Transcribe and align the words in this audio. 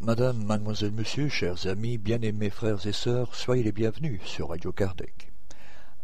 Madame, 0.00 0.44
mademoiselle, 0.44 0.92
monsieur, 0.92 1.28
chers 1.28 1.66
amis, 1.66 1.98
bien-aimés 1.98 2.50
frères 2.50 2.86
et 2.86 2.92
sœurs, 2.92 3.34
soyez 3.34 3.64
les 3.64 3.72
bienvenus 3.72 4.22
sur 4.22 4.50
Radio 4.50 4.70
Kardec. 4.70 5.32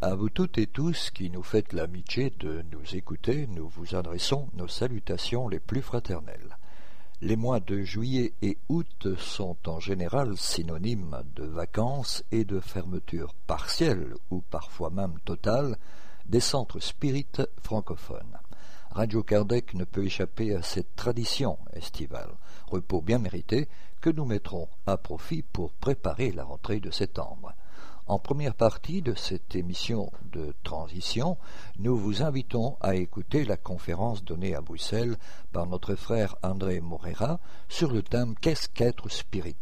À 0.05 0.17
vous 0.17 0.31
toutes 0.31 0.59
et 0.59 0.67
tous 0.67 1.13
qui 1.13 1.31
nous 1.31 1.45
faites 1.45 1.73
l'amitié 1.73 2.31
de 2.41 2.65
nous 2.73 2.97
écouter, 2.97 3.47
nous 3.47 3.69
vous 3.69 3.95
adressons 3.95 4.49
nos 4.55 4.67
salutations 4.67 5.47
les 5.47 5.61
plus 5.61 5.81
fraternelles. 5.81 6.59
Les 7.21 7.37
mois 7.37 7.61
de 7.61 7.83
juillet 7.83 8.35
et 8.43 8.59
août 8.69 9.17
sont 9.17 9.57
en 9.69 9.79
général 9.79 10.37
synonymes 10.37 11.23
de 11.37 11.45
vacances 11.45 12.25
et 12.33 12.45
de 12.45 12.59
fermeture 12.59 13.33
partielle 13.47 14.15
ou 14.33 14.41
parfois 14.41 14.91
même 14.91 15.21
totale 15.25 15.77
des 16.27 16.41
centres 16.41 16.81
spirites 16.81 17.43
francophones. 17.63 18.41
Radio 18.91 19.23
Kardec 19.23 19.73
ne 19.75 19.85
peut 19.85 20.05
échapper 20.05 20.53
à 20.53 20.63
cette 20.63 20.97
tradition 20.97 21.59
estivale, 21.75 22.33
repos 22.67 23.03
bien 23.03 23.21
mérité 23.21 23.69
que 24.01 24.11
nous 24.11 24.25
mettrons 24.25 24.69
à 24.85 24.97
profit 24.97 25.43
pour 25.43 25.73
préparer 25.75 26.33
la 26.33 26.43
rentrée 26.43 26.81
de 26.81 26.91
septembre. 26.91 27.55
En 28.09 28.19
première 28.19 28.55
partie 28.55 29.01
de 29.01 29.15
cette 29.15 29.55
émission 29.55 30.11
de 30.33 30.55
transition, 30.65 31.39
nous 31.79 31.97
vous 31.97 32.23
invitons 32.23 32.77
à 32.81 32.97
écouter 32.97 33.45
la 33.45 33.57
conférence 33.57 34.25
donnée 34.25 34.57
à 34.57 34.61
Bruxelles 34.61 35.17
par 35.53 35.67
notre 35.67 35.95
frère 35.95 36.35
André 36.43 36.81
Morera 36.81 37.39
sur 37.69 37.93
le 37.93 38.03
thème 38.03 38.35
Qu'est-ce 38.41 38.69
qu'être 38.69 39.09
spirit? 39.09 39.57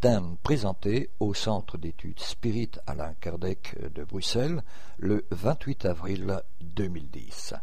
Thème 0.00 0.36
présenté 0.42 1.10
au 1.20 1.34
Centre 1.34 1.76
d'études 1.76 2.18
Spirit 2.18 2.70
Alain 2.86 3.12
Kardec 3.20 3.76
de 3.94 4.04
Bruxelles 4.04 4.62
le 4.96 5.26
28 5.30 5.84
avril 5.84 6.40
2010. 6.62 7.54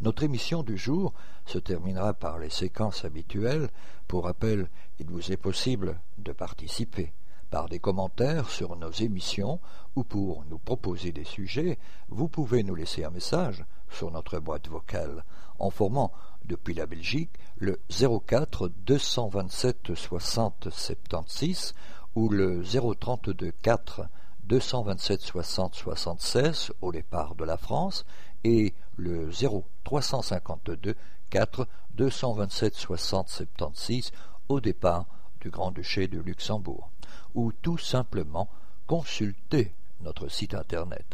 Notre 0.00 0.22
émission 0.22 0.62
du 0.62 0.78
jour 0.78 1.12
se 1.44 1.58
terminera 1.58 2.14
par 2.14 2.38
les 2.38 2.50
séquences 2.50 3.04
habituelles. 3.04 3.68
Pour 4.06 4.24
rappel, 4.24 4.70
il 4.98 5.10
vous 5.10 5.30
est 5.30 5.36
possible 5.36 6.00
de 6.16 6.32
participer 6.32 7.12
par 7.50 7.68
des 7.68 7.78
commentaires 7.78 8.50
sur 8.50 8.76
nos 8.76 8.90
émissions 8.90 9.60
ou 9.96 10.04
pour 10.04 10.44
nous 10.50 10.58
proposer 10.58 11.12
des 11.12 11.24
sujets, 11.24 11.78
vous 12.08 12.28
pouvez 12.28 12.62
nous 12.62 12.74
laisser 12.74 13.04
un 13.04 13.10
message 13.10 13.64
sur 13.90 14.10
notre 14.10 14.38
boîte 14.38 14.68
vocale 14.68 15.24
en 15.58 15.70
formant 15.70 16.12
depuis 16.44 16.74
la 16.74 16.86
Belgique 16.86 17.32
le 17.56 17.80
04 17.88 18.70
227 18.86 19.94
60 19.94 20.68
76 20.70 21.74
ou 22.14 22.28
le 22.28 22.62
032 22.62 23.52
4 23.62 24.08
227 24.44 25.20
60 25.20 25.74
76 25.74 26.72
au 26.80 26.92
départ 26.92 27.34
de 27.34 27.44
la 27.44 27.56
France 27.56 28.06
et 28.44 28.74
le 28.96 29.30
0352 29.30 30.94
4 31.30 31.68
227 31.94 32.74
60 32.74 33.28
76 33.28 34.12
au 34.48 34.60
départ 34.60 35.06
du 35.40 35.50
Grand-Duché 35.50 36.08
de 36.08 36.18
Luxembourg, 36.18 36.90
ou 37.34 37.52
tout 37.52 37.78
simplement 37.78 38.48
consulter 38.86 39.72
notre 40.00 40.28
site 40.28 40.54
internet. 40.54 41.04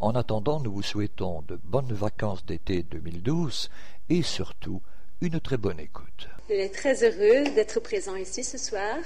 En 0.00 0.14
attendant, 0.14 0.60
nous 0.60 0.72
vous 0.72 0.82
souhaitons 0.82 1.42
de 1.48 1.58
bonnes 1.64 1.92
vacances 1.92 2.44
d'été 2.46 2.84
2012 2.84 3.68
et 4.10 4.22
surtout 4.22 4.80
une 5.20 5.40
très 5.40 5.56
bonne 5.56 5.80
écoute. 5.80 6.28
Je 6.48 6.54
suis 6.54 6.70
très 6.70 7.02
heureux 7.02 7.50
d'être 7.54 7.80
présent 7.80 8.14
ici 8.14 8.44
ce 8.44 8.58
soir. 8.58 8.96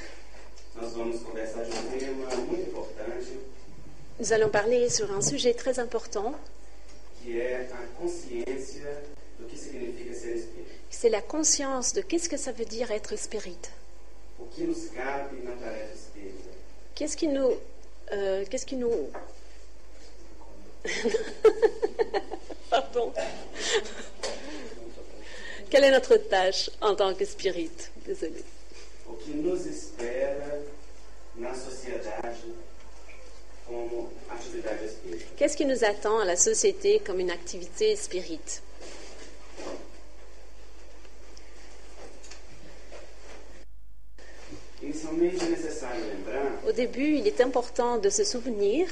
Nous 4.20 4.33
allons 4.33 4.48
parler 4.50 4.91
sur 4.91 5.10
un 5.12 5.22
sujet 5.22 5.54
très 5.54 5.78
important. 5.78 6.34
C'est 10.91 11.09
la 11.09 11.22
conscience 11.22 11.94
de 11.94 12.00
qu'est-ce 12.03 12.28
que 12.28 12.37
ça 12.37 12.53
veut 12.53 12.64
dire 12.64 12.91
être 12.91 13.16
spirit. 13.19 13.59
Qu'est-ce 17.02 17.16
qui 17.16 17.26
nous. 17.26 17.50
Euh, 18.12 18.44
qu'est-ce 18.48 18.64
qui 18.64 18.76
nous. 18.76 19.10
Pardon. 22.70 23.12
Quelle 25.68 25.82
est 25.82 25.90
notre 25.90 26.16
tâche 26.16 26.70
en 26.80 26.94
tant 26.94 27.12
que 27.12 27.24
spirit? 27.24 27.72
Désolé. 28.06 28.44
Qu'est-ce 35.36 35.56
qui 35.56 35.66
nous 35.66 35.82
attend 35.82 36.20
à 36.20 36.24
la 36.24 36.36
société 36.36 37.00
comme 37.04 37.19
une 37.19 37.32
activité 37.32 37.96
spirit? 37.96 38.60
Au 46.69 46.72
début, 46.72 47.16
il 47.16 47.26
est 47.26 47.41
important 47.41 47.98
de 47.98 48.10
se 48.10 48.25
souvenir 48.25 48.88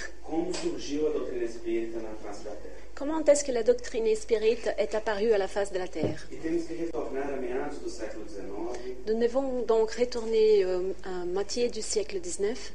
comment 3.00 3.24
est-ce 3.24 3.44
que 3.44 3.52
la 3.52 3.62
doctrine 3.62 4.14
spirite 4.14 4.68
est 4.76 4.94
apparue 4.94 5.32
à 5.32 5.38
la 5.38 5.48
face 5.48 5.72
de 5.72 5.78
la 5.78 5.88
Terre? 5.88 6.28
Nous 9.06 9.18
devons 9.18 9.62
donc 9.62 9.92
retourner 9.92 10.64
euh, 10.64 10.92
à 11.04 11.24
moitié 11.24 11.70
du 11.70 11.80
siècle 11.80 12.20
XIX. 12.20 12.72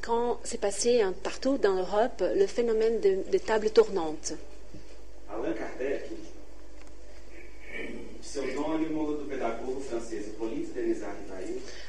Quand 0.00 0.40
s'est 0.44 0.58
passé 0.58 1.02
hein, 1.02 1.14
partout 1.22 1.58
dans 1.58 1.74
l'Europe 1.74 2.24
le 2.34 2.46
phénomène 2.46 3.00
de, 3.00 3.38
tables 3.38 3.70
tournantes. 3.70 4.32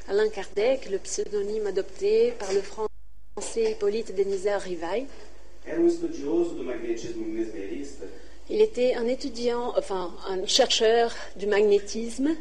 Alain 0.08 0.28
Kardec, 0.28 0.88
le 0.90 0.98
pseudonyme 0.98 1.66
adopté 1.66 2.32
par 2.38 2.52
le 2.52 2.60
français 2.60 3.72
Hippolyte 3.72 4.14
Denisard 4.14 4.60
Rivail, 4.60 5.06
il 8.48 8.60
était 8.60 8.94
un 8.94 9.06
étudiant, 9.06 9.72
enfin 9.76 10.14
un 10.28 10.46
chercheur 10.46 11.12
du 11.34 11.46
magnétisme, 11.46 12.36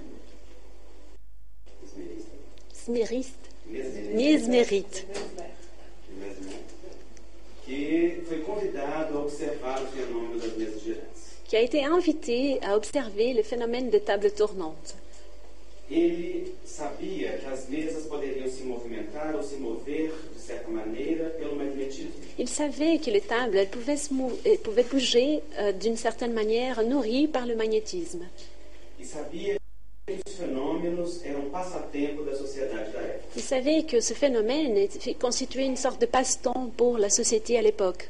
smériste, 2.74 3.50
mesmérite, 4.14 5.08
qui 7.66 8.12
a 11.54 11.62
été 11.62 11.84
invité 11.86 12.60
à 12.64 12.76
observer 12.76 13.34
le 13.34 13.44
phénomène 13.44 13.90
de 13.90 14.00
table 14.00 14.32
tournante. 14.32 14.96
Ele 15.90 16.54
sabia 16.66 17.38
que 17.38 17.46
as 17.46 17.70
mesas 17.70 18.08
poderiam 18.08 18.50
se 18.50 18.64
movimentar 18.64 19.36
ou 19.36 19.44
se 19.44 19.56
mover, 19.58 20.12
de 20.34 20.40
certa 20.40 20.68
maneira, 20.72 21.30
pelo 21.38 21.56
magnetismo. 21.56 22.10
Il 22.40 22.48
savait 22.50 22.98
que 22.98 23.12
les 23.12 23.22
tables 23.22 23.58
elles 23.58 23.70
pouvaient, 23.70 23.98
se 23.98 24.10
elles 24.46 24.58
pouvaient 24.58 24.90
bouger 24.90 25.44
euh, 25.60 25.72
d'une 25.72 25.96
certaine 25.96 26.34
manière, 26.34 26.82
nourries 26.84 27.28
par 27.28 27.46
le 27.46 27.56
magnétisme. 27.56 28.26
Sabia 29.04 29.58
que 30.08 30.14
os 30.28 30.36
fenômenos 30.36 31.24
eram 31.24 31.50
passatempo 31.52 32.24
da 32.24 32.36
sociedade 32.36 32.92
da 32.92 33.02
época. 33.02 33.26
Il 33.36 33.44
savait 33.44 33.84
que 33.84 34.02
ce 34.02 34.16
phénomène 34.16 34.88
constituait 35.20 35.66
une 35.66 35.78
sorte 35.78 36.02
de 36.02 36.08
passe-temps 36.08 36.72
pour 36.76 36.98
la 36.98 37.12
société 37.12 37.60
à 37.60 37.62
l'époque. 37.62 38.10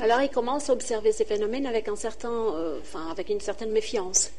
Alors 0.00 0.20
il 0.22 0.30
commence 0.30 0.70
à 0.70 0.72
observer 0.72 1.12
ces 1.12 1.24
phénomènes 1.24 1.66
avec, 1.66 1.88
un 1.88 1.96
certain, 1.96 2.30
euh, 2.30 2.78
enfin, 2.80 3.08
avec 3.10 3.28
une 3.28 3.40
certaine 3.40 3.70
méfiance. 3.70 4.30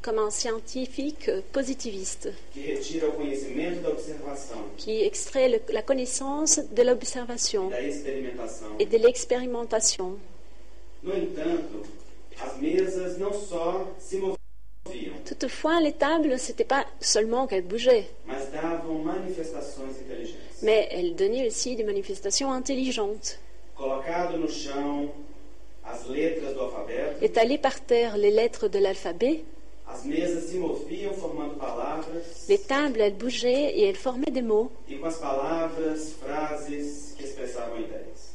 Comme 0.00 0.18
un 0.18 0.30
scientifique 0.30 1.30
positiviste. 1.52 2.28
Da 3.82 3.90
observação. 3.90 4.58
Qui 4.76 5.02
extrait 5.02 5.48
le, 5.48 5.60
la 5.72 5.82
connaissance 5.82 6.60
de 6.70 6.82
l'observation. 6.82 7.70
Experimentação. 7.72 8.68
Et 8.78 8.86
de 8.86 8.96
l'expérimentation. 8.96 10.18
No 11.02 11.16
entanto, 11.16 11.82
as 12.40 12.56
mesas 12.58 13.18
não 13.18 13.32
só 13.32 13.92
se 13.98 14.16
moviam. 14.18 14.36
Toutefois, 15.24 15.80
les 15.80 15.92
tables, 15.92 16.38
ce 16.38 16.48
n'était 16.48 16.64
pas 16.64 16.84
seulement 17.00 17.46
qu'elles 17.46 17.64
bougeaient, 17.64 18.08
mais 20.62 20.88
elles 20.90 21.14
donnaient 21.14 21.46
aussi 21.46 21.76
des 21.76 21.84
manifestations 21.84 22.52
intelligentes. 22.52 23.38
Étalées 27.20 27.58
par 27.58 27.80
terre 27.80 28.16
les 28.16 28.30
lettres 28.30 28.68
de 28.68 28.78
l'alphabet, 28.78 29.44
les 32.48 32.58
tables, 32.58 33.00
elles 33.00 33.16
bougeaient 33.16 33.76
et 33.76 33.88
elles 33.88 33.96
formaient 33.96 34.30
des 34.30 34.42
mots. 34.42 34.70
E 34.90 34.94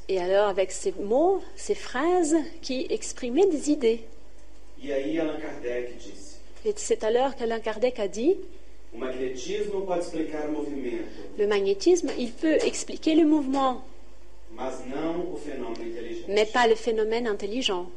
Et 0.10 0.20
alors, 0.20 0.48
avec 0.48 0.72
ces 0.72 0.94
mots, 1.00 1.42
ces 1.56 1.76
phrases 1.76 2.36
qui 2.62 2.88
exprimaient 2.90 3.48
des 3.48 3.72
idées. 3.72 4.04
E 4.84 5.20
Allan 5.20 5.40
Kardec 5.42 5.98
disse: 5.98 6.27
Et 6.66 6.74
c'est 6.76 7.04
alors 7.04 7.36
qu'Alain 7.36 7.60
Kardec 7.60 8.00
a 8.00 8.08
dit 8.08 8.36
le 11.38 11.48
magnétisme, 11.48 12.10
il 12.18 12.32
peut 12.32 12.58
expliquer 12.66 13.16
le 13.16 13.26
mouvement, 13.26 13.84
mais 16.28 16.46
pas 16.46 16.68
le 16.68 16.76
phénomène 16.76 17.28
intelligent. 17.28 17.90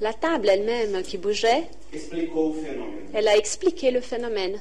La 0.00 0.12
table 0.14 0.48
elle-même 0.48 1.02
qui 1.02 1.18
bougeait, 1.18 1.64
elle 3.12 3.28
a 3.28 3.36
expliqué 3.36 3.90
le 3.90 4.00
phénomène. 4.00 4.60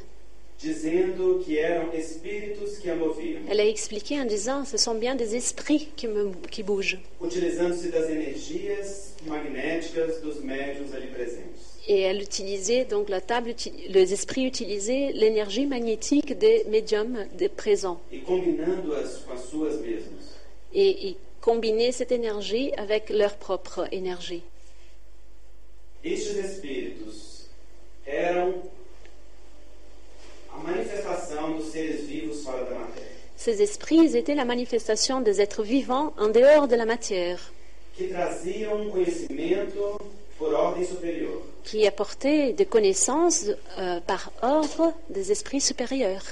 Elle 3.50 3.60
a 3.60 3.66
expliqué 3.66 4.20
en 4.20 4.26
disant 4.26 4.66
ce 4.66 4.78
sont 4.78 4.96
bien 4.96 5.16
des 5.16 5.36
esprits 5.36 5.90
qui, 5.96 6.08
me- 6.08 6.32
qui 6.52 6.64
bougent. 6.64 6.98
utilizando-se 7.24 7.88
das 7.92 8.10
energias 8.10 9.14
magnéticas 9.28 10.22
dos 10.24 10.42
médiums 10.44 10.94
ali 10.96 11.08
presentes. 11.08 11.44
Et 11.88 12.02
elle 12.02 12.20
utilisait, 12.22 12.86
donc 12.86 13.10
la 13.10 13.22
table, 13.22 13.54
les 13.90 14.12
esprits 14.14 14.46
utilisaient 14.46 15.12
l'énergie 15.14 15.68
magnétique 15.68 16.36
des 16.38 16.64
médiums 16.68 17.28
des 17.38 17.48
présents. 17.50 18.00
E 18.12 18.16
Et 20.74 21.16
combinaient 21.42 21.92
cette 21.92 22.12
énergie 22.12 22.72
avec 22.76 23.10
leur 23.12 23.36
propre 23.36 23.88
énergie. 23.92 24.42
estes 26.04 26.38
espíritos 26.38 27.48
eram 28.06 28.54
a 28.54 28.54
manifestação 28.54 28.54
dos 28.54 28.54
seres 28.56 28.64
vivos 28.64 28.64
fora 28.66 28.94
da 29.26 30.44
matéria, 30.44 30.54
Ces 33.38 33.62
esprits 33.62 34.16
étaient 34.16 34.36
la 34.36 34.46
manifestation 34.46 35.22
des 35.22 35.42
êtres 35.42 35.64
vivants 35.64 36.14
en 36.18 36.30
dehors 36.30 36.68
de 36.68 36.76
la 36.76 36.86
matière, 36.86 37.52
um 38.00 38.92
qui 41.64 41.88
apportaient 41.88 42.54
des 42.54 42.66
connaissances 42.66 43.48
euh, 43.78 44.00
par 44.02 44.32
ordre 44.42 44.94
des 45.10 45.32
esprits 45.32 45.62
supérieurs, 45.62 46.26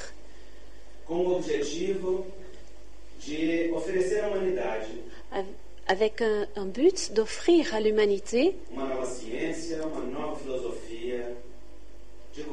avec 5.87 6.21
un, 6.21 6.47
un 6.55 6.65
but 6.65 7.13
d'offrir 7.13 7.73
à 7.75 7.81
l'humanité 7.81 8.55
uma 8.71 8.87
nova 8.87 9.05
ciência, 9.05 9.85
uma 9.85 10.01
nova 10.05 10.35
filosofia 10.39 11.27
de. 12.35 12.43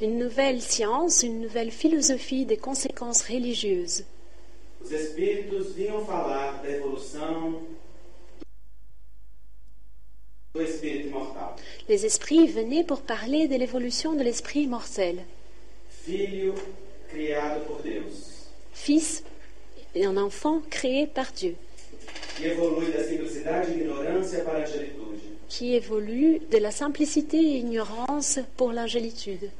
Une 0.00 0.18
nouvelle 0.18 0.60
science, 0.60 1.22
une 1.22 1.40
nouvelle 1.40 1.70
philosophie 1.70 2.44
des 2.44 2.56
conséquences 2.56 3.22
religieuses. 3.22 4.04
Os 4.80 4.92
espíritos 4.92 5.74
vinham 5.74 6.04
falar 6.04 6.62
da 6.62 6.70
evolução 6.70 7.60
do 10.54 10.62
espírito 10.62 11.08
imortal, 11.08 11.56
Les 11.88 12.04
esprits 12.04 12.46
venaient 12.46 12.84
pour 12.84 13.02
parler 13.02 13.48
de 13.48 13.56
l'évolution 13.56 14.14
de 14.14 14.22
l'esprit 14.22 14.66
mortel, 14.66 15.24
filho 16.04 16.54
criado 17.10 17.64
por 17.66 17.82
Deus, 17.82 18.46
fils 18.72 19.24
et 19.94 20.04
un 20.04 20.16
enfant 20.16 20.60
créé 20.70 21.06
par 21.06 21.32
Dieu, 21.32 21.56
que 22.36 22.46
evolui 22.46 22.92
da 22.92 23.02
simplicidade 23.02 23.72
e 23.72 23.74
ignorância 23.80 24.44
para 24.44 24.58
a 24.58 24.62
angelitude, 24.62 25.37
qui 25.48 25.74
évolue 25.74 26.40
de 26.50 26.58
la 26.58 26.70
simplicité 26.70 27.38
et 27.38 27.58
ignorance 27.58 28.38
pour 28.56 28.72
l'angélitude, 28.72 29.50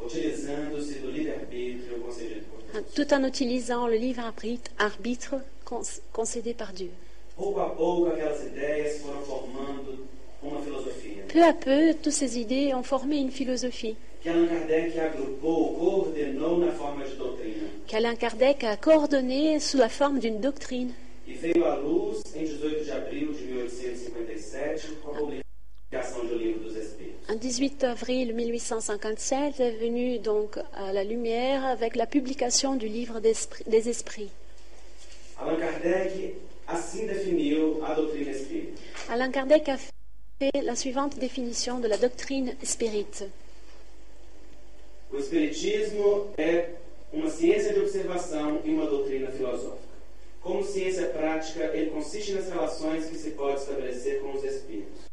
tout 2.95 3.15
en 3.15 3.25
utilisant 3.25 3.87
le 3.87 3.97
livre 3.97 4.23
arbitre, 4.79 5.35
concédé 6.13 6.55
par 6.55 6.73
Dieu. 6.73 6.91
Peu 11.29 11.43
à 11.43 11.53
peu, 11.53 11.95
toutes 12.03 12.13
ces 12.13 12.39
idées 12.39 12.75
ont 12.75 12.83
formé 12.83 13.19
une 13.19 13.31
philosophie. 13.31 13.97
qu'Alain 17.87 18.15
Kardec 18.17 18.65
a 18.65 18.77
coordonnée 18.77 19.61
sous 19.61 19.79
la 19.79 19.89
forme 19.89 20.19
d'une 20.19 20.41
doctrine 20.41 20.93
veio 21.41 21.65
à 21.65 21.77
luz 21.77 22.23
em 22.35 22.45
18 22.45 22.85
de 22.85 22.91
abril 22.91 23.29
de 23.33 23.45
1857 23.45 24.99
com 25.03 25.13
a 25.13 25.19
publicação 25.19 26.27
do 26.27 26.37
Livro 26.37 26.65
dos 26.65 26.77
Espíritos. 26.77 27.18
Un 27.31 27.37
18 27.37 27.85
avril 27.85 28.33
1857 28.35 29.61
est 29.61 29.71
venu 29.73 30.19
donc 30.19 30.57
à 30.75 30.93
la 30.93 31.05
lumière 31.05 31.65
avec 31.67 31.95
la 31.95 32.07
publication 32.07 32.75
du 32.75 32.89
livre 32.89 33.21
d'esprit- 33.21 33.65
des 33.67 33.89
esprits. 33.91 34.31
Allan 35.39 35.57
Kardec 35.57 36.35
assim 36.67 37.07
definiu 37.07 37.83
a 37.85 37.95
doutrina 37.95 38.31
espírita. 38.31 38.81
Alain 39.11 39.31
Kardec 39.31 39.69
a 39.69 39.77
fait 39.77 40.63
la 40.63 40.75
suivante 40.75 41.19
définition 41.19 41.79
de 41.81 41.89
la 41.89 41.97
doctrine 41.99 42.57
spirite. 42.65 43.25
O 45.13 45.19
Espiritismo 45.19 46.29
é 46.39 46.71
uma 47.13 47.29
ciência 47.31 47.73
de 47.75 47.81
observação 47.81 48.61
e 48.65 48.71
uma 48.71 48.87
doutrina 48.87 49.31
filosófica. 49.31 49.89
Como 50.43 50.63
ciência 50.65 51.07
prática, 51.09 51.65
ele 51.75 51.91
consiste 51.91 52.33
nas 52.33 52.49
relações 52.49 53.07
que 53.07 53.17
se 53.17 53.31
pode 53.33 53.61
estabelecer 53.61 54.21
com 54.21 54.33
os 54.33 54.45
espíritos. 54.45 55.08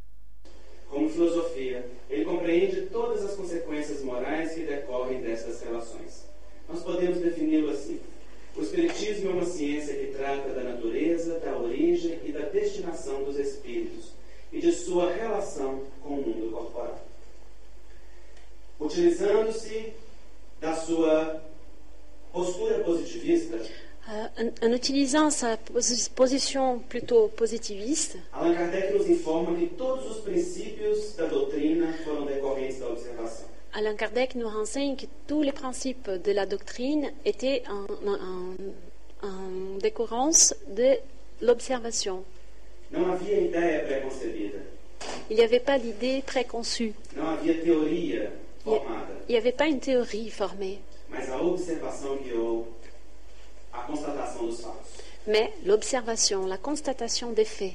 Como 0.89 1.09
filosofia, 1.09 1.85
ele 2.09 2.25
compreende 2.25 2.83
todas 2.83 3.23
as 3.23 3.35
consequências 3.35 4.01
morais 4.03 4.53
que 4.53 4.61
decorrem 4.61 5.21
dessas 5.21 5.61
relações. 5.61 6.25
Nós 6.69 6.81
podemos 6.83 7.19
defini-lo 7.19 7.71
assim. 7.71 7.99
O 8.55 8.61
Espiritismo 8.61 9.31
é 9.31 9.33
uma 9.33 9.45
ciência 9.45 9.95
que 9.95 10.13
trata 10.13 10.49
da 10.49 10.63
natureza, 10.63 11.39
da 11.39 11.57
origem 11.57 12.19
e 12.23 12.31
da 12.31 12.41
destinação 12.41 13.23
dos 13.23 13.37
espíritos 13.37 14.11
e 14.53 14.59
de 14.59 14.71
sua 14.71 15.11
relação 15.11 15.81
com 16.01 16.13
o 16.13 16.21
mundo 16.21 16.51
corporal 16.51 17.05
utilizando-se 18.79 19.93
da 20.59 20.75
sua 20.75 21.41
postura 22.31 22.83
positivista, 22.83 23.59
Euh, 24.07 24.27
en, 24.61 24.67
en 24.67 24.71
utilisant 24.71 25.31
sa 25.31 25.55
posi- 25.57 26.11
position 26.11 26.77
plutôt 26.77 27.27
positiviste, 27.29 28.17
Allan 28.33 28.53
Kardec 28.53 28.93
nos 28.93 29.07
informa 29.09 29.57
que 29.59 29.65
todos 29.75 30.05
os 30.11 30.17
princípios 30.21 31.15
da 31.17 31.25
doutrina 31.25 31.91
foram 32.03 32.25
decorrentes 32.27 32.79
da 32.79 32.87
observação. 32.89 33.47
Alain 33.73 33.95
Kardec 33.95 34.35
nous 34.37 34.47
renseigne 34.47 34.95
que 34.95 35.07
tous 35.27 35.41
les 35.41 35.51
principes 35.51 36.09
de 36.23 36.31
la 36.31 36.45
doctrine 36.45 37.11
étaient 37.25 37.63
en, 37.67 37.85
en- 38.07 39.27
en 39.27 39.77
décourance 39.81 40.53
de 40.67 40.97
l'observation. 41.41 42.23
Não 42.91 43.11
havia 43.11 43.39
ideia 43.39 43.83
preconcebida, 43.85 44.59
Il 45.31 45.35
n'y 45.37 45.43
avait 45.43 45.59
pas 45.59 45.79
d'idée 45.79 46.21
préconçue, 46.21 46.93
não 47.15 47.25
havia 47.27 47.55
teoria 47.55 48.31
formada, 48.63 49.13
il 49.27 49.31
n'y 49.31 49.37
avait 49.39 49.51
pas 49.51 49.65
une 49.67 49.79
théorie 49.79 50.29
formée, 50.29 50.79
mas 51.09 51.27
a 51.31 51.41
observação 51.41 52.17
guiou 52.17 52.67
a 53.64 53.64
constatação 53.64 53.64
dos 53.64 53.64
fatos. 53.64 53.64
Mais 55.27 55.51
l'observation, 55.65 56.45
la 56.45 56.57
constatation 56.57 57.31
des 57.31 57.45
faits. 57.45 57.73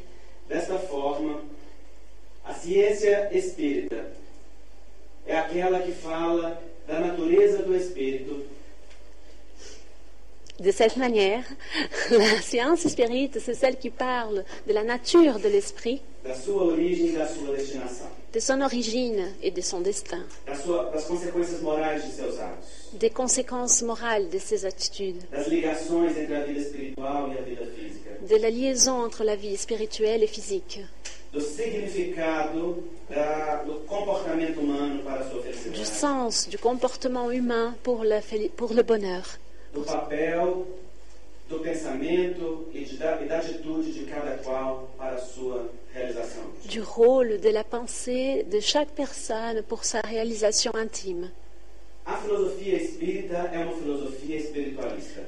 De 10.59 10.71
cette 10.73 10.97
manière, 10.97 11.45
la 12.11 12.41
science 12.43 12.87
spirite, 12.87 13.39
c'est 13.41 13.55
celle 13.55 13.79
qui 13.79 13.91
parle 13.91 14.45
de 14.67 14.73
la 14.73 14.83
nature 14.83 15.39
de 15.39 15.49
l'esprit, 15.49 16.03
e 16.25 16.29
de 18.33 18.41
son 18.41 18.61
origine 18.61 19.27
et 19.43 19.51
de 19.51 19.61
son 19.61 19.81
destin, 19.81 20.23
des 22.95 23.11
conséquences 23.11 23.83
morales 23.83 24.29
de 24.31 24.39
ses 24.39 24.65
attitudes, 24.67 25.23
de 28.29 28.37
la 28.37 28.51
liaison 28.51 29.05
entre 29.05 29.25
la 29.25 29.37
vie 29.37 29.57
spirituelle 29.57 30.23
et 30.23 30.27
physique, 30.27 30.81
du 35.73 35.85
sens 35.85 36.49
du 36.49 36.59
comportement 36.59 37.31
humain 37.31 37.75
pour 37.83 38.05
le, 38.05 38.17
féli- 38.21 38.51
pour 38.51 38.73
le 38.75 38.83
bonheur, 38.83 39.25
do 39.73 39.83
papel, 39.83 40.65
do 41.49 41.59
pensamento 41.61 42.67
e, 42.75 42.85
de, 42.85 42.97
da, 42.97 43.21
e 43.23 43.27
da 43.27 43.39
atitude 43.39 43.93
de 43.93 44.05
cada 44.07 44.37
qual 44.43 44.89
para 44.99 45.15
a 45.15 45.19
sua 45.19 45.71
realização. 45.95 46.43
du 46.65 46.81
rôle 46.81 47.39
de 47.39 47.49
la 47.51 47.63
pensée 47.65 48.45
de 48.51 48.61
chaque 48.61 48.91
personne 48.91 49.63
pour 49.69 49.85
sa 49.85 50.01
réalisation 50.01 50.73
intime. 50.75 51.31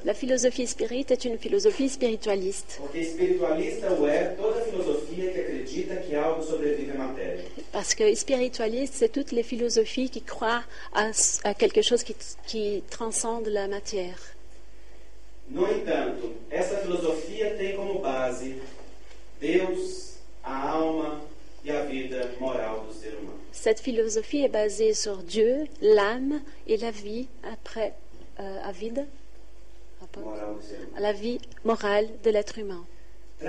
La 0.05 0.13
philosophie 0.13 0.67
spirite 0.67 1.11
est 1.11 1.25
une 1.25 1.37
philosophie 1.37 1.89
spiritualiste, 1.89 2.81
parce 7.71 7.95
que 7.95 8.15
spiritualiste, 8.15 8.93
c'est 8.95 9.11
toutes 9.11 9.31
les 9.31 9.43
philosophies 9.43 10.09
qui 10.09 10.21
croient 10.21 10.63
à, 10.93 11.11
à 11.43 11.53
quelque 11.53 11.81
chose 11.81 12.03
qui, 12.03 12.15
qui 12.45 12.83
transcende 12.89 13.47
la 13.47 13.67
matière. 13.67 14.17
No 15.49 15.65
entanto, 15.65 16.31
essa 16.49 16.77
filosofia 16.77 17.55
tem 17.57 17.75
como 17.75 17.99
base 17.99 18.61
Deus, 19.41 20.19
a 20.41 20.69
alma 20.69 21.21
e. 21.65 21.71
Cette 23.51 23.79
philosophie 23.79 24.43
est 24.43 24.49
basée 24.49 24.93
sur 24.93 25.17
Dieu, 25.17 25.65
l'âme 25.81 26.41
et 26.67 26.77
la 26.77 26.91
vie 26.91 27.27
après 27.43 27.93
euh, 28.39 28.59
do 30.13 30.21
ser 30.61 30.75
humano. 30.75 30.99
la 30.99 31.13
vie 31.13 31.39
morale 31.63 32.07
de 32.23 32.29
l'être 32.29 32.59
humain. 32.59 32.85
E. 33.41 33.47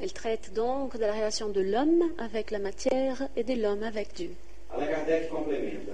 Elle 0.00 0.12
traite 0.12 0.52
donc 0.54 0.96
de 0.96 1.00
la 1.00 1.12
relation 1.12 1.48
de 1.48 1.60
l'homme 1.60 2.12
avec 2.18 2.50
la 2.50 2.58
matière 2.58 3.28
et 3.36 3.44
de 3.44 3.54
l'homme 3.54 3.82
avec 3.82 4.14
Dieu. 4.14 4.30
Allan 4.70 4.86
Kardec 4.86 5.28
complementa. 5.28 5.92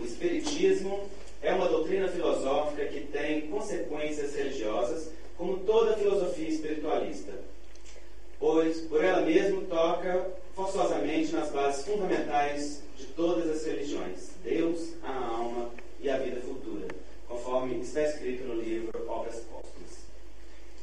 O 0.00 0.04
Espiritismo 0.04 1.08
é 1.42 1.52
uma 1.52 1.68
doutrina 1.68 2.08
filosófica 2.08 2.84
que 2.86 3.00
tem 3.00 3.42
consequências 3.48 4.34
religiosas, 4.34 5.10
como 5.40 5.56
toda 5.60 5.96
filosofia 5.96 6.50
espiritualista, 6.50 7.32
pois 8.38 8.82
por 8.82 9.02
ela 9.02 9.22
mesma 9.22 9.62
toca 9.62 10.26
forçosamente 10.54 11.32
nas 11.32 11.50
bases 11.50 11.86
fundamentais 11.86 12.82
de 12.98 13.06
todas 13.06 13.48
as 13.48 13.64
religiões: 13.64 14.32
Deus, 14.44 14.96
a 15.02 15.10
alma 15.10 15.70
e 15.98 16.10
a 16.10 16.18
vida 16.18 16.42
futura, 16.42 16.88
conforme 17.26 17.80
está 17.80 18.02
escrito 18.02 18.44
no 18.44 18.60
livro 18.60 18.92
Obras 19.08 19.36
Póstumas. 19.36 20.04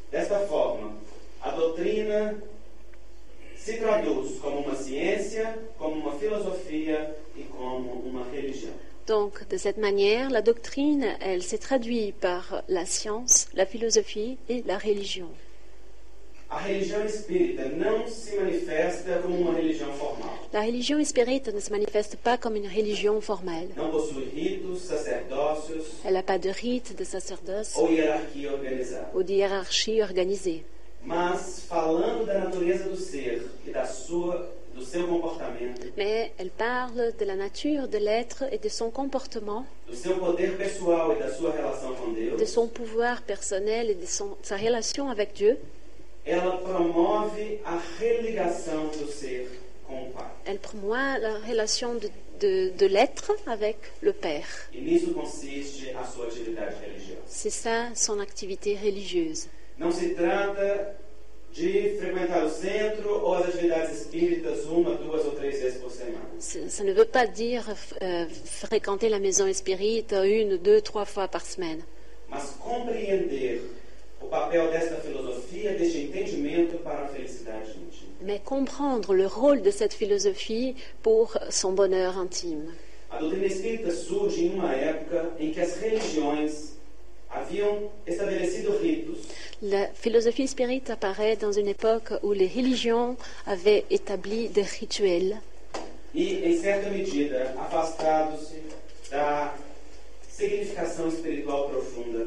Desta 0.09 0.39
forma, 0.47 0.97
a 1.39 1.51
doutrina 1.51 2.41
se 3.55 3.77
traduz 3.77 4.39
como 4.39 4.61
uma 4.61 4.75
ciência, 4.75 5.55
como 5.77 5.97
uma 5.97 6.13
filosofia 6.13 7.15
e 7.35 7.43
como 7.43 7.91
uma 7.91 8.25
religião. 8.31 8.73
Donc, 9.07 9.47
de 9.49 9.57
cette 9.57 9.77
manière, 9.77 10.29
la 10.29 10.41
doctrine, 10.41 11.05
elle 11.21 11.41
s'est 11.41 11.57
traduite 11.57 12.15
par 12.19 12.63
la 12.67 12.85
science, 12.85 13.47
la 13.55 13.65
philosophie 13.65 14.37
et 14.49 14.63
la 14.67 14.77
religion. 14.77 15.29
A 16.49 16.59
religião 16.59 17.03
espírita 17.03 17.65
não 17.65 18.07
se 18.07 18.33
manifesta 18.37 19.19
como 19.21 19.35
uma 19.37 19.53
religião 19.53 19.91
formal. 19.93 20.33
La 20.53 20.61
religion 20.61 21.03
spirite 21.03 21.51
ne 21.51 21.59
se 21.59 21.69
manifeste 21.69 22.15
pas 22.15 22.37
comme 22.37 22.55
une 22.57 22.67
religion 22.67 23.19
formelle. 23.21 23.67
Não 23.75 23.91
possui 23.91 24.23
ritos, 24.33 24.83
sacerdócios 24.83 25.83
Elle 26.05 26.13
n'a 26.13 26.23
pas 26.23 26.37
de 26.39 26.49
rite, 26.49 26.93
de 26.93 27.03
sacerdoce 27.03 27.77
ou 27.77 27.91
hierarquia 27.91 28.53
organizada. 28.53 29.09
ou 29.13 29.23
de 29.23 29.33
hiérarchie 29.33 30.01
organisée. 30.01 30.63
Mas 31.03 31.63
falando 31.67 32.25
da 32.25 32.39
natureza 32.39 32.85
do 32.89 32.95
ser 32.95 33.45
e 33.65 33.71
da 33.71 33.85
sua, 33.85 34.49
Mais 35.97 36.31
elle 36.37 36.49
parle 36.51 37.13
de 37.19 37.25
la 37.25 37.35
nature 37.35 37.87
de 37.87 37.97
l'être 37.97 38.43
et 38.51 38.57
de 38.57 38.69
son 38.69 38.89
comportement, 38.91 39.65
de 42.39 42.45
son 42.45 42.67
pouvoir 42.67 43.21
personnel 43.23 43.89
et 43.89 43.95
de 43.95 44.05
son- 44.05 44.37
sa 44.43 44.57
relation 44.57 45.09
avec 45.09 45.33
Dieu. 45.33 45.57
Elle 50.45 50.59
promeut 50.59 51.19
la 51.21 51.39
relation 51.47 51.95
de, 51.95 52.09
de- 52.39 52.71
de 52.77 52.85
l'être 52.85 53.31
avec 53.47 53.77
le 54.01 54.13
Père. 54.13 54.47
C'est 57.27 57.49
ça 57.49 57.89
son 57.95 58.19
activité 58.19 58.77
religieuse. 58.81 59.47
Não 59.79 59.91
se 59.91 60.09
trata 60.15 60.95
de 61.57 61.97
frequentar 61.99 62.45
o 62.45 62.49
centro 62.49 63.09
ou 63.25 63.33
as 63.33 63.49
atividades 63.49 64.01
espíritas 64.01 64.65
uma, 64.65 64.93
duas 64.95 65.25
ou 65.25 65.31
três 65.31 65.59
vezes 65.59 65.79
por 65.81 65.89
semana? 65.91 66.27
Ça 66.39 66.59
ça 66.69 66.83
ne 66.83 66.93
veut 66.93 67.09
pas 67.11 67.25
dire 67.25 67.65
euh, 68.01 68.25
fréquenter 68.45 69.09
la 69.09 69.19
maison 69.19 69.51
spirite 69.51 70.13
une, 70.13 70.57
deux, 70.57 70.81
trois 70.81 71.05
fois 71.05 71.27
par 71.27 71.43
semaine. 71.43 71.81
Mas 72.29 72.55
compreender 72.59 73.61
o 74.21 74.27
papel 74.27 74.69
desta 74.69 74.97
filosofia, 74.97 75.73
deste 75.73 75.97
entendimento 76.05 76.77
para 76.83 77.05
a 77.05 77.07
felicidade 77.07 77.71
íntima. 77.71 78.11
mais 78.21 78.39
comprendre 78.39 79.13
le 79.15 79.25
rôle 79.25 79.61
de 79.63 79.71
cette 79.71 79.93
philosophie 79.93 80.75
pour 81.01 81.37
son 81.49 81.71
bonheur 81.73 82.17
intime. 82.19 82.69
A 83.09 83.17
doutrina 83.17 83.45
espírita 83.45 83.89
surge 83.91 84.45
em 84.45 84.53
uma 84.53 84.73
época 84.73 85.31
em 85.39 85.51
que 85.51 85.59
as 85.61 85.77
religiões 85.77 86.51
haviam 86.51 86.57
estabelecido 86.57 86.76
ritos 86.76 86.76
La 89.61 89.87
philosophie 89.93 90.47
spirite 90.47 90.89
apparaît 90.89 91.35
dans 91.35 91.51
une 91.51 91.67
époque 91.67 92.13
où 92.23 92.31
les 92.33 92.47
religions 92.47 93.17
avaient 93.45 93.85
établi 93.89 94.49
des 94.49 94.63
rituels. 94.63 95.37
E, 96.15 96.41
em 96.45 96.57
certa 96.57 96.89
medida, 96.89 97.53
afastados-se 97.59 98.55
da 99.11 99.53
significação 100.29 101.07
espiritual 101.09 101.69
profunda. 101.69 102.25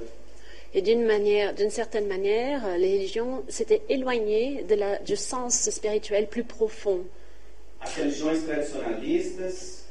Et 0.72 0.82
d'une 0.82 1.04
manière, 1.04 1.54
d'une 1.54 1.70
certaine 1.70 2.06
manière, 2.06 2.78
les 2.78 2.92
religions 2.98 3.42
s'étaient 3.48 3.82
éloignées 3.88 4.62
de 4.62 4.76
la, 4.76 4.98
du 4.98 5.16
sens 5.16 5.68
spirituel 5.70 6.28
plus 6.28 6.44
profond. 6.44 7.00
As 7.80 7.96
religiões 7.96 8.40
tradicionalistas 8.46 9.84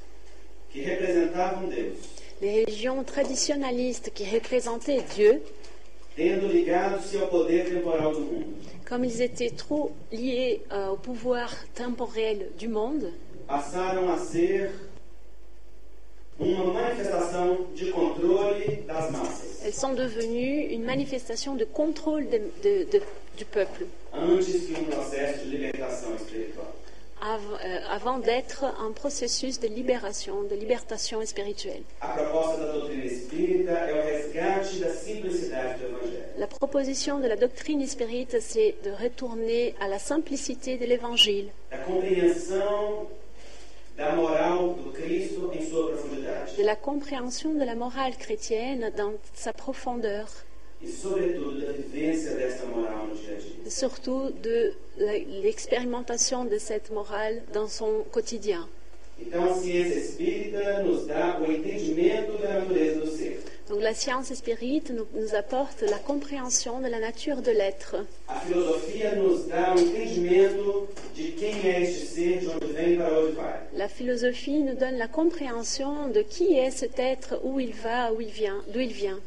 que 0.74 0.80
representavam 0.80 1.68
Deus, 1.70 1.98
Les 2.42 2.64
religions 2.64 3.04
traditionnalistes 3.04 4.12
qui 4.14 4.24
représentaient 4.30 5.04
Dieu, 5.16 5.42
comme 8.86 9.04
ils 9.06 9.22
étaient 9.22 9.50
trop 9.52 9.92
liés 10.12 10.62
euh, 10.72 10.90
au 10.90 10.96
pouvoir 10.98 11.54
temporel 11.76 12.48
du 12.58 12.68
monde, 12.68 13.12
passaram 13.48 14.10
a 14.12 14.18
ser 14.18 14.70
uma 16.40 16.64
manifestação 16.74 17.68
de 17.76 17.92
controle 17.92 18.84
das 18.88 19.12
massas, 19.12 19.62
elles 19.66 19.74
sont 19.74 19.94
devenues 19.94 20.68
une 20.72 20.84
manifestation 20.86 21.56
de 21.56 21.66
contrôle 21.66 22.30
de- 22.30 22.42
de- 22.64 22.86
de- 22.92 23.02
du 23.38 23.46
peuple, 23.46 23.86
antes 24.14 24.48
que 24.68 24.80
um 24.80 24.86
processo 24.86 25.46
de 25.46 25.50
libertação 25.58 26.16
espiritual. 26.16 26.74
Euh, 27.22 27.80
avant 27.90 28.18
d'être 28.20 28.64
un 28.64 28.92
processus 28.92 29.60
de 29.60 29.68
libération, 29.68 30.44
de 30.44 30.56
libertation 30.56 31.26
spirituelle. 31.26 31.84
La 36.38 36.48
proposition 36.48 37.20
de 37.20 37.28
la 37.28 37.36
doctrine 37.36 37.86
spirite, 37.86 38.38
c'est 38.40 38.76
de 38.86 38.92
retourner 38.92 39.76
à 39.82 39.88
la 39.88 40.00
simplicité 40.00 40.78
de 40.78 40.86
l'évangile, 40.86 41.50
de 46.58 46.64
la 46.64 46.76
compréhension 46.76 47.54
de 47.54 47.66
la 47.66 47.76
morale 47.76 48.16
chrétienne 48.18 48.92
dans 48.96 49.14
sa 49.34 49.52
profondeur, 49.52 50.30
et 53.66 53.70
surtout 53.70 54.32
de 54.44 54.74
la- 54.98 55.18
l'expérimentation 55.44 56.46
de 56.46 56.58
cette 56.58 56.92
morale 56.92 57.42
dans 57.54 57.68
son 57.68 58.04
quotidien. 58.12 58.68
Donc 63.70 63.82
la 63.82 63.94
science 63.94 64.34
spirite 64.34 64.92
nous, 64.92 65.06
nous 65.14 65.36
apporte 65.36 65.82
la 65.82 65.98
compréhension 66.00 66.80
de 66.80 66.88
la 66.88 67.00
nature 67.00 67.42
de 67.42 67.52
l'être. 67.52 67.98
La 73.76 73.88
philosophie 73.90 74.60
nous 74.64 74.74
donne 74.76 74.98
la 74.98 75.08
compréhension 75.08 76.08
de 76.08 76.22
qui 76.22 76.56
est 76.58 76.72
cet 76.72 76.98
être, 76.98 77.40
où 77.44 77.60
il 77.60 77.74
va, 77.74 78.12
où 78.14 78.22
il 78.22 78.30
vient, 78.30 78.64
d'où 78.74 78.80
il 78.80 78.94
vient. 78.94 79.20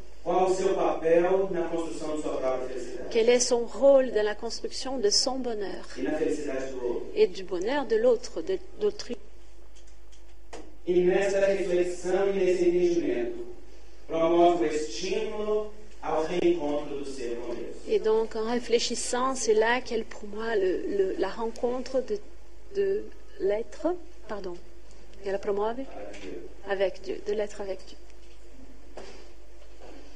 Quel 3.11 3.29
est 3.29 3.39
son 3.41 3.65
rôle 3.65 4.11
dans 4.11 4.23
la 4.23 4.35
construction 4.35 4.97
de 4.97 5.09
son 5.09 5.37
bonheur 5.39 5.85
et 7.15 7.27
du 7.27 7.43
bonheur 7.43 7.85
de 7.85 7.95
l'autre, 7.97 8.41
de- 8.41 8.57
d'autrui? 8.79 9.17
Et 17.87 17.99
donc, 17.99 18.35
en 18.35 18.49
réfléchissant, 18.51 19.35
c'est 19.35 19.53
là 19.53 19.81
qu'elle 19.81 20.03
promeut 20.05 20.55
le- 20.59 20.97
le- 20.97 21.15
la 21.17 21.29
rencontre 21.29 22.01
de, 22.01 22.17
de 22.75 23.03
l'être, 23.39 23.87
pardon, 24.27 24.55
para 25.23 25.73
Deus. 25.73 25.85
avec 26.69 27.01
Dieu, 27.01 27.17
de 27.27 27.33
l'être 27.33 27.61
avec 27.61 27.79
Dieu. 27.87 27.97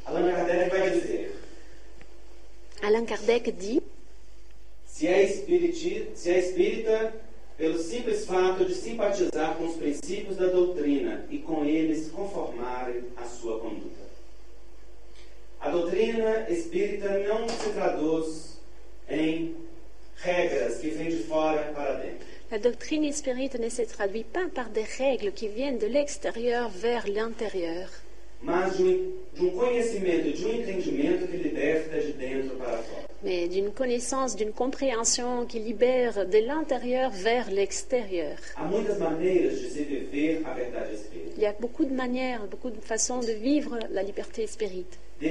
Allan 0.08 0.32
Kardec 0.32 0.70
vai 0.70 0.90
dizer: 0.90 1.36
Alain 2.82 3.06
Kardec 3.06 3.52
dit 3.52 3.84
se 4.86 5.06
é, 5.06 5.24
espiriti, 5.24 6.10
se 6.16 6.32
é 6.32 6.40
espírita, 6.40 7.14
pelo 7.58 7.78
simples 7.78 8.26
fato 8.26 8.66
de 8.66 8.74
simpatizar 8.74 9.56
com 9.56 9.66
os 9.66 9.76
princípios 9.76 10.38
da 10.38 10.48
doutrina 10.48 11.26
e 11.30 11.40
com 11.40 11.66
eles 11.66 12.10
conformarem 12.10 13.04
a 13.18 13.26
sua 13.26 13.60
conduta. 13.60 14.08
A 15.60 15.70
doutrina 15.70 16.48
espírita 16.50 17.10
não 17.28 17.48
se 17.50 17.70
traduz 17.72 18.60
em 19.10 19.56
regras 20.16 20.78
que 20.78 20.90
vêm 20.90 21.10
de 21.10 21.24
fora 21.24 21.72
para 21.74 21.96
dentro. 21.96 22.26
La 22.50 22.58
doctrine 22.58 23.10
espírita 23.10 23.58
ne 23.58 23.70
se 23.70 23.86
traduit 23.86 24.24
pas 24.24 24.48
par 24.50 24.70
des 24.70 24.88
règles 24.98 25.34
qui 25.34 25.50
viennent 25.50 25.80
de 25.80 25.88
l'extérieur 25.88 26.70
vers 26.70 27.06
l'intérieur, 27.06 27.90
mas 28.42 28.78
de 28.78 28.84
um, 28.84 29.14
de 29.34 29.46
um 29.46 29.50
conhecimento, 29.52 30.32
de 30.36 30.46
um 30.46 30.54
entendimento 30.54 31.28
que 31.28 31.38
liberta 31.38 32.00
de 32.00 32.14
dentro 32.14 32.56
para 32.58 32.78
fora. 32.78 33.08
mais 33.24 33.48
d'une 33.48 33.72
connaissance, 33.72 34.36
d'une 34.36 34.52
compréhension 34.54 35.46
qui 35.46 35.60
libère 35.60 36.26
de 36.26 36.38
l'intérieur 36.38 37.10
vers 37.12 37.50
l'extérieur. 37.52 38.38
Il 41.36 41.42
y 41.42 41.46
a 41.46 41.54
beaucoup 41.60 41.86
de 41.86 41.94
manières, 41.94 42.46
beaucoup 42.48 42.70
de 42.70 42.80
façons 42.80 43.20
de 43.20 43.32
vivre 43.32 43.80
la 43.92 44.04
liberté 44.04 44.46
spirite. 44.48 45.00
Ouais, 45.20 45.30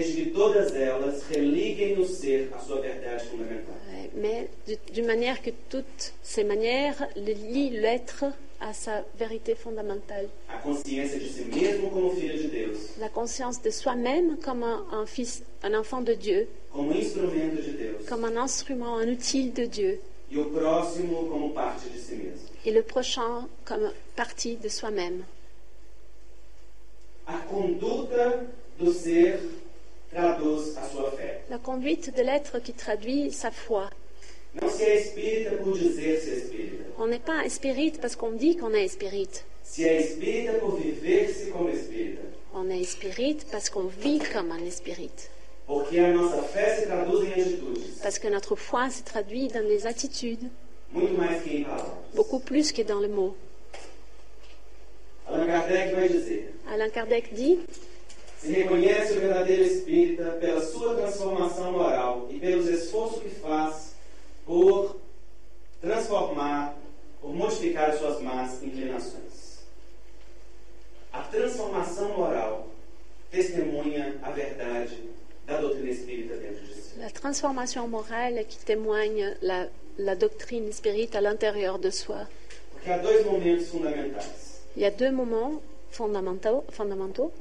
mais 4.17 4.49
d'une 4.93 5.07
manière 5.07 5.41
que 5.43 5.51
toutes 5.71 6.13
ces 6.23 6.43
manières 6.45 7.07
le 7.17 7.33
lient 7.33 7.71
l'être 7.71 8.25
à 8.61 8.73
sa 8.73 9.05
vérité 9.19 9.55
fondamentale. 9.55 10.29
A 10.49 10.59
consciência 10.59 11.19
de 11.19 11.27
si 11.27 11.45
mesmo 11.45 11.91
como 11.91 12.11
filho 12.15 12.37
de 12.37 12.49
Deus, 12.49 12.99
La 12.99 13.09
conscience 13.09 13.61
de 13.63 13.71
soi-même 13.71 14.37
comme 14.39 14.63
un, 14.65 14.85
un 14.93 15.07
fils, 15.07 15.43
un 15.63 15.75
enfant 15.75 16.01
de 16.03 16.15
Dieu, 16.15 16.49
como 16.73 16.93
instrumento 16.93 17.63
de 17.63 17.73
Deus, 17.73 18.07
comme 18.09 18.25
un 18.25 18.37
instrument, 18.37 18.97
un 18.99 19.09
outil 19.09 19.51
de 19.51 19.67
Dieu, 19.67 20.01
e 20.31 20.39
o 20.39 20.51
próximo 20.51 21.27
como 21.29 21.51
parte 21.53 21.89
de 21.89 21.99
si 21.99 22.15
mesmo. 22.17 22.49
et 22.65 22.73
le 22.73 22.83
prochain 22.83 23.47
comme 23.65 23.93
partie 24.17 24.57
de 24.57 24.69
soi-même. 24.69 25.25
A 27.27 27.39
conduta 27.39 28.45
do 28.79 28.93
ser 28.93 29.41
traduz 30.11 30.77
a 30.77 30.83
sua 30.89 31.11
fé. 31.13 31.41
La 31.51 31.59
conduite 31.59 32.15
de 32.15 32.23
l'être 32.23 32.61
qui 32.61 32.73
traduit 32.73 33.33
sa 33.33 33.51
foi. 33.51 33.91
On 36.99 37.07
n'est 37.07 37.19
pas 37.19 37.45
espírite 37.45 38.01
parce 38.01 38.17
qu'on 38.17 38.33
dit 38.33 38.57
qu'on 38.57 38.73
est 38.73 38.85
espírita. 38.85 39.41
On 42.55 42.71
est 42.71 42.81
espírite 42.81 43.47
parce 43.51 43.71
qu'on 43.71 43.87
vit 43.87 44.21
comme 44.33 44.53
un 44.53 44.65
atitudes, 44.65 45.31
Parce 48.03 48.19
que 48.19 48.29
notre 48.29 48.57
foi 48.57 48.91
se 48.91 49.03
traduit 49.03 49.49
dans 49.49 49.67
les 49.67 49.87
attitudes, 49.87 50.49
beaucoup 52.15 52.39
plus 52.39 52.73
que 52.73 52.83
dans 52.83 53.01
le 53.01 53.09
mot. 53.09 53.37
Alain 55.29 56.89
Kardec 56.89 57.35
dit 57.35 57.59
se 58.43 58.53
reconhece 58.53 59.13
o 59.13 59.21
verdadeiro 59.21 59.65
espírita 59.65 60.31
pela 60.39 60.61
sua 60.61 60.95
transformação 60.95 61.73
moral 61.73 62.29
e 62.31 62.39
pelos 62.39 62.69
esforços 62.69 63.23
que 63.23 63.31
faz 63.31 63.96
por 64.47 64.97
transformar, 65.81 66.75
por 67.21 67.35
modificar 67.35 67.91
as 67.91 67.99
suas 67.99 68.23
más 68.23 68.63
inclinações. 68.63 69.59
A 71.13 71.23
transformação 71.23 72.17
moral 72.17 72.69
testemunha 73.31 74.19
a 74.23 74.31
verdade 74.31 75.03
da 75.47 75.61
doutrina 75.61 75.91
espírita 75.91 76.37
dentro 76.37 76.65
de 76.65 76.75
si. 76.75 76.99
la 76.99 77.11
transformation 77.11 77.87
morale 77.89 78.45
qui 78.45 78.59
témoigne 78.65 79.37
la, 79.43 79.69
la 79.99 80.15
doctrine 80.15 80.73
spirite 80.73 81.15
à 81.17 81.21
l'intérieur 81.21 81.79
de 81.79 81.91
soi. 81.91 82.27
Porque 82.73 82.91
há 82.91 82.99
dois 82.99 83.25
momentos 83.25 83.69
fundamentais. 83.69 84.63
Il 84.77 84.83
y 84.83 84.85
a 84.87 84.91
deux 84.91 85.11
moments 85.11 85.61
fondamentaux. 85.97 86.65
fondamentaux. 86.71 87.33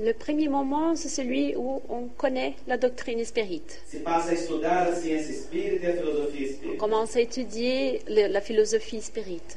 Le 0.00 0.12
premier 0.12 0.48
moment, 0.48 0.94
c'est 0.94 1.08
celui 1.08 1.56
où 1.56 1.80
on 1.88 2.08
connaît 2.16 2.54
la 2.66 2.76
doctrine 2.76 3.24
spirite. 3.24 3.80
E 3.94 3.98
On 6.72 6.76
commence 6.76 7.16
à 7.16 7.20
étudier 7.20 8.02
la 8.08 8.40
philosophie 8.40 9.00
spirite. 9.00 9.56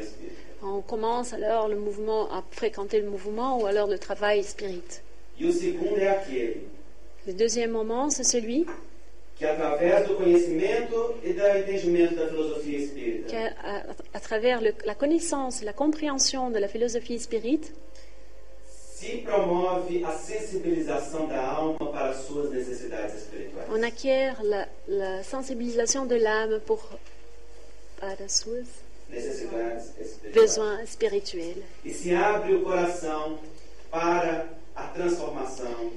Espírita. 0.00 0.48
On 0.62 0.80
commence 0.80 1.32
alors 1.32 1.68
le 1.68 1.76
mouvement 1.76 2.28
à 2.32 2.42
fréquenter 2.50 3.00
le 3.00 3.08
mouvement 3.08 3.60
ou 3.60 3.66
alors 3.66 3.86
le 3.86 3.98
travail 3.98 4.42
spirite. 4.42 5.02
E 5.40 5.44
Le 7.26 7.32
deuxième 7.32 7.70
moment, 7.70 8.10
c'est 8.10 8.24
celui 8.24 8.66
que, 9.38 9.44
através 9.46 10.06
do 10.08 10.16
conhecimento 10.16 11.14
e 11.22 11.32
do 11.32 11.46
entendimento 11.46 12.16
da 12.16 12.26
filosofia 12.28 12.78
espírita, 12.78 13.28
qui, 13.28 13.36
à, 13.36 13.94
à 14.14 14.20
travers 14.20 14.60
le- 14.60 14.74
la 14.84 14.94
connaissance, 14.96 15.64
la 15.64 15.72
compréhension 15.72 16.50
de 16.50 16.58
la 16.58 16.66
philosophie 16.68 17.18
spirite, 17.18 17.72
se 18.96 19.18
promove 19.18 20.02
a 20.04 20.10
sensibilização 20.12 21.28
da 21.28 21.40
alma 21.40 21.78
para 21.92 22.10
as 22.10 22.24
suas 22.26 22.50
necessidades 22.50 23.14
espirituais. 23.14 23.68
on 23.70 23.82
acquiert 23.84 24.40
la, 24.42 24.66
la 24.88 25.22
sensibilisation 25.22 26.04
de 26.08 26.18
l'âme 26.18 26.58
pour 26.66 26.80
para 28.00 28.28
suas 28.28 28.66
Necessidades 29.08 29.84
espirituais. 30.00 30.34
besoins 30.34 30.90
spirituels. 30.90 31.62
E 31.84 31.92
se 31.94 32.12
abre 32.12 32.54
o 32.56 32.62
coração 32.64 33.38
para 33.90 34.48
a 34.74 34.88
transformação 34.88 35.92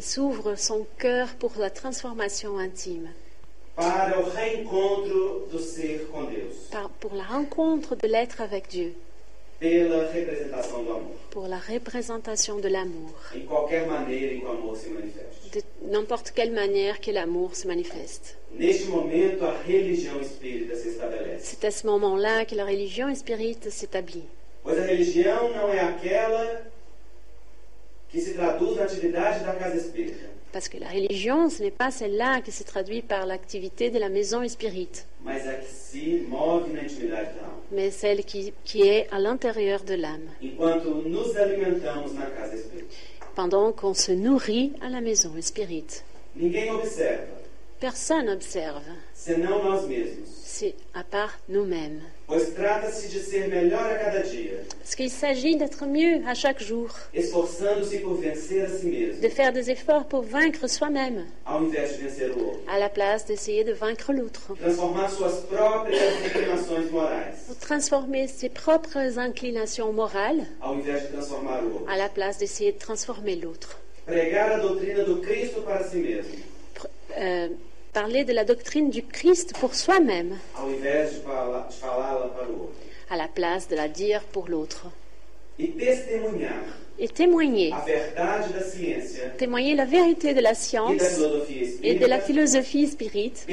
s'ouvre 0.00 0.54
son 0.56 0.86
cœur 0.98 1.28
pour 1.38 1.52
la 1.58 1.70
transformation 1.70 2.58
intime, 2.58 3.08
para 3.76 4.18
o 4.20 4.24
reencontro 4.30 5.48
do 5.50 5.58
ser 5.58 6.06
com 6.12 6.24
Deus, 6.26 6.54
par- 6.70 6.90
pour 7.00 7.14
la 7.14 7.24
rencontre 7.24 7.96
de 7.96 8.06
l'être 8.06 8.40
avec 8.40 8.68
Dieu, 8.68 8.94
pela 9.60 10.06
representação 10.12 10.84
do 10.84 10.90
amor. 10.92 11.16
pour 11.30 11.48
la 11.48 11.58
représentation 11.58 12.58
de 12.60 12.68
l'amour, 12.68 13.14
Em 13.34 13.46
qualquer 13.46 13.86
maneira 13.86 14.32
em 14.34 14.40
que 14.40 14.46
o 14.46 14.50
amor 14.50 14.76
se 14.76 14.88
manifeste. 14.90 15.50
de 15.52 15.62
n'importe 15.90 16.32
quelle 16.32 16.52
manière 16.52 17.00
que 17.00 17.10
l'amour 17.12 17.54
se 17.54 17.66
manifeste. 17.66 18.36
Neste 18.56 18.86
momento, 18.86 19.44
a 19.44 19.56
religião 19.66 20.20
espírita 20.20 20.76
se 20.76 20.88
estabelece. 20.90 21.44
C'est 21.46 21.64
à 21.66 21.70
ce 21.72 21.84
moment-là 21.86 22.44
que 22.44 22.54
la 22.54 22.64
religion 22.64 23.12
spirite 23.14 23.68
s'établit. 23.70 24.24
Pois 24.62 24.78
a 24.78 24.84
religião 24.86 25.50
não 25.52 25.68
é 25.72 25.80
aquela 25.80 26.62
que 28.14 28.20
se 28.20 28.32
traduz 28.34 28.76
na 28.76 28.84
atividade 28.84 29.44
da 29.44 29.52
casa 29.54 29.76
espírita, 29.76 30.26
Parce 30.52 30.68
que 30.68 30.78
la 30.78 30.88
religion, 30.88 31.50
ce 31.50 31.60
n'est 31.64 31.72
pas 31.76 31.90
celle-là 31.90 32.40
qui 32.40 32.52
se 32.52 32.62
traduit 32.62 33.02
par 33.02 33.26
l'activité 33.26 33.90
de 33.90 33.98
la 33.98 34.08
maison 34.08 34.46
spirite, 34.48 35.04
mas 35.24 35.44
a 35.48 35.54
que 35.54 35.66
se 35.66 36.22
move 36.28 36.72
na 36.72 36.80
intimidade 36.82 37.34
da 37.34 37.42
alma. 37.42 37.60
mais 37.72 37.90
celle 37.90 38.22
qui, 38.24 38.52
qui 38.64 38.82
est 38.82 39.08
à 39.10 39.18
l'intérieur 39.18 39.82
de 39.82 39.94
l'âme, 39.94 40.28
Enquanto 40.40 41.02
nos 41.08 41.36
alimentamos 41.36 42.12
na 42.14 42.26
casa 42.26 42.54
espírita. 42.54 42.94
pendant 43.34 43.72
qu'on 43.72 43.94
se 43.94 44.12
nourrit 44.12 44.72
à 44.80 44.88
la 44.90 45.00
maison 45.00 45.32
spirite. 45.42 46.04
Ninguém 46.36 46.70
observa, 46.70 47.24
Personne 47.80 48.26
n'observe, 48.26 48.84
senão 49.24 49.62
nós 49.64 49.86
mesmos. 49.88 50.28
c'est 50.44 50.74
à 50.92 51.02
part 51.02 51.38
nous-mêmes. 51.48 52.00
Pois 52.26 52.54
trata-se 52.54 53.08
de 53.08 53.18
ser 53.18 53.48
melhor 53.48 53.84
a 53.84 53.98
cada 53.98 54.22
dia, 54.22 54.58
Parce 54.78 54.94
qu'il 54.94 55.10
s'agit 55.10 55.56
d'être 55.56 55.84
mieux 55.86 56.22
à 56.26 56.34
chaque 56.34 56.62
jour, 56.62 56.88
esforçando-se 57.12 57.98
por 57.98 58.14
vencer 58.14 58.60
a 58.62 58.68
si 58.68 58.86
mesmo, 58.86 59.20
de 59.20 59.28
faire 59.28 59.52
des 59.52 59.70
efforts 59.70 60.06
pour 60.06 60.22
vaincre 60.22 60.66
soi-même, 60.68 61.26
ao 61.44 61.58
invés 61.64 61.82
de 61.88 62.02
vencer 62.08 62.30
o 62.30 62.38
outro. 62.38 62.60
à 62.68 62.78
la 62.78 62.88
place 62.88 63.26
d'essayer 63.26 63.64
de 63.64 63.72
vaincre 63.72 64.12
l'autre, 64.12 64.54
Transformar 64.58 65.10
suas 65.10 65.40
próprias 65.50 66.12
inclinações 66.24 66.90
morais, 66.90 67.34
pour 67.46 67.56
transformer 67.56 68.26
ses 68.28 68.48
propres 68.48 69.18
inclinations 69.18 69.92
morales, 69.92 70.46
ao 70.60 70.74
invés 70.74 71.00
de 71.00 71.08
transformar 71.08 71.62
o 71.64 71.72
outro. 71.74 71.86
à 71.88 71.96
la 71.96 72.08
place 72.08 72.38
d'essayer 72.38 72.72
de 72.72 72.78
transformer 72.78 73.36
l'autre. 73.36 73.78
Pregar 74.06 74.52
a 74.52 74.58
doutrina 74.58 75.02
do 75.04 75.20
Cristo 75.20 75.62
para 75.62 75.82
si 75.84 75.96
mesmo, 75.96 76.32
Pr- 76.74 76.86
euh, 77.18 77.48
parler 77.94 78.24
de 78.24 78.32
la 78.32 78.44
doctrine 78.44 78.90
du 78.90 79.02
Christ 79.02 79.54
pour 79.60 79.74
soi-même, 79.74 80.36
à 83.08 83.16
la 83.16 83.28
place 83.28 83.68
de 83.68 83.76
la 83.76 83.88
dire 83.88 84.22
pour 84.24 84.48
l'autre. 84.48 84.86
E 85.58 85.64
Et 86.98 87.08
témoigner, 87.08 87.72
témoigner 89.38 89.74
la 89.76 89.84
vérité 89.84 90.34
de 90.34 90.40
la 90.40 90.52
e 90.52 90.54
science 90.54 91.20
et 91.82 91.94
de 91.94 92.06
la 92.06 92.18
philosophie 92.20 92.88
spirite 92.88 93.46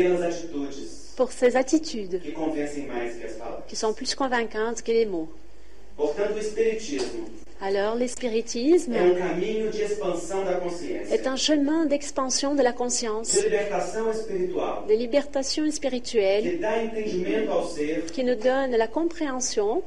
pour 1.16 1.32
ses 1.32 1.56
attitudes 1.56 2.22
qui 3.68 3.76
sont 3.76 3.94
plus 3.94 4.16
convaincantes 4.16 4.82
que 4.82 4.92
les 4.92 5.06
mots. 5.06 5.30
Alors, 7.64 7.94
l'espiritisme 7.96 8.94
um 8.96 9.42
est 11.12 11.28
un 11.28 11.36
chemin 11.36 11.86
d'expansion 11.86 12.56
de 12.56 12.64
la 12.64 12.74
conscience, 12.74 13.36
de 13.38 14.94
libertation 14.96 15.70
spirituelle 15.70 16.60
qui 18.12 18.24
nous 18.24 18.36
donne 18.36 18.72
la 18.72 18.88
compréhension 18.88 19.84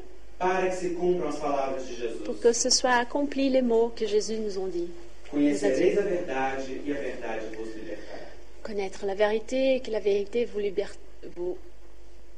pour 2.24 2.38
que 2.38 2.52
ce 2.52 2.70
soit 2.70 2.92
accompli 2.92 3.50
les 3.50 3.62
mots 3.62 3.92
que 3.96 4.06
Jésus 4.06 4.36
nous 4.38 4.68
dit. 4.68 4.88
A 5.32 5.38
verdade 5.38 6.62
e. 6.70 7.96
Connaître 8.62 9.04
la 9.04 9.14
vérité 9.14 9.74
et 9.76 9.80
que 9.80 9.90
la 9.90 9.98
vérité 9.98 10.44
vous, 10.46 10.60
vous 11.34 11.58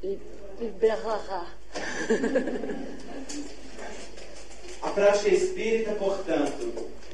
li- 0.03 0.17
libérera. 0.59 1.45
A 4.87 4.89
prática 4.91 5.35
espírita, 5.35 5.91
portanto, 5.93 6.65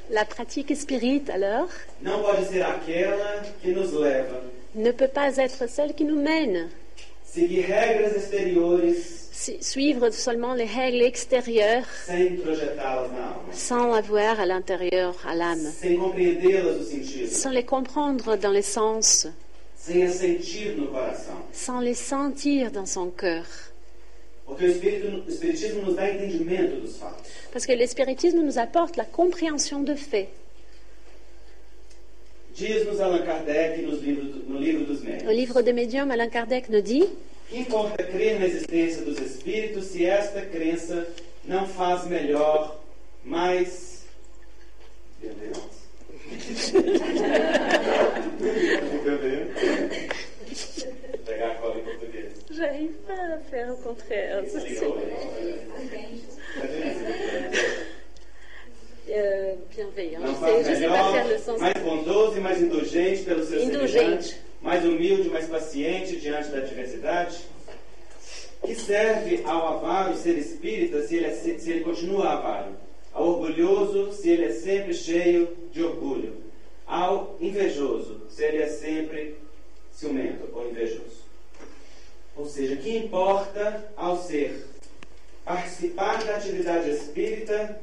La 0.09 0.25
pratique 0.25 0.75
spirite, 0.75 1.31
alors, 1.31 1.69
não 2.01 2.21
pode 2.21 2.45
ser 2.47 2.61
aquela 2.61 3.41
que 3.61 3.71
nos 3.71 3.91
leva 3.93 4.41
ne 4.75 4.91
peut 4.91 5.07
pas 5.07 5.37
être 5.37 5.67
celle 5.67 5.93
qui 5.95 6.03
nous 6.03 6.21
mène. 6.21 6.69
seguir 7.25 7.63
regras 7.63 8.11
exteriores 8.15 9.21
Si- 9.31 9.57
Suivre 9.61 10.11
seulement 10.11 10.53
les 10.53 10.65
règles 10.65 11.01
extérieures 11.01 11.87
sans 13.51 13.91
avoir 13.93 14.39
à 14.39 14.45
l'intérieur, 14.45 15.15
à 15.27 15.33
l'âme, 15.35 15.67
sans 17.31 17.49
les 17.49 17.63
comprendre 17.65 18.35
dans 18.37 18.51
les 18.51 18.61
sens, 18.61 19.27
sans 21.51 21.79
les 21.79 21.95
sentir 21.95 22.71
dans 22.71 22.85
son 22.85 23.09
cœur. 23.09 23.45
Porque 24.45 24.65
o, 24.65 25.23
Espiritismo 25.27 25.81
nos 25.83 25.95
dá 25.95 26.09
entendimento 26.09 26.81
dos 26.81 26.97
fatos. 26.97 27.25
Parce 27.51 27.65
que 27.65 27.75
le 27.75 27.87
spiritisme 27.87 28.41
nous 28.43 28.57
apporte 28.57 28.97
la 28.97 29.05
compréhension 29.05 29.83
de 29.83 29.95
faits. 29.95 30.29
Diz-nos 32.55 32.99
Allan 33.01 33.23
Kardec 33.25 33.81
nos 33.81 33.99
livros 34.01 34.27
do- 34.31 34.43
no 34.53 34.59
livro 34.59 34.85
dos 34.85 34.99
Au 35.01 35.05
médios. 35.05 35.33
livre 35.33 35.61
des 35.63 35.73
médiums, 35.73 36.11
Alain 36.11 36.29
Kardec 36.29 36.69
nous 36.69 36.81
dit 36.81 37.05
Que 37.49 37.57
importa 37.57 38.03
crer 38.03 38.39
na 38.39 38.45
existência 38.45 39.01
dos 39.03 39.17
espíritos 39.19 39.85
se 39.85 40.05
esta 40.05 40.41
crença 40.45 41.07
não 41.45 41.65
faz 41.67 42.05
melhor, 42.05 42.79
mais. 43.25 44.03
Pegar 51.25 51.51
a 51.51 51.55
cola 51.55 51.75
em 51.79 51.83
português. 51.83 52.29
J'arrive 52.51 52.93
pas 53.07 53.13
à 53.13 53.37
faire 53.49 53.69
au 53.71 53.77
contraire. 53.77 54.43
Euh, 59.09 59.55
bienveillant. 59.75 60.21
Não 60.21 60.27
Je 60.33 60.39
faz 60.39 60.65
sais, 60.65 60.73
je 60.75 60.79
sais 60.79 60.87
pas 60.87 61.11
faire 61.11 61.23
le 61.25 61.29
melhor, 61.31 61.39
sens. 61.39 61.59
mais 61.59 61.73
bondoso 61.83 62.37
e 62.37 62.39
mais 62.41 62.61
indulgente 62.61 63.23
pelo 63.23 63.43
seu 63.43 63.61
Indulgente. 63.61 63.91
semelhante, 63.91 64.35
mais 64.61 64.85
humilde, 64.85 65.29
mais 65.29 65.45
paciente 65.47 66.15
diante 66.17 66.49
da 66.49 66.59
adversidade. 66.59 67.37
Que 68.65 68.75
serve 68.75 69.41
ao 69.43 69.67
avaro 69.77 70.15
ser 70.15 70.37
espírita 70.37 71.01
se 71.05 71.17
ele, 71.17 71.25
é 71.25 71.31
se 71.31 71.69
ele 71.69 71.81
continua 71.81 72.29
avaro? 72.31 72.71
Ao 73.11 73.27
orgulhoso 73.27 74.13
se 74.13 74.29
ele 74.29 74.45
é 74.45 74.51
sempre 74.51 74.93
cheio 74.93 75.49
de 75.73 75.83
orgulho? 75.83 76.37
Ao 76.87 77.35
invejoso 77.41 78.21
se 78.29 78.41
ele 78.45 78.63
é 78.63 78.67
sempre 78.67 79.35
ciumento 80.03 80.49
ou 80.53 80.69
invejoso? 80.69 81.23
Ou 82.35 82.45
seja, 82.45 82.75
que 82.75 82.97
importa 82.97 83.91
ao 83.95 84.17
ser 84.21 84.65
participar 85.45 86.23
da 86.23 86.37
atividade 86.37 86.89
espírita 86.89 87.79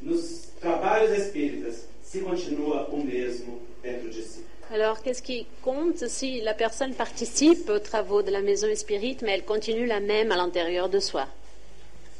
nos 0.00 0.48
trabalhos 0.60 1.10
espíritas 1.10 1.86
se 2.02 2.20
continua 2.20 2.88
o 2.90 3.04
mesmo 3.04 3.60
dentro 3.82 4.08
de 4.10 4.22
si. 4.22 4.44
Alors, 4.70 5.02
qu'est-ce 5.02 5.22
qui 5.22 5.46
compte 5.62 6.06
si 6.08 6.42
la 6.42 6.52
personne 6.52 6.94
participe 6.94 7.70
aux 7.70 7.78
travaux 7.78 8.22
de 8.22 8.30
la 8.30 8.42
maison 8.42 8.66
mais 8.68 9.32
elle 9.32 9.44
continue 9.44 9.86
la 9.86 9.98
même 9.98 10.30
à 10.30 10.36
l'intérieur 10.36 10.88
de 10.90 11.00
soi 11.00 11.26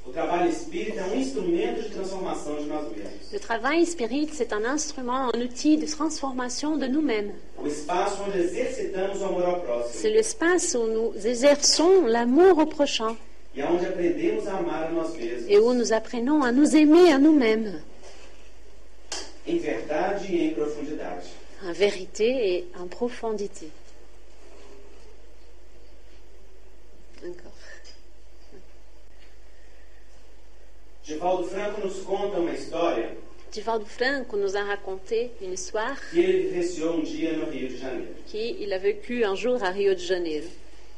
O 0.09 0.11
trabalho 0.11 0.49
espírita 0.49 1.03
é 1.03 1.05
um 1.05 1.17
instrumento 1.17 1.83
de 1.83 1.91
transformação 1.91 2.57
de 2.57 2.65
nós 2.65 2.91
mesmos. 2.91 3.31
Le 3.31 3.39
travail 3.39 3.85
spirit, 3.85 4.35
c'est 4.35 4.55
un 4.55 4.65
instrument, 4.65 5.31
un 5.35 5.43
outil 5.43 5.77
de 5.77 5.85
transformation 5.87 6.79
de 6.79 6.87
nous-mêmes. 6.89 7.35
O 7.59 7.67
espaço 7.67 8.23
onde 8.27 8.39
exercitamos 8.39 9.21
o 9.21 9.25
amor 9.27 9.45
ao 9.45 9.87
C'est 9.87 10.09
l'espace 10.09 10.75
où 10.75 10.87
nous 10.87 11.27
exerçons 11.27 12.07
l'amour 12.07 12.57
au 12.59 12.67
prochain 12.67 13.19
e 13.55 13.61
aonde 13.61 13.85
aprendemos 13.85 14.49
a 14.49 14.57
amar 14.57 14.85
a 14.85 14.91
nós 14.91 15.15
mesmos 15.15 15.45
et 15.47 15.59
où 15.59 15.75
nous 15.75 15.93
apprenons 15.93 16.43
à 16.43 16.53
nous 16.53 16.75
aimer 16.75 17.13
à 17.13 17.19
nous-mêmes, 17.19 17.83
em 19.47 19.59
verdade 19.59 20.27
e 20.35 20.47
em 20.47 20.55
profundidade. 20.55 21.25
en 21.63 21.73
vérité 21.73 22.55
et 22.55 22.69
en 22.81 22.87
profondité. 22.87 23.69
Divaldo 31.09 31.45
Franco 31.49 31.81
nos 31.81 32.01
conta 32.03 32.39
uma 32.39 32.53
história 32.53 33.17
Divaldo 33.51 33.87
Franco 33.87 34.37
nous 34.37 34.55
a 34.55 34.63
raconté 34.63 35.31
une 35.41 35.55
histoire 35.55 35.99
que 36.11 36.21
ele 36.21 36.49
vivenciou 36.49 36.97
um 36.97 37.03
dia 37.03 37.33
no 37.33 37.47
Rio 37.47 37.67
de 37.69 37.79
Janeiro. 37.79 38.15
qu'il 38.27 38.71
a 38.75 38.77
vécue 38.79 39.25
un 39.25 39.35
jour 39.35 39.63
à 39.65 39.71
Rio 39.71 39.95
de 39.95 40.05
Janeiro. 40.05 40.47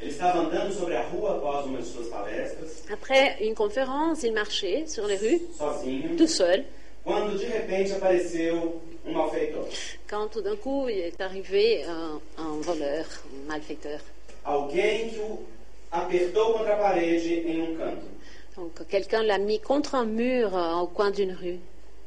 Ele 0.01 0.11
estava 0.11 0.41
andando 0.41 0.73
sobre 0.75 0.97
a 0.97 1.03
rua 1.03 1.37
após 1.37 1.65
uma 1.67 1.79
de 1.79 1.87
suas 1.87 2.09
palestras, 2.09 2.83
Après 2.91 3.37
une 3.41 3.55
conférence, 3.55 4.25
il 4.25 4.33
marchait 4.33 4.85
sur 4.89 5.07
les 5.07 5.17
rues, 5.17 5.43
sozinho, 5.57 6.17
tout 6.17 6.27
seul, 6.27 6.65
quando 7.05 7.39
de 7.39 7.45
repente 7.47 7.93
apareceu 7.93 8.81
um 9.07 9.13
malfeitor. 9.13 9.69
quand 10.09 10.27
tout 10.29 10.43
d'un 10.43 10.57
coup 10.57 10.89
il 10.89 10.99
est 10.99 11.21
arrivé 11.21 11.85
un, 11.85 12.21
un 12.37 12.61
voleur, 12.63 13.07
un 13.33 13.47
malfaiteur. 13.49 14.01
Alguém 14.45 15.11
que 15.11 15.21
o 15.21 15.39
apertou 15.93 16.55
contra 16.55 16.75
a 16.75 16.77
parede 16.79 17.45
em 17.47 17.63
um 17.63 17.77
canto, 17.77 18.07
Donc 18.57 18.87
quelqu'un 18.89 19.23
l'a 19.23 19.39
mis 19.39 19.61
contre 19.61 19.95
un 19.95 20.05
mur 20.05 20.57
euh, 20.57 20.75
au 20.83 20.87
coin 20.87 21.11
d'une 21.11 21.33
rue, 21.33 21.59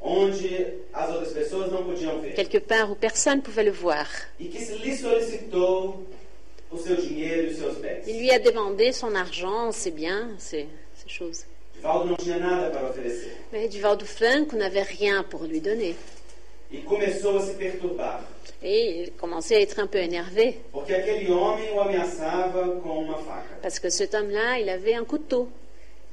onde 0.01 0.33
as 0.93 1.09
outras 1.09 1.31
pessoas 1.33 1.67
não 1.71 1.83
podiam 1.83 2.19
ver, 2.19 2.33
quelque 2.35 2.57
part 2.59 2.91
où 2.91 2.95
personne 2.95 3.37
ne 3.37 3.41
pouvait 3.41 3.63
le 3.63 3.71
voir. 3.71 4.07
e 4.39 4.45
que 4.49 4.59
se 4.59 4.75
lhe 4.77 4.95
solicitou 4.95 6.05
o 6.71 6.77
seu 6.77 6.95
dinheiro 6.97 7.47
e 7.47 7.51
os 7.51 7.57
seus 7.57 7.75
bens. 7.77 8.03
Il 8.07 8.19
lui 8.19 8.29
a 8.31 8.39
demandé 8.39 8.91
son 8.91 9.15
argent, 9.15 9.71
ses 9.71 9.91
biens, 9.91 10.29
ces, 10.37 10.67
ces 10.95 11.09
choses. 11.09 11.45
Divaldo 11.75 12.05
não 12.05 12.15
tinha 12.17 12.37
nada 12.39 12.69
para 12.71 12.89
oferecer 12.89 13.31
Mais 13.51 13.67
Duvaldo 13.69 14.05
Franco 14.05 14.55
n'avait 14.55 14.83
rien 14.83 15.23
pour 15.23 15.43
lui 15.43 15.59
donner. 15.61 15.95
e 16.71 16.77
começou 16.81 17.37
a 17.37 17.41
se 17.41 17.53
perturbar, 17.53 18.21
Et 18.61 19.03
il 19.03 19.11
commençait 19.13 19.55
à 19.57 19.61
être 19.61 19.79
un 19.79 19.87
peu 19.87 19.99
énervé, 19.99 20.59
porque 20.71 20.93
aquele 20.93 21.29
homem 21.31 21.73
o 21.75 21.79
ameaçava 21.81 22.67
com 22.81 23.03
uma 23.03 23.17
faca 23.17 23.55
parce 23.61 23.79
que 23.79 23.89
cet 23.89 24.13
homme-là, 24.13 24.59
il 24.59 24.69
avait 24.69 24.93
un 24.95 25.03
couteau. 25.05 25.47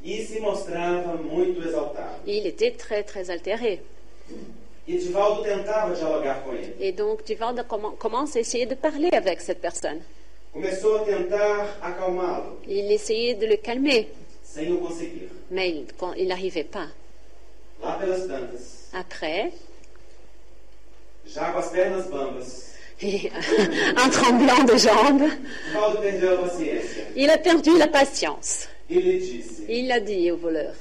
E 0.04 0.24
se 0.24 0.40
mostrava 0.40 1.14
muito 1.16 1.60
exaltado. 1.62 2.20
Et 2.26 2.38
il 2.38 2.46
était 2.46 2.70
très, 2.76 3.02
très 3.02 3.28
altéré. 3.30 3.80
E 4.88 4.96
Divaldo 4.98 5.42
tentava 5.44 5.94
dialogar 5.94 6.42
com 6.42 6.52
ele. 6.54 6.74
Et 6.80 6.92
donc 6.92 7.22
commen- 7.68 7.96
commence 7.98 8.34
à 8.36 8.40
essayer 8.40 8.66
de 8.66 8.74
parler 8.74 9.10
avec 9.12 9.40
cette 9.40 9.60
personne. 9.60 10.00
Começou 10.52 10.96
a 10.96 11.04
tentar 11.04 11.78
acalmá-lo, 11.80 12.58
Il 12.66 12.90
essayait 12.90 13.34
de 13.34 13.46
le 13.46 13.56
calmer, 13.56 14.08
sem 14.42 14.72
o 14.72 14.78
conseguir. 14.78 15.28
mais 15.50 15.84
il 16.16 16.26
n'arrivait 16.26 16.64
pas. 16.64 16.88
Lá 17.80 17.96
pelas 17.98 18.26
tantas, 18.26 18.88
Après, 18.92 19.52
já 21.24 21.52
com 21.52 21.58
as 21.60 21.68
pernas 21.70 22.06
bambas, 22.06 22.69
et, 23.02 23.30
en 23.96 24.10
tremblant 24.10 24.64
de 24.64 24.76
jambes, 24.76 25.28
il 27.16 27.30
a 27.30 27.38
perdu 27.38 27.78
la 27.78 27.88
patience. 27.88 28.68
il 28.90 29.92
a 29.92 30.00
dit 30.00 30.30
au 30.30 30.36
voleur, 30.36 30.74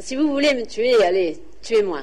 si 0.00 0.16
vous 0.16 0.28
voulez 0.30 0.54
me 0.54 0.64
tuer, 0.64 1.02
allez, 1.02 1.38
tuez-moi. 1.62 2.02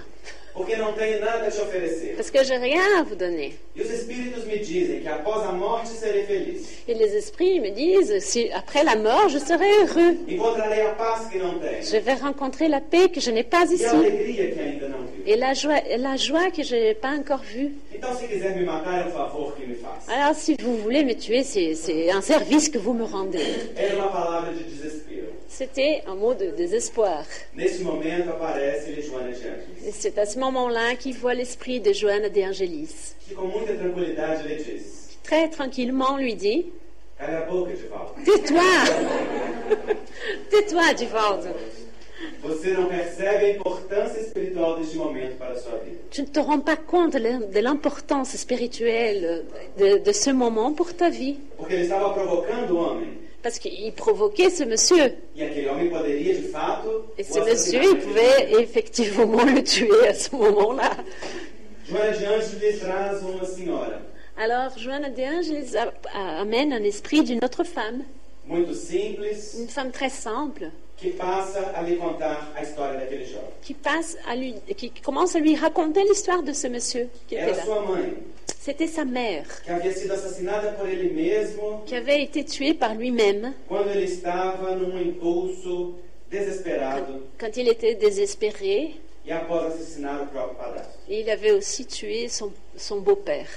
Porque 0.54 0.76
não 0.76 0.94
tenho 0.94 1.20
nada 1.20 1.48
a 1.48 1.52
te 1.52 1.60
oferecer. 1.60 2.16
Parce 2.16 2.30
que 2.30 2.44
j'ai 2.44 2.58
rien 2.58 3.00
à 3.00 3.04
vous 3.04 3.16
donner. 3.16 3.54
E 3.76 3.82
os 3.82 3.90
espíritos 3.90 4.46
me 4.46 4.58
dizem 4.60 5.02
que 5.02 5.08
após 5.08 5.44
a 5.48 5.52
morte 5.52 5.90
serei 5.90 6.24
feliz. 6.26 6.68
Et 6.88 6.94
les 6.94 7.14
esprits 7.16 7.60
me 7.60 7.72
disent, 7.72 8.20
si 8.24 8.52
après 8.52 8.84
la 8.84 8.96
mort, 8.96 9.30
je 9.30 9.40
serai 9.40 9.70
heureux. 9.82 10.18
Encontrarei 10.30 10.82
a 10.82 10.94
paz 10.94 11.28
que 11.30 11.38
não 11.40 11.58
tenho 11.60 11.82
Je 11.84 11.98
vais 11.98 12.14
rencontrer 12.14 12.68
la 12.68 12.82
paix 12.82 13.10
que 13.10 13.20
je 13.20 13.32
n'ai 13.32 13.44
pas 13.44 13.66
e 13.70 13.74
a 13.74 13.76
ici. 13.76 13.86
alegria 13.86 14.52
que 14.52 14.60
ainda 14.60 14.88
não 14.90 15.00
vi. 15.08 15.24
Et 15.26 15.36
la 15.38 15.54
joie, 15.54 15.82
la 15.98 16.16
joie 16.18 16.52
que 16.52 16.64
je 16.64 16.76
n'ai 16.76 16.94
pas 16.96 17.16
encore 17.18 17.42
vue. 17.42 17.72
Então, 17.94 18.14
se 18.16 18.28
quiser 18.28 18.56
me 18.56 18.64
matar, 18.66 19.02
é 19.06 19.08
um 19.08 19.12
favor 19.12 19.56
que 19.56 19.66
me 19.66 19.76
faça. 19.76 20.12
Alors, 20.12 20.36
si 20.36 20.56
vous 20.62 20.78
voulez 20.78 21.04
me 21.04 21.14
tuer, 21.16 21.44
c'est 21.44 21.74
c'est 21.76 22.12
un 22.12 22.22
service 22.22 22.70
que 22.70 22.78
vous 22.78 22.94
me 22.94 23.06
rendez. 23.06 23.40
Era 23.78 23.96
uma 23.96 24.10
palavra 24.12 24.52
de 24.52 24.62
desespero. 24.64 25.28
C'était 25.48 26.02
un 26.08 26.16
mot 26.16 26.34
de 26.34 26.48
désespoir. 26.48 27.24
Nesse 27.56 27.80
momento 27.82 28.30
aparece-lhe 28.32 29.02
Joana 29.04 29.28
de 29.28 29.34
Angelis, 29.36 29.88
Et 29.88 29.92
c'est 29.92 30.18
à 30.18 30.26
ce 30.26 30.40
moment-là 30.44 30.96
qu'il 30.96 31.16
voit 31.16 31.34
l'esprit 31.34 31.80
de 31.80 31.94
Joanne 31.94 32.30
de 32.30 32.42
Angelis. 32.42 33.16
Très 35.24 35.50
tranquillement, 35.50 36.18
lui 36.18 36.36
dit 36.36 36.66
Divaldo. 37.20 37.68
Tais-toi 38.26 38.62
Tais-toi, 40.50 40.94
vida. 40.94 41.48
Tu 46.12 46.22
ne 46.22 46.28
te 46.28 46.40
rends 46.40 46.60
pas 46.60 46.76
compte 46.76 47.16
de 47.16 47.60
l'importance 47.60 48.36
spirituelle 48.36 49.46
de, 49.78 49.98
de 50.00 50.12
ce 50.12 50.30
moment 50.30 50.74
pour 50.74 50.94
ta 50.94 51.10
vie. 51.10 51.38
Parce 53.44 53.60
qu'il 53.60 53.92
provoquait 53.94 54.50
ce 54.50 54.64
monsieur. 54.64 55.04
E 55.06 55.12
Et 57.18 57.24
ce 57.24 57.40
monsieur, 57.40 57.82
il 57.84 57.98
pouvait 58.00 58.54
effectivement 58.62 59.44
le 59.44 59.62
tuer 59.64 60.08
à 60.08 60.14
ce 60.14 60.34
moment-là. 60.36 60.92
Joana 61.90 62.14
Alors, 64.38 64.78
Joanne 64.78 65.14
de 65.14 65.22
Angelis 65.22 65.76
a- 65.78 65.94
a- 66.14 66.40
amène 66.42 66.72
un 66.74 66.84
esprit 66.84 67.22
d'une 67.24 67.44
autre 67.44 67.64
femme. 67.66 68.04
Une 69.60 69.68
femme 69.68 69.92
très 69.92 70.10
simple, 70.10 70.72
que 70.98 71.10
passa 71.12 71.72
a 71.76 71.82
lhe 71.82 71.98
contar 71.98 72.52
a 72.56 72.62
história 72.64 73.00
daquele 73.00 73.26
jovem. 73.26 73.50
qui, 73.62 73.74
passe 73.74 74.18
à 74.28 74.36
lui, 74.36 74.56
qui 74.78 74.92
commence 74.92 75.36
à 75.36 75.40
lui 75.40 75.56
raconter 75.56 76.04
l'histoire 76.04 76.44
de 76.44 76.54
ce 76.54 76.68
monsieur 76.68 77.10
qui 77.28 77.36
était 77.36 77.52
là. 77.52 77.64
C'était 78.60 78.88
sa 78.88 79.04
mère, 79.04 79.46
que 79.66 79.72
havia 79.72 79.92
sido 79.94 80.14
assassinada 80.14 80.72
por 80.74 80.88
ele 80.88 81.12
mesmo 81.14 81.84
qui 81.86 81.96
avait 81.96 82.24
été 82.24 82.46
tuée 82.46 82.74
par 82.74 82.96
lui-même 82.96 83.54
quando 83.68 83.90
ele 83.90 84.06
estava 84.06 84.76
num 84.76 84.98
impulso 84.98 85.96
desesperado 86.30 87.28
quand 87.38 87.58
il 87.58 87.68
était 87.68 87.96
désespéré. 87.96 88.96
e 89.26 89.32
após 89.32 89.66
assassinar 89.66 90.22
o 90.22 90.28
próprio 90.28 90.56
padrasto. 90.56 90.94
Et 91.08 91.22
il 91.22 91.30
avait 91.30 91.52
aussi 91.52 91.86
tué 91.86 92.28
son, 92.28 92.52
son 92.76 93.00
beau-père. 93.00 93.48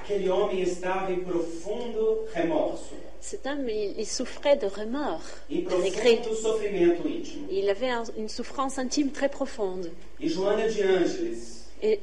Aquele 0.00 0.28
homem 0.28 0.60
estava 0.60 1.10
em 1.12 1.20
profundo 1.24 2.24
remorso, 2.32 2.94
Cet 3.20 3.46
homme, 3.46 3.70
il, 3.72 3.94
il 4.00 4.06
souffrait 4.06 4.56
de 4.56 4.66
remords, 4.66 5.24
em 5.48 5.62
de 5.62 5.74
regrets. 5.74 6.34
sofrimento 6.42 7.08
íntimo. 7.08 7.46
Il 7.50 7.70
avait 7.70 7.88
un- 7.90 8.04
une 8.18 8.28
souffrance 8.28 8.78
intime 8.78 9.10
très 9.10 9.30
profonde. 9.30 9.90
E 10.20 10.28
Joana 10.28 10.66
de 10.68 10.82
Ângeles, 10.82 11.64
Et 11.82 12.00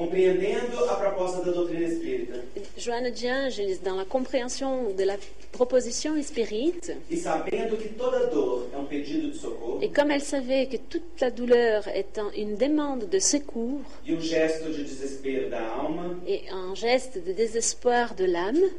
compreendendo 0.00 0.82
a 0.88 0.94
proposta 0.96 1.42
da 1.44 1.50
doutrina 1.52 1.86
espírita 1.86 2.40
Joanne 2.78 3.10
D'Angelis, 3.10 3.78
dans 3.82 3.96
la 3.96 4.06
compréhension 4.06 4.94
de 4.96 5.04
la 5.04 5.16
proposition 5.52 6.16
espírite, 6.16 6.96
e 7.10 7.16
sabendo 7.18 7.76
que 7.76 7.88
toda 7.90 8.26
dor 8.28 8.66
é 8.72 8.78
um 8.78 8.86
pedido 8.86 9.30
de 9.30 9.36
socorro 9.36 9.78
et 9.82 9.88
comme 9.92 10.10
elle 10.14 10.22
savait 10.22 10.66
que 10.66 10.78
toute 10.78 11.20
la 11.20 11.28
douleur 11.30 11.86
est 11.88 12.16
un- 12.18 12.32
une 12.34 12.56
demande 12.56 13.04
de 13.10 13.18
secours 13.18 13.82
e 14.06 14.14
um 14.14 14.20
gesto 14.20 14.70
de 14.72 14.82
desespero 14.84 15.50
da 15.50 15.60
alma, 15.60 16.16
et 16.26 16.44
un 16.50 16.74
geste 16.74 17.18
de 17.20 17.32
désespoir 17.34 18.14
de 18.14 18.24
l'âme, 18.24 18.70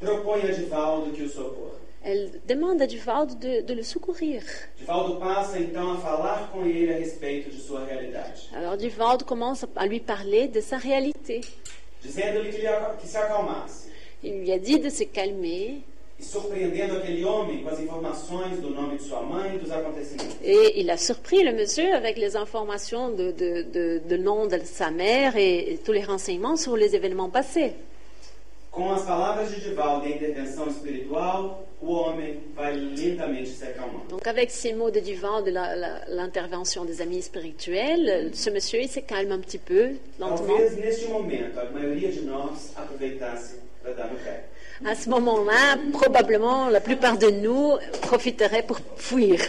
propõe 0.00 0.40
a 0.42 0.52
Divaldo 0.52 1.12
que 1.12 1.22
o 1.24 1.28
socorra. 1.28 1.76
Elle 2.08 2.30
demande 2.46 2.80
à 2.80 2.86
Duvalde 2.86 3.34
de, 3.38 3.52
de 3.62 3.74
le 3.74 3.82
secourir. 3.82 4.42
Divaldo 4.78 5.16
passa 5.16 5.58
então 5.58 5.86
a 5.92 5.96
falar 5.98 6.50
com 6.52 6.64
ele 6.64 6.92
a 6.94 6.96
respeito 6.98 7.50
de 7.50 7.60
sua 7.60 7.84
realidade, 7.84 8.48
Alors 8.54 8.76
Duvalde 8.76 9.24
commence 9.24 9.64
à 9.74 9.86
lui 9.86 10.00
parler 10.00 10.46
de 10.48 10.60
sa 10.60 10.76
réalité. 10.78 11.40
dizendo-lhe 12.02 12.50
que, 12.50 12.56
ele 12.58 12.68
aca- 12.68 12.94
que 13.00 13.06
se 13.06 13.16
acalmasse 13.18 13.88
Il 14.22 14.34
lui 14.40 14.52
a 14.52 14.58
dit 14.58 14.78
de 14.78 14.88
se 14.90 15.04
calmer 15.06 15.82
e 16.18 16.22
surpreendendo 16.24 16.96
aquele 16.96 17.22
homem 17.24 17.62
com 17.62 17.68
as 17.68 17.78
informações 17.80 18.58
do 18.60 18.70
nome 18.70 18.96
de 18.96 19.02
sua 19.02 19.20
mãe 19.22 19.56
e 19.56 19.58
dos 19.58 19.70
acontecimentos. 19.70 20.36
et 20.42 20.80
il 20.80 20.88
a 20.90 20.96
surpris 20.96 21.42
le 21.42 21.52
monsieur 21.52 21.92
avec 21.94 22.16
les 22.16 22.36
informations 22.36 23.10
de, 23.10 23.32
de, 23.32 23.50
de- 23.76 23.98
de 24.08 24.16
nom 24.16 24.46
de 24.46 24.58
sa 24.64 24.90
mère 24.90 25.36
et, 25.36 25.72
et 25.72 25.76
tous 25.84 25.92
les 25.92 26.04
renseignements 26.04 26.56
sur 26.56 26.74
les 26.76 26.94
événements 26.94 27.28
passés. 27.30 27.72
Com 28.76 28.92
as 28.92 29.04
palavras 29.06 29.50
de 29.54 29.60
Divaldo 29.62 30.06
e 30.06 30.12
a 30.12 30.16
intervenção 30.16 30.68
espiritual, 30.68 31.66
o 31.80 31.92
homem 31.92 32.40
vai 32.54 32.74
lentamente 32.76 33.48
se 33.48 33.64
acalmando. 33.64 34.04
Donc 34.10 34.26
avec 34.28 34.50
ces 34.50 34.74
mots 34.74 34.90
de 34.90 35.50
la- 35.50 35.74
la- 35.74 36.04
l'intervention 36.08 36.84
des 36.84 37.00
amis 37.00 37.22
spirituels, 37.22 38.32
ce 38.34 38.50
monsieur 38.50 38.82
il 38.82 38.88
se 38.90 39.00
calme 39.00 39.32
un 39.32 39.40
petit 39.40 39.56
peu, 39.56 39.96
lentement. 40.18 40.36
Talvez 40.58 40.76
neste 40.76 41.08
momento 41.08 41.58
a 41.58 41.64
maioria 41.70 42.10
de 42.12 42.20
nós 42.26 42.72
aproveitasse 42.76 43.60
para 43.82 43.94
dar 43.94 44.12
no 44.12 44.18
pé. 44.18 44.44
À 44.84 44.94
ce 44.94 45.08
moment-là, 45.08 45.78
probablement 45.92 46.68
la 46.68 46.80
plupart 46.80 47.16
de 47.18 47.30
nous 47.30 47.72
profiteraient 48.02 48.62
pour 48.62 48.78
fuir. 48.96 49.40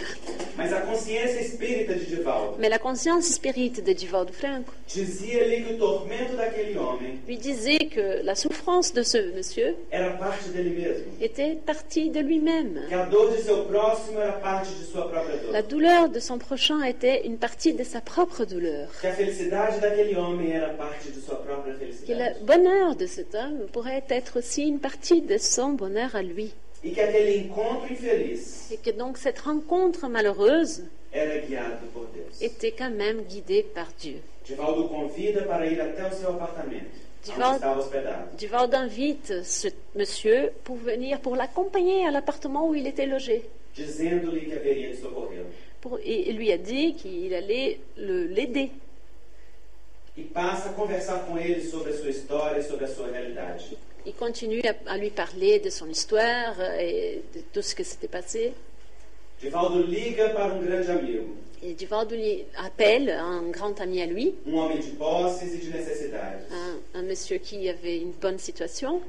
Mas 0.56 0.72
a 0.72 0.80
consciência 0.80 1.40
espírita 1.40 1.92
de 1.94 2.00
Divaldo 2.00 2.56
Mais 2.58 2.68
la 2.68 2.80
conscience 2.80 3.26
spirite 3.32 3.80
de 3.84 3.92
Duval 3.92 4.26
de 4.26 4.32
Franco 4.32 4.72
dizia-lhe 4.92 5.62
que 5.62 5.74
o 5.74 5.78
tormento 5.78 6.34
daquele 6.36 6.76
homem 6.76 7.18
lui 7.28 7.36
disait 7.36 7.86
que 7.94 8.22
la 8.24 8.34
souffrance 8.34 8.92
de 8.92 9.04
ce 9.04 9.18
monsieur 9.36 9.76
era 9.92 10.10
parte 10.16 10.48
dele 10.52 10.70
mesmo, 10.70 11.04
était 11.20 11.54
partie 11.64 12.10
de 12.10 12.18
lui-même. 12.18 12.80
que 12.90 12.94
a 12.96 13.06
dor 13.06 13.30
de 13.30 13.36
seu 13.36 13.66
próximo 13.66 14.18
era 14.18 14.32
parte 14.32 14.70
de 14.80 14.84
sua 14.84 15.02
própria 15.08 15.36
dor, 15.36 15.52
La 15.52 15.62
douleur 15.62 16.08
de 16.08 16.18
son 16.18 16.38
prochain 16.38 16.82
était 16.82 17.24
une 17.24 17.36
partie 17.38 17.74
de 17.74 17.84
sa 17.84 18.00
propre 18.00 18.44
douleur. 18.44 18.88
que 19.00 19.06
a 19.06 19.12
felicidade 19.12 19.78
daquele 19.80 20.16
homem 20.16 20.50
era 20.50 20.70
parte 20.70 21.08
de 21.12 21.20
sua 21.20 21.36
própria 21.36 21.74
Que 22.04 22.12
le 22.14 22.44
bonheur 22.44 22.96
de 22.96 23.06
cet 23.06 23.36
homme 23.36 23.68
pourrait 23.72 24.02
être 24.08 24.38
aussi 24.40 24.62
une 24.66 24.80
partie 24.80 25.17
de 25.20 25.38
son 25.38 25.70
bonheur 25.72 26.14
à 26.16 26.22
lui. 26.22 26.52
e 26.84 26.88
Et 28.70 28.76
que 28.76 28.90
donc 28.90 29.18
cette 29.18 29.40
rencontre 29.40 30.08
malheureuse 30.08 30.84
était 32.40 32.72
quand 32.72 32.90
même 32.90 33.22
guidée 33.22 33.62
par 33.62 33.88
Dieu. 33.98 34.20
Divaldo 34.46 34.88
convida 34.88 35.42
para 35.42 35.66
ir 35.66 35.80
até 35.80 36.02
o 36.04 36.10
seu 36.10 36.28
apartamento, 36.30 36.86
Divaldo- 38.38 38.76
invite 38.76 39.42
ce 39.44 39.68
monsieur 39.94 40.52
pour 40.64 40.76
venir, 40.76 41.20
pour 41.20 41.36
l'accompagner 41.36 42.06
à 42.06 42.10
l'appartement 42.10 42.66
où 42.68 42.74
il 42.74 42.86
était 42.86 43.04
logé. 43.06 43.42
Pour- 45.80 45.98
et 46.02 46.30
il 46.30 46.36
lui 46.36 46.50
a 46.52 46.56
dit 46.58 46.94
qu'il 46.94 47.34
allait 47.34 47.78
l'aider. 47.96 48.70
E 50.16 50.22
passa 50.34 50.70
a 50.70 50.72
conversar 50.72 51.26
com 51.26 51.38
ele 51.38 51.62
sobre 51.62 51.90
a 51.92 51.96
sua 51.96 52.10
história 52.10 52.62
sobre 52.62 52.86
a 52.86 52.88
sua 52.88 53.06
realidade. 53.08 53.76
Il 54.08 54.14
continue 54.14 54.62
à, 54.62 54.74
à 54.92 54.96
lui 54.96 55.10
parler 55.10 55.58
de 55.60 55.68
son 55.68 55.86
histoire 55.86 56.54
euh, 56.58 56.80
et 56.80 57.22
de 57.34 57.40
tout 57.52 57.60
ce 57.60 57.74
qui 57.74 57.84
s'était 57.84 58.08
passé. 58.08 58.54
Divaldo 59.42 59.82
liga 59.82 60.30
para 60.30 60.54
um 60.54 60.64
grande 60.64 60.88
amigo, 60.88 61.24
Et 61.62 61.74
Duvalde 61.74 62.12
lui 62.12 62.44
appelle 62.56 63.10
un 63.10 63.42
grand 63.50 63.78
ami 63.80 64.00
à 64.00 64.06
lui, 64.06 64.34
um 64.46 64.54
homem 64.54 64.78
de 64.78 64.96
posses 64.96 65.42
e 65.42 65.46
de 65.46 65.70
necessidades, 65.76 66.40
un, 66.50 66.98
un 67.00 67.02
monsieur 67.02 67.36
qui 67.38 67.68
avait 67.68 67.98
une 67.98 68.12
bonne 68.12 68.38
situation. 68.38 69.02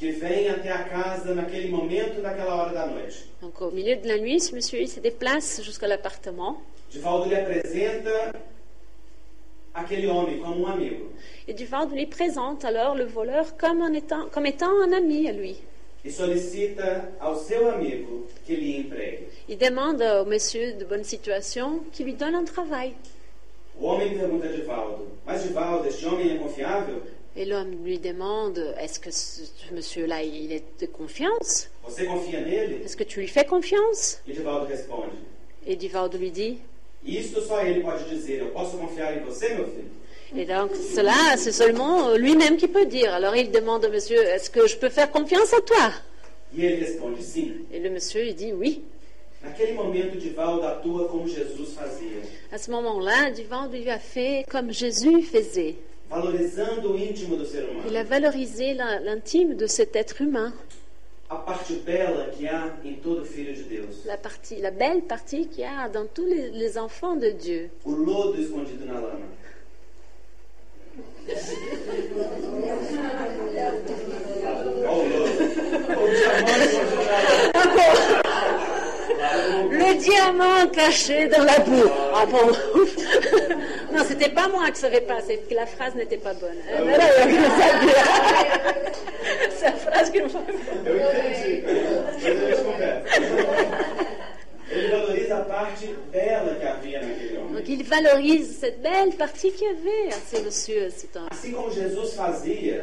que 0.00 0.10
vem 0.10 0.48
até 0.50 0.68
a 0.68 0.82
casa 0.82 1.32
naquele 1.34 1.68
momento, 1.70 2.20
naquela 2.22 2.56
hora 2.56 2.72
da 2.72 2.86
noite. 2.88 3.24
Donc 3.40 3.60
au 3.62 3.70
milieu 3.70 3.94
de 3.96 4.08
la 4.08 4.18
nuit, 4.18 4.40
ce 4.40 4.52
monsieur 4.54 4.80
il 4.80 4.88
se 4.88 4.98
déplace 5.00 5.62
jusqu'à 5.62 5.86
l'appartement. 5.86 6.60
Divaldo 6.90 7.30
lhe 7.30 7.36
apresenta 7.36 8.32
aquele 9.74 10.06
homem 10.08 10.38
como 10.40 10.62
um 10.62 10.66
amigo 10.66 11.10
Et 11.48 11.54
Duvalde 11.54 11.92
lui 11.92 12.06
présente 12.06 12.64
alors 12.64 12.94
le 12.94 13.04
voleur 13.04 13.56
comme, 13.56 13.82
en 13.82 13.92
étant, 13.92 14.28
comme 14.30 14.46
étant 14.46 14.70
un 14.82 14.92
ami 14.92 15.28
à 15.28 15.32
lui. 15.32 15.56
e 16.04 16.10
solicita 16.10 17.12
ao 17.20 17.36
seu 17.36 17.68
amigo 17.68 18.26
que 18.46 18.52
lhe 18.54 18.80
empregue. 18.80 19.20
Il 19.48 19.56
demande 19.56 20.02
au 20.02 20.24
monsieur 20.24 20.72
de 20.72 20.84
bonne 20.84 21.04
situation 21.04 21.80
qu'il 21.92 22.06
lui 22.06 22.14
donne 22.14 22.34
un 22.34 22.44
travail. 22.44 22.94
O 23.80 23.86
homem 23.86 24.18
pergunta 24.18 24.46
a 24.46 24.52
Divaldo: 24.52 25.06
Mas 25.26 25.42
Divaldo, 25.44 25.88
este 25.88 26.04
homem 26.06 26.32
é 26.32 26.38
confiável? 26.38 27.02
Et 27.36 27.44
l'homme 27.46 27.84
lui 27.84 27.98
demande 27.98 28.74
Est-ce 28.78 28.98
que 29.00 29.10
ce 29.10 29.42
monsieur-là, 29.72 30.22
il 30.22 30.52
est 30.52 30.64
de 30.80 30.86
confiance? 30.86 31.70
Você 31.84 32.04
confia 32.04 32.40
nele? 32.40 32.82
Est-ce 32.84 32.96
que 32.96 33.04
tu 33.04 33.20
lui 33.20 33.28
fais 33.28 33.44
confiance? 33.46 34.20
E 34.28 34.32
Divaldo 34.32 34.66
responde: 34.66 35.12
Et 35.66 35.76
Duvalde 35.76 36.16
lui 36.18 36.30
dit 36.30 36.58
Isto 37.04 37.40
só 37.42 37.62
ele 37.62 37.80
pode 37.82 38.04
dizer. 38.08 38.40
Eu 38.40 38.50
posso 38.50 38.76
confiar 38.78 39.16
em 39.16 39.20
você, 39.24 39.54
meu 39.54 39.66
filho? 39.66 39.90
Et 40.34 40.46
donc, 40.46 40.74
cela, 40.76 41.36
c'est 41.36 41.52
seulement 41.52 42.14
lui-même 42.16 42.56
qui 42.56 42.66
peut 42.68 42.86
dire. 42.86 43.12
Alors 43.12 43.36
il 43.36 43.50
demande 43.50 43.84
au 43.84 43.90
monsieur 43.90 44.22
Est-ce 44.22 44.48
que 44.48 44.66
je 44.66 44.76
peux 44.76 44.88
faire 44.88 45.10
confiance 45.10 45.52
à 45.52 45.60
toi? 45.60 45.92
E 46.56 46.64
ele 46.64 46.84
responde: 46.84 47.20
Sim. 47.20 47.52
Et 47.72 47.80
le 47.80 47.90
monsieur, 47.90 48.24
il 48.26 48.34
dit 48.34 48.52
Oui. 48.52 48.82
Naquele 49.42 49.74
momento, 49.74 50.16
Divaldo 50.16 50.62
atua 50.66 51.08
como 51.08 51.26
Jesus 51.26 51.74
fazia, 51.74 52.22
À 52.52 52.58
ce 52.58 52.70
moment-là, 52.70 53.30
Duvalde 53.32 53.72
lui 53.74 53.90
a 53.90 53.98
fait 53.98 54.44
comme 54.48 54.72
Jésus 54.72 55.20
faisait. 55.22 55.74
valorizando 56.08 56.92
o 56.92 56.98
íntimo 56.98 57.36
do 57.36 57.44
ser 57.44 57.66
Il 57.88 57.96
a 57.96 58.04
valorisé 58.04 58.74
la- 58.74 59.00
l'intime 59.00 59.54
de 59.56 59.66
cet 59.66 59.96
être 59.96 60.20
humain, 60.22 60.52
a 61.32 61.36
parte 61.36 61.74
bela 61.76 62.26
que 62.30 62.46
há 62.46 62.76
em 62.84 62.96
todo 62.96 63.24
filho 63.24 63.54
de 63.54 63.62
Deus, 63.62 64.04
la, 64.04 64.16
partie, 64.18 64.56
la 64.60 64.70
belle 64.70 65.02
partie 65.02 65.46
qu'il 65.46 65.60
y 65.60 65.64
a 65.64 65.88
dans 65.88 66.06
tous 66.06 66.26
les, 66.26 66.50
les 66.50 66.76
enfants 66.78 67.16
de 67.16 67.30
Dieu. 67.30 67.70
o 67.84 67.92
lodo 67.92 68.38
escondido 68.40 68.84
na 68.84 68.94
lama. 68.94 69.26
Ó 74.88 74.92
o 74.92 75.08
lodo. 75.08 75.32
O 76.02 76.08
diamante 76.08 76.64
escondido 76.64 76.96
na 76.96 77.22
lama. 77.22 78.21
Le 79.70 79.94
diamant 79.98 80.66
caché 80.72 81.26
dans 81.28 81.44
la 81.44 81.58
boue. 81.60 81.90
Ah 82.14 82.26
bon 82.26 82.46
Non, 83.96 84.02
c'était 84.06 84.30
pas 84.30 84.48
moi 84.48 84.70
que 84.70 84.78
savais 84.78 85.00
pas, 85.02 85.18
c'est 85.26 85.36
que 85.48 85.54
la 85.54 85.66
phrase 85.66 85.94
n'était 85.94 86.16
pas 86.18 86.34
bonne. 86.34 86.56
C'est 89.56 89.66
la 89.66 89.72
phrase 89.72 90.10
que 90.10 90.18
Eu 90.18 90.24
entendi. 90.24 91.62
Mas 91.64 92.26
a 92.26 92.28
gente 92.34 92.62
conversa. 92.64 93.02
Ele 94.70 94.88
valoriza 94.90 95.36
a 95.36 95.40
parte 95.42 95.86
bela 96.12 96.54
que 96.58 96.66
havia 96.66 97.00
naquele 97.02 97.36
homem. 97.38 97.54
Donc 97.54 97.68
il 97.68 97.82
valorise 97.84 98.58
cette 98.60 98.80
belle 98.82 99.12
partie 99.18 99.52
qu'il 99.52 99.66
y 99.68 99.70
avait 99.70 100.08
à 100.14 100.18
ce 100.30 100.42
monsieur. 100.42 100.88
C'est 100.96 101.14
un- 101.16 101.28
Assim 101.30 101.52
como 101.52 101.70
Jesus 101.70 102.14
fazia, 102.16 102.80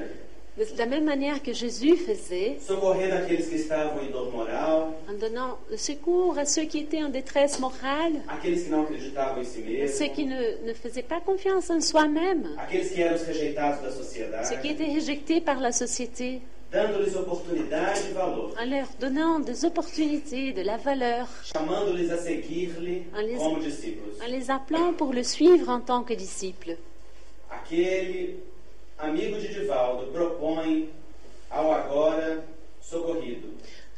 De 0.58 0.66
la 0.78 0.86
même 0.88 1.06
manière 1.06 1.42
que 1.42 1.54
Jésus 1.54 1.96
faisait, 1.96 2.58
socorrendo 2.68 3.16
aqueles 3.16 3.48
que 3.50 3.56
estavam 3.56 4.04
em 4.04 4.12
dor 4.12 4.30
moral, 4.30 4.88
en 5.10 5.14
donnant 5.18 5.58
le 5.72 5.78
secours 5.78 6.38
à 6.38 6.44
ceux 6.46 6.64
qui 6.66 6.80
étaient 6.80 7.02
en 7.02 7.08
détresse 7.08 7.60
morale, 7.60 8.22
aqueles 8.28 8.66
que 8.66 8.70
não 8.70 8.82
acreditavam 8.84 9.42
em 9.42 9.46
si 9.46 9.64
à 9.82 9.88
ceux 9.88 10.08
qui 10.08 10.26
ne, 10.26 10.66
ne 10.68 10.74
faisaient 10.74 11.02
pas 11.08 11.22
confiance 11.22 11.70
en 11.70 11.80
soi-même, 11.80 12.46
aqueles 12.58 12.92
que 12.92 13.00
eram 13.02 13.16
os 13.16 13.22
rejeitados 13.22 13.82
da 13.84 14.44
ceux 14.44 14.58
qui 14.58 14.70
étaient 14.72 14.94
rejetés 14.94 15.40
par 15.40 15.62
la 15.62 15.72
société, 15.72 16.42
dando-lhes 16.74 17.16
oportunidade 17.16 17.98
e 18.10 18.14
valor, 18.14 18.54
en 18.62 18.66
leur 18.70 18.88
donnant 19.00 19.40
des 19.40 19.64
opportunités, 19.64 20.52
de 20.52 20.62
la 20.62 20.76
valeur, 20.76 21.28
chamando-lhes 21.54 22.12
a 22.12 22.18
seguir-lhe 22.18 23.04
Aliás- 23.16 23.38
como 23.40 23.60
discípulos. 23.60 24.16
en 24.22 24.28
les 24.30 24.52
appelant 24.52 24.92
pour 24.94 25.14
le 25.14 25.24
suivre 25.24 25.70
en 25.70 25.80
tant 25.80 26.04
que 26.04 26.14
disciples. 26.16 26.76
Aquele 27.50 28.36
amigo 29.00 29.40
de 29.40 29.48
Divaldo 29.48 30.12
propõe 30.12 30.90
ao 31.50 31.72
agora 31.72 32.44
socorrido 32.82 33.50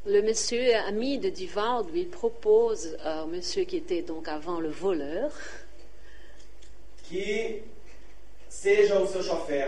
Le 0.03 0.21
monsieur 0.23 0.73
ami 0.87 1.19
de 1.19 1.29
Divard 1.29 1.83
lui 1.91 2.05
propose 2.05 2.97
au 3.05 3.27
monsieur 3.27 3.65
qui 3.65 3.77
était 3.77 4.01
donc 4.01 4.27
avant 4.27 4.59
le 4.59 4.69
voleur 4.69 5.31
que 7.07 7.61
seja 8.49 8.99
o 8.99 9.07
seu 9.07 9.21
chofer 9.21 9.67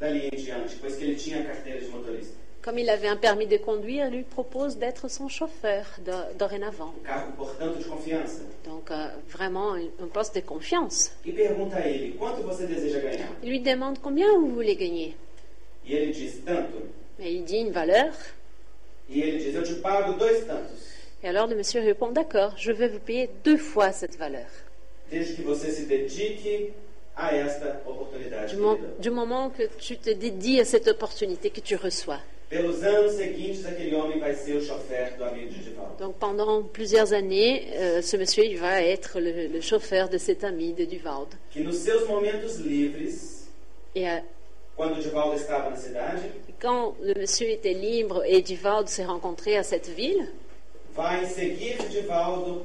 dali 0.00 0.28
em 0.32 0.36
diante, 0.36 0.76
pois 0.80 0.96
que 0.96 1.04
ele 1.04 1.14
tinha 1.14 1.44
carteira 1.44 1.78
de 1.78 1.88
motorista. 1.88 2.39
Comme 2.62 2.78
il 2.78 2.90
avait 2.90 3.08
un 3.08 3.16
permis 3.16 3.46
de 3.46 3.56
conduire, 3.56 4.08
il 4.08 4.16
lui 4.16 4.22
propose 4.22 4.76
d'être 4.76 5.08
son 5.08 5.28
chauffeur 5.28 5.86
do- 6.04 6.36
dorénavant. 6.38 6.92
Cargo, 7.04 7.32
portanto, 7.36 7.78
de 7.78 7.84
confiança. 7.84 8.40
Donc 8.66 8.90
euh, 8.90 9.08
vraiment 9.30 9.72
un 9.74 10.06
poste 10.12 10.34
de 10.34 10.40
confiance. 10.42 11.10
E 11.24 11.32
pergunta 11.32 11.76
a 11.76 11.86
ele: 11.88 12.12
quanto 12.18 12.42
você 12.42 12.66
deseja 12.66 13.00
ganhar? 13.00 13.28
Il 13.42 13.48
lui 13.48 13.60
demande 13.60 13.98
combien 14.00 14.28
vous 14.38 14.52
voulez 14.54 14.76
gagner. 14.76 15.14
E 15.86 15.94
ele 15.94 16.12
diz: 16.12 16.44
tanto. 16.44 16.76
Et 17.18 17.32
il 17.32 17.44
dit 17.44 17.58
une 17.60 17.72
valeur. 17.72 18.12
E 19.08 19.20
ele 19.22 19.38
diz: 19.38 19.54
eu 19.54 19.62
te 19.62 19.80
pago 19.80 20.12
dois 20.18 20.44
tantos, 20.46 20.98
Et 21.22 21.28
alors 21.28 21.46
le 21.46 21.56
monsieur 21.56 21.80
répond 21.80 22.10
d'accord, 22.12 22.52
je 22.58 22.72
vais 22.72 22.88
vous 22.88 22.98
payer 23.00 23.30
deux 23.42 23.56
fois 23.58 23.90
cette 23.92 24.16
valeur. 24.18 24.48
desde 25.10 25.34
que 25.36 25.42
você 25.42 25.70
se 25.72 25.86
dedique. 25.86 26.72
Du, 28.46 28.56
mo- 28.56 28.76
querida. 28.76 28.92
du 29.00 29.10
moment 29.10 29.50
que 29.50 29.64
tu 29.78 29.96
te 29.98 30.10
dédies 30.10 30.60
à 30.60 30.64
cette 30.64 30.88
opportunité 30.88 31.50
que 31.50 31.60
tu 31.60 31.76
reçois. 31.76 32.18
Divaldo. 35.60 35.96
Donc 36.00 36.16
pendant 36.16 36.62
plusieurs 36.62 37.12
années, 37.12 37.68
euh, 37.76 38.02
ce 38.02 38.16
monsieur 38.16 38.44
il 38.44 38.58
va 38.58 38.82
être 38.82 39.20
le, 39.20 39.46
le 39.46 39.60
chauffeur 39.60 40.08
de 40.08 40.18
cet 40.18 40.42
ami 40.42 40.72
de 40.72 40.84
Duvald. 40.84 41.28
Et 43.94 44.08
euh, 44.08 44.16
Divaldo 44.78 45.36
quand 46.60 46.94
le 47.02 47.14
monsieur 47.14 47.48
était 47.50 47.72
libre 47.74 48.22
et 48.26 48.40
Duvald 48.42 48.88
s'est 48.88 49.04
rencontré 49.04 49.56
à 49.56 49.62
cette 49.62 49.88
ville, 49.88 50.26
Divaldo 51.88 52.62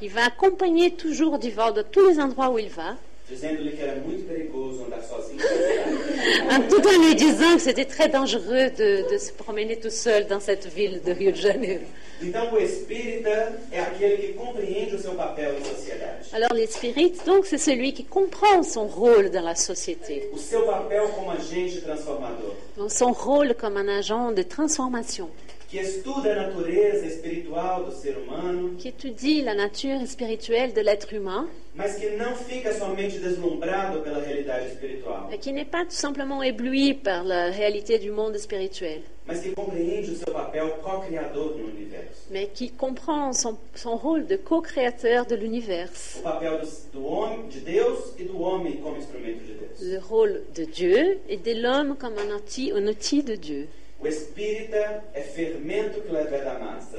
il 0.00 0.10
va 0.10 0.24
accompagner 0.26 0.92
toujours 0.92 1.38
Duvald 1.38 1.78
à 1.78 1.82
tous 1.84 2.08
les 2.08 2.20
endroits 2.20 2.50
où 2.50 2.58
il 2.58 2.68
va, 2.68 2.94
dizendo-lhe 3.28 3.72
que 3.72 3.82
era 3.82 3.96
muito 4.00 4.26
perigoso 4.26 4.84
andar 4.84 5.02
sozinho 5.02 5.38
na 5.38 5.44
cidade. 5.44 6.50
hein, 6.50 6.60
tout 6.68 6.86
en 6.86 6.98
lui 7.04 7.14
disant 7.14 7.54
que 7.56 7.62
c'était 7.62 7.84
très 7.84 8.08
dangereux 8.08 8.70
de, 8.70 9.10
de 9.10 9.18
se 9.18 9.32
promener 9.32 9.76
tout 9.76 9.90
seul 9.90 10.26
dans 10.26 10.40
cette 10.40 10.66
ville 10.66 11.00
de 11.04 11.12
Rio 11.12 11.32
de 11.32 11.40
Janeiro. 11.40 11.84
Então, 12.20 12.52
o 12.52 12.58
espírita 12.58 13.52
é 13.70 13.80
aquele 13.80 14.16
que 14.16 14.32
compreende 14.32 14.96
o 14.96 14.98
seu 14.98 15.12
papel 15.12 15.54
em 15.56 15.64
sociedade. 15.64 16.26
Alors 16.32 16.52
l'esprit, 16.52 17.12
donc, 17.24 17.46
c'est 17.46 17.58
celui 17.58 17.92
qui 17.92 18.02
comprend 18.04 18.64
son 18.64 18.86
rôle 18.86 19.30
dans 19.30 19.44
la 19.44 19.54
société, 19.54 20.28
O 20.32 20.38
seu 20.38 20.62
papel 20.62 21.02
como 21.14 21.30
agente 21.30 21.80
transformador, 21.80 22.56
donc 22.76 22.90
son 22.90 23.12
rôle 23.12 23.54
comme 23.54 23.76
un 23.76 23.88
agent 23.88 24.32
de 24.32 24.42
transformation, 24.42 25.28
que 25.68 25.78
estuda 25.78 26.32
a 26.32 26.46
natureza 26.46 27.04
espiritual 27.06 27.84
do 27.84 27.92
ser 27.92 28.16
humano, 28.16 28.74
qui 28.78 28.88
étudie 28.88 29.42
la 29.42 29.54
nature 29.54 30.06
spirituelle 30.06 30.72
de 30.72 30.80
l'être 30.80 31.12
humain, 31.14 31.46
mas 31.74 31.96
que 31.96 32.16
não 32.16 32.34
fica 32.34 32.72
somente 32.72 33.18
deslumbrado 33.18 34.00
pela 34.00 34.18
realidade 34.18 34.66
espiritual, 34.68 35.28
et 35.30 35.36
qui 35.38 35.52
n'est 35.52 35.66
pas 35.70 35.84
tout 35.84 35.94
simplement 35.94 36.42
ébloui 36.42 36.94
par 36.94 37.22
la 37.22 37.50
réalité 37.50 37.98
du 37.98 38.10
monde 38.10 38.38
spirituel, 38.38 39.02
mas 39.26 39.40
que 39.42 39.50
compreende 39.54 40.08
o 40.10 40.16
seu 40.16 40.32
papel 40.32 40.70
co-criador 40.82 41.54
no 41.58 41.68
universo. 41.68 42.28
mais 42.30 42.46
qui 42.46 42.70
comprend 42.70 43.34
son, 43.34 43.58
son 43.74 43.94
rôle 43.94 44.26
de 44.26 44.36
co-créateur 44.36 45.26
de 45.26 45.34
l'univers, 45.36 46.16
O 46.20 46.22
papel 46.22 46.60
do, 46.62 46.98
do 46.98 47.06
homem, 47.06 47.46
de 47.50 47.60
Deus 47.60 48.14
e 48.18 48.24
do 48.24 48.40
homem 48.40 48.78
como 48.78 48.96
instrumento 48.96 49.44
de 49.44 49.52
Deus. 49.52 49.80
le 49.82 49.98
rôle 49.98 50.44
de 50.54 50.64
Dieu 50.64 51.18
et 51.28 51.36
de 51.36 51.52
l'homme 51.60 51.94
comme 51.96 52.14
un 52.18 52.34
outil, 52.34 52.72
un 52.72 52.86
outil 52.88 53.22
de 53.22 53.34
Dieu. 53.36 53.68
O 54.00 54.06
espírita 54.06 55.02
é 55.12 55.22
fermento 55.22 56.00
que 56.02 56.12
leva 56.12 56.36
a 56.52 56.58
massa. 56.60 56.98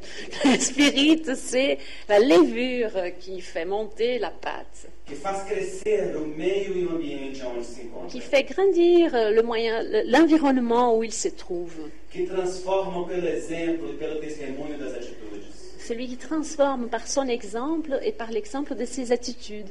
L'esprit, 0.44 1.22
c'est 1.36 1.78
la 2.08 2.18
levure 2.18 3.12
qui 3.20 3.40
fait 3.40 3.64
monter 3.64 4.18
la 4.18 4.30
pâte. 4.30 4.88
que 5.06 5.14
faz 5.16 5.42
crescer 5.44 6.14
o 6.16 6.26
meio 6.26 6.76
e 6.76 6.86
o 6.86 6.90
ambiente 6.96 7.42
onde 7.44 7.64
se 7.64 7.80
encontra, 7.82 8.08
qui 8.08 8.20
fait 8.20 8.44
grandir 8.44 9.10
le 9.32 9.42
moyen, 9.42 9.82
le- 9.82 10.02
l'environnement 10.10 10.96
où 10.96 11.02
il 11.04 11.12
se 11.12 11.28
trouve. 11.28 11.88
que 12.10 12.26
transformam 12.26 13.06
pelo 13.06 13.26
exemplo 13.28 13.88
e 13.92 13.96
pelo 13.96 14.20
testemunho 14.20 14.76
das 14.78 14.94
atitudes. 14.94 15.46
Celui 15.86 16.06
qui 16.08 16.16
transforme 16.16 16.88
par 16.88 17.06
son 17.08 17.26
exemple 17.28 17.98
et 18.02 18.12
par 18.12 18.30
l'exemple 18.30 18.74
de 18.76 18.84
ses 18.84 19.10
attitudes. 19.12 19.70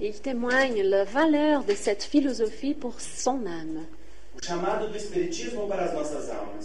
Et 0.00 0.08
il 0.08 0.20
témoigne 0.20 0.82
la 0.82 1.04
valeur 1.04 1.64
de 1.64 1.72
cette 1.74 2.02
philosophie 2.02 2.74
pour 2.74 3.00
son 3.00 3.46
âme. 3.46 3.86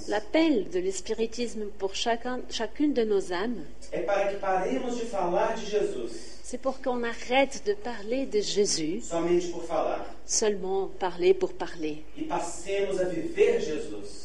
L'appel 0.07 0.69
de 0.69 0.79
l'espiritisme 0.79 1.65
pour 1.77 1.95
chacun, 1.95 2.41
chacune 2.49 2.93
de 2.93 3.03
nos 3.03 3.31
âmes, 3.31 3.63
c'est 6.43 6.61
pour 6.61 6.81
qu'on 6.81 7.03
arrête 7.03 7.63
de 7.65 7.73
parler 7.73 8.25
de 8.27 8.39
Jésus, 8.39 9.01
seulement 10.25 10.89
parler 10.99 11.33
pour 11.33 11.53
parler, 11.53 12.03
e 12.17 12.21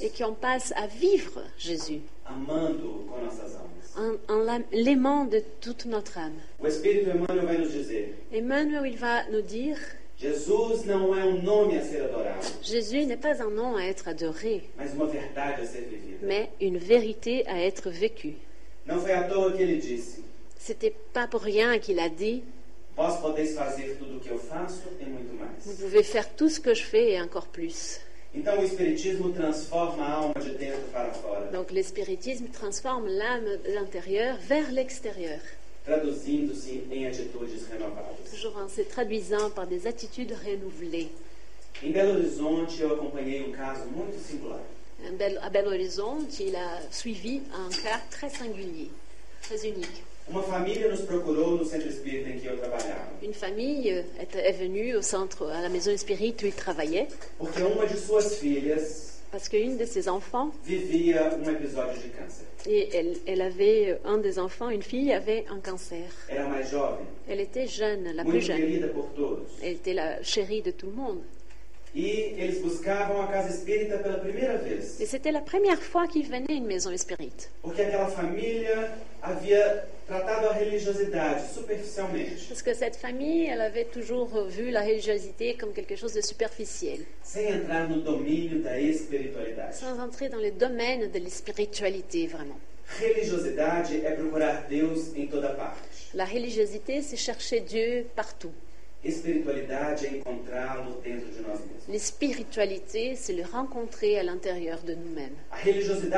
et 0.03 0.11
qu'on 0.11 0.35
passe 0.35 0.73
à 0.77 0.87
vivre 0.87 1.41
Jésus. 1.57 2.01
Amando-o 2.31 3.07
com 3.09 3.25
nossas 3.25 3.57
almas. 3.57 3.80
En, 3.97 4.17
en 4.33 4.63
l'aimant 4.73 5.25
de 5.25 5.43
toute 5.61 5.87
notre 5.87 6.19
âme. 6.19 6.39
O 6.61 6.67
Espírito 6.67 7.11
Emmanuel 7.11 7.47
vai 7.47 7.59
nos 7.59 7.71
dizer: 7.73 8.15
Emmanuel, 8.33 8.87
il 8.87 8.97
va 8.97 9.25
nous 9.31 9.43
dire, 9.43 9.79
Jesus 10.19 10.85
não 10.85 11.17
é 11.19 11.25
um 11.25 11.43
nome 11.43 11.79
a 11.79 11.83
ser 11.83 12.03
adorado, 12.03 12.47
Jésus 12.63 13.07
n'est 13.07 13.21
pas 13.21 13.41
un 13.41 13.51
nom 13.51 13.77
à 13.77 13.85
être 13.85 14.09
adoré, 14.09 14.63
mas 14.77 14.93
uma 14.93 15.07
verdade 15.07 15.63
a 15.63 15.67
ser 15.67 15.83
vivida. 15.83 16.27
mais 16.27 16.51
une 16.61 16.79
vérité 16.79 17.47
à 17.47 17.59
être 17.59 17.91
vécue. 17.91 18.37
Não 18.87 19.01
foi 19.01 19.13
à 19.13 19.25
toa 19.25 19.53
que 19.53 19.63
ele 19.63 19.79
disse: 19.79 20.23
C'était 20.59 20.95
pas 21.13 21.27
pour 21.27 21.41
rien 21.43 21.79
qu'il 21.79 21.99
a 22.01 22.09
dit 22.09 22.43
Vós 22.97 23.19
podeis 23.21 23.55
fazer 23.55 23.97
tudo 23.99 24.17
o 24.17 24.21
que 24.21 24.31
eu 24.31 24.39
faço 24.39 24.83
e 25.01 25.05
muito 25.05 25.31
Vous 25.65 25.75
pouvez 25.75 26.03
faire 26.03 26.29
tout 26.35 26.51
ce 26.51 26.61
que 26.61 26.75
je 26.75 26.83
fais 26.83 27.13
et 27.13 27.21
encore 27.21 27.47
plus. 27.47 28.01
Então 28.35 28.61
o 28.61 28.65
Espiritismo 28.65 29.33
transforma 29.33 30.05
a 30.05 30.13
alma 30.13 30.35
de 30.41 30.51
dentro 30.51 30.83
para 30.93 31.11
fora, 31.13 31.47
Donc 31.51 31.73
l'espiritisme 31.73 32.47
transforme 32.49 33.09
l'âme 33.09 33.59
de 33.65 33.73
l'intérieur 33.73 34.37
vers 34.39 34.71
l'extérieur, 34.71 35.41
traduzindo-se 35.85 36.85
em 36.93 37.07
atitudes 37.07 37.67
renovadas. 37.69 38.31
toujours 38.31 38.57
en 38.57 38.69
se 38.69 38.83
traduisant 38.83 39.51
par 39.51 39.67
des 39.67 39.87
attitudes 39.87 40.33
renouvelées. 40.45 41.11
Em 41.83 41.91
Belo 41.93 42.13
Horizonte, 42.19 42.79
eu 42.81 42.93
acompanhei 42.95 43.43
um 43.43 43.53
caso 43.53 43.85
muito 43.87 44.17
singular. 44.25 44.61
Un 45.05 45.15
bel- 45.17 45.39
à 45.43 45.49
Belo 45.51 45.71
Horizonte, 45.71 46.39
il 46.41 46.55
a 46.55 46.79
suivi 46.93 47.43
un 47.53 47.69
cas 47.83 48.01
très 48.11 48.29
singulier, 48.31 48.91
très 49.43 49.65
unique. 49.67 50.05
Uma 50.31 50.43
família 50.43 50.89
nos 50.89 51.01
procurou 51.01 51.57
no 51.59 51.65
centro 51.65 51.89
espírita 51.89 52.29
em 52.31 52.39
que 52.39 52.47
eu 52.47 52.57
trabalhava, 52.57 53.11
Une 53.23 53.35
famille 53.35 53.91
euh, 53.91 54.03
est, 54.21 54.35
est 54.37 54.53
venue 54.53 54.95
au 54.97 55.03
centre, 55.03 55.45
à 55.51 55.61
la 55.61 55.69
maison 55.69 55.97
spirit 55.97 56.37
où 56.43 56.47
il 56.47 56.53
travaillait, 56.55 57.09
porque 57.39 57.61
uma 57.63 57.85
de 57.87 57.97
suas 57.97 58.37
filhas 58.39 59.09
parce 59.33 59.49
qu'une 59.49 59.77
de 59.77 59.85
ses 59.85 60.09
enfants, 60.09 60.51
vivia 60.65 61.33
um 61.37 61.51
episódio 61.51 61.95
de 62.01 62.09
câncer. 62.17 62.45
et 62.67 62.89
elle, 62.97 63.17
elle 63.27 63.41
avait, 63.43 63.91
euh, 63.91 63.97
un 64.09 64.19
des 64.19 64.39
enfants, 64.39 64.71
une 64.71 64.83
fille, 64.83 65.13
avait 65.13 65.45
un 65.51 65.59
cancer. 65.61 66.05
Era 66.29 66.49
mais 66.49 66.65
jovem, 66.69 67.07
Elle 67.29 67.41
était 67.41 67.67
jeune, 67.67 68.05
la 68.15 68.23
plus 68.25 68.33
muito 68.33 68.47
jeune. 68.47 68.57
querida 68.59 68.89
por 68.89 69.09
todos. 69.15 69.47
Elle 69.63 69.75
était 69.75 69.95
la 69.95 70.23
chérie 70.23 70.63
de 70.63 70.71
tout 70.73 70.87
le 70.87 70.93
monde. 70.93 71.21
Et 75.01 75.07
c'était 75.07 75.33
la 75.33 75.41
première 75.41 75.83
fois 75.83 76.07
qu'il 76.07 76.25
venait 76.25 76.47
à 76.49 76.53
une 76.53 76.67
maison 76.67 76.91
superficialmente, 76.91 77.51
Parce 82.49 82.63
que 82.63 82.75
cette 82.75 82.95
famille, 82.97 83.47
elle 83.47 83.61
avait 83.61 83.87
toujours 83.87 84.45
vu 84.45 84.71
la 84.71 84.83
religiosité 84.83 85.55
comme 85.55 85.73
quelque 85.73 85.97
chose 85.97 86.13
de 86.15 86.21
superficiel, 86.21 87.01
sans 87.25 87.51
entrer 89.99 90.29
dans 90.29 90.39
le 90.39 90.53
domaine 90.53 91.11
de 91.11 91.19
la 91.19 91.29
spiritualité 91.29 92.29
vraiment. 92.29 92.59
La 96.15 96.25
religiosité, 96.25 97.03
c'est 97.03 97.17
chercher 97.17 97.61
Dieu 97.61 98.07
partout. 98.15 98.53
Espiritualidade 99.03 100.07
é 100.07 100.19
encontrá-lo 100.19 101.01
dentro 101.03 101.31
de 101.31 101.41
nós 101.41 101.59
mesmos. 101.61 101.89
Les 101.89 102.01
spiritualités, 102.01 103.17
c'est 103.17 103.33
le 103.33 103.45
rencontrer 103.45 104.19
à 104.19 104.23
l'intérieur 104.23 104.79
de 104.83 104.95
nous-mêmes. 104.95 105.33
Um 105.51 106.11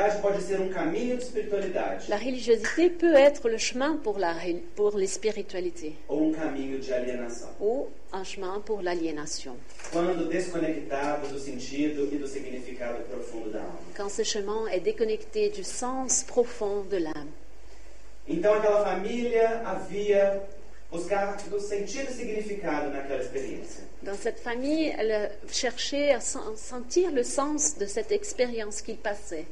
La 2.09 2.17
religiosité 2.17 2.89
peut 2.89 3.15
être 3.15 3.47
le 3.47 3.57
chemin 3.57 3.95
pour, 3.95 4.19
la, 4.19 4.35
pour 4.75 4.97
les 4.97 5.07
spiritualités 5.07 5.95
ou 6.09 6.33
um 6.33 6.35
ou 7.61 7.87
un 8.11 8.23
chemin 8.25 8.59
pour 8.59 8.81
l'aliénation. 8.81 9.55
E. 9.93 9.99
Quand 13.95 14.09
ce 14.09 14.23
chemin 14.23 14.67
est 14.67 14.81
déconnecté 14.81 15.49
du 15.49 15.63
sens 15.63 16.25
profond 16.25 16.83
de 16.91 16.97
l'âme. 16.97 17.31
Então 18.25 18.53
aquela 18.53 18.85
família 18.85 19.61
havia 19.65 20.41
buscado 20.93 21.59
sentido 21.59 22.11
significado 22.11 22.89
naquela 22.91 23.21
experiência. 23.23 23.83
Dans 24.03 24.15
cette 24.15 24.39
famille, 24.39 24.93
elle 24.97 25.11
a 25.11 25.29
cherché 25.51 26.11
à 26.11 26.19
sen- 26.19 26.55
sentir 26.55 27.11
le 27.11 27.23
sens 27.23 27.77
de 27.77 27.85
cette 27.85 28.11
expérience 28.11 28.81
qu'il 28.81 28.97
passait. 28.97 29.45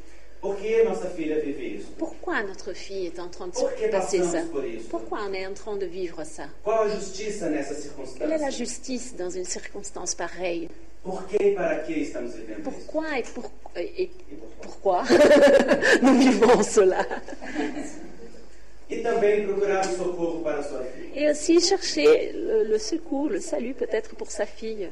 Pourquoi 1.97 2.41
notre 2.43 2.73
fille 2.73 3.05
est 3.07 3.19
en 3.19 3.27
train 3.29 3.47
de 3.47 3.89
passer 3.91 4.23
ça? 4.23 4.41
Pourquoi 4.89 5.19
on 5.29 5.33
est 5.33 5.45
en 5.45 5.53
train 5.53 5.75
de 5.77 5.85
vivre 5.85 6.23
ça? 6.23 6.45
Quelle 8.17 8.31
est 8.31 8.37
la 8.39 8.49
justice 8.49 9.15
dans 9.15 9.29
une 9.29 9.45
circonstance 9.45 10.15
pareille? 10.15 10.67
E? 11.05 11.09
Pourquoi 12.63 13.19
et, 13.19 13.23
pour- 13.33 13.51
et- 13.75 14.03
et 14.03 14.11
pourquoi? 14.61 15.03
Nous 16.01 16.17
vivons 16.19 16.61
cela 16.63 17.05
Et 21.15 21.29
aussi 21.29 21.59
chercher 21.61 22.31
le, 22.33 22.63
le 22.63 22.77
secours, 22.77 23.29
le 23.29 23.39
salut 23.39 23.73
peut-être 23.73 24.15
pour 24.15 24.29
sa 24.31 24.45
fille. 24.45 24.89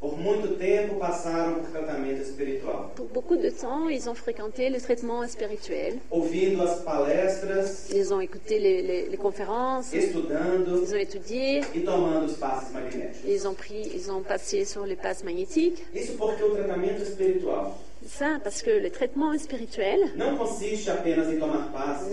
Por 0.00 0.16
muito 0.16 0.54
tempo 0.54 0.94
passaram 1.00 1.54
por 1.56 1.70
tratamento 1.72 2.22
espiritual, 2.22 2.90
Pour 2.94 3.06
beaucoup 3.06 3.36
de 3.36 3.50
temps, 3.50 3.88
ils 3.88 4.08
ont 4.08 4.14
fréquenté 4.14 4.70
le 4.70 4.80
traitement 4.80 5.26
spirituel. 5.26 5.94
ouvindo 6.12 6.62
as 6.62 6.76
palestras, 6.84 7.90
Ils 7.92 8.14
ont 8.14 8.20
écouté 8.20 8.60
les, 8.60 8.80
les- 8.82 9.08
les 9.08 9.16
conférences, 9.16 9.92
estudando 9.92 10.80
ils 10.84 10.94
ont 10.94 10.98
étudié, 11.00 11.62
e 11.74 11.80
tomando 11.84 12.26
os 12.26 12.36
passes 12.36 12.70
magnéticos. 12.72 13.26
ils 13.26 13.44
ont 13.48 13.54
pris, 13.54 13.90
ils 13.92 14.08
ont 14.08 14.22
passé 14.22 14.64
sur 14.64 14.86
les 14.86 14.94
passes 14.94 15.24
magnétiques. 15.24 15.82
Isso 15.92 16.12
porque 16.16 16.44
o 16.44 16.50
tratamento 16.54 17.02
espiritual 17.02 17.72
Ça, 18.08 18.38
parce 18.42 18.62
que 18.62 18.70
le 18.70 18.90
traitement 18.90 19.36
spirituel 19.38 20.00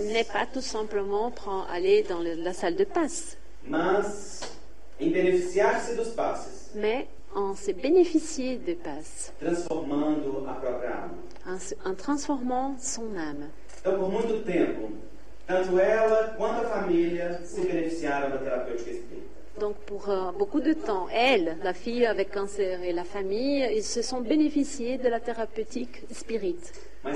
n'est 0.04 0.24
pas 0.24 0.46
tout 0.52 0.60
simplement 0.60 1.30
prendre, 1.30 1.66
aller 1.72 2.02
dans 2.02 2.20
le- 2.20 2.34
la 2.34 2.52
salle 2.52 2.76
de 2.76 2.84
passe, 2.84 3.36
mais 6.74 7.06
en 7.34 7.54
se 7.54 7.72
bénéficier 7.72 8.56
própria 10.54 10.90
alma. 10.90 11.14
en, 11.46 11.58
en 11.90 11.94
transformant 11.94 12.76
son 12.78 13.16
âme. 13.16 13.48
Então, 13.80 13.98
por 13.98 14.10
muito 14.10 14.42
tempo, 14.44 14.90
tanto 15.46 15.78
ela 15.78 16.34
quanto 16.36 16.60
a 16.66 16.68
família 16.68 17.40
se 17.44 17.60
beneficiaram 17.60 18.30
da 18.30 18.38
terapêutica 18.38 18.90
espírita. 18.90 19.35
Donc 19.60 19.76
pour 19.86 20.08
euh, 20.10 20.30
beaucoup 20.38 20.60
de 20.60 20.72
temps, 20.74 21.06
elle, 21.12 21.56
la 21.64 21.72
fille 21.72 22.04
avec 22.06 22.30
cancer 22.30 22.82
et 22.82 22.92
la 22.92 23.04
famille, 23.04 23.66
ils 23.74 23.82
se 23.82 24.02
sont 24.02 24.20
bénéficiés 24.20 24.98
de 24.98 25.08
la 25.08 25.18
thérapeutique 25.20 26.02
spirit. 26.12 26.56
Mais 27.04 27.14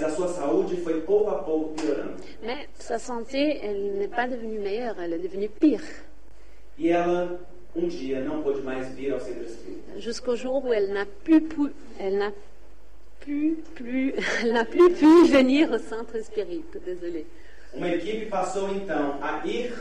sa 2.78 2.98
santé, 2.98 3.60
elle 3.62 3.92
n'est 3.98 4.08
pas 4.08 4.26
devenue 4.28 4.58
meilleure, 4.58 4.96
elle 5.00 5.14
est 5.14 5.18
devenue 5.18 5.48
pire. 5.48 5.82
E 6.78 6.88
ela, 6.88 7.28
um 7.76 7.88
dia, 7.88 8.20
não 8.20 8.42
pôde 8.42 8.64
mais 8.64 8.88
vir 8.96 9.12
ao 9.12 9.20
centro 9.20 9.44
espírita. 9.44 9.98
Jusqu'au 9.98 10.34
jour 10.34 10.64
où 10.64 10.72
elle 10.72 10.92
n'a 10.92 11.04
plus, 11.04 11.42
pu- 11.42 11.72
elle 11.98 12.16
n'a 12.16 12.32
plus, 13.20 13.56
plus, 13.74 14.14
elle 14.42 14.52
n'a 14.52 14.64
plus 14.64 14.90
pu 14.94 15.24
venir 15.26 15.70
au 15.70 15.78
centre 15.78 16.16
spirit. 16.24 16.64
Désolée. 16.86 17.26
Uma 17.74 17.90
equipe 17.90 18.30
passou 18.30 18.66
então 18.74 19.16
a 19.22 19.46
ir 19.46 19.72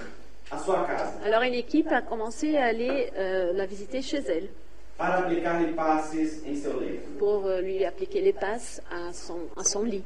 Alors 1.26 1.44
une 1.44 1.54
équipe 1.54 1.92
a 1.92 2.02
commencé 2.02 2.58
à 2.58 2.66
aller 2.66 3.12
euh, 3.18 3.54
la 3.54 3.66
visiter 3.66 4.02
chez 4.02 4.20
elle. 4.28 4.50
Pour 7.18 7.46
euh, 7.46 7.62
lui 7.62 7.86
appliquer 7.86 8.22
les 8.22 8.34
passes 8.34 8.82
à 8.92 9.14
son, 9.14 9.40
à 9.56 9.64
son 9.64 9.84
lit, 9.84 10.04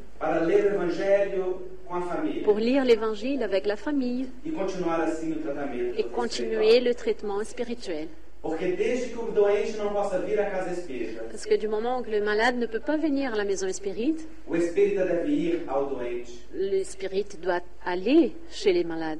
pour 2.44 2.58
lire 2.60 2.86
l'évangile 2.86 3.42
avec 3.42 3.66
la 3.66 3.76
famille. 3.76 4.28
Et 5.98 6.04
continuer 6.04 6.80
le 6.80 6.94
traitement 6.94 7.44
spirituel. 7.44 8.08
Parce 11.32 11.46
que 11.46 11.56
du 11.56 11.70
moment 11.70 12.04
que 12.04 12.12
le 12.12 12.22
malade 12.22 12.58
ne 12.58 12.66
peut 12.66 12.82
pas 12.82 12.98
venir 12.98 13.34
à 13.34 13.38
la 13.38 13.46
maison 13.46 13.72
doente, 13.72 14.18
le 16.54 16.84
spirit 16.84 17.26
doit 17.42 17.62
aller 17.86 18.36
chez 18.52 18.74
les 18.74 18.84
malades, 18.84 19.20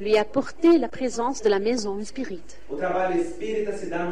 lui 0.00 0.16
apporter 0.16 0.78
la 0.78 0.86
présence 0.88 1.42
de 1.42 1.48
la 1.48 1.58
maison 1.58 2.00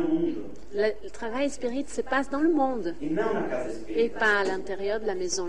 mundo 0.08 0.42
Le, 0.74 0.88
le 1.04 1.10
travail 1.10 1.48
spirit 1.48 1.86
se 1.88 2.00
passe 2.02 2.28
dans 2.28 2.40
le 2.40 2.52
monde 2.52 2.94
e 3.00 3.96
et 3.96 4.08
pas 4.08 4.40
à 4.40 4.44
l'intérieur 4.44 5.00
de 5.00 5.06
la 5.06 5.14
maison 5.14 5.46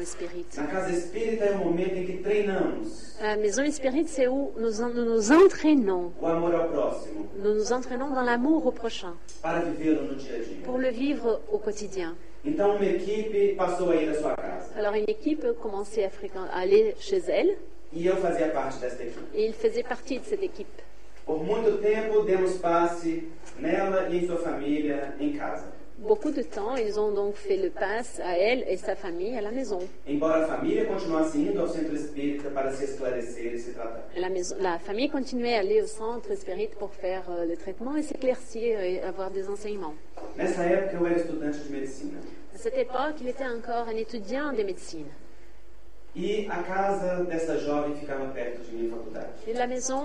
treinamos 2.23 3.09
La 3.21 3.35
maison 3.35 3.63
spirit, 3.71 4.05
c'est 4.07 4.27
où 4.27 4.51
nous 4.59 4.79
nous 4.93 5.31
entraînons. 5.31 6.11
Nous 7.43 7.53
nous 7.53 7.71
entraînons 7.73 8.09
dans 8.13 8.21
l'amour 8.23 8.65
au 8.65 8.71
prochain 8.71 9.13
para 9.41 9.59
vivê-lo 9.61 10.03
no 10.03 10.15
dia 10.15 10.35
a 10.35 10.39
dia. 10.39 10.57
pour 10.65 10.77
le 10.77 10.89
vivre 10.89 11.39
au 11.51 11.57
quotidien. 11.59 12.15
Então 12.45 12.75
uma 12.75 12.85
equipe 12.85 13.55
passou 13.55 13.89
a 13.91 13.95
ir 13.95 14.09
à 14.09 14.13
sua 14.15 14.35
casa 14.35 14.69
Alors 14.77 14.93
une 14.95 15.05
équipe 15.09 15.43
a 15.45 15.53
commencé 15.53 16.03
à, 16.03 16.09
fréquent- 16.09 16.47
à 16.51 16.59
aller 16.59 16.95
chez 16.99 17.21
elle 17.27 17.57
e 17.93 18.05
eu 18.07 18.15
fazia 18.15 18.49
parte 18.49 18.79
desta 18.79 19.03
equipe. 19.03 19.23
et 19.33 19.45
il 19.47 19.53
faisait 19.53 19.83
partie 19.83 20.19
de 20.19 20.25
cette 20.25 20.43
équipe. 20.43 20.81
Por 21.25 21.43
muito 21.43 21.77
tempo 21.81 22.21
demos 22.23 22.53
passe 22.57 23.27
nela 23.59 24.07
e 24.09 24.17
em 24.17 24.27
sua 24.27 24.37
família 24.37 25.13
em 25.19 25.33
casa. 25.33 25.65
Beaucoup 25.99 26.29
de 26.31 26.43
temps, 26.43 26.75
ils 26.75 26.99
ont 26.99 27.11
donc 27.11 27.33
fait 27.35 27.57
le 27.57 27.71
pass 27.71 28.19
à 28.23 28.37
elle 28.37 28.63
et 28.67 28.77
sa 28.77 28.95
famille 28.95 29.35
à 29.35 29.41
la 29.41 29.49
maison. 29.49 29.79
La, 34.15 34.29
maison- 34.29 34.55
la 34.59 34.77
famille 34.77 35.09
continuait 35.09 35.55
à 35.55 35.59
aller 35.61 35.81
au 35.81 35.87
centre 35.87 36.35
spirit 36.37 36.69
pour 36.77 36.91
faire 36.93 37.23
euh, 37.31 37.45
le 37.45 37.57
traitement 37.57 37.95
et 37.95 38.03
s'éclaircir 38.03 38.79
et 38.79 39.01
avoir 39.01 39.31
des 39.31 39.49
enseignements. 39.49 39.95
À 42.53 42.59
cette 42.59 42.77
époque, 42.77 43.15
il 43.21 43.29
était 43.29 43.45
encore 43.47 43.87
un 43.87 43.95
étudiant 43.95 44.53
de 44.53 44.61
médecine. 44.63 45.05
Et 49.47 49.53
la 49.53 49.67
maison 49.67 50.03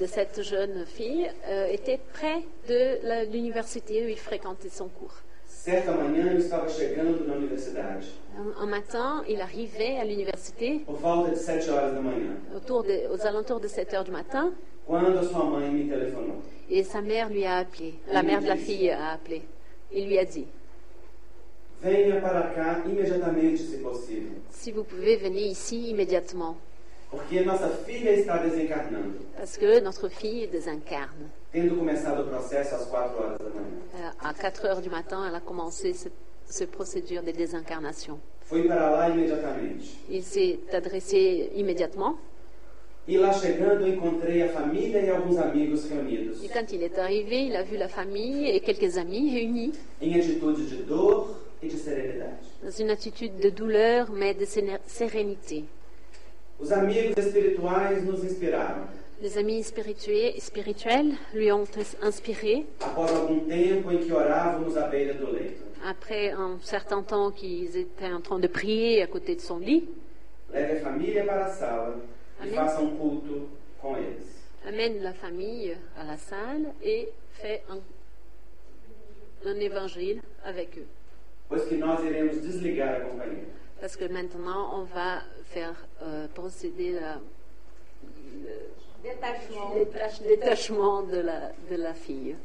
de 0.00 0.06
cette 0.06 0.42
jeune 0.42 0.84
fille 0.86 1.30
euh, 1.48 1.66
était 1.68 1.98
près 2.12 2.42
de 2.68 3.30
l'université 3.32 4.04
où 4.04 4.08
il 4.08 4.18
fréquentait 4.18 4.68
son 4.70 4.88
cours. 4.88 5.14
Certa 5.46 5.92
manhã 5.92 6.32
eu 6.32 6.38
estava 6.38 6.68
chegando 6.68 7.26
na 7.26 7.34
universidade 7.36 8.04
Un, 8.38 8.62
un 8.62 8.66
matin, 8.66 9.24
il 9.28 9.40
arrivait 9.40 9.98
à 9.98 10.04
l'université 10.04 10.80
por 10.86 10.96
volta 10.96 11.30
de 11.30 11.36
7 11.36 11.68
horas 11.68 11.92
da 11.92 12.00
manhã, 12.00 12.36
autour 12.54 12.84
de- 12.84 13.08
aux 13.12 13.26
alentours 13.26 13.60
de 13.60 13.68
7 13.68 13.92
heures 13.94 14.04
du 14.04 14.10
matin 14.12 14.52
quando 14.86 15.18
a 15.18 15.22
sua 15.22 15.44
mãe 15.44 15.68
me 15.70 15.88
telefonou. 15.90 16.40
et 16.70 16.82
sa 16.84 17.00
mère 17.02 17.28
lui 17.28 17.44
a 17.44 17.56
appelé. 17.58 17.94
La 18.12 18.22
mère 18.22 18.40
de 18.40 18.46
la 18.46 18.56
fille 18.56 18.88
a 18.90 19.12
appelé. 19.12 19.42
Il 19.92 20.06
lui 20.06 20.18
a 20.18 20.24
dit 20.24 20.46
Venha 21.82 22.20
para 22.20 22.42
cá 22.54 22.82
imediatamente, 22.86 23.58
se 23.58 23.76
possível, 23.78 24.32
Si 24.50 24.72
vous 24.72 24.84
pouvez 24.84 25.16
venir 25.16 25.46
ici 25.46 25.90
immédiatement, 25.90 26.56
parce 29.36 29.56
que 29.58 29.80
notre 29.80 30.08
fille 30.08 30.46
désincarne. 30.48 31.30
tendo 31.52 31.76
começado 31.76 32.22
o 32.22 32.26
processo 32.26 32.74
às 32.74 32.86
4 32.86 33.18
horas 33.18 33.38
da 33.38 33.48
manhã. 33.48 34.12
À 34.20 34.34
4 34.34 34.66
heures 34.66 34.82
du 34.82 34.90
matin, 34.90 35.26
elle 35.26 35.34
a 35.34 35.40
commencé 35.40 35.94
cette, 35.94 36.12
cette 36.46 36.70
procédure 36.70 37.22
de 37.22 37.30
désincarnation. 37.32 38.18
Il 40.10 40.22
s'est 40.22 40.58
adressé 40.72 41.50
immédiatement 41.54 42.18
E 43.10 43.16
lá 43.16 43.32
chegando, 43.32 43.86
encontrei 43.86 44.42
a 44.42 44.50
família 44.50 45.00
e 45.00 45.10
alguns 45.10 45.38
amigos 45.38 45.88
reunidos, 45.88 46.44
et 46.44 46.48
quand 46.48 46.70
il 46.74 46.82
est 46.82 46.98
arrivé, 46.98 47.46
il 47.46 47.56
a 47.56 47.62
vu 47.62 47.78
la 47.78 47.88
famille 47.88 48.50
et 48.50 48.60
quelques 48.60 48.98
amis 48.98 49.30
réunis 49.32 49.72
em 50.02 50.12
atitude 50.14 50.76
de 50.76 50.82
dor 50.82 51.34
e 51.62 51.68
de 51.68 51.76
serenidade. 51.78 52.36
dans 52.62 52.70
une 52.70 52.90
attitude 52.90 53.38
de 53.38 53.48
douleur 53.48 54.10
mais 54.12 54.34
de 54.34 54.44
sérénité. 54.86 55.64
Os 56.58 56.72
amigos 56.72 57.16
espirituais 57.16 58.04
nos 58.04 58.24
inspiraram. 58.24 58.88
Les 59.20 59.36
amis 59.36 59.64
spirituels, 59.66 60.36
spirituels 60.42 61.16
lui 61.34 61.50
ont 61.52 61.66
inspiré 62.02 62.66
Após 62.80 63.10
algum 63.10 63.40
tempo 63.48 63.90
em 63.90 63.98
que 63.98 64.12
orávamos 64.12 64.76
à 64.76 64.86
beira 64.86 65.14
do 65.14 65.30
leito, 65.32 65.64
après 65.84 66.30
un 66.32 66.58
certain 66.62 67.02
temps 67.02 67.32
qu'ils 67.32 67.74
étaient 67.76 68.12
en 68.12 68.20
train 68.20 68.38
de 68.38 68.46
prier 68.48 69.02
à 69.02 69.06
côté 69.08 69.34
de 69.34 69.40
son 69.40 69.58
lit. 69.58 69.88
leve 70.52 70.78
a 70.78 70.80
família 70.80 71.24
para 71.24 71.46
a 71.46 71.50
sala 71.50 71.96
e 72.40 72.42
Amém. 72.44 72.54
faça 72.54 72.80
um 72.80 72.96
culto 72.96 73.48
com 73.80 73.96
eles. 73.96 74.24
amène 74.66 75.00
la 75.02 75.12
famille 75.12 75.76
à 75.96 76.04
la 76.04 76.16
salle 76.16 76.72
et 76.82 77.08
fait 77.40 77.62
un, 77.70 77.78
un 79.48 79.56
évangile 79.60 80.20
avec 80.44 80.78
eux. 80.78 80.86
Pois 81.48 81.64
que 81.68 81.74
nós 81.76 82.04
iremos 82.04 82.40
desligar 82.40 82.96
a 82.96 83.00
companhia. 83.00 83.46
Parce 83.80 83.96
que 83.96 84.04
maintenant, 84.06 84.70
on 84.74 84.84
va 84.84 85.22
faire 85.50 85.74
euh, 86.02 86.26
procéder 86.34 86.92
le 86.92 87.20
détachement, 89.02 89.74
détachement 90.26 91.02
de, 91.02 91.18
la, 91.18 91.52
de 91.70 91.76
la 91.76 91.94
fille. 91.94 92.36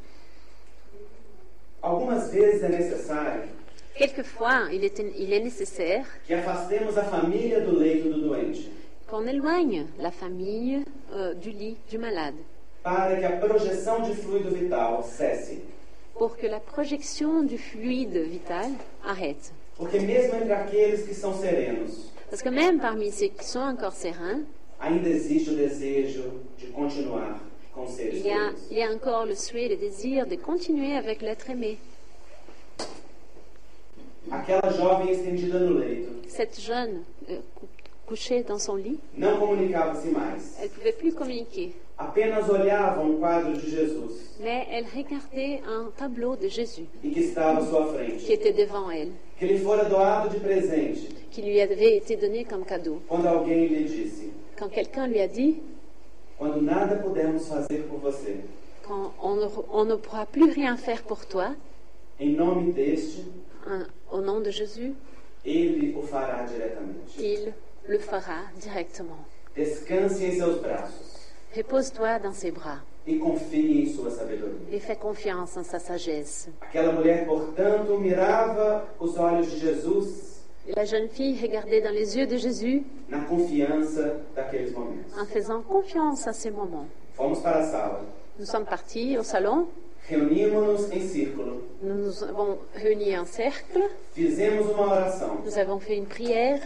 Algumas 1.82 2.30
vezes 2.30 2.62
é 2.62 2.68
necessário 2.70 3.42
Quelquefois, 3.94 4.68
il 4.72 4.84
est, 4.84 4.98
il 4.98 5.32
est 5.32 5.40
nécessaire 5.40 6.04
que 6.26 6.34
afastemos 6.34 6.98
a 6.98 7.04
família 7.04 7.60
do 7.60 7.78
leito 7.78 8.08
do 8.08 8.22
doente, 8.22 8.68
qu'on 9.08 9.24
éloigne 9.24 9.86
la 10.00 10.10
famille 10.10 10.84
euh, 11.12 11.32
du 11.34 11.50
lit 11.50 11.76
du 11.88 11.98
malade 11.98 12.34
para 12.82 13.16
que 13.16 13.24
a 13.24 13.36
projeção 13.36 14.02
de 14.02 14.14
fluido 14.14 14.50
vital 14.50 15.04
cesse. 15.04 15.60
pour 16.18 16.36
que 16.36 16.46
la 16.48 16.58
projection 16.58 17.44
du 17.44 17.56
fluide 17.56 18.18
vital 18.18 18.72
arrête. 19.04 19.52
Porque 19.76 19.98
mesmo 20.00 20.34
entre 20.36 20.52
aqueles 20.52 21.02
que 21.06 21.14
são 21.14 21.34
serenos, 21.34 22.10
Parce 22.30 22.42
que 22.42 22.48
même 22.50 22.78
parmi 22.80 23.10
ceux 23.12 23.28
qui 23.28 23.44
sont 23.44 23.60
encore 23.60 23.92
sereins, 23.92 24.44
ainda 24.80 25.08
existe 25.08 25.50
o 25.50 25.56
desejo 25.56 26.40
de 26.58 26.66
continuar 26.68 27.40
com 27.74 27.82
os 27.84 27.90
seres 27.92 28.14
il 28.14 28.26
y 28.26 28.30
a, 28.32 28.50
queridos. 28.50 28.70
il 28.70 28.78
y 28.78 28.82
a 28.82 28.90
encore 28.92 29.26
le 29.26 29.34
souhait, 29.34 29.68
le 29.68 29.76
désir 29.76 30.26
de 30.26 30.36
continuer 30.36 30.96
avec 30.96 31.22
l'être 31.22 31.48
aimé. 31.50 31.78
Aquela 34.30 34.70
jovem 34.72 35.08
estendida 35.10 35.58
no 35.58 35.78
leito 35.78 36.10
Cette 36.28 36.58
jeune 36.60 37.04
euh, 37.28 37.40
cou- 37.54 37.68
couchée 38.06 38.42
dans 38.42 38.58
son 38.58 38.76
lit, 38.76 38.98
não 39.16 39.38
comunicava-se 39.38 40.08
mais. 40.08 40.56
elle 40.60 40.68
ne 40.68 40.74
pouvait 40.74 40.92
plus 40.92 41.12
communiquer, 41.12 41.72
Apenas 41.96 42.48
olhava 42.48 43.00
um 43.02 43.18
quadro 43.20 43.52
de 43.52 43.70
Jesus 43.70 44.36
mais 44.40 44.66
elle 44.70 44.84
regardait 44.84 45.60
un 45.66 45.90
tableau 45.96 46.34
de 46.36 46.48
Jésus 46.48 46.86
e 47.04 47.10
que 47.10 47.20
estava 47.20 47.60
à 47.60 47.64
sua 47.66 47.86
qui 48.18 48.32
était 48.32 48.52
devant 48.52 48.90
elle, 48.90 49.12
que 49.38 49.46
lhe 49.46 49.58
fora 49.58 49.84
doado 49.84 50.28
de 50.28 50.40
presente 50.40 50.98
qui 51.30 51.42
lui 51.42 51.60
avait 51.60 51.96
été 51.96 52.16
donné 52.16 52.44
comme 52.44 52.64
cadeau. 52.64 53.00
quando 53.08 53.26
alguém 53.26 53.68
lhe 53.68 53.84
disse: 53.84 54.24
Quand 54.58 54.68
quelqu'un 54.68 55.06
lui 55.06 55.20
a 55.20 55.28
dit, 55.28 55.62
Quando 56.36 56.60
nada 56.60 56.96
pudermos 56.96 57.46
fazer 57.48 57.84
por 57.88 57.98
você, 58.00 58.38
quand 58.86 59.12
on 59.22 59.36
ne, 59.36 59.46
on 59.72 59.84
ne 59.84 59.94
pourra 59.94 60.26
plus 60.26 60.50
rien 60.50 60.76
faire 60.76 61.02
pour 61.04 61.24
toi, 61.26 61.54
em 62.18 62.34
nome 62.34 62.72
deste, 62.72 63.20
hein, 63.68 63.86
au 64.10 64.20
nom 64.20 64.40
de 64.40 64.50
Jésus, 64.50 64.94
ele 65.44 65.94
o 65.96 66.02
fará 66.02 66.42
diretamente. 66.44 67.16
il 67.20 67.52
le 67.88 67.98
fera 67.98 68.42
directement. 68.60 69.24
Descanse 69.56 70.20
em 70.22 70.38
seus 70.38 70.60
braços 70.60 71.12
Repose-toi 71.54 72.18
dans 72.18 72.32
ses 72.32 72.50
bras 72.50 72.80
e 73.06 73.18
confie 73.18 73.82
em 73.82 73.86
sua 73.94 74.10
sabedoria. 74.10 74.58
et 74.72 74.80
fais 74.80 74.96
confiance 74.96 75.56
en 75.56 75.62
sa 75.62 75.78
sagesse. 75.78 76.48
Aquela 76.62 76.92
mulher, 76.92 77.26
portanto, 77.26 77.96
mirava 77.98 78.84
os 78.98 79.16
olhos 79.18 79.46
de 79.50 79.58
Jesus 79.58 80.40
Et 80.66 80.72
la 80.74 80.84
jeune 80.86 81.08
fille 81.10 81.38
regardait 81.40 81.82
dans 81.82 81.92
les 81.92 82.16
yeux 82.16 82.26
de 82.26 82.36
Jésus 82.38 82.82
na 83.10 83.20
confiança 83.26 84.16
daqueles 84.34 84.72
momentos. 84.72 85.12
en 85.20 85.26
faisant 85.26 85.60
confiance 85.62 86.26
à 86.26 86.32
ces 86.32 86.50
moments. 86.50 86.86
Fomos 87.14 87.40
para 87.42 87.58
a 87.58 87.66
sala, 87.70 88.00
Nous 88.38 88.46
sommes 88.46 88.64
partis 88.64 89.16
au 89.18 89.22
salon, 89.22 89.68
reunimos-nos 90.10 90.90
em 90.90 91.00
círculo, 91.06 91.62
nous 91.82 91.94
nous 91.94 92.24
avons 92.24 92.58
réunis 92.74 93.16
en 93.16 93.26
cercle, 93.26 93.82
fizemos 94.14 94.70
uma 94.72 94.86
oração 94.86 95.38
nous 95.44 95.56
avons 95.58 95.78
fait 95.78 95.96
une 95.96 96.06
prière 96.06 96.60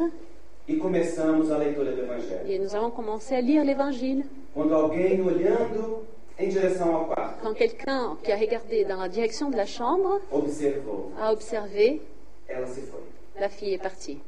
e 0.68 0.76
começamos 0.76 1.50
a 1.50 1.56
leitura 1.58 1.92
do 1.92 2.02
Evangelho. 2.02 2.46
et 2.46 2.58
nous 2.58 2.74
avons 2.74 2.90
commencé 2.90 3.34
à 3.34 3.40
lire 3.40 3.64
l'Évangile. 3.64 4.24
Quando 4.54 4.74
alguém, 4.74 5.20
olhando 5.22 6.04
em 6.38 6.48
direção 6.48 6.94
ao 6.94 7.06
quarto, 7.06 7.40
Quand 7.42 7.54
quelqu'un 7.54 8.16
qui 8.22 8.30
a 8.32 8.36
regardé 8.36 8.84
dans 8.84 8.98
la 9.00 9.08
direction 9.08 9.50
de 9.50 9.56
la 9.56 9.66
chambre 9.66 10.20
observou, 10.30 11.10
a 11.18 11.32
observé, 11.32 12.00
ela 12.48 12.66
se 12.66 12.80
foi. 12.82 13.00
la 13.40 13.48
fille 13.48 13.74
est 13.74 13.82
partie. 13.82 14.20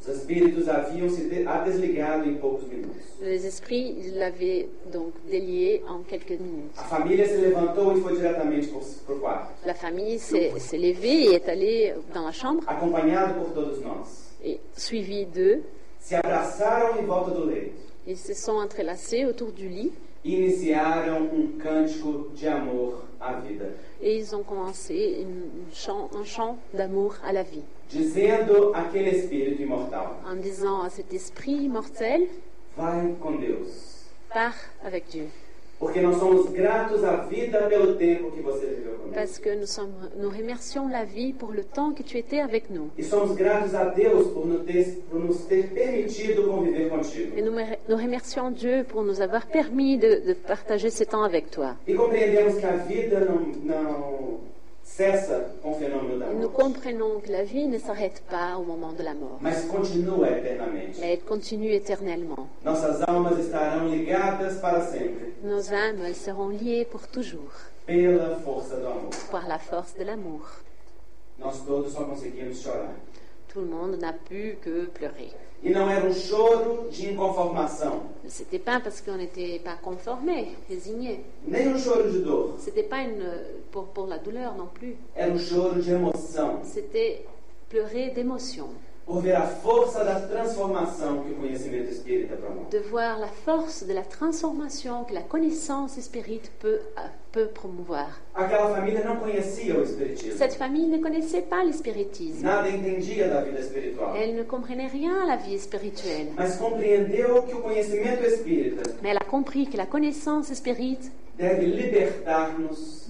Os 0.00 0.06
espíritos 0.06 0.68
haviam 0.68 1.08
se 1.10 1.22
de- 1.28 1.44
a 1.44 1.58
desligado 1.64 2.24
em 2.30 2.36
poucos 2.36 2.62
minutos. 2.68 3.02
Les 3.20 3.44
esprits 3.44 4.12
l'avaient 4.14 4.68
donc 4.92 5.12
délié 5.28 5.82
en 5.88 6.04
quelques 6.04 6.38
minutes. 6.38 6.78
A 6.78 6.84
família 6.84 7.26
se 7.26 7.36
levantou 7.36 7.96
e 7.96 8.00
foi 8.00 8.14
diretamente 8.14 8.68
para 9.04 9.14
o 9.16 9.18
quarto, 9.18 9.52
La 9.66 9.74
famille 9.74 10.20
s'est 10.20 10.52
s'est 10.60 10.78
levée 10.78 11.24
et 11.32 11.34
est 11.34 11.48
allée 11.48 11.94
dans 12.14 12.24
la 12.24 12.30
chambre 12.32 12.62
acompanhado 12.68 13.34
por 13.34 13.52
todos 13.52 13.80
nós. 13.82 14.28
et 14.44 14.60
suivi 14.76 15.26
d'eux. 15.26 15.62
Se 16.08 16.14
abraçaram 16.14 16.98
em 16.98 17.04
volta 17.04 17.32
do 17.32 17.44
leito. 17.44 17.76
Ils 18.06 18.16
se 18.18 18.34
sont 18.34 18.56
entrelacés 18.56 19.26
autour 19.26 19.52
du 19.52 19.68
lit. 19.68 19.92
Iniciaram 20.24 21.28
um 21.30 21.58
cântico 21.58 22.30
de 22.34 22.48
amor 22.48 23.02
à 23.20 23.34
vida, 23.34 23.74
et 24.00 24.16
ils 24.16 24.34
ont 24.34 24.42
commencé 24.42 24.94
une- 25.20 25.50
une 25.66 25.74
chant- 25.74 26.08
un 26.14 26.24
chant 26.24 26.56
d'amour 26.72 27.16
à 27.22 27.30
la 27.32 27.42
vie. 27.42 27.62
Dizendo 27.90 28.72
àquele 28.74 29.10
espírito 29.10 29.60
imortal: 29.62 30.16
en 30.26 30.36
disant 30.36 30.80
à 30.82 30.88
cet 30.88 31.12
esprit 31.12 31.64
immortel, 31.64 32.26
Vai 32.74 33.14
com 33.20 33.36
Deus, 33.38 34.06
pars 34.32 34.56
avec 34.82 35.04
Dieu. 35.10 35.26
Porque 35.78 36.00
nós 36.00 36.16
somos 36.18 36.50
gratos 36.50 37.04
à 37.04 37.16
vida 37.16 37.60
pelo 37.68 37.94
tempo 37.94 38.30
que 38.32 38.42
você 38.42 38.66
viveu 38.66 38.94
conosco. 38.94 39.14
Parce 39.14 39.38
que 39.38 39.54
nous, 39.54 39.66
sommes, 39.66 39.92
nous 40.16 40.28
remercions 40.28 40.88
la 40.88 41.04
vie 41.04 41.32
pour 41.32 41.52
le 41.52 41.62
temps 41.62 41.92
que 41.92 42.02
tu 42.02 42.18
étais 42.18 42.40
avec 42.40 42.68
nous. 42.68 42.90
E 42.98 43.02
somos 43.02 43.34
gratos 43.36 43.74
a 43.74 43.84
Deus 43.84 44.28
por 44.32 44.46
nos 44.46 44.64
ter, 44.64 44.98
por 45.10 45.20
nos 45.20 45.38
ter 45.46 45.68
permitido 45.68 46.48
conviver 46.48 46.88
contigo. 46.88 47.32
Et 47.36 47.42
nous, 47.42 47.52
nous 47.88 47.96
remercions 47.96 48.50
Dieu 48.50 48.84
pour 48.88 49.02
nous 49.04 49.20
avoir 49.20 49.46
permis 49.46 49.98
de, 49.98 50.20
de 50.26 50.34
partager 50.34 50.90
ce 50.90 51.04
temps 51.04 51.22
avec 51.22 51.50
toi. 51.50 51.76
E 51.86 51.94
da 54.98 56.30
Et 56.32 56.34
nous 56.34 56.48
comprenons 56.48 57.20
que 57.20 57.30
la 57.30 57.44
vie 57.44 57.66
ne 57.66 57.78
s'arrête 57.78 58.22
pas 58.28 58.56
au 58.58 58.64
moment 58.64 58.92
de 58.92 59.02
la 59.02 59.14
mort, 59.14 59.38
mas 59.40 59.64
continua 59.70 60.28
eternamente. 60.30 60.98
mais 61.00 61.12
elle 61.12 61.20
continue 61.24 61.72
éternellement. 61.72 62.48
Nossas 62.64 63.02
almas 63.06 63.38
estarão 63.38 63.88
ligadas 63.88 64.58
para 64.60 64.80
sempre 64.86 65.34
Nos 65.44 65.72
âmes, 65.72 66.14
seront 66.14 66.48
liées 66.48 66.84
pour 66.84 67.06
toujours 67.06 67.52
pela 67.86 68.36
força 68.44 68.76
do 68.76 68.86
amor. 68.86 69.10
par 69.30 69.46
la 69.46 69.58
force 69.58 69.94
de 69.98 70.04
l'amour. 70.04 70.42
Nós 71.38 71.62
todos 71.64 71.92
só 71.92 72.04
conseguimos 72.04 72.60
chorar. 72.60 72.90
Tout 73.52 73.60
le 73.60 73.66
monde 73.66 73.96
n'a 74.00 74.12
pu 74.12 74.58
que 74.62 74.86
pleurer. 74.86 75.32
E 75.64 75.70
não 75.70 75.90
era 75.90 76.06
um 76.06 76.14
choro 76.14 76.88
de 76.90 77.10
inconformação, 77.10 78.02
C'était 78.28 78.60
pas 78.60 78.78
parce 78.78 79.00
qu'on 79.00 79.16
n'était 79.16 79.58
pas 79.64 79.74
conformé, 79.76 80.54
résigné. 80.68 81.24
nem 81.46 81.66
um 81.68 81.78
choro 81.78 82.04
de 82.04 82.20
dor. 82.20 82.54
C'était 82.58 82.84
pas 82.84 82.98
une, 83.02 83.24
pour, 83.72 83.86
pour 83.86 84.06
la 84.06 84.18
douleur 84.18 84.54
non 84.54 84.66
plus. 84.72 84.96
Era 85.16 85.32
um 85.32 85.38
choro 85.38 85.74
de 85.80 85.90
emoção, 85.90 86.60
C'était 86.62 87.24
pleurer 87.68 88.10
d'émotion, 88.10 88.68
de 92.70 92.78
voir 92.90 93.18
la 93.18 93.26
force 93.26 93.84
de 93.86 93.94
la 93.94 94.02
transformation 94.02 95.04
que 95.04 95.14
la 95.14 95.22
connaissance 95.22 95.98
spirite 95.98 96.52
peut, 96.60 96.80
peut 97.32 97.46
promouvoir. 97.46 98.20
Cette 100.36 100.54
famille 100.54 100.88
ne 100.88 100.98
connaissait 100.98 101.40
pas 101.42 101.64
le 101.64 101.72
spiritisme. 101.72 102.46
Elle 104.14 104.34
ne 104.34 104.42
comprenait 104.42 104.88
rien 104.88 105.14
à 105.24 105.26
la 105.26 105.36
vie 105.36 105.58
spirituelle. 105.58 106.28
Mais 109.02 109.08
elle 109.08 109.16
a 109.16 109.24
compris 109.24 109.66
que 109.68 109.78
la 109.78 109.86
connaissance 109.86 110.52
spirite 110.52 111.10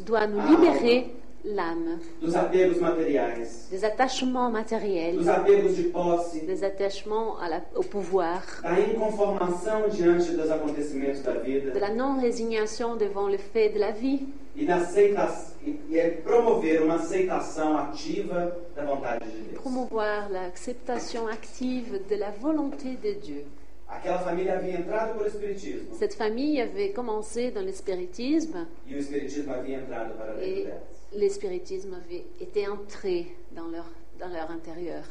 doit 0.07 0.27
nous 0.29 0.41
libérer 0.47 1.11
l'âme 1.55 1.99
dos 2.21 2.35
apegos 2.37 2.81
materiais, 2.81 3.69
des 3.71 3.85
attachements 3.85 4.51
matériels, 4.51 5.17
dos 5.17 5.29
apegos 5.29 5.75
de 5.77 5.83
posse, 5.91 6.35
des 6.47 6.63
attachements 6.65 7.39
à 7.39 7.49
la- 7.49 7.63
au 7.75 7.83
pouvoir, 7.83 8.43
da 8.63 8.79
inconformação 8.81 9.89
diante 9.89 10.33
dos 10.33 10.51
acontecimentos 10.51 11.23
da 11.23 11.33
vida 11.35 11.71
de 11.73 11.79
la 11.81 11.91
non-résignation 11.91 12.97
devant 12.97 13.29
le 13.29 13.39
fait 13.39 13.71
de 13.71 13.79
la 13.79 13.91
vie 13.91 14.29
e 14.57 14.65
da 14.67 14.77
aceitação 14.77 15.55
e, 15.65 15.79
e 15.91 15.99
é 15.99 16.11
promover 16.11 16.83
uma 16.83 16.97
aceitação 16.97 17.77
ativa 17.79 18.57
da 18.75 18.85
vontade 18.85 19.25
de 19.31 19.43
Deus. 19.51 19.63
promouvoir 19.63 20.31
l'acceptation 20.31 21.27
active 21.29 22.01
de 22.09 22.17
la 22.17 22.31
volonté 22.31 22.97
de 22.97 23.15
Dieu. 23.15 23.45
Aquela 23.89 24.19
família 24.19 24.55
havia 24.59 24.75
entrado 24.79 25.17
por 25.17 25.27
espiritismo 25.27 25.95
Cette 25.99 26.15
famille 26.15 26.61
avait 26.61 26.93
commencé 26.93 27.51
dans 27.51 27.63
le 27.65 27.73
spiritisme 27.73 28.67
e 28.87 28.95
o 28.95 29.51
havia 29.51 29.79
entrado 29.79 30.15
para 30.15 30.35
dentro 30.35 30.45
et. 30.45 30.98
Le 31.17 31.29
spiritisme 31.29 31.95
avait 31.95 32.25
été 32.41 32.69
entré 32.69 33.27
dans 33.53 33.67
leur, 33.69 33.87
dans 34.19 34.29
leur 34.29 34.51
intérieur. 34.51 35.05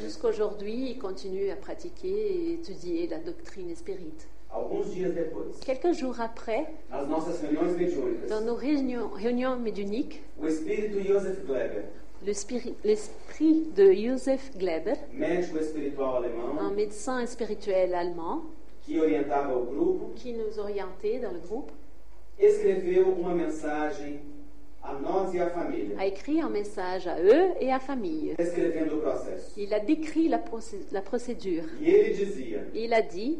Jusqu'aujourd'hui, 0.00 0.90
ils 0.90 0.98
continuent 0.98 1.50
à 1.50 1.56
pratiquer 1.56 2.08
et 2.08 2.52
étudier 2.54 3.08
la 3.08 3.18
doctrine 3.18 3.74
spirite. 3.74 4.28
Quelques 5.64 5.92
jours 5.92 6.20
après, 6.20 6.66
dans 8.28 8.40
nos 8.42 8.54
réunions, 8.54 9.08
réunions 9.08 9.56
méduniques, 9.56 10.22
l'esprit 10.42 10.90
de 13.74 13.92
Joseph 13.92 14.56
Gleber, 14.58 14.96
un 16.60 16.70
médecin 16.70 17.24
spirituel 17.26 17.94
allemand, 17.94 18.42
qui 18.84 18.94
nous 20.34 20.58
orientait 20.58 21.18
dans 21.18 21.32
le 21.32 21.38
groupe, 21.38 21.72
escreveu 22.38 23.08
uma 23.08 23.34
mensagem 23.34 24.20
a 24.82 24.94
nós 24.94 25.32
e 25.32 25.38
à 25.40 25.48
família, 25.48 25.96
a 25.98 26.06
écrit 26.06 26.40
un 26.40 26.48
message 26.48 27.06
à 27.06 27.18
eux 27.20 27.54
et 27.60 27.70
à 27.70 27.78
famille. 27.78 28.34
descrevendo 28.36 28.96
o 28.96 29.00
processo. 29.00 29.52
Il 29.56 29.72
a 29.72 29.78
décrit 29.78 30.28
la, 30.28 30.38
procé- 30.38 30.86
la 30.90 31.00
procédure. 31.02 31.64
E 31.80 31.88
ele 31.88 32.14
dizia: 32.14 32.66
Il 32.74 32.92
a 32.92 33.00
dit, 33.00 33.38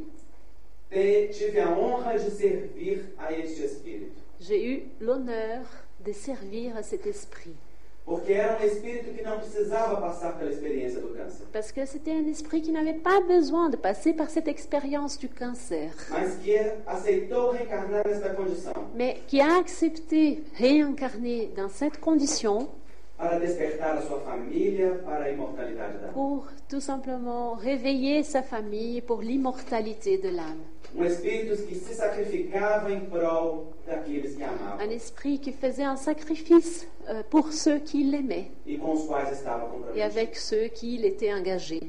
"Te- 0.90 1.28
Tive 1.32 1.58
a 1.60 1.70
honra 1.76 2.14
de 2.16 2.30
servir 2.30 3.00
a 3.18 3.32
este 3.32 3.64
espírito, 3.64 4.20
j'ai 4.38 4.62
eu 4.64 4.82
l'honneur 5.00 5.64
de 6.04 6.12
servir 6.12 6.76
à 6.76 6.82
cet 6.82 7.06
esprit. 7.06 7.56
Porque 8.04 8.32
era 8.32 8.58
um 8.60 8.66
espírito 8.66 9.12
que 9.14 9.22
não 9.22 9.38
precisava 9.38 10.00
passar 10.00 10.36
pela 10.36 10.50
experiência 10.50 11.00
do 11.00 11.08
câncer, 11.08 11.44
Parce 11.52 11.70
que 11.72 11.84
c'était 11.86 12.12
un 12.12 12.26
esprit 12.28 12.60
qui 12.60 12.72
n'avait 12.72 13.00
pas 13.00 13.20
besoin 13.20 13.68
de 13.70 13.76
passer 13.76 14.12
par 14.12 14.28
cette 14.28 14.48
expérience 14.48 15.18
du 15.18 15.28
cancer, 15.28 15.92
mas 16.10 16.34
que 16.36 16.58
aceitou 16.86 17.50
reencarnar 17.50 18.06
nesta 18.06 18.30
condição 18.34 18.72
mais 18.94 19.18
qui 19.26 19.40
a 19.40 19.56
accepté 19.58 20.42
réincarner 20.54 21.52
dans 21.56 21.68
cette 21.68 21.98
condition 22.00 22.68
para 23.16 23.38
despertar 23.38 23.96
a 23.98 24.02
sua 24.02 24.18
família 24.20 25.00
para 25.04 25.24
a 25.26 25.30
imortalidade 25.30 25.98
da 25.98 26.08
alma. 26.08 26.12
pour 26.12 26.48
tout 26.68 26.80
simplement 26.80 27.54
réveiller 27.54 28.24
sa 28.24 28.42
famille 28.42 29.00
pour 29.00 29.22
l'immortalité 29.22 30.18
de 30.18 30.28
l'âme. 30.28 30.62
Um 30.94 31.04
espírito 31.04 31.56
que 31.66 31.74
se 31.74 31.94
sacrificava 31.94 32.92
em 32.92 33.00
prol 33.06 33.72
daqueles 33.86 34.36
que 34.36 34.42
amavam 34.42 34.86
Un 34.86 34.90
esprit 34.90 35.38
qui 35.38 35.52
faisait 35.52 35.84
un 35.84 35.96
sacrifice 35.96 36.86
euh, 37.08 37.22
pour 37.30 37.52
ceux 37.52 37.78
qui 37.80 38.04
l'aimaient 38.04 38.50
e 38.66 38.76
com 38.78 38.92
os 38.92 39.06
quais 39.06 39.30
estava 39.32 39.68
et 39.94 40.02
avec 40.02 40.36
ceux 40.36 40.68
qui 40.68 40.94
il 40.96 41.04
était 41.06 41.32
engagé. 41.32 41.80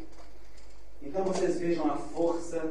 Então 1.02 1.24
vocês 1.26 1.60
vejam 1.60 1.86
a 1.92 1.98
força 1.98 2.62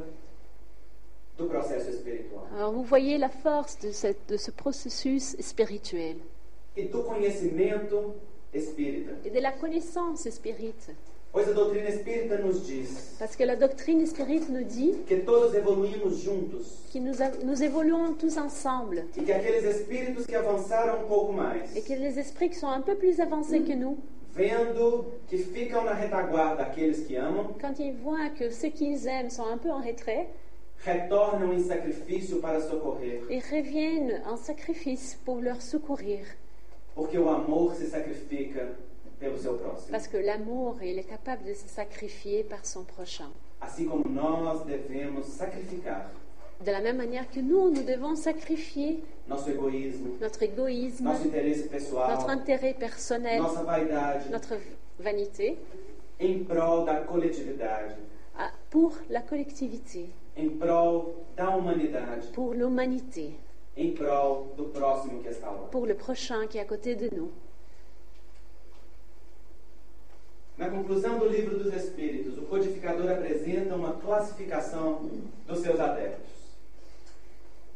do 1.36 1.46
processo 1.46 1.90
espiritual 1.90 2.46
Alors 2.56 2.72
vous 2.72 2.82
voyez 2.84 3.18
la 3.18 3.28
force 3.28 3.76
de, 3.78 3.92
cette- 3.92 4.26
de 4.28 4.38
ce 4.38 4.50
processus 4.50 5.36
spirituel 5.40 6.16
e 6.76 6.84
do 6.84 7.02
conhecimento 7.04 8.14
espírita. 8.54 9.12
et 9.24 9.30
de 9.30 9.38
la 9.40 9.52
connaissance 9.52 10.30
spirite. 10.30 10.94
Pois 11.32 11.48
a 11.48 11.52
doutrina 11.52 11.88
espírita 11.88 12.36
nos 12.36 12.62
diz 12.66 13.16
Parce 13.18 13.34
que 13.34 13.44
la 13.44 13.56
doctrine 13.56 14.04
spirite 14.06 14.50
nous 14.50 14.64
dit 14.64 14.94
que 15.06 15.14
todos 15.14 15.54
evoluímos 15.54 16.18
juntos 16.18 16.84
que 16.92 16.98
nous, 16.98 17.14
nous 17.42 17.62
évoluons 17.62 18.12
tous 18.12 18.36
ensemble 18.36 19.06
e 19.16 19.22
que 19.22 19.32
aqueles 19.32 19.64
espíritos 19.64 20.26
que 20.26 20.34
avançaram 20.34 21.02
um 21.02 21.08
pouco 21.08 21.32
mais, 21.32 21.74
et 21.74 21.80
que 21.80 21.94
les 21.94 22.18
esprits 22.18 22.50
qui 22.50 22.56
sont 22.56 22.68
un 22.68 22.82
peu 22.82 22.96
plus 22.96 23.18
avancés 23.18 23.62
que 23.62 23.72
nous, 23.72 23.96
vendo 24.34 25.06
que 25.26 25.38
ficam 25.38 25.84
na 25.86 25.94
retaguarda 25.94 26.64
aqueles 26.64 27.06
que 27.06 27.16
amam, 27.16 27.54
quand 27.58 27.78
ils 27.78 27.94
voient 27.94 28.28
que 28.28 28.50
ceux 28.50 28.68
qu'ils 28.68 29.06
aiment 29.06 29.30
sont 29.30 29.46
un 29.46 29.56
peu 29.56 29.70
en 29.70 29.80
retrait, 29.80 30.28
retornam 30.84 31.54
em 31.54 31.60
sacrifício 31.60 32.40
para 32.40 32.60
socorrer, 32.60 33.22
ils 33.30 33.40
reviennent 33.40 34.20
en 34.26 34.36
sacrifice 34.36 35.18
pour 35.24 35.40
leur 35.40 35.62
secourir. 35.62 36.26
porque 36.94 37.16
o 37.16 37.30
amor 37.30 37.74
se 37.74 37.86
sacrifica. 37.86 38.68
Parce 39.90 40.08
que 40.08 40.16
l'amour, 40.16 40.76
il 40.82 40.98
est 40.98 41.08
capable 41.08 41.44
de 41.44 41.54
se 41.54 41.68
sacrifier 41.68 42.42
par 42.44 42.64
son 42.66 42.84
prochain. 42.84 43.30
Assim 43.60 43.86
como 43.86 44.04
nós 44.08 44.64
devemos 44.66 45.26
sacrificar 45.26 46.10
De 46.64 46.70
la 46.70 46.80
même 46.80 46.96
manière 46.96 47.28
que 47.28 47.40
nous, 47.40 47.70
nous 47.70 47.82
devons 47.82 48.14
sacrifier 48.14 49.02
nosso 49.28 49.50
egoísmo, 49.50 50.16
notre 50.20 50.42
égoïsme, 50.44 51.08
interesse 51.08 51.58
notre 51.62 51.70
pessoal, 51.70 52.30
intérêt 52.30 52.74
personnel, 52.74 53.42
vaidade, 53.64 54.30
notre 54.30 54.54
vanité, 54.98 55.58
em 56.20 56.44
prol 56.44 56.84
da 56.84 57.00
coletividade, 57.00 57.96
à- 58.36 58.52
pour 58.70 58.92
la 59.10 59.22
collectivité, 59.22 60.10
em 60.36 60.50
prol 60.50 61.14
da 61.36 61.56
humanidade, 61.56 62.30
pour 62.32 62.54
l'humanité, 62.54 63.32
em 63.76 63.92
prol 63.92 64.46
do 64.56 64.64
próximo 64.66 65.20
que 65.20 65.30
está 65.30 65.50
lá. 65.50 65.68
pour 65.72 65.86
le 65.86 65.94
prochain 65.94 66.46
qui 66.48 66.58
est 66.58 66.62
à 66.62 66.64
côté 66.64 66.94
de 66.94 67.08
nous. 67.14 67.30
Na 70.62 70.70
conclusão 70.70 71.18
do 71.18 71.26
livro 71.26 71.58
dos 71.58 71.74
Espíritos, 71.74 72.38
o 72.38 72.42
codificador 72.42 73.10
apresenta 73.10 73.74
uma 73.74 73.94
classificação 73.94 75.10
dos 75.44 75.58
seus 75.58 75.80
adeptos. 75.80 76.30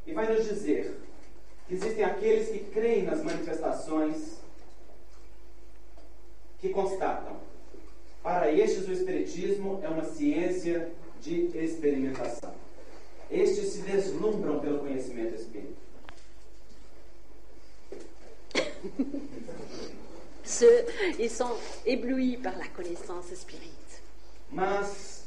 E 0.07 0.13
vai 0.13 0.33
nos 0.33 0.45
dizer 0.45 0.97
que 1.67 1.75
existem 1.75 2.05
aqueles 2.05 2.49
que 2.49 2.61
creem 2.61 3.03
nas 3.03 3.25
manifestações 3.25 4.37
que 6.61 6.69
constatam. 6.69 7.39
Para 8.23 8.53
estes, 8.53 8.87
o 8.87 8.93
Espiritismo 8.93 9.81
é 9.83 9.89
uma 9.89 10.05
ciência 10.05 10.93
de 11.21 11.47
experimentação. 11.59 12.55
Estes 13.29 13.71
se 13.71 13.83
deslumbram 13.83 14.61
pelo 14.61 14.79
conhecimento 14.79 15.35
espírita. 15.35 15.75
Ceux, 20.47 20.85
ils 21.19 21.31
sont 21.31 21.57
éblouis 21.85 22.37
par 22.37 22.57
la 22.57 22.67
connaissance 22.69 23.35
spirite. 23.35 23.73
Mas 24.53 25.25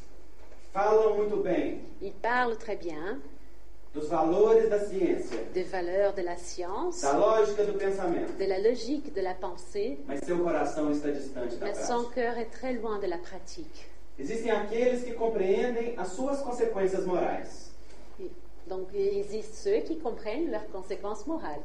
falam 0.74 1.17
muito 1.17 1.38
bem 1.43 1.82
Ils 2.01 2.13
parlent 2.13 2.57
très 2.57 2.78
bien 2.78 3.20
dos 3.93 4.07
valores 4.07 4.70
da 4.70 4.80
ciência, 4.80 5.38
des 5.53 5.63
valeurs 5.63 6.13
de 6.13 6.22
la 6.22 6.38
science, 6.38 7.01
da 7.01 7.17
lógica 7.17 7.65
do 7.65 7.74
pensamento. 7.74 8.32
de 8.38 8.45
la 8.45 8.59
logique 8.59 9.11
de 9.13 9.22
la 9.22 9.34
pensée, 9.34 9.99
mas 10.07 10.22
seu 10.24 10.38
coração 10.39 10.89
está 10.91 11.09
distante 11.11 11.55
da 11.57 11.65
mais 11.65 11.78
son 11.86 12.03
prática. 12.05 12.13
cœur 12.13 12.38
est 12.38 12.51
très 12.51 12.74
loin 12.74 12.99
de 12.99 13.07
la 13.07 13.17
pratique. 13.17 13.89
Existem 14.17 14.51
aqueles 14.51 15.03
que 15.03 15.13
compreendem 15.13 15.95
as 15.97 16.09
suas 16.09 16.41
consequências 16.41 17.05
morais, 17.05 17.72
Donc 18.67 18.88
il 18.93 19.17
existe 19.17 19.55
ceux 19.55 19.80
qui 19.82 19.97
comprennent 19.97 20.51
leurs 20.51 20.67
conséquences 20.72 21.26
morales, 21.26 21.63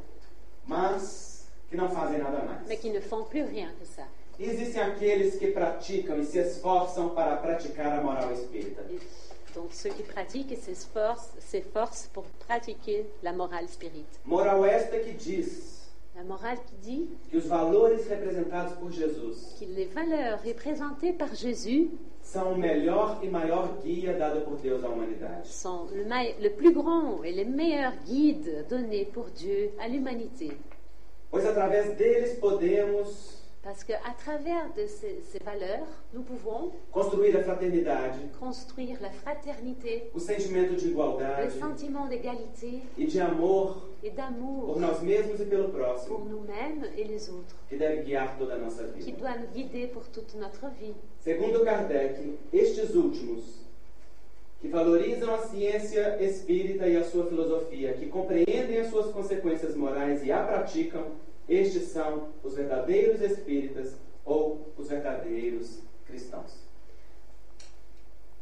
mas 0.66 1.33
que 1.74 1.80
não 1.80 1.88
fazem 1.88 2.18
nada 2.18 2.38
mais. 2.44 2.66
mais 2.68 2.78
qui 2.78 2.90
ne 2.90 3.00
font 3.00 3.24
plus 3.24 3.42
rien 3.42 3.68
que 3.78 3.86
ça. 3.86 4.06
Existem 4.38 4.82
aqueles 4.82 5.36
que 5.36 5.48
praticam 5.48 6.18
e 6.18 6.24
se 6.24 6.38
esforçam 6.38 7.10
para 7.10 7.36
praticar 7.36 7.98
a 7.98 8.02
moral 8.02 8.32
espírita. 8.32 8.82
Donc 9.54 9.72
ceux 9.72 9.90
qui 9.90 10.02
pratiquent 10.02 10.52
et 10.52 10.56
s'efforcent 10.56 11.30
s'efforcent 11.38 12.08
pour 12.12 12.24
pratiquer 12.46 13.06
la 13.22 13.32
morale 13.32 13.68
spirite. 13.68 14.20
Moral 14.24 14.64
esta 14.64 14.98
que 14.98 15.12
diz 15.12 15.82
La 16.16 16.22
morale 16.22 16.58
qui 16.66 16.76
dit 16.76 17.08
que 17.28 17.36
os 17.36 17.46
valores 17.46 18.06
representados 18.08 18.74
por 18.78 18.90
Jesus 18.92 19.54
que 19.58 19.64
les 19.64 19.86
valeurs 19.86 20.40
représentées 20.44 21.12
par 21.12 21.34
Jésus 21.34 21.90
são 22.22 22.52
o 22.52 22.58
melhor 22.58 23.18
e 23.22 23.28
maior 23.28 23.78
guia 23.82 24.14
dado 24.14 24.40
por 24.42 24.56
Deus 24.58 24.82
à 24.84 24.88
humanidade. 24.88 25.46
sont 25.46 25.86
le, 25.92 26.04
le 26.42 26.50
plus 26.50 26.72
grand 26.72 27.22
et 27.22 27.32
le 27.32 27.44
meilleur 27.44 27.92
guide 28.06 28.66
donné 28.68 29.04
pour 29.04 29.26
Dieu 29.26 29.70
à 29.80 29.86
l'humanité. 29.88 30.52
Pois 31.34 31.46
através 31.46 31.96
deles 31.96 32.38
podemos 32.40 33.42
Parce 33.60 33.82
qu'à 33.82 33.98
travers 34.16 34.72
de 34.76 34.86
ces, 34.86 35.20
ces 35.32 35.42
valeurs, 35.42 35.88
nous 36.12 36.22
pouvons 36.22 36.70
construir 36.92 37.36
a 37.36 37.42
fraternidade, 37.42 38.12
construire 38.38 38.98
la 39.02 39.10
fraternité, 39.10 40.12
o 40.14 40.20
sentimento 40.20 40.74
de 40.76 40.80
le 40.82 40.90
igualdade 40.92 41.50
sentiment 41.58 42.06
d'égalité 42.06 42.82
e 42.96 43.06
de 43.06 43.18
amor 43.20 43.88
et 44.04 44.10
por 44.10 44.16
d'amour 44.16 44.78
nós 44.78 45.02
mesmos 45.02 45.40
e 45.40 45.46
pelo 45.46 45.70
pour 45.70 45.80
próximo, 45.80 46.24
nous-mêmes 46.30 46.86
et 46.96 47.02
les 47.02 47.28
autres, 47.28 47.56
que 47.68 47.74
deve 47.74 48.04
guiar 48.04 48.38
toda 48.38 48.54
a 48.54 48.58
nossa 48.58 48.84
qui 48.84 49.10
vida. 49.10 49.18
doit 49.18 49.36
nous 49.36 49.50
guider 49.52 49.88
pour 49.88 50.04
toute 50.10 50.36
notre 50.36 50.68
vie. 50.78 50.94
Segundo 51.18 51.64
Kardec, 51.64 52.16
estes 52.52 52.94
últimos, 52.94 53.63
que 54.64 54.70
valorizam 54.70 55.34
a 55.34 55.38
ciência 55.42 56.16
espírita 56.24 56.88
e 56.88 56.96
a 56.96 57.04
sua 57.04 57.26
filosofia, 57.26 57.92
que 57.92 58.06
compreendem 58.06 58.78
as 58.78 58.88
suas 58.88 59.12
consequências 59.12 59.76
morais 59.76 60.24
e 60.24 60.32
a 60.32 60.42
praticam, 60.42 61.04
estes 61.46 61.88
são 61.88 62.30
os 62.42 62.54
verdadeiros 62.54 63.20
espíritas 63.20 63.94
ou 64.24 64.72
os 64.78 64.88
verdadeiros 64.88 65.80
cristãos. 66.06 66.64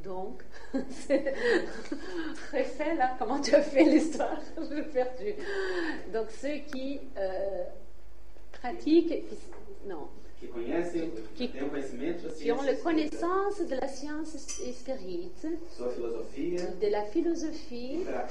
Donc, 0.05 0.45
c'est 0.91 1.35
refait 2.53 2.95
là, 2.95 3.17
comment 3.19 3.41
tu 3.41 3.57
as 3.57 3.63
fait 3.63 3.83
l'histoire 3.83 4.41
Je 4.57 4.75
l'ai 4.75 4.83
perdu. 4.83 5.35
Donc 6.13 6.31
ceux 6.31 6.59
qui 6.71 7.01
euh, 7.17 7.65
pratiquent, 8.53 9.25
non, 9.87 10.07
Da 10.43 10.49
qui 11.35 11.51
ont 12.53 12.63
la 12.63 12.75
connaissance 12.75 13.61
de 13.61 13.77
la 13.77 13.89
science 13.89 14.37
spirite, 14.37 15.47
de 16.81 16.89
la 16.89 17.03
e 17.03 17.07
philosophie, 17.11 18.03
esta 18.03 18.27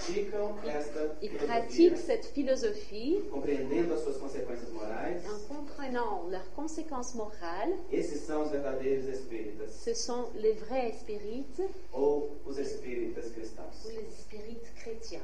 ils 1.22 1.30
filosofia, 1.30 1.48
pratiquent 1.48 1.98
cette 1.98 2.26
philosophie 2.26 3.20
en 3.34 3.40
comprenant 5.54 6.28
leurs 6.30 6.52
conséquences 6.54 7.16
morales. 7.16 7.74
Ce 7.92 8.18
sont 9.94 10.28
les 10.36 10.54
vrais 10.54 10.92
spirites 10.92 11.62
ou 11.94 12.26
les 12.56 12.66
spirites 14.12 14.74
chrétiens. 14.76 15.24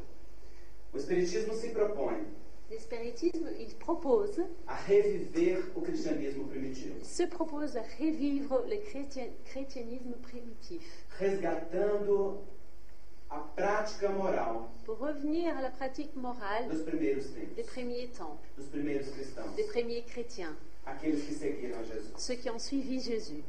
O 0.93 0.97
Espiritismo 0.97 1.53
se 1.53 1.69
propõe 1.69 2.25
Le 2.69 2.77
spiritisme, 2.79 3.47
il 3.59 3.73
propose, 3.75 4.43
a 4.67 4.75
reviver 4.75 5.71
o 5.75 5.81
cristianismo 5.81 6.43
primitivo, 6.47 6.95
se 7.01 7.25
propose 7.27 7.77
à 7.77 7.81
revivre 7.97 8.65
le 8.67 8.77
chrétien- 8.81 9.31
chrétianisme 9.45 10.13
primitif, 10.21 10.83
resgatando 11.17 12.43
a 13.29 13.39
prática 13.55 14.09
moral 14.09 14.67
pour 14.85 14.97
revenir 14.99 15.55
à 15.57 15.61
la 15.61 15.69
pratique 15.69 16.13
morale 16.15 16.67
dos 16.69 16.81
primeiros 16.83 17.23
des 17.55 17.63
tempos, 17.63 17.71
premiers 17.73 18.07
temps, 18.11 18.37
dos 18.57 18.67
primeiros 18.67 19.09
cristãos, 19.11 19.55
des 19.55 19.67
premiers 19.67 20.03
chrétiens, 20.03 20.55
aqueles 20.85 21.23
que 21.23 21.33
seguiram 21.33 21.79
a 21.79 21.83
Jesus. 21.83 22.11
ceux 22.17 22.35
qui 22.35 22.49
ont 22.49 22.59
suivi 22.59 22.99
Jésus. 22.99 23.43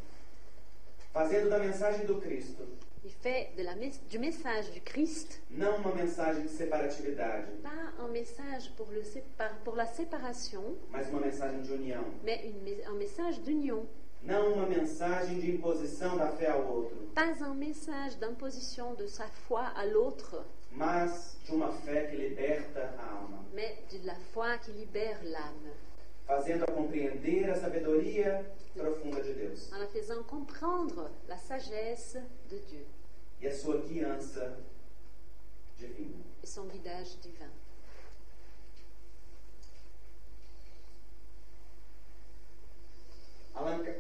Fazendo 1.13 1.49
da 1.51 1.59
mensagem 1.59 2.07
do 2.07 2.21
Cristo 2.21 2.63
Il 3.09 3.15
fait 3.23 3.49
de 3.57 3.63
la 3.63 3.73
du 4.11 4.19
message 4.19 4.71
du 4.73 4.83
Christ 4.83 5.41
não 5.51 5.79
uma 5.79 5.95
mensagem 5.95 6.43
de 6.43 6.51
separatividade, 6.51 7.47
pas 7.63 7.95
un 8.05 8.09
message 8.09 8.71
pour, 8.77 8.87
le 8.91 9.03
sépa- 9.03 9.51
pour 9.65 9.77
la 9.77 9.87
séparation, 9.87 10.77
mas 10.91 11.09
uma 11.09 11.21
mensagem 11.21 11.63
de 11.63 11.73
união. 11.73 12.05
mais 12.23 12.45
une 12.45 12.83
un 12.87 12.93
message 12.99 13.41
d'union. 13.41 13.87
Não 14.23 14.53
uma 14.53 14.67
mensagem 14.67 15.41
de 15.41 15.51
imposição 15.53 16.19
da 16.19 16.33
fé 16.33 16.49
ao 16.51 16.67
outro, 16.71 16.97
Pas 17.15 17.41
un 17.41 17.55
message 17.55 18.17
d'imposition 18.19 18.95
de 18.95 19.09
sa 19.09 19.27
foi 19.47 19.63
à 19.75 19.87
l'autre, 19.87 20.45
mas 20.73 21.39
de 21.47 21.53
uma 21.55 21.73
fé 21.73 22.09
que 22.11 22.17
liberta 22.17 22.95
a 22.99 23.11
alma, 23.11 23.43
mais 23.55 23.79
de 23.91 24.05
la 24.07 24.17
foi 24.35 24.59
qui 24.59 24.73
libère 24.73 25.19
l'âme, 25.25 25.73
fazendo-a 26.29 26.71
compreender 26.71 27.51
a 27.51 27.57
sabedoria 27.57 28.45
profunda 28.75 29.23
de 29.23 29.33
Deus 29.33 29.73
en 29.73 29.81
la 29.81 29.87
faisant 29.89 30.23
comprendre 30.27 31.09
la 31.27 31.39
sagesse 31.39 32.23
de 32.49 32.61
Dieu 32.61 32.87
e 33.41 33.47
a 33.49 33.55
sua 33.55 33.79
guiança 33.79 34.59
divina. 35.79 36.23
et 36.43 36.47
son 36.47 36.69
guidage 36.69 37.17
divin. 37.23 37.51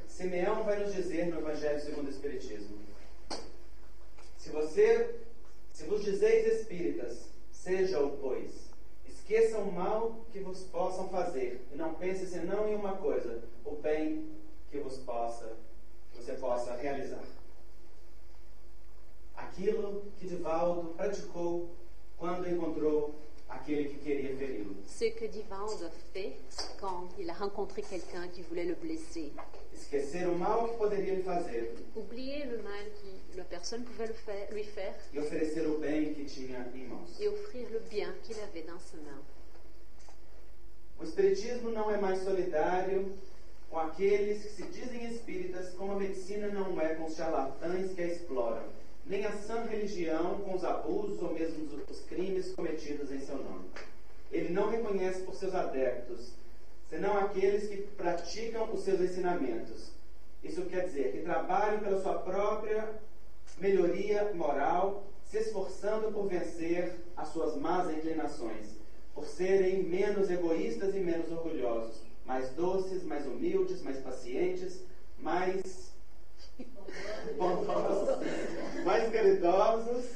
Simeão 0.07 0.64
vai 0.64 0.79
nos 0.81 0.95
dizer 0.95 1.26
no 1.26 1.39
Evangelho 1.39 1.81
segundo 1.81 2.07
o 2.07 2.11
Espiritismo: 2.11 2.79
Se 4.37 4.51
você, 4.51 5.14
se 5.72 5.85
vos 5.85 6.05
dizeis 6.05 6.61
espíritas, 6.61 7.29
seja-o, 7.53 8.16
pois, 8.18 8.68
esqueçam 9.29 9.64
o 9.64 9.72
mal 9.72 10.24
que 10.33 10.41
vos 10.41 10.64
possam 10.64 11.07
fazer, 11.11 11.62
e 11.70 11.76
não 11.76 11.93
pensem 11.95 12.26
senão 12.26 12.66
em 12.66 12.74
uma 12.74 12.97
coisa, 12.97 13.43
o 13.62 13.72
bem 13.72 14.26
que 14.70 14.79
vos 14.81 14.97
possa, 15.01 15.55
que 16.11 16.16
você 16.16 16.33
possa 16.33 16.74
realizar. 16.74 17.22
Aquilo 19.37 20.11
que 20.16 20.26
Divaldo 20.26 20.95
praticou 20.95 21.68
quando 22.16 22.49
encontrou 22.49 23.14
aquele 23.49 23.88
que 23.88 23.99
queria 23.99 24.36
feri-lo. 24.36 24.74
Ce 24.86 25.11
que 25.11 25.26
Divande 25.28 25.82
a 25.84 25.90
fait 26.12 26.36
quand 26.80 27.09
il 27.18 27.28
a 27.30 27.34
rencontré 27.34 27.82
quelqu'un 27.82 28.28
qui 28.28 28.42
voulait 28.42 28.64
le 28.66 28.74
blesser. 28.74 29.32
Esquecer 29.72 30.26
o 30.26 30.34
mal 30.34 30.68
que 30.70 30.76
poderia 30.76 31.14
lhe 31.14 31.22
fazer 31.22 31.72
Oublier 31.94 32.44
le 32.46 32.59
mal 32.62 32.84
que 33.01 33.36
la 33.38 33.44
personne 33.44 33.84
pouvait 33.84 34.09
le 34.09 34.14
faire- 34.14 34.49
lui 34.53 34.64
faire 34.64 34.94
e 35.14 35.18
oferecer 35.20 35.66
o 35.66 35.78
bem 35.78 36.14
que 36.14 36.24
tinha 36.24 36.66
em 36.74 36.86
mãos. 36.88 37.09
et 37.20 37.28
offrir 37.28 37.68
le 37.70 37.78
bien 37.88 38.12
qu'il 38.24 38.36
avait 38.40 38.62
dans 38.66 38.80
ses 38.80 38.96
mains. 39.03 39.22
O 41.01 41.05
Espiritismo 41.05 41.70
não 41.70 41.90
é 41.90 41.96
mais 41.96 42.22
solidário 42.24 43.12
com 43.70 43.78
aqueles 43.78 44.42
que 44.42 44.49
se 44.49 44.62
dizem 44.64 45.05
espíritas, 45.14 45.72
como 45.74 45.92
a 45.92 45.96
medicina 45.96 46.49
não 46.49 46.80
é 46.80 46.94
com 46.96 47.05
os 47.05 47.14
charlatães 47.14 47.92
que 47.94 48.03
a 48.03 48.07
exploram, 48.07 48.64
nem 49.09 49.24
a 49.24 49.32
sã 49.32 49.62
religião 49.62 50.36
com 50.40 50.54
os 50.54 50.64
abusos 50.64 51.22
ou 51.22 51.32
mesmo 51.32 51.66
os- 51.90 52.00
crimes 52.09 52.52
cometidos 52.52 53.11
em 53.12 53.20
seu 53.20 53.36
nome. 53.36 53.64
Ele 54.30 54.50
não 54.50 54.68
reconhece 54.70 55.22
por 55.22 55.34
seus 55.34 55.54
adeptos, 55.54 56.32
senão 56.88 57.16
aqueles 57.18 57.68
que 57.68 57.76
praticam 57.76 58.72
os 58.72 58.80
seus 58.80 59.00
ensinamentos. 59.00 59.90
Isso 60.42 60.62
quer 60.62 60.86
dizer 60.86 61.12
que 61.12 61.22
trabalham 61.22 61.80
pela 61.80 62.00
sua 62.02 62.14
própria 62.14 62.88
melhoria 63.59 64.32
moral, 64.34 65.04
se 65.24 65.38
esforçando 65.38 66.12
por 66.12 66.26
vencer 66.28 66.94
as 67.16 67.28
suas 67.28 67.56
más 67.56 67.90
inclinações, 67.90 68.68
por 69.14 69.24
serem 69.26 69.82
menos 69.82 70.30
egoístas 70.30 70.94
e 70.94 71.00
menos 71.00 71.30
orgulhosos, 71.30 72.02
mais 72.24 72.48
doces, 72.50 73.02
mais 73.02 73.26
humildes, 73.26 73.82
mais 73.82 73.98
pacientes, 73.98 74.80
mais 75.18 75.88
bondosos, 77.36 78.26
mais 78.84 79.11
caridosos 79.12 80.06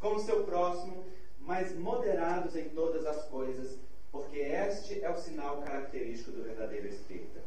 com 0.00 0.16
o 0.16 0.18
seu 0.20 0.44
próximo, 0.44 1.04
mais 1.40 1.74
moderados 1.76 2.54
em 2.56 2.68
todas 2.70 3.06
as 3.06 3.24
coisas, 3.28 3.78
porque 4.12 4.38
este 4.38 5.02
é 5.02 5.10
o 5.10 5.16
sinal 5.16 5.62
característico 5.62 6.32
do 6.32 6.42
verdadeiro 6.42 6.88
espírita. 6.88 7.40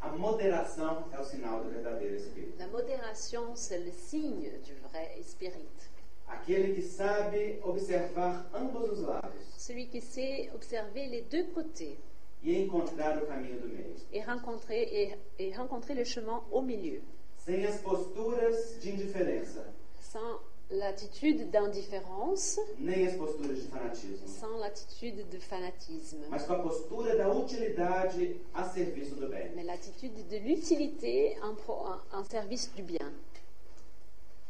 A 0.00 0.08
moderação 0.08 1.08
é 1.12 1.20
o 1.20 1.24
sinal 1.24 1.62
do 1.62 1.70
verdadeiro 1.70 2.14
espírita. 2.14 2.64
La 2.64 2.70
modération, 2.70 3.54
c'est 3.54 3.78
le 3.78 3.92
signe 3.92 4.50
du 4.64 4.74
vrai 4.88 5.22
spirit. 5.22 5.90
Aquele 6.26 6.74
que 6.74 6.82
sabe 6.82 7.60
observar 7.62 8.48
ambos 8.54 8.90
os 8.90 9.00
lados 9.00 9.42
Celui 9.58 9.86
qui 9.86 10.00
sait 10.00 10.50
observer 10.54 11.08
les 11.08 11.22
deux 11.22 11.52
côtés 11.52 11.98
e 12.42 12.62
encontrar 12.62 13.22
o 13.22 13.26
caminho 13.26 13.60
do 13.60 13.68
meio, 13.68 13.94
et 14.12 14.20
rencontrer, 14.20 14.88
et, 14.92 15.18
et 15.38 15.50
rencontrer 15.56 15.94
le 15.94 16.04
chemin 16.04 16.42
au 16.50 16.62
milieu, 16.62 17.02
sem 17.36 17.64
as 17.66 17.80
posturas 17.80 18.78
de 18.80 18.90
indiferença, 18.90 19.64
sans 20.00 20.40
l'attitude 20.70 21.50
d'indifférence, 21.50 22.58
nem 22.78 23.06
as 23.06 23.14
posturas 23.16 23.56
de 23.58 23.68
fanatismo, 23.68 24.26
sans 24.28 24.56
l'attitude 24.58 25.24
de 25.24 25.38
fanatisme, 25.40 26.20
mas 26.30 26.44
com 26.46 26.52
a 26.54 26.58
postura 26.60 27.16
da 27.16 27.28
utilidade 27.28 28.40
a 28.54 28.64
serviço 28.68 29.16
do 29.16 29.28
bem. 29.28 29.50
mais 29.54 29.66
l'attitude 29.66 30.22
de 30.28 30.38
l'utilité 30.38 31.36
en, 31.42 31.54
en- 31.68 32.00
en 32.12 32.24
service 32.24 32.70
du 32.74 32.82
bien. 32.82 33.12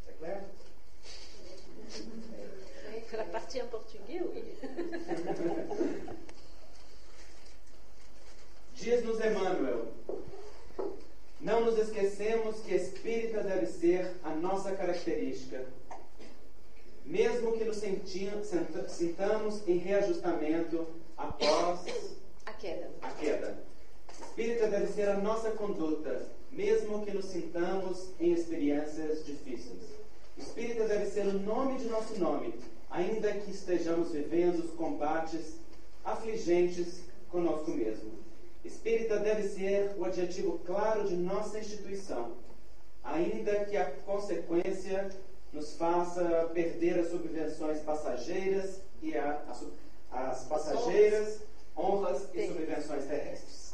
É 0.07 0.11
claro? 0.19 0.45
La 3.13 3.25
partie 3.25 3.61
en 3.61 3.67
portugais, 3.67 4.21
oui. 4.21 4.41
Diz-nos 8.81 9.19
Emmanuel: 9.23 9.89
Não 11.39 11.63
nos 11.63 11.77
esquecemos 11.77 12.61
que 12.61 12.73
espírita 12.73 13.43
deve 13.43 13.67
ser 13.67 14.11
a 14.23 14.31
nossa 14.31 14.71
característica. 14.71 15.63
Mesmo 17.05 17.51
que 17.51 17.63
nos 17.63 17.77
sintamos 17.77 19.67
em 19.67 19.77
reajustamento 19.77 20.87
após 21.15 22.15
À 22.43 22.53
quelle 22.53 22.87
a 23.03 23.11
queda. 23.11 23.59
Espírita 24.19 24.67
deve 24.67 24.87
ser 24.87 25.09
a 25.09 25.17
nossa 25.17 25.51
conduta, 25.51 26.25
mesmo 26.51 27.05
que 27.05 27.11
nos 27.11 27.25
sintamos 27.25 28.09
em 28.19 28.33
experiências 28.33 29.23
difíceis. 29.23 29.83
Espírita 30.35 30.87
deve 30.87 31.05
ser 31.05 31.27
o 31.27 31.33
nome 31.33 31.77
de 31.77 31.85
nosso 31.85 32.17
nome, 32.19 32.55
ainda 32.89 33.31
que 33.31 33.51
estejamos 33.51 34.11
vivendo 34.11 34.57
os 34.57 34.71
combates 34.71 35.57
afligentes 36.03 37.03
conosco 37.29 37.69
mesmo. 37.69 38.20
Espírita 38.63 39.17
deve 39.19 39.43
ser 39.47 39.95
o 39.97 40.05
adjetivo 40.05 40.59
claro 40.59 41.07
de 41.07 41.15
nossa 41.15 41.59
instituição, 41.59 42.33
ainda 43.03 43.65
que 43.65 43.75
a 43.75 43.89
consequência 44.05 45.09
nos 45.51 45.75
faça 45.75 46.49
perder 46.53 46.99
as 46.99 47.09
subvenções 47.09 47.79
passageiras 47.79 48.81
e 49.01 49.17
a- 49.17 49.43
a 49.47 49.81
as 50.13 50.43
passageiras 50.43 51.39
honras 51.75 52.27
e 52.33 52.47
subvenções 52.47 53.05
terrestres. 53.05 53.73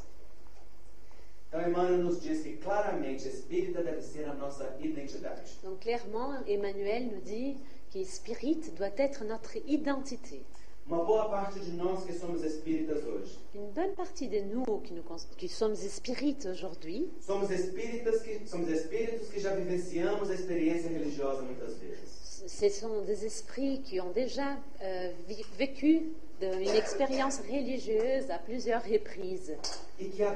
Então, 1.48 1.62
Emmanuel 1.68 1.98
nos 2.04 2.22
diz 2.22 2.44
que 2.44 2.58
claramente 2.58 3.28
espírita 3.28 3.82
deve 3.82 4.02
ser 4.02 4.26
a 4.26 4.34
nossa 4.36 4.76
identidade. 4.80 5.58
Donc 5.64 5.80
clairement, 5.82 6.44
Emmanuel 6.48 7.04
nous 7.12 7.22
dit 7.24 7.58
que 7.90 8.04
spirit 8.06 8.70
doit 8.72 8.94
être 9.00 9.24
notre 9.24 9.58
identité. 9.66 10.42
Uma 10.90 11.04
boa 11.04 11.28
parte 11.28 11.60
de 11.60 11.72
nós 11.72 12.06
que 12.06 12.14
somos 12.14 12.44
espíritas 12.44 13.04
hoje, 13.04 13.38
Une 13.54 13.72
bonne 13.72 13.94
partie 13.94 14.30
de 14.30 14.40
nous 14.40 14.64
qui, 14.82 14.94
nous 14.94 15.04
qui 15.38 15.50
sommes 15.50 15.76
spirites 15.76 16.46
aujourd'hui, 16.46 17.12
somos 17.20 17.52
espíritas 17.52 18.22
que 18.22 18.48
somos 18.48 18.70
espíritos 18.70 19.28
que 19.28 19.40
já 19.40 19.54
vivenciamos 19.54 20.30
a 20.30 20.34
experiência 20.34 20.90
religiosa 20.90 21.42
muitas 21.42 21.78
vezes. 21.78 22.44
ce 22.48 22.70
sont 22.70 23.02
des 23.02 23.26
esprits 23.26 23.82
qui 23.82 24.00
ont 24.00 24.12
déjà 24.12 24.58
euh, 24.82 25.12
vécu 25.58 26.14
une 26.42 26.76
expérience 26.76 27.40
religieuse 27.40 28.30
à 28.30 28.38
plusieurs 28.38 28.84
reprises 28.84 29.54
E 30.00 30.24
a 30.24 30.36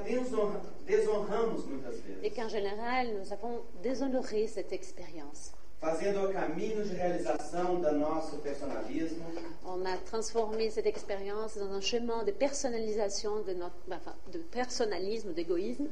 desonramos 0.87 1.65
muitas 1.67 1.93
et 2.23 2.31
qu'en 2.31 2.49
général, 2.49 3.07
nous 3.19 3.31
avons 3.31 3.61
déshonoré 3.83 4.47
cette 4.47 4.73
expérience. 4.73 5.51
Fazendo 5.81 6.23
o 6.29 6.31
caminho 6.31 6.83
de 6.83 6.93
realização 6.93 7.81
do 7.81 7.91
nosso 7.93 8.37
personalismo, 8.37 9.25
On 9.65 9.83
a 9.85 9.97
transformé 9.97 10.69
cette 10.69 10.85
expérience 10.87 11.57
dans 11.57 11.71
un 11.71 11.81
chemin 11.81 12.23
de 12.23 12.31
personnalisation, 12.31 13.41
de, 13.41 13.53
notre, 13.53 13.75
enfin, 13.89 14.13
de 14.31 14.37
personnalisme, 14.39 15.33
d'égoïsme, 15.33 15.87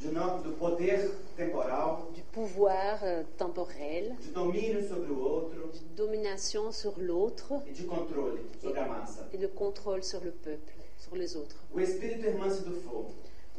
de 0.00 0.10
no- 0.10 0.38
do 0.42 0.52
poder 0.52 1.10
temporal, 1.36 1.98
du 2.14 2.22
pouvoir 2.22 2.98
euh, 3.02 3.22
temporel, 3.36 4.16
de 4.20 4.30
domínio 4.32 4.80
sobre 4.88 5.10
o 5.12 5.18
outro. 5.18 5.68
De 5.72 5.96
domination 5.96 6.72
sur 6.72 6.94
l'autre. 6.98 7.52
E 7.68 7.72
de 7.72 7.84
controle 7.86 8.38
sobre 8.62 8.78
a 8.80 8.86
massa. 8.88 9.28
et 9.32 9.38
de 9.38 9.46
contrôle 9.48 10.02
sur 10.04 10.20
le 10.24 10.30
peuple, 10.32 10.72
sur 10.98 11.14
les 11.16 11.36
autres. 11.36 11.56
O 11.74 11.80
espírito 11.80 12.26
Hermance 12.26 12.62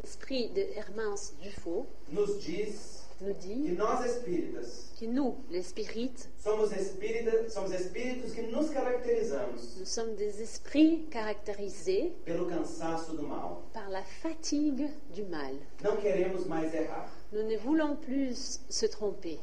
L'esprit 0.01 0.49
de 0.49 0.61
Hermance 0.75 1.33
Dufaux 1.41 1.85
nos 2.09 2.37
diz 2.39 2.98
nous 3.21 3.33
que 3.33 3.39
dit 3.39 3.71
nós 3.77 4.05
espíritas 4.05 4.91
que 4.97 5.05
nous, 5.05 5.35
les 5.49 5.63
spirites, 5.63 6.29
somos 6.37 6.71
espíritas, 6.71 7.53
somos 7.53 7.71
espíritos 7.71 8.33
que 8.33 8.41
nos 8.41 8.69
caracterizamos 8.69 9.77
nous 9.77 9.85
sommes 9.85 10.15
des 10.15 10.41
esprits 10.41 11.05
caractérisés 11.09 12.13
pelo 12.25 12.45
cansaço 12.47 13.15
do 13.15 13.23
mal. 13.23 13.61
par 13.73 13.89
la 13.89 14.03
fatigue 14.03 14.89
du 15.13 15.23
mal. 15.23 15.53
Não 15.83 15.97
queremos 15.97 16.45
mais 16.45 16.73
errar. 16.73 17.09
Nous 17.31 17.43
ne 17.43 17.57
voulons 17.57 17.95
plus 17.95 18.59
se 18.69 18.87
tromper. 18.87 19.39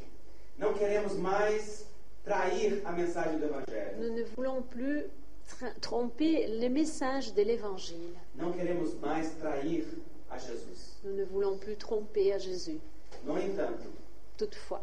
Não 0.58 0.72
queremos 0.74 1.14
mais 1.14 1.86
trair 2.24 2.82
a 2.84 2.92
mensagem 2.92 3.38
do 3.38 3.44
evangelho. 3.46 3.98
Nous 3.98 4.12
ne 4.14 4.24
voulons 4.34 4.62
plus 4.62 5.04
tromper 5.80 6.46
le 6.48 6.68
message 6.68 7.32
de 7.34 7.42
l'Évangile. 7.42 8.16
Não 8.34 8.52
queremos 8.52 8.94
mais 9.00 9.30
trair 9.38 9.84
a 10.30 10.38
Jesus. 10.38 10.98
Nous 11.04 11.12
ne 11.14 11.24
voulons 11.24 11.56
plus 11.56 11.76
tromper 11.76 12.32
à 12.32 12.38
Jésus. 12.38 12.80
No 13.24 13.38
entanto, 13.38 13.88
Toutefois, 14.36 14.80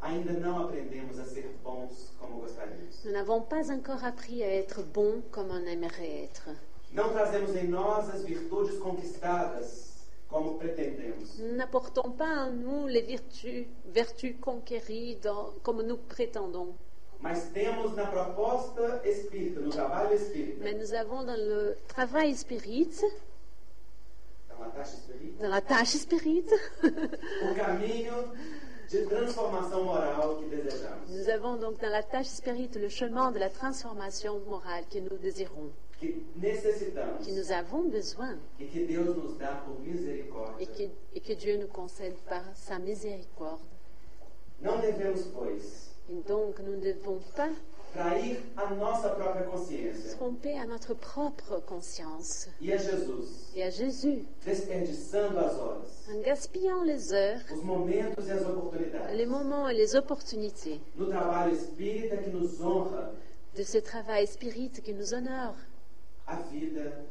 ainda 0.00 0.32
não 0.32 0.64
aprendemos 0.64 1.18
a 1.18 1.24
ser 1.24 1.48
bons 1.62 2.12
como 2.18 2.40
gostaríamos. 2.40 3.04
nous 3.04 3.12
n'avons 3.12 3.42
pas 3.42 3.70
encore 3.70 4.02
appris 4.04 4.42
à 4.42 4.46
être 4.48 4.82
bons 4.82 5.22
comme 5.30 5.50
on 5.50 5.66
aimerait 5.66 6.24
être. 6.24 6.48
Não 6.92 7.10
trazemos 7.12 7.54
em 7.56 7.68
nós 7.68 8.08
as 8.08 8.22
virtudes 8.24 8.78
conquistadas 8.78 10.06
como 10.28 10.56
pretendemos. 10.58 11.38
Nous 11.38 11.54
n'apportons 11.56 12.10
pas 12.12 12.46
en 12.46 12.50
nous 12.52 12.86
les 12.86 13.02
vertus, 13.02 13.66
vertus 13.86 14.34
conquéries 14.40 15.16
dans- 15.22 15.52
comme 15.62 15.82
nous 15.82 15.98
prétendons. 15.98 16.74
Mas 17.20 17.44
temos 17.52 17.94
na 17.94 18.06
proposta 18.06 19.00
espírita, 19.04 19.60
no 19.60 19.70
trabalho 19.70 20.12
espírita, 20.14 20.62
Mais 20.62 20.74
nous 20.74 20.92
avons 20.94 21.22
dans 21.24 21.36
le 21.36 21.76
travail 21.88 22.34
spirit, 22.34 22.90
então 24.56 24.66
a 24.66 24.70
taxa 24.70 24.96
espírita, 24.96 25.42
dans 25.42 25.48
la 25.50 25.60
tâche 25.60 25.98
spirit, 25.98 26.48
o 27.50 27.54
caminho 27.54 28.32
de 28.88 29.04
transformação 29.06 29.84
moral 29.84 30.36
que 30.38 30.46
desejamos. 30.46 31.08
nous 31.10 31.28
avons 31.28 31.56
donc 31.58 31.80
dans 31.80 31.90
la 31.90 32.02
tâche 32.02 32.28
spirit 32.28 32.70
le 32.78 32.88
chemin 32.88 33.30
de 33.32 33.38
la 33.38 33.50
transformation 33.50 34.38
morale 34.46 34.84
que 34.90 34.98
nous 35.00 35.16
désirons, 35.18 35.70
Que 36.00 36.22
necessitamos 36.36 37.24
que 37.26 37.32
nous 37.32 37.50
avons 37.52 37.88
besoin 37.88 38.38
e 38.60 38.66
que 38.66 38.86
Deus 38.86 39.16
nos 39.16 39.36
dá 39.38 39.62
por 39.64 39.76
et 39.84 39.90
misericórdia. 39.90 40.66
que, 40.66 40.90
et 41.14 41.20
que 41.20 41.34
Dieu 41.34 41.56
nous 41.58 41.68
concède 41.68 42.14
par 42.28 42.42
sa 42.54 42.78
miséricorde. 42.78 43.60
Não 44.60 44.78
devemos, 44.80 45.22
pois, 45.34 45.90
Et 46.08 46.22
donc 46.26 46.58
nous 46.60 46.76
ne 46.76 46.80
devons 46.92 47.18
pas 47.34 47.50
trair 47.96 48.42
a 48.56 48.74
nossa 48.74 49.08
própria 49.10 49.44
consciência. 49.44 50.14
Tromper 50.16 50.58
à 50.58 50.66
notre 50.66 50.94
propre 50.94 51.60
conscience. 51.62 52.48
E 52.60 52.72
a 52.72 52.76
Jesus, 52.76 53.50
et 53.54 53.62
à 53.62 53.70
Jésus. 53.70 54.26
desperdiçando 54.44 55.38
as 55.38 55.54
horas, 55.54 56.08
en 56.08 56.20
gaspillant 56.20 56.82
les 56.84 57.12
heures, 57.12 57.42
os 57.50 57.62
momentos 57.62 58.28
e 58.28 58.32
as 58.32 58.42
oportunidades. 58.42 59.16
les 59.16 59.26
moments 59.26 59.68
et 59.68 59.74
les 59.74 59.94
opportunités. 59.96 60.80
No 60.96 61.06
trabalho 61.06 61.54
espírita 61.54 62.16
que 62.18 62.30
nos 62.30 62.60
honra 62.60 63.12
de 63.54 63.62
ce 63.64 63.78
travail 63.78 64.26
spirit 64.26 64.82
qui 64.82 64.92
nous 64.92 65.14
honore. 65.14 65.56
a 66.26 66.36
vida 66.52 67.04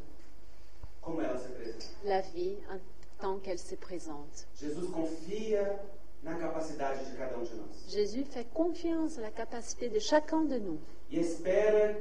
como 1.02 1.22
ela 1.22 1.38
se 1.38 1.48
apresenta. 1.48 1.86
la 2.04 2.22
vie 2.22 2.58
en 2.70 2.80
tant 3.20 3.40
qu'elle 3.40 3.60
se 3.60 3.76
présente. 3.76 4.46
Jesus 4.60 4.88
confia 4.92 5.80
na 6.26 6.34
capacidade 6.36 7.06
de 7.06 7.16
cada 7.18 7.38
um 7.38 7.44
de 7.44 7.56
nós. 7.56 7.86
Jésus 7.88 8.26
fait 8.26 8.48
confiance 8.52 9.18
à 9.20 9.22
la 9.22 9.32
capacité 9.32 9.90
de 9.90 10.00
chacun 10.00 10.42
de 10.44 10.58
nous. 10.58 10.80
e 11.12 11.20
espera 11.20 11.96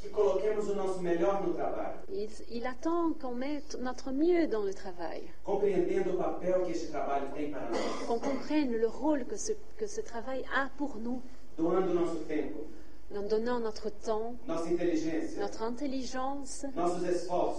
que 0.00 0.08
coloquemos 0.08 0.68
o 0.68 0.74
nosso 0.74 1.00
melhor 1.02 1.42
no 1.46 1.52
trabalho, 1.52 1.98
Il, 2.08 2.30
il 2.48 2.64
attend 2.66 3.12
qu'on 3.20 3.34
mette 3.34 3.76
notre 3.80 4.12
mieux 4.12 4.46
dans 4.46 4.62
le 4.62 4.72
travail, 4.72 5.24
compreendendo 5.44 6.14
o 6.14 6.16
papel 6.16 6.62
que 6.64 6.70
este 6.70 6.90
trabalho 6.90 7.28
tem 7.34 7.50
para 7.50 7.68
nós, 7.68 8.06
qu'on 8.06 8.18
comprenne 8.20 8.70
le 8.70 8.86
rôle 8.86 9.26
que 9.26 9.36
ce, 9.36 9.52
que 9.76 9.86
ce 9.86 10.00
travail 10.00 10.44
a 10.54 10.70
pour 10.78 10.96
nous, 10.96 11.20
en 11.58 13.22
donnant 13.22 13.58
notre 13.60 13.90
temps, 13.90 14.34
notre 14.46 15.62
intelligence, 15.62 16.64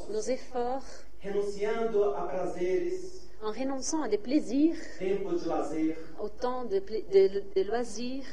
nos 0.10 0.22
efforts, 0.30 1.06
renunciando 1.24 2.16
a 2.16 2.22
prazeres, 2.28 3.30
en 3.44 3.52
renonçant 3.52 4.02
à 4.04 4.08
des 4.08 4.18
plaisirs, 4.18 4.76
tempo 5.00 5.32
de 5.34 5.48
lazer 5.50 5.96
au 6.20 6.30
temps 6.30 6.66
de, 6.66 6.80
pla- 6.80 7.02
de- 7.12 7.44
de 7.56 7.64
loisirs 7.68 8.26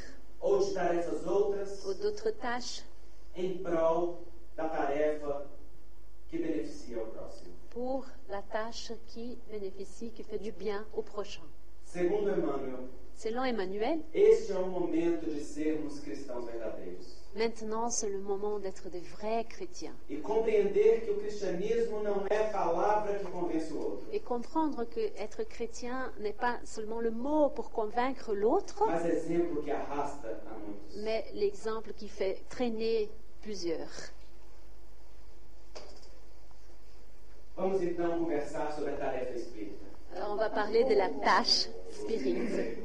ou 1.87 1.93
d'autres 1.95 2.31
tâches 2.31 2.83
pour 7.71 8.05
la 8.29 8.41
tâche 8.41 8.91
qui 9.07 9.37
bénéficie, 9.51 10.11
qui 10.11 10.23
fait 10.23 10.37
du 10.39 10.51
bien 10.51 10.85
au 10.93 11.01
prochain. 11.01 11.41
Selon 13.15 13.43
Emmanuel, 13.43 13.99
este 14.13 14.51
é 14.53 14.55
o 14.57 14.67
momento 14.67 15.25
de 15.29 15.39
sermos 15.41 15.99
cristãos 15.99 16.45
verdadeiros 16.45 17.18
maintenant 17.35 17.89
c'est 17.89 18.09
le 18.09 18.19
moment 18.19 18.59
d'être 18.59 18.89
des 18.89 19.01
vrais 19.01 19.45
chrétiens 19.45 19.95
e 20.09 20.17
compreender 20.17 21.01
que 21.05 21.11
o 21.11 21.17
cristianismo 21.17 22.01
não 22.01 22.25
é 22.29 22.49
palavra 22.51 23.13
que 23.19 23.25
convence 23.25 23.71
o 23.71 23.77
outro, 23.79 24.07
et 24.11 24.19
comprendre 24.19 24.85
que 24.85 25.11
être 25.17 25.43
chrétien 25.43 26.11
n'est 26.19 26.33
pas 26.33 26.59
seulement 26.65 26.99
le 26.99 27.11
mot 27.11 27.49
pour 27.49 27.69
convaincre 27.71 28.33
l'autre, 28.33 28.85
mas 28.87 29.05
exemplo 29.05 29.61
que 29.61 29.71
arrasta 29.71 30.27
a 30.27 30.57
muitos. 30.57 30.95
mais 31.03 31.25
l'exemple 31.33 31.93
qui 31.93 32.07
fait 32.07 32.43
traîner 32.49 33.09
plusieurs. 33.41 34.11
Vamos 37.55 37.81
então 37.81 38.19
conversar 38.19 38.71
sobre 38.73 38.91
a 38.91 38.97
tarefa 38.97 39.35
espírita. 39.35 39.85
Alors, 40.15 40.31
on 40.31 40.37
va 40.37 40.49
parler 40.49 40.85
de 40.85 40.95
la 40.95 41.09
tâche 41.09 41.69
spirit. 41.91 42.77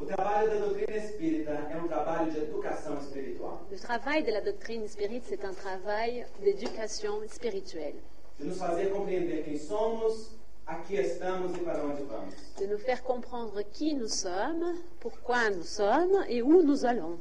O 0.00 0.06
trabalho 0.06 0.48
da 0.50 0.56
doutrina 0.66 0.96
espírita 0.96 1.50
é 1.70 1.76
um 1.76 1.86
trabalho 1.86 2.30
de 2.32 2.38
educação 2.38 2.98
espiritual, 2.98 3.60
Le 3.70 3.76
travail 3.78 4.22
de 4.22 4.30
la 4.30 4.40
doctrine 4.40 4.88
spirit, 4.88 5.22
c'est 5.28 5.44
un 5.44 5.52
travail 5.52 6.24
d'éducation 6.40 7.20
spirituelle, 7.28 7.96
de 8.38 8.46
nos 8.46 8.56
fazer 8.58 8.90
compreender 8.90 9.44
quem 9.44 9.58
somos, 9.58 10.30
aqui 10.66 10.96
estamos 10.96 11.54
e 11.54 11.60
para 11.60 11.84
onde 11.84 12.02
vamos. 12.04 12.34
de 12.58 12.66
nous 12.66 12.78
faire 12.78 13.02
comprendre 13.02 13.62
qui 13.72 13.94
nous 13.94 14.08
sommes, 14.08 14.74
pourquoi 15.00 15.50
nous 15.50 15.64
sommes 15.64 16.24
et 16.28 16.40
où 16.42 16.62
nous 16.62 16.86
allons, 16.86 17.18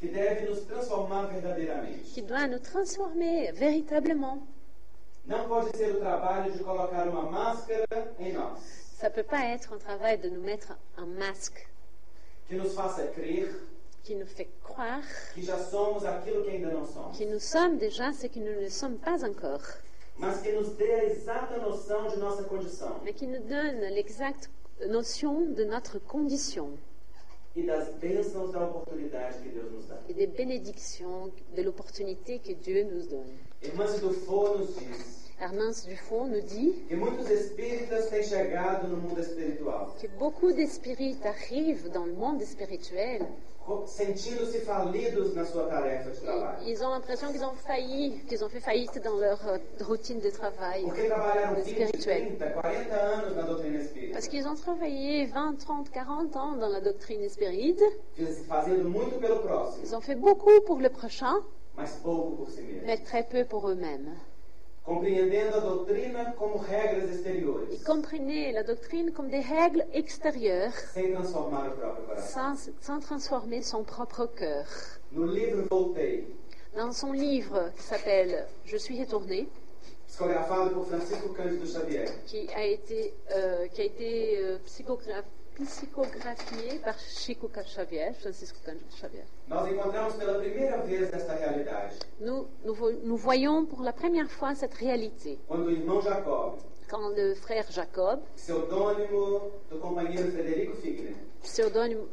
que 0.00 0.08
deve 0.08 0.48
nos 0.50 0.60
transformar 0.66 1.26
verdadeiramente. 1.28 2.12
qui 2.12 2.22
doit 2.22 2.48
nous 2.48 2.58
transformer 2.60 3.52
véritablement. 3.52 4.42
Não 5.26 5.46
pode 5.46 5.76
ser 5.76 5.92
o 5.94 6.00
trabalho 6.00 6.50
de 6.50 6.58
colocar 6.64 7.06
uma 7.06 7.22
máscara 7.30 7.84
em 8.18 8.32
nós, 8.32 8.58
Ça 8.98 9.08
ne 9.08 9.14
peut 9.14 9.22
pas 9.22 9.44
être 9.54 9.72
un 9.72 9.78
travail 9.78 10.18
de 10.18 10.28
nous 10.28 10.40
mettre 10.42 10.72
un 10.96 11.06
masque. 11.06 11.68
Que 12.48 12.56
nos 12.56 12.68
faça 12.68 13.06
crer 13.06 13.48
qui 14.02 14.16
nous 14.16 14.26
fait 14.26 14.48
croire. 14.64 15.02
Que 15.36 15.42
já 15.42 15.56
somos 15.56 16.04
aquilo 16.04 16.42
que 16.42 16.50
ainda 16.50 16.70
não 16.70 16.84
somos, 16.84 17.16
que 17.16 17.24
nous 17.24 17.38
sommes 17.38 17.78
déjà 17.78 18.12
ce 18.12 18.26
que 18.26 18.40
nous 18.40 18.60
ne 18.60 18.68
sommes 18.68 18.98
pas 18.98 19.22
encore, 19.22 19.62
mas 20.18 20.40
que 20.42 20.50
nos 20.50 20.70
dê 20.76 20.90
a 20.94 21.04
exata 21.04 21.58
noção 21.58 22.08
de 22.08 22.16
nossa 22.16 22.42
condição 22.44 22.98
mais 23.04 23.12
qui 23.12 23.26
nous 23.28 23.38
donne 23.46 23.80
l'exacte 23.94 24.50
notion 24.88 25.52
de 25.52 25.64
notre 25.64 26.00
condition. 26.00 26.76
E 27.54 27.62
das 27.62 27.88
bênçãos 28.00 28.50
da 28.50 28.64
oportunidade 28.64 29.38
que 29.42 29.48
Deus 29.50 29.70
nos 29.70 29.86
dá. 29.86 29.96
et 30.08 30.14
des 30.14 30.26
bénédictions 30.26 31.30
de 31.54 31.62
l'opportunité 31.62 32.40
que 32.40 32.52
Dieu 32.52 32.82
nous 32.84 33.06
donne. 33.06 33.36
Irmã 33.62 33.84
Dufour 34.00 34.58
nos 34.58 34.66
diz 34.66 35.27
Hermance 35.40 35.86
Dufont 35.86 36.26
nous 36.26 36.40
dit 36.40 36.74
que 36.90 36.96
beaucoup 40.18 40.52
d'espirites 40.52 41.24
arrivent 41.24 41.90
dans 41.90 42.04
le 42.04 42.12
monde 42.12 42.42
spirituel, 42.42 43.22
sentindo-se 43.86 44.58
falidos 44.60 45.34
na 45.34 45.44
sua 45.44 45.64
tarefa 45.68 46.10
de 46.10 46.16
trabalho. 46.16 46.58
ils 46.66 46.82
ont 46.82 46.90
l'impression 46.90 47.30
qu'ils 47.30 47.44
ont 47.44 47.52
failli, 47.52 48.18
qu'ils 48.26 48.42
ont 48.44 48.48
fait 48.48 48.60
faillite 48.60 48.98
dans 49.04 49.16
leur 49.18 49.46
euh, 49.46 49.58
routine 49.84 50.20
de 50.20 50.30
travail 50.30 50.84
Porque 50.84 51.06
trabalharam 51.06 51.54
20, 51.54 51.62
spirituel. 51.64 52.36
30, 52.38 52.62
40 52.62 52.92
anos 52.92 53.36
na 53.36 53.42
doutrina 53.42 53.78
espírita, 53.78 54.12
Parce 54.14 54.28
qu'ils 54.28 54.48
ont 54.48 54.54
travaillé 54.54 55.26
20, 55.26 55.58
30, 55.58 55.90
40 55.90 56.36
ans 56.36 56.56
dans 56.56 56.68
la 56.68 56.80
doctrine 56.80 57.28
spirite, 57.28 57.82
ils 58.18 59.94
ont 59.94 60.00
fait 60.00 60.14
beaucoup 60.14 60.60
pour 60.66 60.78
le 60.78 60.88
prochain, 60.88 61.34
mais 62.86 62.96
très 62.98 63.22
peu 63.24 63.44
pour 63.44 63.68
eux-mêmes. 63.68 64.14
Compreendendo 64.88 65.54
a 65.58 65.60
doutrina 65.60 66.32
como 66.38 66.56
regras 66.56 67.10
exteriores, 67.10 67.68
Ils 67.74 67.84
comprenaient 67.84 68.52
la 68.52 68.62
doctrine 68.62 69.12
comme 69.12 69.28
des 69.28 69.40
règles 69.42 69.84
extérieures 69.92 70.72
sem 70.94 71.12
transformar 71.12 71.68
o 71.68 71.72
próprio 71.72 72.04
coração. 72.06 72.56
sans, 72.56 72.70
sans 72.80 72.98
transformer 73.00 73.60
son 73.62 73.84
propre 73.84 74.26
cœur. 74.34 74.64
No 75.12 75.26
livro 75.26 75.66
Voltei, 75.68 76.34
Dans 76.74 76.92
son 76.92 77.12
livre 77.12 77.70
qui 77.76 77.82
s'appelle 77.82 78.46
Je 78.64 78.78
suis 78.78 78.98
retourné, 78.98 79.46
psicografado 80.06 80.70
por 80.70 80.86
Francisco 80.86 81.34
Cândido 81.34 81.64
Xavier, 81.66 82.06
qui 82.26 82.48
a 82.54 82.64
été, 82.64 83.12
euh, 83.36 83.66
qui 83.68 83.82
a 83.82 83.84
été 83.84 84.38
euh, 84.38 84.56
psychogra- 84.64 85.22
par 86.84 86.98
Chico 86.98 87.48
Xavier, 87.48 88.12
Francisco 88.20 88.58
Xavier. 88.64 89.24
Nous, 92.20 92.46
nous, 92.64 92.74
vo- 92.74 92.92
nous 93.04 93.16
voyons 93.16 93.66
pour 93.66 93.82
la 93.82 93.92
première 93.92 94.30
fois 94.30 94.54
cette 94.54 94.74
réalité. 94.74 95.38
Jacob, 96.00 96.58
quand 96.88 97.08
le 97.16 97.34
frère 97.34 97.64
Jacob, 97.70 98.20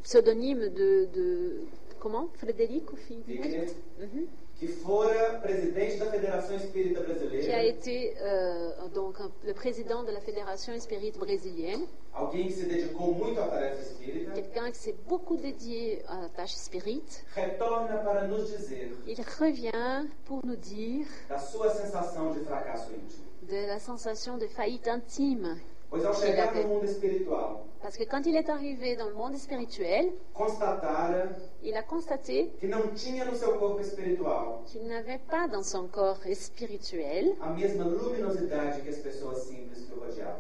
pseudonyme, 0.03 0.69
de, 0.69 1.05
de- 1.13 1.59
comment? 1.99 2.27
Mhm. 3.99 4.27
que 4.27 4.44
fora 4.84 5.39
presidente 5.41 5.97
da 5.97 6.06
Federação 6.06 6.56
Espírita 6.56 7.03
qui 7.03 7.51
a 7.51 7.64
été 7.64 8.16
euh, 8.20 8.88
donc 8.93 9.18
le 9.43 9.53
président 9.53 10.03
de 10.03 10.12
la 10.12 10.22
Fédération 10.22 10.74
Espírite 10.74 11.18
brésilienne, 11.20 11.86
alguém 12.14 12.47
que 12.47 12.53
se 12.53 12.66
dedicou 12.66 13.14
muito 13.14 13.39
à 13.41 13.47
tarefa 13.47 13.82
espírita, 13.82 14.32
quelqu'un 14.32 14.72
qui 14.72 14.78
s'est 14.78 14.95
beaucoup 15.08 15.36
dédié 15.36 16.01
à 16.08 16.22
la 16.22 16.30
tâche 16.30 16.56
spirite. 16.56 17.26
retorna 17.36 17.97
para 17.97 18.28
nos 18.28 18.45
dizer 18.45 18.91
Il 19.06 19.20
revient 19.39 20.08
pour 20.26 20.39
nous 20.45 20.56
dire 20.56 21.06
da 21.28 21.38
sua 21.38 21.70
sensação 21.70 22.32
de 22.32 22.39
fracasso 22.39 22.91
íntimo. 22.91 23.26
de 23.43 23.68
la 23.68 23.80
sensation 23.80 24.38
de 24.38 24.47
faillite 24.47 24.89
intime. 24.89 25.60
Parce 27.81 27.97
que 27.97 28.03
quand 28.03 28.25
il 28.25 28.36
est 28.36 28.49
arrivé 28.49 28.95
dans 28.95 29.07
le 29.07 29.13
monde 29.13 29.36
spirituel, 29.36 30.11
il 31.63 31.75
a 31.75 31.83
constaté 31.83 32.51
qu'il 32.59 32.69
n'avait 34.88 35.21
pas 35.29 35.47
dans 35.47 35.63
son 35.63 35.88
corps 35.88 36.19
spirituel 36.33 37.33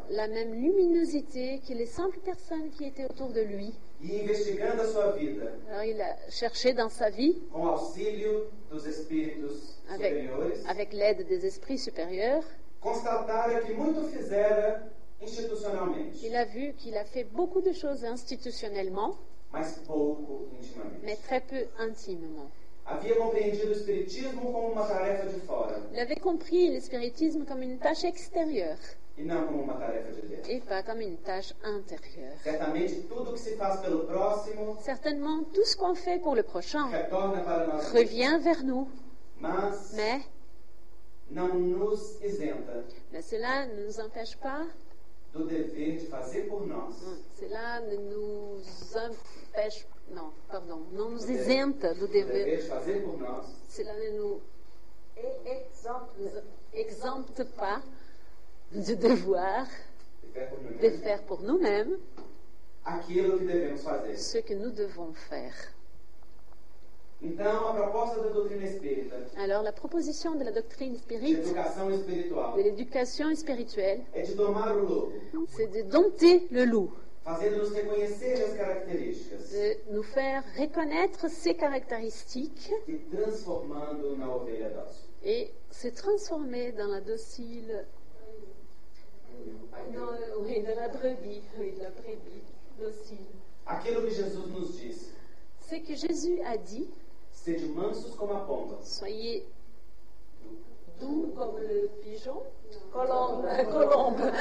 la 0.09 0.27
même 0.27 0.53
luminosité 0.53 1.61
que 1.67 1.73
les 1.73 1.85
simples 1.85 2.19
personnes 2.19 2.69
qui 2.71 2.85
étaient 2.85 3.05
autour 3.05 3.29
de 3.29 3.41
lui. 3.41 3.73
Alors 5.69 5.83
il 5.83 6.01
a 6.01 6.15
cherché 6.29 6.73
dans 6.73 6.89
sa 6.89 7.09
vie, 7.09 7.37
avec, 10.67 10.93
l'aide 10.93 11.27
des 11.27 11.45
esprits 11.45 11.77
supérieurs, 11.77 12.43
constatara 12.85 13.61
que 13.61 13.73
muito 13.73 14.03
fizera 14.03 14.79
il 15.21 16.35
a 16.35 16.45
vu 16.45 16.73
qu'il 16.73 16.97
a 16.97 17.05
fait 17.05 17.23
beaucoup 17.23 17.61
de 17.61 17.71
choses 17.71 18.03
institutionnellement, 18.05 19.15
mais 21.03 21.15
très 21.15 21.41
peu 21.41 21.65
intimement. 21.79 22.49
Il 25.91 25.99
avait 25.99 26.15
compris 26.17 26.73
le 26.73 26.79
spiritisme 26.79 27.45
comme 27.45 27.63
une 27.63 27.79
tâche 27.79 28.03
extérieure 28.03 28.77
e 29.17 29.21
et 30.49 30.59
pas 30.59 30.83
comme 30.83 30.99
une 31.01 31.17
tâche 31.17 31.53
intérieure. 31.63 32.37
Certainement, 34.81 35.43
tout 35.53 35.63
ce 35.63 35.77
qu'on 35.77 35.95
fait 35.95 36.19
pour 36.19 36.35
le 36.35 36.43
prochain 36.43 36.85
revient 37.93 38.37
vers 38.41 38.63
nous, 38.63 38.87
mais, 39.93 40.19
mais 43.11 43.21
cela 43.21 43.65
ne 43.67 43.85
nous 43.85 43.99
empêche 43.99 44.37
pas, 44.37 44.65
do 45.35 45.45
dever 45.45 45.97
de 45.97 46.05
fazer 46.07 46.47
por 46.47 46.65
nós 46.65 46.95
cela 47.37 47.81
ne 47.81 47.97
nous 47.97 48.61
empêche, 48.95 49.85
non, 50.09 50.31
pardon, 50.47 50.79
non 50.91 51.09
nous 51.09 51.29
exempte 51.29 51.93
de 51.93 52.03
o 52.03 52.07
dever 52.07 52.45
dever, 52.45 52.57
de 52.57 52.67
fazer 52.67 53.03
por 53.03 53.17
nós 53.17 53.45
cela 53.67 53.93
ne 53.93 54.09
nous 54.11 54.41
exempte, 55.45 56.43
exempte 56.73 57.43
pas 57.55 57.81
du 58.71 58.95
devoir 58.95 59.67
de 60.81 60.89
faire 60.89 61.21
pour 61.23 61.41
nous-mêmes 61.41 61.97
aquilo 62.85 63.39
que 63.39 63.45
devemos 63.45 63.81
fazer. 63.81 64.17
ce 64.17 64.37
que 64.39 64.53
nous 64.53 64.71
devons 64.71 65.13
faire. 65.13 65.74
Então, 67.21 67.69
a 67.69 67.73
proposta 67.73 68.21
da 68.21 68.29
doutrina 68.29 68.65
espírita, 68.65 69.15
Alors 69.37 69.63
la 69.63 69.71
proposition 69.71 70.35
de 70.35 70.43
la 70.43 70.51
doctrine 70.51 70.93
de 70.93 70.99
spirite, 70.99 71.39
educação 71.39 71.89
espiritual, 71.89 72.53
de 72.55 72.61
l'éducation 72.63 73.33
spirituelle, 73.35 74.05
é 74.13 74.21
de 74.21 74.35
domar 74.35 74.75
o 74.75 74.83
lobo, 74.83 75.13
c'est 75.55 75.67
de 75.67 75.83
dompter 75.83 76.47
le 76.51 76.65
loup, 76.65 76.91
fazendo-nos 77.23 77.71
reconhecer 77.73 78.33
as 78.43 78.53
características. 78.55 79.49
De 79.49 79.77
nous 79.91 80.03
faire 80.03 80.43
reconnaître 80.57 81.27
ses 81.29 81.55
caractéristiques 81.55 82.69
e 82.87 82.97
transformando 83.09 84.15
na 84.17 84.29
ovelha 84.29 84.69
dócil. 84.69 85.09
et 85.23 85.51
se 85.71 85.87
transformer 85.87 86.73
dans 86.73 86.87
la 86.87 87.01
docile, 87.01 87.85
dans, 89.93 90.43
oui, 90.43 90.61
dans 90.63 90.75
la 90.75 90.89
brebis, 90.89 91.41
oui, 91.59 91.73
la 91.81 91.89
brebis 91.89 92.43
docile. 92.79 93.25
Aquilo 93.65 94.01
que 94.01 94.09
Jesus 94.11 94.47
nos 94.51 94.67
disse, 94.77 95.11
C'est 95.61 95.79
que 95.81 95.95
Jésus 95.95 96.39
a 96.45 96.57
dit, 96.57 96.87
sede 97.45 97.67
mansos 97.67 98.15
como 98.15 98.33
a 98.33 98.39
pomba, 98.39 98.77
soyez 98.81 99.45
doux 100.99 101.31
comme 101.35 101.59
le 101.59 101.89
pigeon, 102.01 102.41
colombe, 102.91 103.45
colombe, 103.71 104.31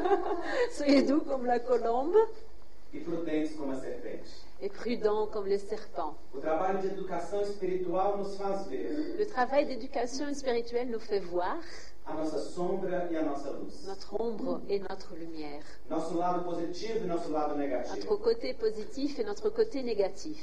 soyez 0.72 1.02
doux 1.02 1.20
comme 1.20 1.44
la 1.44 1.60
colombe. 1.60 2.16
E 2.94 3.00
prudentes 3.00 3.54
como 3.54 3.72
a 3.72 3.76
serpente. 3.76 4.30
et 4.62 4.70
prudents 4.70 5.26
comme 5.26 5.46
le 5.46 5.58
serpent. 5.58 6.14
O 6.32 6.38
trabalho 6.38 6.78
de 6.78 6.86
educação 6.86 7.42
espiritual 7.42 8.16
nos 8.16 8.34
faz 8.38 8.66
ver. 8.66 9.18
Le 9.18 9.26
travail 9.26 9.66
d'éducation 9.66 10.32
spirituelle 10.32 10.90
nous 10.90 11.00
fait 11.00 11.20
voir 11.20 11.58
a 12.06 12.14
nossa 12.14 12.38
sombra 12.38 13.08
e 13.10 13.16
a 13.18 13.22
nossa 13.22 13.50
luz, 13.50 13.84
notre 13.86 14.18
ombre 14.18 14.62
et 14.70 14.78
notre 14.78 15.14
lumière, 15.14 15.62
nosso 15.90 16.16
lado 16.16 16.42
positivo 16.44 17.04
e 17.04 17.06
nosso 17.06 17.30
lado 17.30 17.54
notre 17.54 17.58
negativo, 17.58 18.16
côté 18.16 18.54
positif 18.54 19.18
et 19.18 19.24
notre 19.24 19.50
côté 19.50 19.82
négatif, 19.82 20.38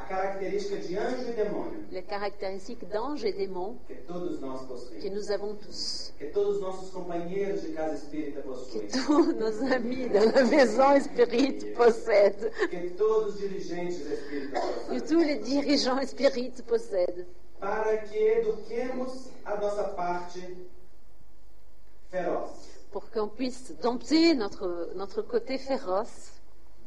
a 0.00 0.06
característica 0.06 0.76
de 0.76 0.96
anjo 0.96 1.28
e 1.28 1.32
demônio 1.32 1.84
les 1.90 2.02
caractéristiques 2.02 2.88
d'ange 2.88 3.26
et 3.26 3.32
démon 3.32 3.76
que 3.86 3.94
todos 3.94 4.40
nós 4.40 4.60
que 4.60 4.66
possuímos, 4.68 5.10
nous 5.10 5.30
avons 5.30 5.54
tous, 5.54 6.12
que 6.18 6.26
todos 6.26 6.56
os 6.56 6.62
nossos 6.62 6.90
companheiros 6.90 7.62
de 7.62 7.72
casa 7.72 7.94
espírita 7.94 8.40
que 8.40 8.48
possuem, 8.48 8.88
tous 8.88 9.34
nos 9.34 9.60
amis 9.72 10.08
dans 10.08 10.32
la 10.34 10.44
maison 10.44 11.00
spirite 11.00 11.66
possèdent, 11.74 12.50
que 12.70 12.90
todos 12.90 13.34
os 13.34 13.40
dirigentes 13.40 14.00
espíritas 14.06 14.62
que 14.64 14.76
possuem, 14.86 15.00
tous 15.00 15.24
les 15.24 15.38
dirigeants 15.38 16.06
spirites 16.06 16.62
possèdent, 16.62 17.26
para 17.58 17.98
que 17.98 18.16
eduquemos 18.16 19.28
a 19.44 19.56
nossa 19.56 19.84
parte 19.84 20.40
feroz, 22.10 22.50
pour 22.90 23.10
qu'on 23.10 23.28
puisse 23.28 23.74
dompter 23.82 24.34
notre, 24.34 24.92
notre 24.94 25.22
côté 25.22 25.58
féroce 25.58 26.39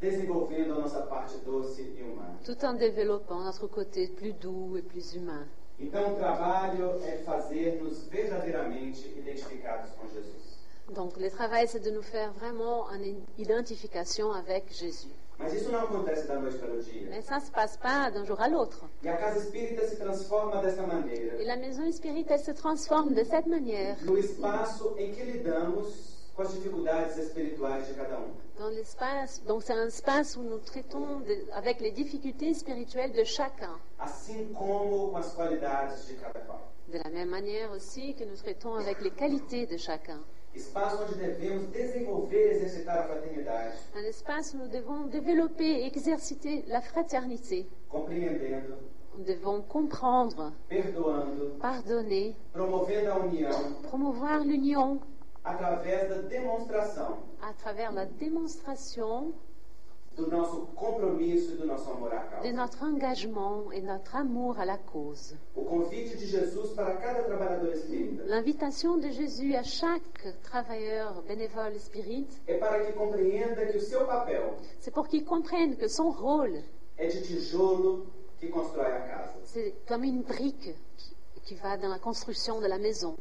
desenvolvendo 0.03 0.73
a 0.73 0.79
nossa 0.79 1.01
parte 1.03 1.37
doce 1.45 1.81
e 1.81 2.03
humana. 2.03 2.37
tout 2.43 2.65
en 2.65 2.73
développant 2.73 3.41
notre 3.41 3.67
côté 3.67 4.07
plus 4.07 4.33
doux 4.33 4.77
et 4.77 4.81
plus 4.81 5.15
humain. 5.15 5.47
Então, 5.79 6.13
o 6.13 6.15
trabalho 6.15 7.01
é 7.03 7.17
fazer-nos 7.25 8.07
verdadeiramente 8.07 9.07
identificados 9.17 9.89
com 9.91 10.07
Jesus. 10.09 10.59
Donc 10.93 11.17
le 11.17 11.29
travail, 11.31 11.67
c'est 11.67 11.79
de 11.79 11.89
nous 11.89 12.03
faire 12.03 12.33
vraiment 12.33 12.91
une 12.91 13.23
identification 13.37 14.31
avec 14.33 14.71
Jésus. 14.73 15.09
Mas 15.39 15.53
isso 15.53 15.71
não 15.71 15.79
acontece 15.79 16.27
da 16.27 16.37
noite 16.37 16.57
para 16.57 16.73
o 16.73 16.81
dia. 16.81 17.09
Mais 17.09 17.21
ça 17.25 17.37
ne 17.37 17.41
se 17.41 17.51
passe 17.51 17.77
pas 17.77 18.11
d'un 18.11 18.25
jour 18.25 18.39
à 18.39 18.47
l'autre. 18.49 18.85
E 19.01 19.07
a 19.07 19.17
casa 19.17 19.39
espírita 19.39 19.87
se 19.87 19.95
transforma 19.95 20.61
dessa 20.61 20.83
Et 21.39 21.45
la 21.45 21.55
maison 21.55 21.89
spirite, 21.91 22.29
elle 22.29 22.39
se 22.39 22.53
transforme 22.53 23.13
de 23.13 23.23
cette 23.23 23.47
manière 23.47 23.97
no 24.03 24.17
espaço 24.17 24.93
em 24.97 25.11
que 25.11 25.23
lidamos 25.23 25.87
com 26.35 26.41
as 26.43 26.53
dificuldades 26.53 27.17
espirituais 27.17 27.87
de 27.87 27.93
cada 27.93 28.19
um. 28.19 28.42
Dans 28.59 28.69
l'espace. 28.69 29.43
Donc 29.45 29.63
c'est 29.63 29.73
un 29.73 29.87
espace 29.87 30.37
où 30.37 30.43
nous 30.43 30.59
traitons 30.59 31.19
de- 31.21 31.51
avec 31.53 31.79
les 31.81 31.91
difficultés 31.91 32.53
spirituelles 32.53 33.13
de 33.13 33.23
chacun. 33.23 33.77
Assim 33.99 34.53
como 34.53 35.09
com 35.09 35.15
as 35.17 35.33
qualidades 35.35 36.07
de 36.07 36.13
cada 36.15 36.39
qual. 36.41 36.59
De 36.91 36.97
la 36.99 37.09
même 37.09 37.29
manière 37.29 37.71
aussi 37.71 38.13
que 38.13 38.23
nous 38.25 38.35
traitons 38.35 38.75
avec 38.75 39.01
les 39.01 39.11
qualités 39.11 39.65
de 39.65 39.77
chacun. 39.77 40.19
Espaço 40.55 40.97
onde 41.01 41.15
devemos 41.17 41.65
desenvolver 41.71 42.37
e 42.37 42.51
exercitar 42.57 42.99
a 42.99 43.03
fraternidade, 43.07 43.73
Un 43.95 44.03
espace 44.03 44.53
où 44.53 44.57
nous 44.57 44.67
devons 44.67 45.07
développer 45.07 45.81
et 45.81 45.85
exerciter 45.87 46.63
la 46.67 46.79
fraternité. 46.81 47.67
compreendendo, 47.89 48.75
Nous 49.17 49.23
devons 49.25 49.61
comprendre, 49.61 50.51
pardonner, 51.59 52.35
promouvoir 53.89 54.43
l'union 54.43 54.99
à 55.45 55.55
travers 55.55 56.07
la 57.91 58.05
démonstration 58.05 59.31
e 59.31 59.33
à 60.21 61.13
de 62.43 62.51
notre 62.51 62.83
engagement 62.83 63.71
et 63.71 63.81
notre 63.81 64.15
amour 64.15 64.59
à 64.59 64.65
la 64.65 64.77
cause. 64.77 65.35
L'invitation 68.27 68.97
de 68.97 69.09
Jésus 69.09 69.55
à 69.55 69.63
chaque 69.63 70.27
travailleur 70.43 71.23
bénévole 71.27 71.79
spirit, 71.79 72.27
c'est 74.79 74.93
pour 74.93 75.07
qu'il 75.07 75.25
comprenne 75.25 75.75
que 75.77 75.87
son 75.87 76.11
rôle, 76.11 76.61
c'est 79.43 79.73
comme 79.87 80.03
une 80.03 80.21
brique 80.21 80.75
qui, 80.97 81.15
qui 81.43 81.55
va 81.55 81.77
dans 81.77 81.89
la 81.89 81.99
construction 81.99 82.61
de 82.61 82.67
la 82.67 82.77
maison. 82.77 83.15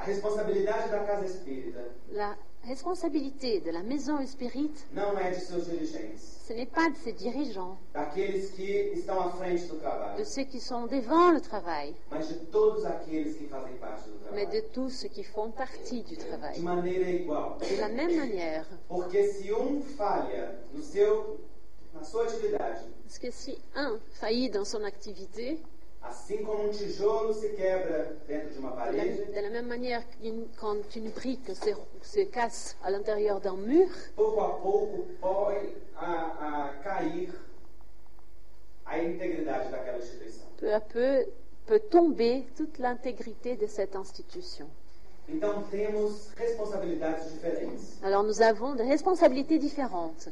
A 0.00 0.04
responsabilidade 0.04 0.90
da 0.90 1.00
casa 1.04 1.24
espírita. 1.26 1.80
La 2.12 2.36
responsabilité 2.62 3.60
de 3.60 3.70
la 3.72 3.82
maison 3.82 4.20
espírite, 4.20 4.84
não 4.92 5.18
é 5.18 5.30
de 5.30 5.40
seus 5.40 5.66
dirigentes, 5.66 6.20
ce 6.46 6.52
n'est 6.54 6.70
pas 6.70 6.88
de 6.88 6.96
ses 6.98 7.12
dirigeants, 7.14 7.76
daqueles 7.92 8.50
que 8.52 8.92
estão 8.94 9.20
à 9.20 9.30
frente 9.32 9.66
do 9.66 9.76
de 10.16 10.24
ceux 10.24 10.44
qui 10.44 10.60
sont 10.60 10.86
devant 10.86 11.32
le 11.32 11.40
travail, 11.40 11.94
mas 12.10 12.28
de 12.28 12.34
todos 12.46 12.84
aqueles 12.84 13.36
que 13.36 13.46
fazem 13.48 13.76
parte 13.78 14.08
do 14.08 14.18
mais 14.32 14.46
de 14.46 14.60
tous 14.72 14.90
ceux 14.90 15.08
qui 15.08 15.24
font 15.24 15.50
partie 15.50 16.02
du 16.02 16.16
De 16.16 16.24
travail. 16.24 16.60
maneira 16.60 17.10
igual. 17.10 17.58
De 17.58 17.76
la 17.80 17.88
même 17.88 18.16
manière, 18.16 18.66
Porque 18.88 19.24
se 19.32 19.52
um 19.52 19.82
falha 19.82 20.58
no 20.72 20.82
seu, 20.82 21.40
na 21.92 22.04
sua 22.04 22.24
atividade, 22.24 22.84
parce 23.02 23.18
que 23.18 23.30
si 23.32 23.58
un 23.74 23.98
faillit 24.20 24.50
dans 24.50 24.64
son 24.64 24.84
activité, 24.84 25.58
um 26.08 26.70
de 29.34 29.40
la, 29.40 29.50
même 29.50 29.66
manière 29.66 30.02
qu'une- 30.10 30.46
quand 30.58 30.96
une 30.96 31.10
brique 31.10 31.50
se, 31.54 31.70
se 32.02 32.20
casse 32.24 32.76
à 32.82 32.90
l'intérieur 32.90 33.40
d'un 33.40 33.56
mur, 33.56 33.88
peu 40.58 40.72
à 40.74 40.80
peu 40.80 41.26
peut 41.66 41.80
tomber 41.80 42.46
toute 42.56 42.78
l'intégrité 42.78 43.56
de 43.56 43.66
cette 43.66 43.94
institution. 43.94 44.66
Alors 48.02 48.22
nous 48.24 48.40
avons 48.40 48.74
des 48.74 48.84
responsabilités 48.84 49.58
différentes, 49.58 50.30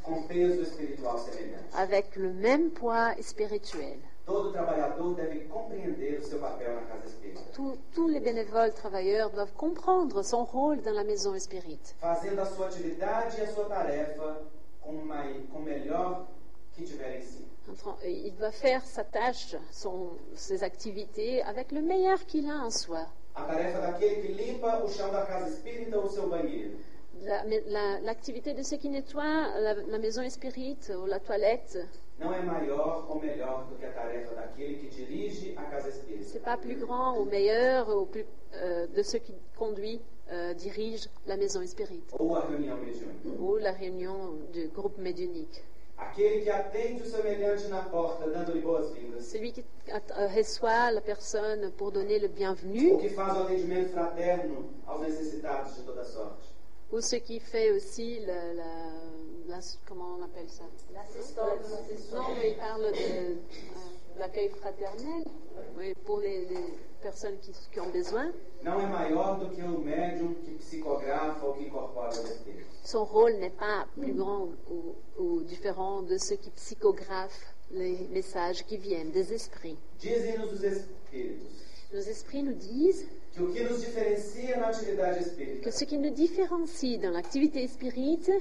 avec 1.77 2.17
le 2.17 2.33
même 2.33 2.71
poids 2.71 3.13
spirituel. 3.21 3.99
Todo 4.27 4.51
trabalhador 4.51 5.15
deve 5.15 5.45
compreender 5.49 6.19
o 6.19 6.23
seu 6.25 6.41
papel 6.41 6.75
na 6.75 6.83
casa 6.83 7.07
espírita, 7.07 7.41
Tous- 7.55 7.79
tous 7.95 8.09
les 8.09 8.19
bénévoles 8.21 8.75
travailleurs 8.75 9.31
doivent 9.31 9.53
comprendre 9.55 10.23
son 10.25 10.43
rôle 10.45 10.83
dans 10.83 10.93
la 10.95 11.05
maison 11.05 11.39
spirite, 11.39 11.95
fazendo 12.01 12.41
a 12.41 12.45
sua 12.47 12.67
atividade 12.67 13.39
e 13.39 13.43
a 13.43 13.47
sua 13.47 13.67
tarefa 13.67 14.43
com, 14.81 14.93
mai- 15.05 15.47
com 15.53 15.59
o 15.59 15.63
melhor 15.63 16.27
que 16.75 16.83
tiver 16.85 17.19
em 17.19 17.23
si. 17.23 17.47
Enfin, 17.71 17.97
Il 18.05 18.35
doit 18.37 18.51
faire 18.53 18.85
sa 18.85 19.05
tâche, 19.05 19.57
son- 19.71 20.11
ses 20.35 20.63
activités 20.65 21.41
avec 21.43 21.71
le 21.71 21.81
meilleur 21.83 22.19
qu'il 22.27 22.49
a 22.51 22.65
en 22.65 22.71
soi. 22.71 23.07
A 23.37 23.43
tarefa 23.45 23.79
daquele 23.81 24.23
que 24.23 24.33
limpa 24.33 24.83
o 24.83 24.89
chão 24.89 25.09
da 25.13 25.25
casa 25.25 25.49
espírita 25.51 25.99
ou 25.99 26.07
o 26.07 26.09
seu 26.11 26.29
banheiro. 26.29 26.75
La- 27.23 27.45
la- 27.45 28.01
L'activité 28.01 28.55
de 28.55 28.63
ceux 28.65 28.77
qui 28.77 28.89
nettoient 28.91 29.49
la, 29.61 29.75
la 29.75 29.99
maison 29.99 30.29
spirite 30.29 30.91
ou 30.97 31.07
la 31.07 31.19
toilette, 31.21 31.79
Não 32.19 32.33
é 32.33 32.41
maior 32.43 33.05
ou 33.11 33.21
melhor 33.21 33.67
do 33.69 33.77
que 33.77 33.85
a 33.85 33.93
tarefa 33.93 34.35
daquele 34.35 34.77
que 34.77 34.89
dirige 34.89 35.55
a 35.57 35.65
casa 35.65 35.91
c'est 36.23 36.43
pas 36.43 36.57
plus 36.57 36.77
grand 36.77 37.19
ou 37.19 37.27
meilleur 37.27 37.89
ou 37.89 38.07
plus, 38.07 38.25
euh, 38.55 38.87
de 38.87 39.03
ceux 39.03 39.19
qui 39.19 39.35
conduisent, 39.55 40.01
euh, 40.33 40.55
dirigent 40.55 41.11
la 41.27 41.37
maison 41.37 41.61
spirite 41.67 42.11
Ou 42.19 42.35
a 42.35 42.41
reunião 42.41 42.79
mediúnica. 42.79 43.29
ou 43.39 43.59
la 43.59 43.73
réunion 43.73 44.39
du 44.53 44.69
groupe 44.69 44.97
médiunique. 44.99 45.63
Aquele 45.99 46.43
que 46.43 46.51
atende 46.51 47.03
o 47.03 47.07
semelhante 47.07 47.69
na 47.69 47.83
porta, 47.83 48.27
dando-lhe 48.29 48.61
boas-vindas. 48.61 49.25
Celui 49.27 49.53
qui 49.53 49.65
euh, 49.91 50.27
reçoit 50.29 50.91
la 50.93 51.01
personne 51.03 51.71
pour 51.73 51.91
donner 51.93 52.19
le 52.19 52.29
bienvenu 52.29 52.93
O 52.93 52.99
que 52.99 53.09
faz 53.11 53.37
o 53.37 53.43
atendimento 53.43 53.91
fraterno 53.93 54.65
aos 54.87 55.01
necessitados 55.03 55.77
de 55.77 55.83
toda 55.83 56.05
sorte. 56.05 56.43
ou 56.93 57.01
ce 57.01 57.17
qui 57.17 57.41
fait 57.41 57.73
aussi 57.73 58.21
la, 58.21 58.55
la- 58.55 59.03
la- 59.49 59.61
comment 59.87 60.17
on 60.19 60.23
appelle 60.25 60.49
ça? 60.49 60.65
L'assistance. 60.93 62.13
Non, 62.13 62.23
mais 62.39 62.51
il 62.51 62.57
parle 62.57 62.83
de 62.93 62.97
euh, 62.97 63.35
l'accueil 64.19 64.49
fraternel 64.51 65.25
oui, 65.77 65.95
pour 66.05 66.21
les, 66.21 66.47
les 66.47 66.65
personnes 67.03 67.39
qui, 67.41 67.53
qui 67.73 67.81
ont 67.81 67.91
besoin. 67.91 68.31
Espíritos. 72.25 72.67
Son 72.85 73.05
rôle 73.05 73.35
n'est 73.35 73.51
pas 73.51 73.87
plus 74.01 74.13
grand 74.15 74.49
ou, 74.71 74.95
ou 75.19 75.41
différent 75.43 76.03
de 76.03 76.19
ceux 76.19 76.37
qui 76.37 76.51
psychographent 76.51 77.55
les 77.73 78.07
messages 78.13 78.65
qui 78.65 78.77
viennent 78.77 79.11
des 79.11 79.33
esprits. 79.33 79.77
Dizem-nos 79.99 80.53
os 80.53 80.63
espíritos 80.63 81.47
Nos 81.93 82.01
esprits 82.01 82.43
nous 82.43 82.53
disent 82.55 83.07
que 85.63 85.71
ce 85.71 85.85
qui 85.85 85.99
nous 85.99 86.11
différencie 86.11 86.99
dans 86.99 87.11
l'activité 87.11 87.67
spirite, 87.67 88.33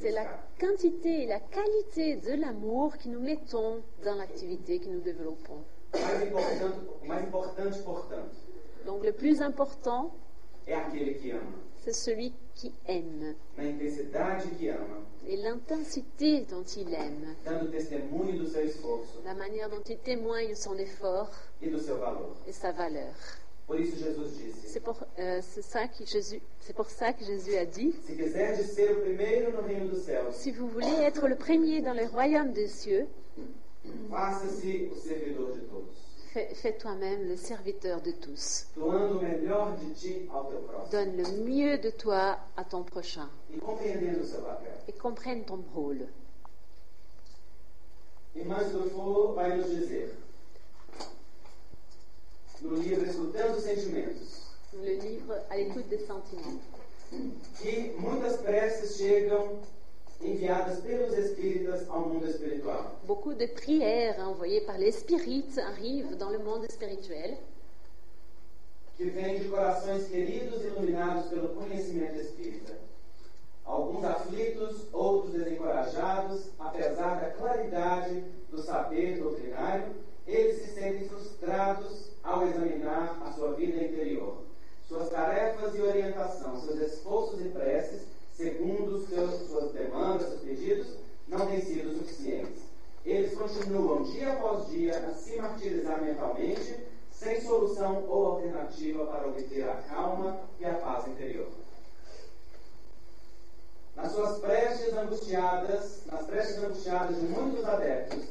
c'est 0.00 0.10
la 0.10 0.24
quantité 0.58 1.22
et 1.22 1.26
la 1.26 1.40
qualité 1.40 2.16
de 2.16 2.40
l'amour 2.40 2.96
que 2.96 3.08
nous 3.08 3.20
mettons 3.20 3.82
dans 4.04 4.14
l'activité 4.14 4.78
que 4.78 4.88
nous 4.88 5.00
développons. 5.00 5.62
Donc 8.86 9.04
le 9.04 9.12
plus 9.12 9.42
important, 9.42 10.14
c'est 10.64 11.92
celui 11.92 12.32
qui 12.62 12.72
aime. 12.86 13.34
Na 13.56 13.64
intensidade 13.64 14.48
que 14.56 14.68
ama, 14.70 15.00
et 15.26 15.36
l'intensité 15.36 16.42
dont 16.42 16.62
il 16.62 16.94
aime, 16.94 17.34
dando 17.44 17.68
testemunho 17.70 18.38
do 18.38 18.46
seu 18.46 18.64
esforço. 18.64 19.20
La 19.24 19.34
manière 19.34 19.68
dont 19.68 19.82
il 19.88 19.98
témoigne 19.98 20.54
son 20.54 20.78
effort 20.78 21.30
e 21.60 21.68
do 21.68 21.78
seu 21.80 21.98
valor. 21.98 22.36
et 22.46 22.52
sa 22.52 22.70
valeur. 22.70 23.14
Por 23.66 23.80
isso 23.80 23.96
Jesus 23.96 24.36
disse: 24.36 24.68
C'est 24.68 24.80
pour, 24.80 25.04
euh, 25.18 25.40
c'est 25.42 25.62
ça 25.62 25.88
que 25.88 26.04
Jésus, 26.06 26.40
c'est 26.60 26.74
pour 26.74 26.88
ça 26.88 27.12
que 27.12 27.24
Jésus 27.24 27.56
a 27.56 27.64
dit, 27.64 27.92
Se 28.06 28.12
quiserdes 28.12 28.62
ser 28.62 28.92
o 28.92 29.00
primeiro 29.00 29.50
no 29.52 29.62
reino 29.62 29.88
dos 29.88 30.04
céus, 30.04 30.32
si 30.32 30.52
vous 30.52 30.68
voulez 30.68 31.02
être 31.02 31.26
le 31.26 31.36
premier 31.36 31.80
dans 31.80 31.94
le 31.94 32.06
royaume 32.06 32.52
des 32.52 32.68
cieux, 32.68 33.08
faça-se 34.08 34.88
o 34.92 34.94
servidor 34.94 35.48
de 35.54 35.60
todos, 35.62 36.11
fais, 36.32 36.54
fais 36.54 36.72
toi-même 36.78 37.28
le 37.28 37.36
serviteur 37.36 38.00
de 38.00 38.10
tous. 38.12 38.66
Donne 40.90 41.16
le 41.16 41.44
mieux 41.44 41.78
de 41.78 41.90
toi 41.90 42.38
à 42.56 42.64
ton 42.64 42.82
prochain 42.82 43.28
et 43.54 44.92
comprenne 44.92 45.44
ton 45.44 45.62
rôle. 45.74 46.06
Irmã 48.34 48.64
Dufour 48.64 49.34
vai 49.34 49.58
nos 49.58 49.68
dizer, 49.68 50.08
no 52.62 52.76
livro 52.76 53.04
Escutando 53.04 53.58
os 53.58 53.62
Sentimentos, 53.64 54.54
Le 54.72 54.94
livre 54.94 55.34
à 55.50 55.56
l'écoute 55.58 55.86
des 55.90 55.98
sentiments. 55.98 56.58
que 57.62 57.92
muitas 57.98 58.38
preces 58.38 58.96
chegam 58.96 59.60
Beaucoup 63.06 63.34
de 63.34 63.46
prières 63.46 64.20
envoyées 64.20 64.60
par 64.60 64.78
les 64.78 64.92
spirites 64.92 65.58
arrivent 65.58 66.16
dans 66.16 66.30
le 66.30 66.38
monde 66.38 66.70
spirituel 66.70 67.36
que 68.96 69.10
vem 69.10 69.38
de 69.38 69.48
corações 69.48 70.06
queridos 70.08 70.62
e 70.62 70.68
iluminados 70.68 71.26
pelo 71.26 71.48
conhecimento 71.48 72.20
espírita. 72.20 72.74
Alguns 73.64 74.04
aflitos, 74.04 74.86
outros 74.92 75.32
desencorajados, 75.32 76.50
apesar 76.58 77.20
da 77.20 77.30
claridade 77.30 78.22
do 78.50 78.62
saber 78.62 79.18
doutrinário, 79.18 79.86
eles 80.26 80.62
se 80.62 80.68
sentem 80.68 81.08
frustrados 81.08 82.10
ao 82.22 82.46
examinar 82.46 83.20
a 83.24 83.32
sua 83.32 83.54
vida 83.54 83.82
interior, 83.82 84.36
suas 84.86 85.08
tarefas 85.08 85.74
e 85.74 85.80
orientação, 85.80 86.60
seus 86.60 86.78
esforços 86.78 87.40
e 87.40 87.48
preces, 87.48 88.02
segundo 88.42 89.06
seus, 89.06 89.48
suas 89.48 89.72
demandas, 89.72 90.28
seus 90.28 90.40
pedidos, 90.40 90.88
não 91.28 91.46
têm 91.46 91.60
sido 91.60 91.96
suficientes. 91.96 92.62
Eles 93.04 93.34
continuam 93.34 94.02
dia 94.02 94.32
após 94.32 94.68
dia 94.68 94.98
a 94.98 95.14
se 95.14 95.36
martirizar 95.36 96.02
mentalmente, 96.02 96.76
sem 97.10 97.40
solução 97.40 98.04
ou 98.08 98.26
alternativa 98.26 99.06
para 99.06 99.28
obter 99.28 99.68
a 99.68 99.76
calma 99.76 100.40
e 100.58 100.64
a 100.64 100.74
paz 100.74 101.06
interior. 101.06 101.48
Nas 103.94 104.12
suas 104.12 104.38
preces 104.38 104.92
angustiadas, 104.94 106.02
nas 106.10 106.26
preces 106.26 106.58
angustiadas 106.58 107.20
de 107.20 107.26
muitos 107.26 107.64
adeptos, 107.64 108.24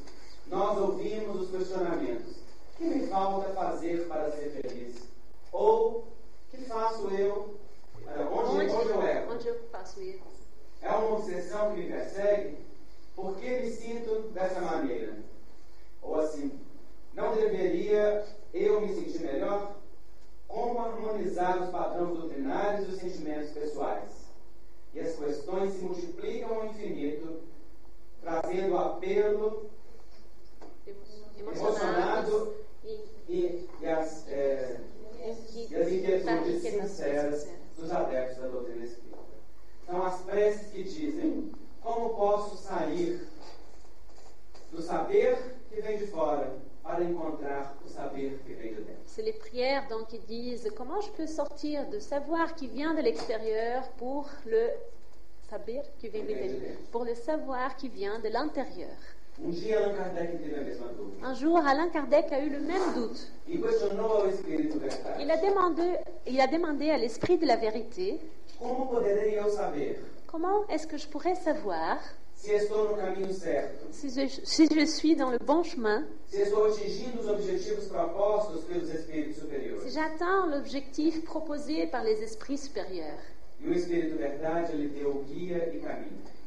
nós 0.47 0.77
ouvimos 0.77 1.41
os 1.41 1.51
questionamentos: 1.51 2.35
que 2.77 2.83
me 2.83 3.07
falta 3.07 3.53
fazer 3.53 4.07
para 4.07 4.31
ser 4.31 4.49
feliz? 4.61 4.97
Ou 5.51 6.05
que 6.49 6.57
faço 6.65 7.07
eu? 7.09 7.55
Onde, 8.19 8.69
onde 8.69 8.89
eu 8.89 9.01
erro? 9.03 9.33
onde 9.33 9.47
eu 9.47 9.59
faço 9.71 10.01
isso? 10.01 10.23
É 10.81 10.89
uma 10.89 11.17
obsessão 11.17 11.73
que 11.73 11.81
me 11.81 11.87
persegue? 11.87 12.57
Por 13.15 13.35
que 13.37 13.49
me 13.49 13.69
sinto 13.69 14.29
dessa 14.33 14.59
maneira? 14.61 15.17
Ou 16.01 16.19
assim, 16.19 16.59
não 17.13 17.35
deveria 17.35 18.25
eu 18.53 18.81
me 18.81 18.93
sentir 18.93 19.21
melhor? 19.21 19.75
Como 20.47 20.79
harmonizar 20.79 21.61
os 21.61 21.69
padrões 21.69 22.17
doutrinários 22.17 22.87
e 22.87 22.91
os 22.91 22.99
sentimentos 22.99 23.51
pessoais? 23.51 24.31
E 24.93 24.99
as 24.99 25.15
questões 25.15 25.73
se 25.73 25.83
multiplicam 25.83 26.53
ao 26.53 26.65
infinito, 26.65 27.41
trazendo 28.21 28.77
apelo 28.77 29.69
emocionado 31.39 32.55
e, 32.83 32.89
e, 33.29 33.69
e 33.79 33.87
as, 33.87 34.27
eh, 34.27 34.79
e 35.69 35.75
as 35.75 35.91
inquietudes 35.91 36.61
sinceras 36.61 37.60
dos 37.81 37.91
adeptos 37.91 38.37
da 38.37 38.47
doutrina 38.47 38.85
espírita. 38.85 39.17
São 39.85 40.05
as 40.05 40.21
preces 40.21 40.71
que 40.71 40.83
dizem: 40.83 41.51
como 41.81 42.09
posso 42.11 42.55
sair 42.55 43.27
do 44.71 44.81
saber 44.81 45.37
que 45.69 45.81
vem 45.81 45.97
de 45.97 46.07
fora 46.07 46.53
para 46.83 47.03
encontrar 47.03 47.75
o 47.83 47.89
saber 47.89 48.39
que 48.45 48.53
vem 48.53 48.73
de 48.75 48.81
dentro? 48.81 49.01
C'est 49.05 49.21
C'est 49.21 49.23
les 49.23 49.33
prières 49.33 49.87
donc 49.89 50.07
qui 50.07 50.19
disent 50.19 50.69
comment 50.77 51.01
je 51.01 51.11
peux 51.11 51.27
sortir 51.27 51.89
de 51.89 51.99
savoir 51.99 52.55
qui 52.55 52.67
vient 52.67 52.93
de 52.93 53.01
l'extérieur 53.01 53.87
pour 53.97 54.29
le 54.45 54.69
saber 55.49 55.81
qui 55.99 56.07
vient 56.07 56.23
de 56.23 56.33
l'intérieur, 56.33 56.77
pour 56.91 57.03
le 57.03 57.15
savoir 57.15 57.75
qui 57.75 57.89
vient 57.89 58.19
de 58.19 58.29
l'intérieur. 58.29 58.97
Un 61.23 61.33
jour, 61.33 61.57
Alain 61.57 61.89
Kardec 61.89 62.31
a 62.31 62.43
eu 62.43 62.49
le 62.49 62.59
même 62.59 62.93
doute. 62.95 63.31
Il 63.47 65.31
a 65.31 65.37
demandé, 65.37 65.97
il 66.27 66.39
a 66.39 66.47
demandé 66.47 66.89
à 66.91 66.97
l'esprit 66.97 67.37
de 67.37 67.47
la 67.47 67.55
vérité. 67.55 68.19
Comment 70.27 70.67
est-ce 70.67 70.85
que 70.85 70.97
je 70.97 71.07
pourrais 71.07 71.35
savoir 71.35 71.97
si 73.91 74.09
je, 74.09 74.27
si 74.43 74.67
je 74.67 74.85
suis 74.85 75.15
dans 75.15 75.29
le 75.29 75.37
bon 75.37 75.63
chemin, 75.63 76.05
si 76.27 76.39
j'atteins 79.93 80.47
l'objectif 80.47 81.23
proposé 81.23 81.87
par 81.87 82.03
les 82.03 82.23
esprits 82.23 82.57
supérieurs 82.57 83.19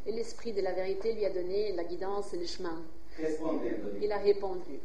Et 0.06 0.12
l'esprit 0.12 0.52
de 0.52 0.60
la 0.60 0.72
vérité 0.72 1.12
lui 1.14 1.24
a 1.24 1.31
donné 1.31 1.72
la 1.72 1.85
guidance 1.85 2.35
et 2.35 2.36
le 2.39 2.47
chemin. 2.47 2.82
respondendo-lhe: 3.16 4.02
Il 4.02 4.12
a 4.12 4.18
répondu 4.18 4.81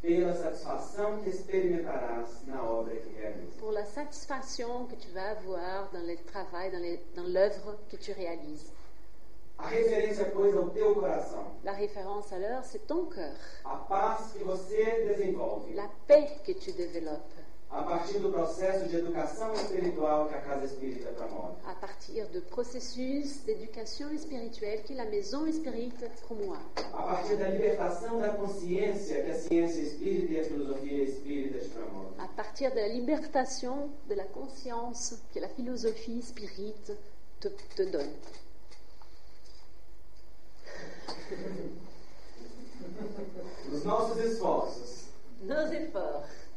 Pela 0.00 0.32
satisfação 0.32 1.18
que 1.24 1.28
experimentarás 1.28 2.46
na 2.46 2.62
obra 2.62 2.94
que 2.94 3.08
realizas. 3.20 3.56
pour 3.58 3.72
la 3.72 3.84
satisfaction 3.84 4.86
que 4.86 4.94
tu 4.94 5.08
vas 5.10 5.30
avoir 5.30 5.90
dans 5.92 6.06
le 6.06 6.16
travail, 6.24 6.70
dans 6.70 6.78
les- 6.80 7.00
dans 7.16 7.24
l'œuvre 7.26 7.76
que 7.90 7.96
tu 7.96 8.12
réalises. 8.12 8.72
A 9.58 9.66
referência, 9.68 10.24
pois, 10.26 10.54
ao 10.56 10.70
teu 10.70 10.94
coração, 10.94 11.44
La 11.64 11.72
référence 11.72 12.32
alors, 12.32 12.62
c'est 12.62 12.86
ton 12.86 13.06
cœur, 13.06 13.34
a 13.64 13.76
paz 13.88 14.32
que 14.38 14.44
você 14.44 15.04
desenvolve 15.08 15.74
la 15.74 15.90
paix 16.06 16.28
que 16.46 16.52
tu 16.52 16.70
développes 16.72 17.34
a 17.70 17.82
partir 17.82 18.18
do 18.18 18.30
processo 18.32 18.88
de 18.88 18.96
educação 18.96 19.52
espiritual 19.52 20.26
que 20.28 20.34
a 20.34 20.40
Casa 20.40 20.64
Espírita 20.64 21.10
promove. 21.12 21.56
à 21.66 21.74
partir 21.74 22.24
de 22.32 22.40
processus 22.40 23.40
d'éducation 23.44 24.16
spirituelle 24.16 24.82
que 24.84 24.94
la 24.94 25.04
maison 25.04 25.50
spirite 25.52 26.08
promoit, 26.26 26.60
A 26.94 27.02
partir 27.02 27.36
da 27.36 27.48
libertação 27.48 28.18
da 28.20 28.30
consciência 28.30 29.22
que 29.22 29.30
a 29.30 29.34
ciência 29.34 29.82
espírita 29.82 30.32
e 30.32 30.40
a 30.40 30.44
filosofia 30.44 31.04
espírita 31.04 31.58
promovem. 31.74 32.12
à 32.18 32.28
partir 32.28 32.70
de 32.70 32.80
la 32.80 32.88
libertation 32.88 33.90
de 34.08 34.14
la 34.14 34.24
conscience 34.24 35.18
que 35.32 35.38
la 35.38 35.48
philosophie 35.50 36.22
spirite 36.22 36.96
te, 37.38 37.50
te 37.76 37.84
donne. 37.84 38.16
Os 43.72 43.84
nossos 43.84 44.16
esforços 44.24 45.04
Nos 45.42 45.70
efforts 45.72 46.47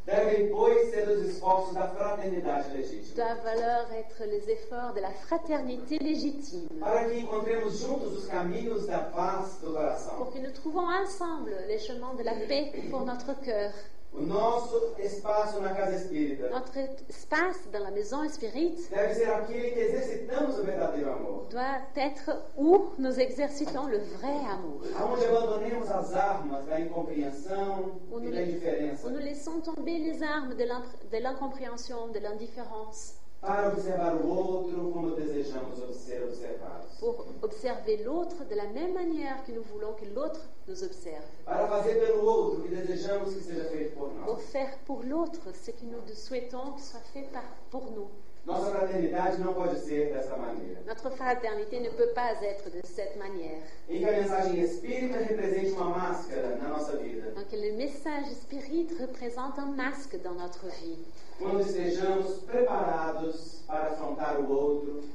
doivent 3.16 3.48
alors 3.48 3.88
être 3.94 4.24
les 4.30 4.50
efforts 4.50 4.94
de 4.94 5.00
la 5.02 5.12
fraternité 5.12 5.98
légitime 6.00 6.68
para 6.80 7.06
que 7.06 7.18
encontremos 7.24 7.80
juntos 7.80 8.18
os 8.18 8.28
caminhos 8.28 8.86
da 8.88 9.00
paz 9.00 9.60
do 9.62 9.72
coração. 9.74 10.16
pour 10.18 10.32
que 10.32 10.40
nous 10.40 10.52
trouvons 10.52 10.88
ensemble 10.88 11.54
les 11.68 11.80
chemins 11.80 12.14
de 12.16 12.24
la 12.24 12.34
paix 12.34 12.72
pour 12.90 13.02
notre 13.06 13.40
cœur. 13.42 13.72
O 14.14 14.22
nosso 14.24 14.94
espaço 15.00 15.62
na 15.62 15.74
Casa 15.74 15.96
Espírita. 15.96 16.50
Notre 16.50 16.80
espace 17.10 17.70
dans 17.72 17.80
la 17.82 17.92
maison 17.92 18.28
spirite 18.28 18.90
deve 18.90 19.14
ser 19.16 19.30
aquele 19.30 19.72
que 19.72 19.80
exercitamos 19.80 20.60
o 20.60 20.64
verdadeiro 20.64 21.12
amor, 21.14 21.48
doit 21.50 21.82
être 21.96 22.30
où 22.58 22.90
nous 22.98 23.18
exercitons 23.20 23.88
le 23.88 24.00
vrai 24.00 24.38
amour, 24.46 24.82
aonde 25.00 25.24
abandonemos 25.26 25.90
as 25.90 26.14
armas 26.14 26.66
da 26.66 26.80
incompreensão 26.80 28.02
où 28.12 28.20
e 28.20 28.24
nous, 28.24 28.32
da 28.32 28.42
indiferença. 28.42 29.08
où 29.08 29.10
nous 29.12 29.20
laissons 29.20 29.62
tomber 29.62 29.98
les 30.00 30.22
armes 30.22 30.56
de 30.56 30.66
l'imp- 30.66 31.10
de 31.10 31.18
l'incompréhension, 31.18 32.10
de 32.10 32.20
l'indifférence, 32.20 33.16
para 33.41 33.69
observar 33.69 34.15
o 34.15 34.27
outro 34.27 34.91
como 34.91 35.11
desejamos 35.15 35.80
ser 35.95 36.23
observados. 36.23 36.91
pour 36.99 37.26
observer 37.41 37.97
l'autre 38.03 38.45
de 38.45 38.55
la 38.55 38.68
même 38.68 38.93
manière 38.93 39.43
que 39.43 39.51
nous 39.51 39.63
voulons 39.63 39.93
que 39.93 40.05
l'autre 40.05 40.41
nous 40.68 40.84
observe, 40.84 41.26
para 41.43 41.68
fazer 41.68 41.99
pelo 41.99 42.23
outro 42.23 42.59
o 42.59 42.63
que 42.63 42.76
desejamos 42.76 43.34
que 43.34 43.41
seja 43.41 43.65
feito 43.65 43.95
por 43.95 44.09
pour 44.09 44.39
faire 44.39 44.77
pour 44.85 45.03
l'autre 45.03 45.51
ce 45.55 45.72
que 45.72 45.85
nous 45.85 46.01
souhaitons 46.13 46.73
que 46.73 46.81
soit 46.81 47.05
fait 47.13 47.27
par, 47.34 47.43
pour 47.72 47.89
nous. 47.89 48.09
Notre 50.88 51.11
fraternité 51.11 51.80
ne 51.80 51.89
peut 51.89 52.09
pas 52.15 52.34
être 52.41 52.65
de 52.72 52.81
cette 52.84 53.15
manière. 53.18 53.61
Vida. 56.97 57.31
Donc 57.35 57.51
le 57.53 57.77
message 57.77 58.26
spirit 58.34 58.88
représente 58.99 59.59
un 59.59 59.68
masque 59.68 60.18
dans 60.23 60.34
notre 60.34 60.65
vie. 60.81 60.97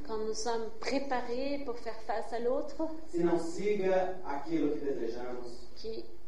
Quand 0.07 0.19
nous 0.19 0.35
sommes 0.35 0.69
préparés 0.81 1.63
pour 1.65 1.77
faire 1.79 2.01
face 2.07 2.33
à 2.33 2.39
l'autre, 2.39 2.77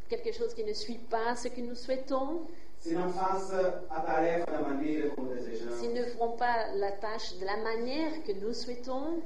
quelque 0.08 0.32
chose 0.32 0.54
qui 0.54 0.64
ne 0.64 0.72
suit 0.72 1.00
pas 1.10 1.36
ce 1.36 1.48
que 1.48 1.60
nous 1.60 1.74
souhaitons, 1.74 2.42
s'ils 5.78 5.94
ne 5.94 6.04
feront 6.04 6.36
pas 6.36 6.72
la 6.76 6.92
tâche 6.92 7.36
de 7.40 7.44
la 7.44 7.56
manière 7.56 8.22
que 8.24 8.32
nous 8.32 8.52
souhaitons, 8.54 9.20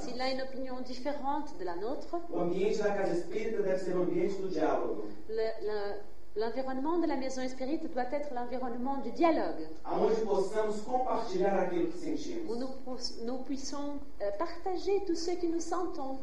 s'il 0.00 0.20
a 0.20 0.30
une 0.30 0.42
opinion 0.42 0.80
différente 0.80 1.56
de 1.58 1.64
la 1.64 1.76
nôtre, 1.76 2.14
le- 5.28 5.66
le- 5.66 5.94
l'environnement 6.36 6.98
de 6.98 7.06
la 7.08 7.16
maison 7.16 7.46
spirit 7.48 7.78
doit 7.92 8.06
être 8.12 8.32
l'environnement 8.32 8.98
du 8.98 9.10
dialogue, 9.10 9.66
où 12.48 12.54
nous 13.24 13.38
puissions 13.44 13.98
euh, 14.22 14.30
partager 14.38 15.02
tout 15.06 15.16
ce 15.16 15.32
que 15.32 15.46
nous 15.46 15.60
sentons, 15.60 16.18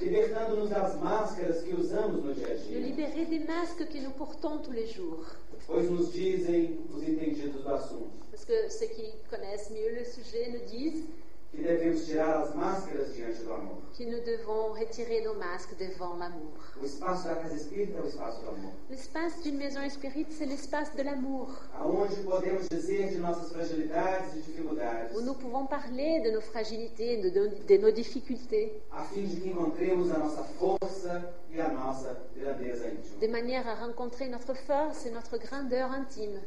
libertando-nos 0.00 0.70
das 0.70 0.96
máscaras 1.00 1.62
que 1.62 1.74
usamos 1.74 2.24
no 2.24 2.32
dia 2.34 2.48
a 2.52 2.54
dia, 2.54 2.78
libérer 2.80 3.26
des 3.26 3.40
masques 3.46 3.88
que 3.88 3.98
nous 4.00 4.12
portons 4.12 4.58
tous 4.58 4.72
les 4.72 4.86
jours. 4.86 5.24
pois 5.66 5.90
nos 5.90 6.12
dizem 6.12 6.78
os 6.94 7.02
entendidos 7.02 7.62
do 7.62 7.68
assunto 7.68 8.10
Parce 8.30 8.44
que 8.44 8.68
ceux 8.70 8.86
qui 8.86 9.12
connaissent 9.28 9.70
mieux 9.70 9.90
le 9.94 10.04
sujet 10.04 10.50
nous 10.52 10.64
disent 10.70 11.04
que 11.50 11.62
devemos 11.62 12.04
tirar 12.04 12.42
as 12.42 12.54
máscaras 12.54 13.14
diante 13.14 13.42
do 13.42 13.52
amor. 13.52 13.78
que 13.96 14.04
nous 14.04 14.20
devons 14.24 14.72
retirer 14.74 15.22
nos 15.24 15.34
masques 15.36 15.76
devant 15.76 16.16
l'amour. 16.16 16.52
O 16.80 16.84
espaço 16.84 17.24
da 17.26 17.34
casa 17.34 17.56
espírita 17.56 17.98
é 17.98 18.02
o 18.02 18.06
espaço 18.06 18.40
do 18.42 18.48
amor, 18.50 18.72
L'espace 18.90 19.42
d'une 19.42 19.56
maison 19.56 19.80
spirit, 19.90 20.26
c'est 20.30 20.46
l'espace 20.46 20.94
de 20.94 21.02
l'amour, 21.02 21.48
aonde 21.74 22.14
podemos 22.24 22.68
dizer 22.68 23.10
de 23.10 23.18
nossas 23.18 23.50
fragilidades 23.50 24.34
e 24.34 24.40
dificuldades, 24.40 25.16
où 25.16 25.20
nous 25.22 25.34
pouvons 25.34 25.66
parler 25.66 26.20
de 26.20 26.30
nos 26.30 26.42
fragilités, 26.44 27.16
de, 27.22 27.30
de- 27.30 27.64
de 27.66 27.76
nos 27.78 27.90
difficultés, 27.92 28.80
a 28.92 29.02
fim 29.02 29.26
de 29.26 29.40
que 29.40 29.50
encontremos 29.50 30.12
a 30.12 30.18
nossa 30.18 30.44
força 30.44 31.34
e 31.50 31.60
a 31.60 31.68
nossa 31.68 32.14
grandeza 32.36 32.86
íntima, 32.88 33.18
de 33.20 33.26
manière 33.28 33.66
à 33.66 33.74
rencontrer 33.74 34.28
notre 34.28 34.54
force 34.54 35.06
et 35.06 35.10
notre 35.10 35.38
grandeur 35.38 35.90
intime. 35.90 36.40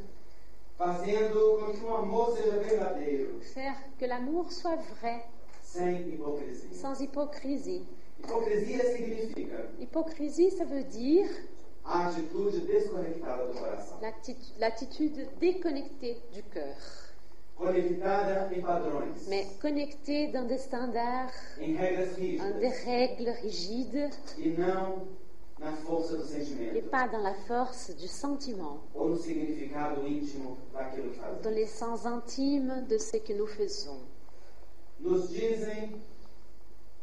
Fazendo 0.76 1.58
com 1.60 1.72
que 1.72 1.84
o 1.84 1.94
amor 1.94 2.36
seja 2.36 2.58
verdadeiro, 2.58 3.40
Faire 3.40 3.76
que 3.98 4.06
l'amour 4.06 4.50
soit 4.52 4.76
vrai, 5.00 5.24
sem 5.62 6.08
hipocrisia. 6.08 6.74
sans 6.74 7.00
hypocrisie. 7.00 7.86
Hipocrisia 8.18 8.84
significa 8.94 9.66
Hypocrisie, 9.78 10.50
ça 10.50 10.64
veut 10.64 10.84
dire 10.84 11.28
a 11.84 12.06
atitude 12.08 12.64
desconectada 12.66 13.46
do 13.46 13.58
coração, 13.58 13.98
l'actitu- 14.00 14.52
l'attitude 14.58 15.28
déconnectée 15.40 16.16
du 16.32 16.42
cœur, 16.44 16.76
conectada 17.56 18.48
em 18.54 18.60
padrões, 18.60 19.12
mais 19.28 19.46
connectée 19.60 20.28
dans 20.28 20.44
des 20.46 20.58
standards, 20.58 21.32
em 21.60 21.74
regras 21.76 22.16
dans 22.38 22.58
des 22.60 22.68
règles 22.84 23.30
rigides, 23.42 24.10
e 24.38 24.48
não 24.56 25.08
et 26.74 26.82
pas 26.82 27.08
dans 27.08 27.22
la 27.22 27.34
force 27.34 27.94
du 27.96 28.08
sentiment, 28.08 28.80
ou 28.94 29.08
no 29.10 29.16
significado 29.16 30.06
íntimo 30.06 30.56
daquilo 30.72 31.10
que 31.10 31.16
dans 31.16 31.22
fazemos. 31.22 31.54
l'essence 31.54 32.06
intime 32.06 32.84
de 32.88 32.98
ce 32.98 33.16
que 33.18 33.32
nous 33.32 33.46
faisons. 33.46 34.00
Nos 35.00 35.28
dizem 35.28 36.02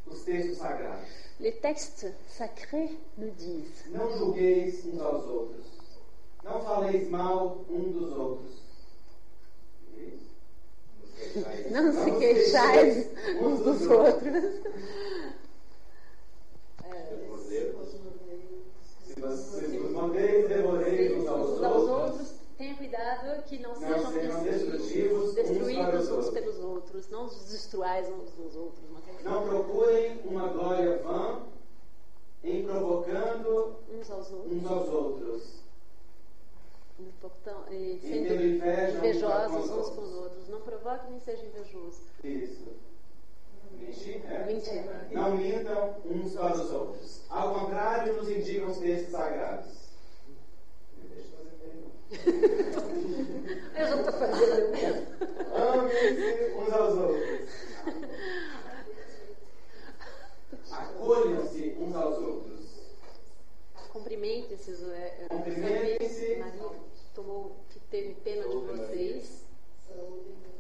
os 0.06 0.23
textos 0.23 0.57
sagrados: 0.57 1.07
Les 1.40 1.53
textes 1.53 2.07
sacrés 2.27 2.91
nous 3.18 3.31
disent 3.38 3.86
não 3.91 4.11
julgueis 4.18 4.86
uns 4.86 4.99
aos 4.99 5.26
outros, 5.26 5.65
não 6.44 6.61
faleis 6.61 7.10
mal 7.10 7.65
um 7.69 7.91
dos 7.91 8.11
outros. 8.11 8.60
não 11.72 11.91
se 11.94 12.11
queixais 12.18 13.07
uns 13.41 13.60
dos 13.60 13.81
outros. 13.88 14.44
Se 19.19 19.25
vocês 19.25 19.81
vos 19.81 19.91
mandeis, 19.91 20.47
devoreis 20.47 21.17
uns 21.17 21.27
aos 21.27 21.49
Uns 21.49 21.63
aos 21.63 21.89
outros. 21.89 22.33
tenha 22.57 22.75
cuidado 22.75 23.43
que 23.43 23.57
não 23.59 23.71
Não 23.71 23.79
sejam 23.81 24.43
destruídos, 24.43 24.43
destrutivos 24.43 25.23
uns 25.29 25.35
destruídos 25.35 25.93
os 25.93 26.01
uns 26.01 26.09
outros. 26.11 26.29
pelos 26.33 26.59
outros, 26.59 27.09
não 27.09 27.25
os 27.25 27.49
destruais 27.51 28.09
uns 28.09 28.31
dos 28.31 28.55
outros. 28.55 28.83
Não 29.23 29.43
procurem 29.47 30.21
uma 30.23 30.47
glória 30.47 30.97
vã 30.99 31.41
em 32.43 32.63
provocando 32.63 33.75
assim. 33.89 33.99
Uns 33.99 34.09
aos 34.09 34.31
outros. 34.31 34.53
uns 34.53 34.65
aos 34.71 34.89
outros. 34.89 35.59
portão, 37.19 37.63
e 37.71 37.95
E 37.95 37.99
sendo 37.99 38.33
uns 38.33 38.41
invejosos 38.95 39.65
os 39.65 39.71
uns 39.71 39.89
com 39.89 40.01
os 40.01 40.13
outros. 40.13 40.13
outros. 40.15 40.47
Não 40.49 40.61
provoque 40.61 41.09
nem 41.11 41.19
seja 41.19 41.45
invejoso. 41.45 42.01
Isso. 42.23 42.67
Mentir? 43.71 44.21
É. 44.31 44.45
Mentira. 44.45 45.07
Não 45.11 45.37
mintam 45.37 45.95
uns 46.05 46.33
para 46.33 46.53
os 46.53 46.71
outros. 46.71 47.21
Ao 47.29 47.53
contrário, 47.53 48.13
nos 48.13 48.29
indicam 48.29 48.69
os 48.69 48.77
textos 48.77 49.11
sagrados. 49.11 49.89
Deixa 50.97 51.29
eu 51.29 51.37
fazer 51.37 51.75
não. 51.75 51.89
Eu 53.75 53.87
já 53.87 53.95
estou 53.99 54.13
fazendo 54.13 54.59
eu 54.59 54.71
mesmo. 54.71 55.07
Amem-se 55.55 56.53
uns 56.55 56.73
aos 56.73 56.97
outros. 56.97 57.49
Acolham-se 60.71 61.75
uns 61.79 61.95
aos 61.95 62.17
outros. 62.17 62.59
Cumprimente-se. 63.91 64.71
é, 64.91 65.25
é, 65.25 65.27
Cumprimentem-se. 65.29 66.35
Maria 66.37 66.71
tomou, 67.13 67.55
que 67.69 67.79
teve 67.79 68.13
pena 68.15 68.47
de 68.47 68.55
vocês. 68.55 69.45
Ah. 69.91 70.59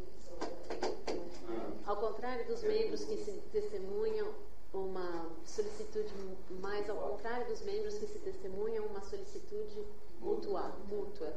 Ao 1.89 1.95
contrário 1.97 2.45
dos 2.45 2.61
membros 2.61 3.03
que 3.03 3.17
se 3.17 3.31
testemunham 3.51 4.27
uma 4.71 5.27
solicitude, 5.43 6.13
mais 6.61 6.87
ao 6.87 6.95
contrário 6.97 7.47
dos 7.47 7.61
membros 7.63 7.95
que 7.97 8.05
se 8.05 8.19
testemunham 8.19 8.85
uma 8.85 9.01
solicitude 9.01 9.87
mútua. 10.21 10.71
mútua. 10.87 11.33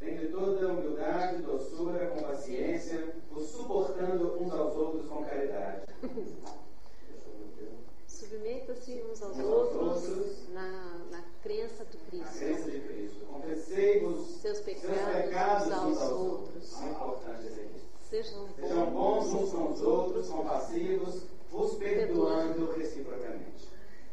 Tende 0.00 0.26
toda 0.32 0.66
humildade, 0.66 1.42
doçura, 1.44 2.08
com 2.08 2.22
paciência, 2.24 3.14
os 3.30 3.46
suportando 3.50 4.36
uns 4.42 4.52
aos 4.52 4.74
outros 4.76 5.06
com 5.08 5.24
caridade. 5.24 5.82
Submeta-se 8.08 9.00
uns 9.12 9.22
aos 9.22 9.36
Uns 9.38 9.44
outros 9.44 10.08
outros. 10.08 10.48
na, 10.48 10.98
na 11.12 11.24
crença 11.40 11.84
do 11.84 11.96
A 11.98 12.10
Cristo. 12.10 12.36
crença 12.36 12.68
de 12.68 12.80
Cristo. 12.80 13.26
Confessei-vos 13.26 14.26
Seus 14.40 14.58
pecados 14.60 15.12
pecados 15.14 15.66
uns 15.68 15.72
aos 15.72 15.84
uns 15.86 15.98
aos 16.02 16.10
outros. 16.10 16.40
outros. 16.40 16.72
Muito 16.80 16.90
importante 16.96 17.46
esse 17.46 17.60
aqui. 17.60 17.89
Sejam 18.10 18.48
Sejam 18.56 18.86
bons 18.90 19.32
uns 19.32 19.50
com 19.52 19.72
os 19.72 19.80
outros, 19.82 20.28
compassivos, 20.28 21.22
vos 21.50 21.74
perdoando 21.74 22.70
reciprocamente. 22.72 23.68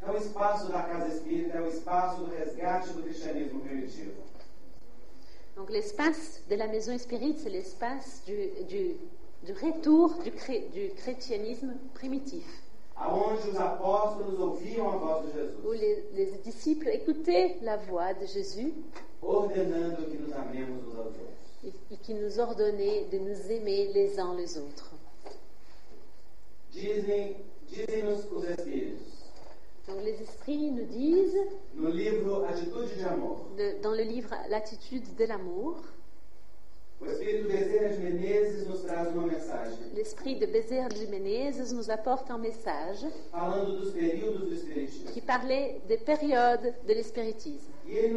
É 0.05 0.11
o 0.11 0.17
espaço 0.17 0.71
da 0.71 0.83
casa 0.83 1.07
espírita, 1.15 1.57
é 1.57 1.61
o 1.61 1.67
espaço 1.67 2.21
do 2.21 2.29
resgate 2.29 2.89
do 2.93 3.01
cristianismo 3.03 3.59
primitivo. 3.61 4.21
Donc 5.55 5.71
l'espace 5.71 6.41
de 6.47 6.55
la 6.55 6.67
maison 6.67 6.95
spirite, 6.99 7.39
c'est 7.39 7.49
l'espace 7.49 8.21
du, 8.27 8.63
du, 8.65 8.97
du 9.43 9.53
retour 9.53 10.13
du, 10.23 10.31
cré- 10.31 10.69
du 10.71 10.89
chrétianisme 10.95 11.73
primitif, 11.95 12.45
où 15.63 15.71
les, 15.71 16.03
les 16.13 16.31
disciples 16.43 16.89
écoutaient 16.89 17.57
la 17.63 17.77
voix 17.77 18.13
de 18.13 18.25
Jésus 18.27 18.71
ordenando 19.21 20.03
que 20.05 20.17
nos 20.17 20.31
amemos 20.33 20.83
uns 20.87 20.95
aos 20.99 21.07
outros. 21.07 21.46
Et, 21.67 21.97
qui 21.97 22.13
nous 22.13 22.39
ordonnait 22.39 23.05
de 23.11 23.17
nous 23.17 23.51
aimer 23.51 23.91
les 23.93 24.17
uns 24.19 24.33
les 24.35 24.57
autres. 24.57 24.91
Donc 29.87 30.03
les 30.03 30.21
esprits 30.21 30.71
nous 30.71 30.85
disent, 30.85 31.37
dans 31.75 31.89
le 33.93 34.03
livre 34.03 34.33
L'attitude 34.49 35.15
de 35.15 35.25
l'amour, 35.25 35.81
l'esprit 39.93 40.35
de 40.35 40.45
Bézère 40.45 40.89
de 40.89 41.05
Menezes 41.11 41.73
nous 41.73 41.91
apporte 41.91 42.31
un 42.31 42.37
message 42.37 43.05
qui 45.13 45.21
parlait 45.21 45.81
des 45.87 45.97
périodes 45.97 46.73
de 46.87 46.93
l'espiritisme. 46.93 47.71
E 47.87 48.07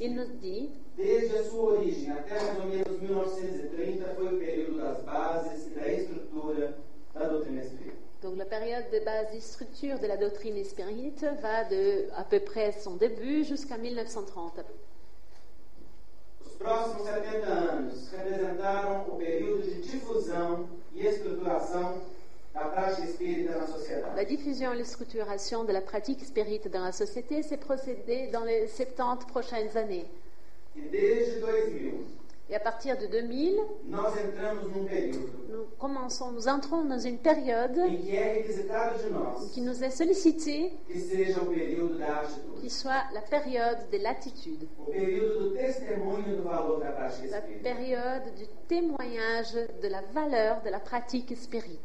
Il 0.00 0.14
nous 0.14 0.26
dit, 0.40 0.70
desde 0.96 1.36
a 1.36 1.44
sua 1.44 1.74
origem 1.74 2.10
até 2.10 2.34
mais 2.34 2.58
ou 2.58 2.68
menos 2.68 3.00
1930, 3.00 4.14
foi 4.16 4.34
o 4.34 4.38
período 4.38 4.78
das 4.78 5.02
bases 5.02 5.66
e 5.68 5.70
da 5.70 5.88
estrutura 5.88 6.76
da 7.14 7.28
doutrina 7.28 7.62
espírita. 7.62 7.96
donc 8.20 8.36
la 8.36 8.44
période 8.44 8.90
de 8.90 8.98
base 9.00 9.32
et 9.32 9.40
structure 9.40 9.98
de 10.00 10.06
la 10.08 10.16
doctrine 10.16 10.62
spirite 10.64 11.24
va 11.40 11.62
de 11.64 12.08
à 12.16 12.24
peu 12.24 12.40
près 12.40 12.72
son 12.72 12.96
début 12.96 13.44
jusqu'à 13.44 13.78
1930. 13.78 14.60
Os 16.58 16.64
próximos 16.66 17.06
70 17.06 17.46
anos 17.46 18.10
representaram 18.10 19.02
o 19.06 19.16
período 19.16 19.62
de 19.62 19.80
difusão 19.80 20.68
e 20.92 21.06
estruturação 21.06 22.02
da 22.52 22.62
prática 22.62 23.06
espírita 23.06 23.52
na 23.52 24.16
La 24.16 24.24
diffusion 24.24 24.72
et 24.72 24.78
la 24.78 24.84
structuration 24.84 25.64
de 25.64 25.72
la 25.72 25.80
pratique 25.80 26.24
spirite 26.24 26.68
dans 26.68 26.82
la 26.82 26.90
société 26.90 27.44
s'est 27.44 27.58
procédée 27.58 28.26
dans 28.32 28.42
les 28.42 28.66
70 28.66 29.26
prochaines 29.26 29.76
années. 29.76 30.06
E 30.74 30.80
2000, 30.80 32.06
Et 32.50 32.54
à 32.56 32.60
partir 32.60 32.96
de 32.96 33.06
2000, 33.06 33.60
nós 33.88 34.12
entramos 34.16 34.62
num 34.74 34.86
período 34.86 35.28
nous 35.50 35.64
commençons, 35.78 36.30
nous 36.32 36.48
entrons 36.48 36.84
dans 36.84 36.98
une 36.98 37.18
période 37.18 37.78
qui 39.52 39.60
nous 39.60 39.84
est 39.84 39.90
sollicitée, 39.90 40.72
qui 42.60 42.70
soit 42.70 43.02
la 43.14 43.20
période 43.20 43.78
de 43.92 43.98
l'attitude, 43.98 44.66
o 44.78 44.90
período 44.90 45.40
do 45.40 45.50
testemunho 45.56 46.36
do 46.36 46.42
valor 46.42 46.80
da 46.80 46.92
prática 46.92 47.28
la 47.30 47.40
période 47.62 48.34
du 48.36 48.46
témoignage 48.66 49.52
de 49.82 49.88
la 49.88 50.02
valeur 50.12 50.62
de 50.62 50.70
la 50.70 50.80
pratique 50.80 51.36
spirite. 51.36 51.80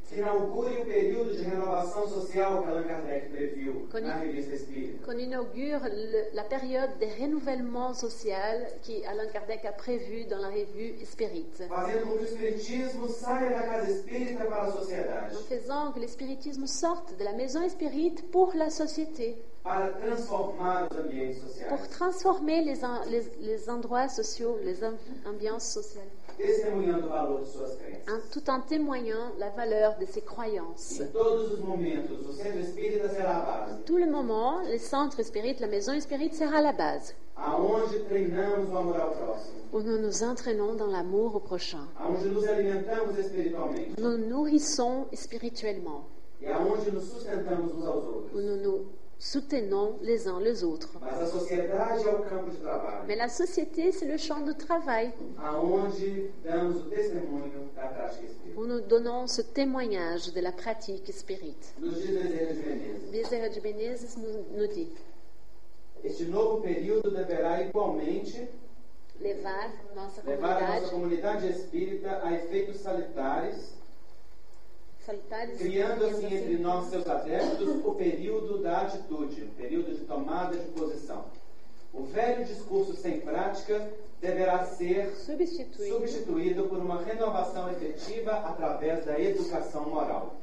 Qu'on 5.05 5.17
inaugure 5.17 5.79
le- 5.83 6.35
la 6.35 6.43
période 6.43 6.89
des 6.99 7.09
renouvellements 7.21 7.93
social 7.93 8.67
qui 8.81 9.03
Alain 9.05 9.27
Kardec 9.27 9.65
a 9.65 9.71
prévu 9.73 10.25
dans 10.25 10.37
la 10.39 10.49
revue 10.53 11.05
Spirite. 11.05 11.67
Fazendo 11.67 12.05
com 12.07 12.17
que 12.17 12.23
o 12.23 12.25
Espiritismo 12.25 13.07
saia 13.09 13.49
da 13.49 13.63
casa 13.63 13.91
espírita 13.91 14.45
para 14.45 14.63
a 14.63 14.71
sociedade, 14.71 15.35
En 15.35 15.43
faisant 15.43 15.91
que 15.93 15.99
le 15.99 16.07
spiritisme 16.07 16.67
sorte 16.67 17.15
de 17.15 17.23
la 17.23 17.33
maison 17.33 17.67
spirite 17.69 18.23
pour 18.31 18.55
la 18.55 18.69
société, 18.69 19.35
para 19.63 19.89
transformar 19.93 20.87
os 20.91 20.97
ambientes 20.97 21.41
pour 21.69 21.87
transformer 21.87 22.61
les, 22.63 22.83
en- 22.83 23.03
les- 23.05 23.31
les 23.39 23.69
endroits 23.69 24.09
sociaux, 24.09 24.57
les 24.61 24.83
am- 24.83 24.97
ambiances 25.25 25.71
sociales, 25.73 26.11
hein, 28.07 28.19
tout 28.31 28.49
en 28.49 28.61
témoignant 28.61 29.31
la 29.39 29.49
valeur 29.49 29.97
de 29.99 30.05
ses 30.05 30.21
croyances. 30.21 30.99
Base, 30.99 31.59
Tout 33.85 33.97
le 33.97 34.05
moment, 34.09 34.61
le 34.69 34.77
centre 34.77 35.23
spirit, 35.23 35.55
la 35.59 35.67
maison 35.67 35.99
spirite 35.99 36.35
sera 36.35 36.61
la 36.61 36.73
base, 36.73 37.15
où 39.73 39.81
nous 39.81 39.97
nous 39.97 40.23
entraînons 40.23 40.75
dans 40.75 40.87
l'amour 40.87 41.35
au 41.35 41.39
prochain. 41.39 41.87
espiritualmente. 43.19 43.97
Nous 43.97 44.17
nous 44.17 44.27
nourrissons 44.27 45.07
spirituellement, 45.13 46.03
e 46.41 46.47
où 48.33 48.39
nous 48.41 48.57
nous 48.57 48.85
soutenons 49.23 49.97
les 50.01 50.27
uns 50.27 50.39
les 50.39 50.63
autres. 50.63 50.89
É 51.01 51.65
Mais 53.07 53.15
la 53.15 53.29
société, 53.29 53.91
c'est 53.91 54.05
le 54.05 54.17
champ 54.17 54.41
de 54.41 54.51
travail 54.51 55.11
où 58.57 58.65
nous 58.65 58.81
donnons 58.81 59.27
ce 59.27 59.41
témoignage 59.41 60.33
de 60.33 60.41
la 60.41 60.51
pratique 60.51 61.11
spirite. 61.13 61.73
Bezerra 63.11 63.49
de 63.49 63.61
Menezes, 63.61 64.17
nous, 64.17 64.57
nous 64.57 64.67
dit 64.67 64.91
este 66.03 66.25
novo 66.25 66.59
período 66.59 67.09
deverá 67.11 67.61
igualmente 67.61 68.49
levar 69.21 69.71
nossa 69.95 70.21
levar 70.23 70.61
a 70.61 70.81
nossa 70.81 70.89
comunidade, 70.89 71.39
comunidade 71.39 71.47
espírita 71.47 72.19
a 72.21 72.33
efeitos 72.33 72.81
salutares 72.81 73.73
salutares, 75.05 75.57
criando 75.57 76.05
assim 76.05 76.25
entre 76.25 76.57
nós, 76.57 76.89
seus 76.89 77.07
adeptos, 77.07 77.85
o 77.85 77.93
período 77.95 78.59
da 78.59 78.81
atitude, 78.81 79.43
o 79.43 79.49
período 79.49 79.93
de 79.93 80.05
tomada 80.05 80.57
de 80.57 80.65
posição. 80.71 81.25
O 81.93 82.03
velho 82.03 82.43
discurso 82.45 82.95
sem 82.95 83.19
prática 83.19 83.87
deverá 84.19 84.65
ser 84.65 85.13
substituir 85.15 85.91
substituído 85.91 86.63
por 86.63 86.79
uma 86.79 87.03
renovação 87.03 87.69
efetiva 87.69 88.31
através 88.31 89.05
da 89.05 89.19
educação 89.19 89.89
moral. 89.89 90.33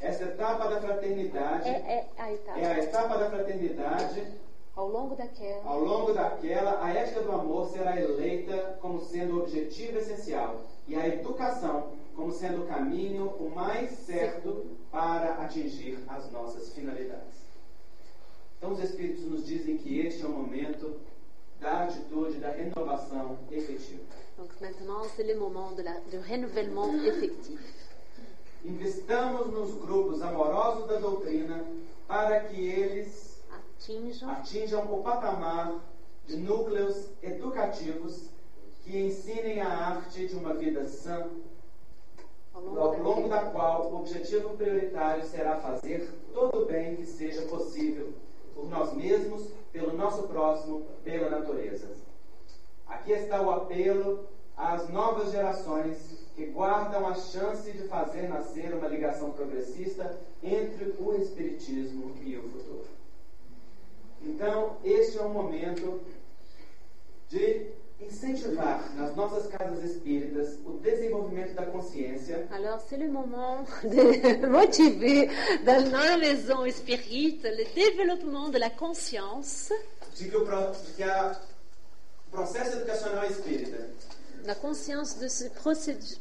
Essa 0.00 0.24
etapa 0.24 0.68
da 0.68 0.80
fraternidade 0.80 1.68
é, 1.68 1.72
é 1.72 2.08
a 2.16 2.32
etapa. 2.32 2.58
é 2.58 2.66
a 2.66 2.78
etapa 2.78 3.18
da 3.18 3.28
fraternidade. 3.28 4.26
Ao 4.74 4.88
longo 4.88 5.14
daquela, 5.14 5.62
Ao 5.64 5.80
longo 5.80 6.12
daquela, 6.14 6.82
a 6.82 6.90
ética 6.94 7.20
do 7.20 7.32
amor 7.32 7.68
será 7.70 8.00
eleita 8.00 8.78
como 8.80 9.00
sendo 9.00 9.36
o 9.36 9.42
objetivo 9.42 9.98
essencial 9.98 10.62
e 10.88 10.94
a 10.94 11.06
educação 11.06 11.88
como 12.20 12.32
sendo 12.32 12.64
o 12.64 12.66
caminho 12.66 13.28
o 13.38 13.48
mais 13.48 13.90
certo 13.90 14.66
para 14.90 15.42
atingir 15.42 15.98
as 16.06 16.30
nossas 16.30 16.70
finalidades. 16.74 17.46
Então, 18.58 18.72
os 18.72 18.84
Espíritos 18.84 19.24
nos 19.24 19.46
dizem 19.46 19.78
que 19.78 20.00
este 20.00 20.22
é 20.22 20.26
o 20.26 20.30
momento 20.30 21.00
da 21.58 21.84
atitude, 21.84 22.38
da 22.38 22.50
renovação 22.50 23.38
efetiva. 23.50 24.02
donc 24.36 24.50
maintenant 24.60 25.04
c'est 25.14 25.26
le 25.26 25.38
moment 25.38 25.72
de 25.74 25.82
la, 25.82 25.98
du 26.10 26.18
renouvellement 26.18 26.92
effectif. 27.06 27.58
Investamos 28.64 29.46
nos 29.46 29.74
grupos 29.76 30.20
amorosos 30.20 30.86
da 30.86 30.98
doutrina 30.98 31.64
para 32.06 32.40
que 32.40 32.60
eles 32.60 33.40
Atinjam 33.50 34.30
atinjam 34.30 34.92
o 34.92 35.02
patamar 35.02 35.80
de 36.26 36.36
núcleos 36.36 37.06
educativos 37.22 38.28
que 38.84 38.98
ensinem 38.98 39.60
a 39.60 39.68
arte 39.68 40.26
de 40.26 40.36
uma 40.36 40.52
vida 40.54 40.86
sã, 40.86 41.26
Au 42.60 42.74
longo 42.74 42.80
ao 42.80 42.90
da 42.90 42.98
longo 42.98 43.22
vida. 43.22 43.36
da 43.36 43.50
qual 43.50 43.90
o 43.90 43.96
objetivo 44.00 44.56
prioritário 44.56 45.24
será 45.24 45.56
fazer 45.56 46.08
todo 46.32 46.62
o 46.62 46.66
bem 46.66 46.96
que 46.96 47.06
seja 47.06 47.42
possível 47.42 48.12
por 48.54 48.68
nós 48.68 48.92
mesmos, 48.92 49.48
pelo 49.72 49.96
nosso 49.96 50.24
próximo, 50.24 50.84
pela 51.02 51.30
natureza. 51.30 51.88
Aqui 52.86 53.12
está 53.12 53.40
o 53.40 53.50
apelo 53.50 54.28
às 54.56 54.88
novas 54.90 55.32
gerações 55.32 56.26
que 56.34 56.46
guardam 56.46 57.06
a 57.06 57.14
chance 57.14 57.70
de 57.70 57.88
fazer 57.88 58.28
nascer 58.28 58.74
uma 58.74 58.88
ligação 58.88 59.30
progressista 59.30 60.18
entre 60.42 60.94
o 60.98 61.14
Espiritismo 61.14 62.14
e 62.20 62.36
o 62.36 62.42
futuro. 62.42 62.88
Então, 64.22 64.76
este 64.84 65.18
é 65.18 65.22
um 65.22 65.30
momento 65.30 66.00
de 67.28 67.70
incentivar 68.00 68.80
nas 68.96 69.14
nossas 69.14 69.46
casas 69.48 69.84
espíritas 69.84 70.58
o 70.64 70.72
desenvolvimento 70.78 71.54
da 71.54 71.66
consciência 71.66 72.46
Alors, 72.50 72.80
c'est 72.88 72.96
le 72.98 73.08
moment 73.08 73.64
de 73.84 74.46
motiver 74.48 75.28
dans 75.64 75.90
la 75.92 76.16
maison 76.16 76.68
spirite 76.70 77.44
le 77.44 77.64
développement 77.74 78.48
de 78.48 78.58
la 78.58 78.70
conscience, 78.70 79.70
de 80.18 80.24
que 80.28 80.36
o, 80.36 80.44
de 80.44 80.92
que 80.96 81.02
a- 81.04 81.40
o 82.28 82.30
processo 82.30 82.76
educacional 82.78 83.26
espírita 83.30 83.78
la 84.46 84.54
conscience 84.54 85.18
de 85.18 85.28
ce 85.28 85.50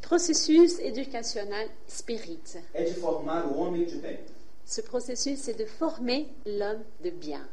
processus 0.01 0.77
éducationnel 0.79 1.69
spirit. 1.87 2.57
é 2.73 2.83
de 2.83 2.93
formar 2.95 3.45
o 3.45 3.57
homem 3.57 3.85
de 3.85 3.95
bem. 3.97 4.19
Ce 4.65 4.81
processus, 4.81 5.39
c'est 5.39 5.53
de 5.57 5.65
former 5.65 6.27
l'homme 6.45 6.83
de 7.01 7.09
bien, 7.11 7.47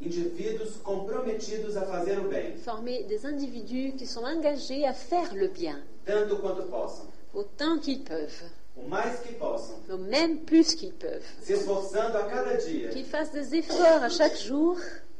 Indivíduos 0.00 0.76
comprometidos 0.82 1.76
a 1.76 1.82
fazer 1.86 2.18
o 2.18 2.28
bem, 2.28 2.56
former 2.58 3.04
des 3.04 3.24
individus 3.24 3.92
qui 3.96 4.06
sont 4.06 4.24
engagés 4.24 4.84
à 4.84 4.92
faire 4.92 5.34
le 5.34 5.48
bien, 5.48 5.80
tanto 6.04 6.36
quanto 6.38 6.64
possam, 6.64 7.06
autant 7.32 7.78
qu'ils 7.78 8.02
peuvent, 8.02 8.42
o 8.76 8.88
mais 8.88 9.16
que 9.22 9.32
possam, 9.34 9.76
ou 9.88 9.96
même 9.96 10.38
plus 10.40 10.74
qu'ils 10.74 10.92
peuvent, 10.92 11.24
se 11.42 11.52
esforçando 11.52 12.18
a 12.18 12.24
cada 12.24 12.56
dia. 12.56 12.88
Qu'ils 12.90 13.06
fassent 13.06 13.32
des 13.32 13.54
efforts 13.54 14.02
à 14.02 14.08
chaque 14.08 14.36
jour 14.36 14.76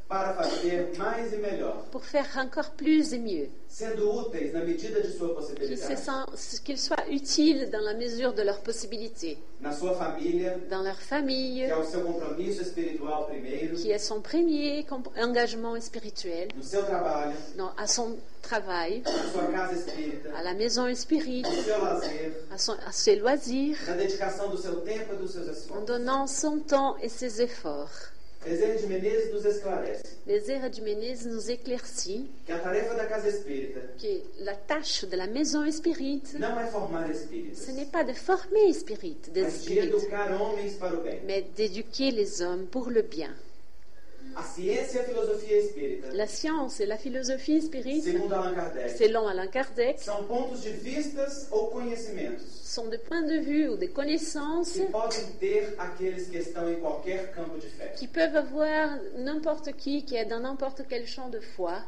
para 0.09 0.35
fazer 0.35 0.93
mais 0.99 1.33
e 1.33 1.37
melhor, 1.39 1.85
pour 1.91 2.05
faire 2.05 2.27
encore 2.37 2.71
plus 2.73 3.13
et 3.15 3.19
mieux, 3.19 3.49
sendo 3.69 4.11
úteis 4.21 4.53
na 4.53 4.61
medida 4.61 5.01
de 5.01 5.09
sua 5.09 5.35
qu'ils 5.35 5.79
se 6.37 6.61
qu'ils 6.61 6.79
soient 6.79 7.09
utiles 7.11 7.71
dans 7.71 7.81
la 7.81 7.95
mesure 7.95 8.33
de 8.35 8.43
leurs 8.43 8.61
possibilités, 8.61 9.39
na 9.61 9.73
sua 9.73 9.95
família, 9.95 10.57
dans 10.71 10.83
leur 10.83 10.99
que 10.99 11.05
famille, 11.05 11.63
é 11.63 11.75
o 11.75 11.85
seu 11.85 12.03
compromisso 12.03 12.61
espiritual 12.61 13.27
primeiro, 13.27 13.75
qui 13.77 13.91
est 13.91 13.99
son 13.99 14.21
premier 14.21 14.85
engagement 15.17 15.81
spirituel, 15.81 16.49
no 16.55 16.63
seu 16.63 16.83
trabalho, 16.85 17.33
dans- 17.57 17.73
à 17.77 17.87
son 17.87 18.17
travail, 18.43 19.03
à 20.37 20.43
la 20.43 20.53
maison 20.55 20.87
lazer, 21.79 22.33
à, 22.53 22.59
son- 22.59 22.77
à 22.87 22.93
ses 22.93 23.17
loisirs, 23.17 23.79
na 23.87 23.95
dedicação 23.95 24.51
do 24.51 24.59
seu 24.59 24.77
tempo 24.83 25.15
e 25.15 25.17
dos 25.17 25.33
seus 25.33 25.49
en 25.71 25.81
donnant 25.85 26.27
son 26.27 26.59
temps 26.61 26.97
et 27.03 27.09
ses 27.09 27.41
efforts. 27.41 28.13
Bezerra 28.45 28.77
de 28.77 28.87
Menezes 28.87 29.33
nos 29.33 29.45
esclarece 29.45 30.05
nous 31.27 31.51
éclaircit 31.51 32.31
que 32.47 32.53
a 32.53 32.59
tarefa 32.59 32.95
da 32.95 33.07
casa 33.07 33.29
espírita 33.29 33.81
que 33.99 34.23
la 34.41 34.55
tâche 34.55 35.07
de 35.07 35.17
la 35.17 35.27
maison 35.27 35.71
spirite, 35.71 36.39
não 36.39 36.59
é 36.61 36.67
formar 36.67 37.11
espíritos, 37.11 37.59
ce 37.59 37.73
n'est 37.73 37.91
pas 37.91 38.05
de 38.05 38.13
former 38.13 38.73
spirites, 38.73 39.31
des 39.33 39.45
mas 39.45 39.53
de 39.55 39.59
spirites, 39.61 40.03
educar 40.03 40.33
homens 40.33 40.75
para 40.75 40.95
o 40.95 41.03
bem. 41.03 41.21
mais 41.27 41.43
d'éduquer 41.57 42.11
les 42.11 42.43
hommes 42.43 42.67
pour 42.67 42.91
le 42.91 43.03
bien. 43.03 43.35
La 46.13 46.27
science 46.27 46.81
et 46.81 46.87
la 46.87 46.97
philosophie 46.97 47.63
spirite, 47.63 48.05
selon 48.05 49.29
Alain 49.29 49.47
Kardec, 49.47 49.99
sont 52.65 52.89
des 52.89 52.99
points 52.99 53.23
de 53.23 53.39
vue 53.41 53.69
ou 53.69 53.77
des 53.77 53.89
connaissances 53.89 54.81
qui 57.97 58.09
peuvent 58.09 58.37
avoir 58.37 58.99
n'importe 59.19 59.73
qui 59.77 60.05
qui 60.05 60.17
est 60.17 60.25
dans 60.25 60.41
n'importe 60.41 60.83
quel 60.89 61.07
champ 61.07 61.29
de 61.29 61.41
foi, 61.41 61.83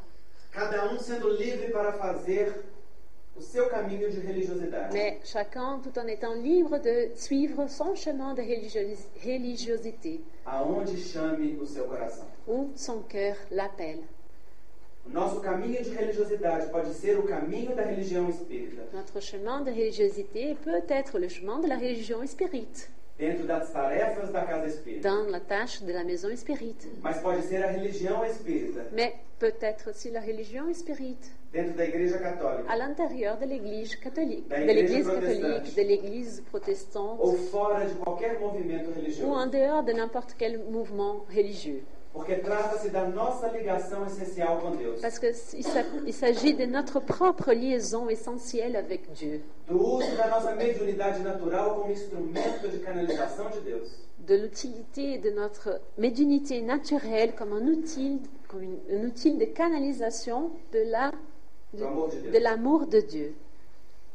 Cada 0.56 0.90
um 0.90 0.98
sendo 0.98 1.28
livre 1.36 1.70
para 1.70 1.92
fazer 1.92 2.64
o 3.38 3.42
seu 3.42 3.68
caminho 3.68 4.10
de 4.10 4.20
religiosidade. 4.20 4.92
mais 4.94 5.18
chacun 5.24 5.78
tout 5.82 5.96
en 5.98 6.06
étant 6.06 6.34
libre 6.34 6.78
de 6.78 7.10
suivre 7.16 7.68
son 7.68 7.94
chemin 7.94 8.34
de 8.34 8.42
religiosi- 8.42 9.06
religiosité 9.24 10.20
Aonde 10.44 10.96
chame 10.96 11.58
o 11.60 11.66
seu 11.66 11.84
coração. 11.84 12.24
où 12.46 12.70
son 12.76 13.02
cœur 13.02 13.36
l'appelle. 13.50 14.00
O 15.06 15.10
nosso 15.10 15.40
caminho 15.40 15.80
de 15.82 15.90
religiosidade 15.90 16.68
pode 16.70 16.92
ser 16.92 17.16
o 17.18 17.22
caminho 17.24 17.76
da 17.76 17.82
religião 17.84 18.28
espírita, 18.28 18.82
Notre 18.92 19.20
chemin 19.20 19.60
de 19.62 19.70
religiosité 19.70 20.56
peut 20.64 20.82
être 20.88 21.18
le 21.18 21.28
chemin 21.28 21.60
de 21.60 21.68
la 21.68 21.76
religion 21.76 22.26
spirite, 22.26 22.90
dentro 23.18 23.46
das 23.46 23.70
tarefas 23.72 24.30
da 24.30 24.42
casa 24.44 24.66
espírita. 24.66 25.08
dans 25.08 25.26
la 25.30 25.40
tâche 25.40 25.82
de 25.84 25.92
la 25.92 26.04
maison 26.04 26.34
spirite. 26.36 26.86
Mas 27.02 27.18
pode 27.18 27.42
ser 27.42 27.62
a 27.64 27.70
religião 27.70 28.24
espírita, 28.24 28.86
Mais 28.92 29.14
peut-être 29.38 29.88
aussi 29.90 30.10
la 30.10 30.20
religion 30.20 30.72
spirite 30.74 31.30
dentro 31.52 31.74
da 31.74 31.84
igreja 31.84 32.18
católica, 32.18 32.70
à 32.70 32.76
l'intérieur 32.76 33.38
de 33.38 33.46
l'Église 33.46 33.96
catholique, 33.96 34.48
de 34.48 34.54
l'Église 34.54 35.06
protestante. 35.06 35.40
catholique, 35.42 35.74
de 35.74 35.82
l'Église 35.82 36.40
protestante, 36.50 37.20
ou 37.22 37.32
fora 37.50 37.84
de 37.84 37.94
qualquer 37.94 38.38
movimento 38.38 38.90
ou 39.24 39.32
en 39.32 39.46
dehors 39.46 39.82
de 39.82 39.92
n'importe 39.92 40.34
quel 40.36 40.58
mouvement 40.58 41.24
religieux. 41.34 41.82
Porque 42.16 42.36
trata-se 42.36 42.88
da 42.88 43.06
nossa 43.06 43.46
ligação 43.48 44.06
essencial 44.06 44.58
com 44.60 44.70
Deus, 44.74 45.00
Parce 45.02 45.18
qu'il 45.18 45.34
il 46.06 46.14
s'agit 46.14 46.54
de 46.54 46.64
notre 46.64 46.98
propre 46.98 47.52
liaison 47.52 48.08
essentielle 48.08 48.74
avec 48.74 49.12
Dieu, 49.12 49.42
do 49.68 49.76
uso 49.78 50.16
da 50.16 50.26
nossa 50.28 50.54
mediunidade 50.54 51.20
natural 51.22 51.74
como 51.74 51.92
instrumento 51.92 52.68
de 52.68 52.78
canalização 52.78 53.50
de 53.50 53.60
Deus. 53.60 53.88
de 54.18 54.34
l'utilité 54.34 55.18
de 55.18 55.30
notre 55.30 55.78
médiunité 55.98 56.62
naturelle 56.62 57.34
comme 57.36 57.52
un 57.52 57.68
outil, 57.68 58.22
comme 58.48 58.62
une- 58.62 58.80
un 58.90 59.04
outil 59.06 59.36
de 59.36 59.44
canalisation 59.44 60.50
de 60.72 60.80
la 60.90 61.12
de 61.74 62.38
l'amour 62.38 62.86
de 62.86 63.00
Dieu, 63.00 63.34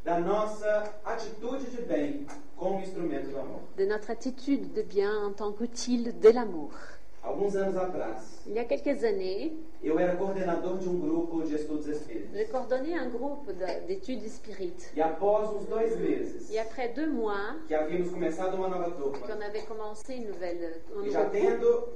Da 0.03 0.19
nossa 0.19 0.91
atitude 1.05 1.69
de 1.77 1.83
bem 1.83 2.25
como 2.57 2.79
instrumento 2.79 3.29
do 3.29 3.37
amor. 3.37 3.59
de 3.77 3.85
notre 3.85 4.09
attitude 4.09 4.73
de 4.73 4.81
bien 4.81 5.11
en 5.27 5.31
tant 5.33 5.51
qu'outil 5.53 6.11
de 6.11 6.29
l'amour. 6.29 6.71
Alguns 7.23 7.55
anos 7.55 7.77
atrás, 7.77 8.41
Il 8.47 8.53
y 8.53 8.59
a 8.59 8.65
quelques 8.65 9.03
années, 9.03 9.53
eu 9.83 9.99
era 9.99 10.15
coordenador 10.15 10.77
de 10.79 10.89
um 10.89 10.99
grupo 10.99 11.43
de 11.43 11.53
estudos 11.55 11.87
espíritas. 11.87 12.33
j'ai 12.33 12.45
coordonné 12.45 12.95
un 12.97 13.09
groupe 13.09 13.47
de- 13.53 13.85
d'études 13.87 14.27
spirites. 14.27 14.91
E 14.95 15.01
após 15.01 15.49
uns 15.55 15.65
dois 15.67 15.95
meses 15.97 16.49
après 16.57 16.89
deux 16.89 17.07
mois 17.11 17.57
que 17.67 17.75
havíamos 17.75 18.09
começado 18.09 18.55
uma 18.55 18.67
nova 18.69 18.89
turma, 18.91 19.19
qu'on 19.19 19.39
avait 19.41 19.61
commencé 19.67 20.15
une 20.15 20.27
nouvelle, 20.29 20.81
un 20.95 21.03
e 21.05 21.11
já 21.11 21.25
tendo 21.29 21.89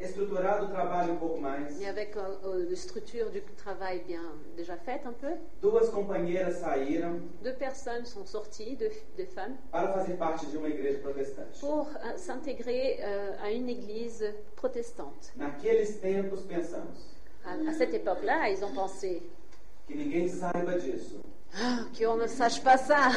estruturado 0.00 0.66
o 0.66 0.68
trabalho 0.68 1.12
um 1.12 1.16
pouco 1.16 1.40
mais, 1.40 1.80
et 1.80 1.86
avec 1.88 2.16
euh, 2.16 2.36
euh, 2.44 2.66
une 2.68 2.76
structure 2.76 3.30
du 3.30 3.40
travail 3.56 4.02
bien 4.06 4.22
déjà 4.56 4.76
faite 4.76 5.02
un 5.06 5.12
peu, 5.12 5.32
duas 5.62 5.88
companheiras 5.90 6.52
saíram 6.52 7.20
deux 7.42 7.54
personnes 7.54 8.04
sont 8.04 8.26
sorties, 8.26 8.76
deux, 8.76 8.90
deux 9.16 9.26
femmes, 9.26 9.56
para 9.70 9.92
fazer 9.92 10.14
parte 10.16 10.46
de 10.50 10.56
uma 10.58 10.68
igreja 10.68 10.98
protestante. 10.98 11.58
pour 11.60 11.86
euh, 11.88 12.16
s'intégrer 12.16 12.98
euh, 13.02 13.36
à 13.42 13.50
une 13.50 13.68
église 13.68 14.24
protestante. 14.56 15.32
Naqueles 15.36 16.00
tempos 16.00 16.42
pensamos 16.42 17.12
À, 17.46 17.52
à 17.70 17.72
cette 17.74 17.92
époque-là, 17.94 18.48
ils 18.48 18.64
ont 18.64 18.72
pensé 18.72 19.22
que 19.86 19.94
ninguém 19.94 20.26
saiba 20.28 20.78
disso. 20.78 21.20
ah, 21.54 21.84
qu'on 21.96 22.16
ne 22.16 22.26
sache 22.26 22.62
pas 22.64 22.78
ça. 22.78 23.10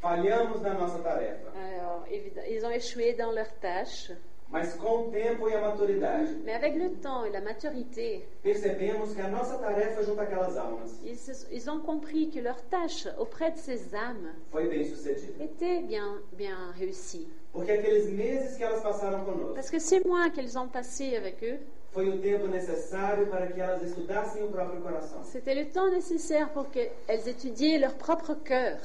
Falhamos 0.00 0.60
na 0.62 0.74
nossa 0.74 0.98
tarefa, 1.00 1.50
Alors, 1.56 2.04
ils 2.48 2.64
ont 2.64 2.70
échoué 2.70 3.14
dans 3.14 3.32
leur 3.32 3.52
tâche, 3.58 4.12
mas 4.50 4.74
com 4.74 5.08
o 5.08 5.10
tempo 5.10 5.48
e 5.48 5.54
a 5.54 5.60
maturidade, 5.60 6.32
mais 6.44 6.56
avec 6.56 6.74
le 6.76 6.90
temps 7.02 7.24
et 7.26 7.30
la 7.30 7.40
maturité, 7.42 8.26
percebemos 8.42 9.14
que 9.14 9.20
a 9.20 9.28
nossa 9.28 9.58
tarefa 9.58 10.02
junto 10.02 10.20
àquelas 10.20 10.56
almas 10.56 11.00
ils, 11.04 11.16
se- 11.18 11.46
ils 11.52 11.68
ont 11.68 11.80
compris 11.80 12.30
que 12.30 12.40
leur 12.40 12.60
tâche 12.62 13.06
auprès 13.18 13.50
de 13.50 13.58
ces 13.58 13.94
âmes 13.94 14.32
foi 14.50 14.66
bem 14.68 14.84
sucedida. 14.84 15.44
était 15.44 15.80
bien, 15.82 16.22
bien 16.32 16.72
réussie. 16.78 17.28
Porque 17.52 17.70
aqueles 17.72 18.08
meses 18.10 18.56
que 18.56 18.62
elas 18.64 18.80
passaram 18.82 19.24
conosco 19.24 19.54
Parce 19.54 19.70
que 19.70 19.78
ces 19.80 20.00
mois 20.04 20.30
qu'elles 20.30 20.56
ont 20.58 20.68
passés 20.68 21.16
avec 21.16 21.42
eux, 21.42 21.58
foi 21.90 22.08
o 22.08 22.18
tempo 22.18 22.46
necessário 22.46 23.26
para 23.26 23.46
que 23.48 23.60
elas 23.60 23.82
estudassem 23.82 24.44
o 24.44 24.48
próprio 24.48 24.80
coração 24.80 25.22
c'était 25.24 25.54
le 25.54 25.66
temps 25.70 25.90
nécessaire 25.90 26.48
pour 26.50 26.70
qu'elles 26.70 27.28
étudiaient 27.28 27.78
leur 27.78 27.94
propre 27.94 28.34
cœur 28.34 28.78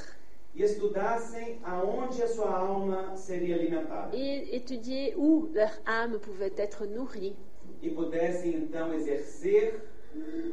e 0.56 0.62
estudassem 0.64 1.60
aonde 1.64 2.22
a 2.22 2.28
sua 2.28 2.50
alma 2.56 3.16
seria 3.16 3.56
alimentada 3.56 4.16
et 4.16 4.56
étudiaient 4.56 5.14
où 5.16 5.50
leur 5.54 5.72
âme 5.86 6.20
pouvait 6.20 6.54
être 6.58 6.86
nourrie 6.86 7.36
e 7.82 7.90
pudessem 7.90 8.56
então 8.56 8.94
exercer 8.94 9.82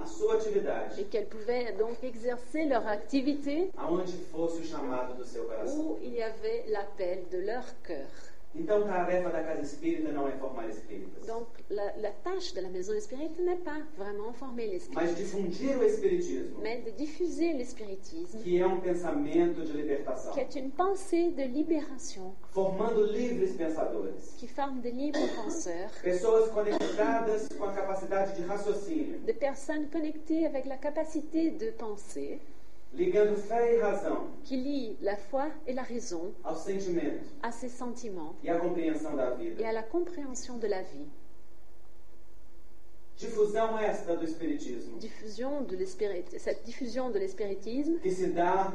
a 0.00 0.06
sua 0.06 0.34
atividade 0.36 0.98
et 0.98 1.04
qu'elles 1.04 1.28
pouvaient 1.28 1.72
donc 1.72 2.02
exercer 2.02 2.64
leur 2.64 2.86
activité 2.86 3.70
aonde 3.76 4.08
fosse 4.32 4.58
o 4.58 4.64
chamado 4.64 5.14
do 5.14 5.24
seu 5.24 5.44
coração. 5.44 5.80
où 5.92 5.98
il 6.02 6.14
y 6.14 6.22
avait 6.22 6.64
l'appel 6.68 7.24
de 7.30 7.38
leur 7.38 7.64
cœur. 7.82 8.08
Então, 8.52 8.82
tarefa 8.82 9.30
da 9.30 9.44
casa 9.44 9.62
espírita 9.62 10.10
não 10.10 10.26
é 10.26 10.32
formar 10.32 10.68
espíritas, 10.68 11.24
Donc 11.24 11.46
la, 11.70 11.92
la 11.98 12.10
tâche 12.10 12.52
de 12.52 12.60
la 12.60 12.68
maison 12.68 12.94
espírite 12.94 13.40
n'est 13.40 13.62
pas 13.62 13.80
vraiment 13.96 14.32
former 14.32 14.66
l'esprit, 14.66 14.94
mas 14.96 15.16
difundir 15.16 15.78
o 15.78 15.84
espiritismo, 15.84 16.60
mais 16.60 16.82
de 16.84 16.90
diffuser 16.90 17.52
l'espiritisme, 17.52 18.40
que 18.42 18.58
é 18.58 18.66
um 18.66 18.80
pensamento 18.80 19.64
de 19.64 19.72
libertação, 19.72 20.32
qui 20.32 20.40
est 20.40 20.56
une 20.56 20.72
pensée 20.72 21.30
de 21.30 21.44
libération, 21.46 22.34
formando 22.50 23.04
livres 23.04 23.52
pensadores, 23.56 24.34
qui 24.36 24.48
forme 24.48 24.80
de 24.80 24.90
libres 24.90 25.30
penseurs, 25.36 25.92
pessoas 26.02 26.50
conectadas 26.50 27.48
com 27.56 27.64
a 27.64 27.72
capacidade 27.72 28.34
de 28.36 28.42
raciocínio, 28.42 29.20
de 29.20 29.32
personnes 29.32 29.88
connectées 29.92 30.44
avec 30.44 30.66
la 30.66 30.76
capacité 30.76 31.52
de 31.52 31.70
penser, 31.70 32.40
qui 34.44 34.56
lient 34.56 34.96
la 35.00 35.16
foi 35.16 35.48
et 35.66 35.72
la 35.72 35.82
raison 35.82 36.34
à 36.44 37.52
ses 37.52 37.68
sentiments 37.68 38.34
et 38.42 38.50
à 38.50 39.72
la 39.72 39.82
compréhension 39.82 40.58
de 40.58 40.66
la 40.66 40.82
vie. 40.82 41.06
Difusão 43.20 43.78
esta 43.78 44.16
do 44.16 44.24
espiritismo, 44.24 44.98
Diffusion 44.98 45.62
de 45.64 45.76
cette 46.38 46.64
diffusion 46.64 47.10
de 47.10 47.18
l'espiritisme 47.18 47.98
que 47.98 48.10
se 48.10 48.28
dá 48.28 48.72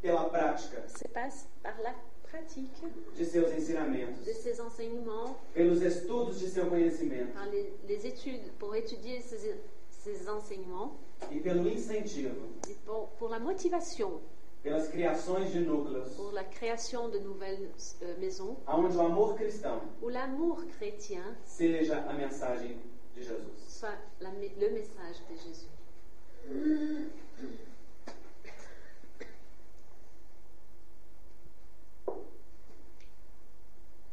pela 0.00 0.24
prática 0.30 0.88
se 0.88 1.06
passe 1.08 1.46
par 1.62 1.78
la 1.82 1.94
pratique 2.22 2.82
de 3.18 3.24
seus 3.24 3.42
de 3.42 4.32
ses 4.32 4.60
enseignements, 4.62 5.36
pelos 5.54 5.82
estudos 5.82 6.40
de 6.40 6.46
seu 6.46 6.64
conhecimento 6.64 7.34
par 7.34 7.46
les, 7.50 7.70
les 7.86 8.06
études 8.06 8.52
pour 8.58 8.74
étudier 8.74 9.20
ces, 9.20 9.54
ces 9.98 10.28
enseignements 10.28 10.92
e 11.32 11.40
pelo 11.40 11.68
incentivo, 11.68 12.30
et 12.68 12.74
pour, 12.84 13.08
pour 13.18 13.28
la 13.28 13.38
motivation, 13.38 14.20
pelas 14.62 14.88
criações 14.88 15.50
de 15.52 15.60
núcleos, 15.60 16.14
pour 16.16 16.32
la 16.32 16.44
création 16.44 17.08
de 17.08 17.18
nouvelles 17.18 17.70
euh, 18.02 18.16
maisons 18.18 18.56
onde 18.66 18.96
o 18.96 19.00
amor 19.00 19.34
cristão 19.36 19.80
où 20.02 20.08
l'amour 20.08 20.64
chrétien 20.78 21.36
seja 21.44 21.98
a 22.08 22.12
mensagem 22.12 22.76
de 23.16 23.22
Jesus. 23.22 23.58
soit 23.68 23.98
la 24.20 24.30
le 24.30 24.70
message 24.70 25.16
de 25.28 25.36
Jésus. 25.36 25.68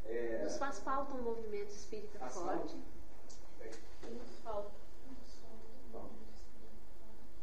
É, 0.05 0.43
Nos 0.43 0.57
faz 0.57 0.79
falta 0.79 1.13
um 1.15 1.21
movimento 1.23 1.71
espírita 1.71 2.19
Faz 2.19 2.33
forte. 2.35 2.75
Nos 4.03 4.39
falta. 4.43 4.84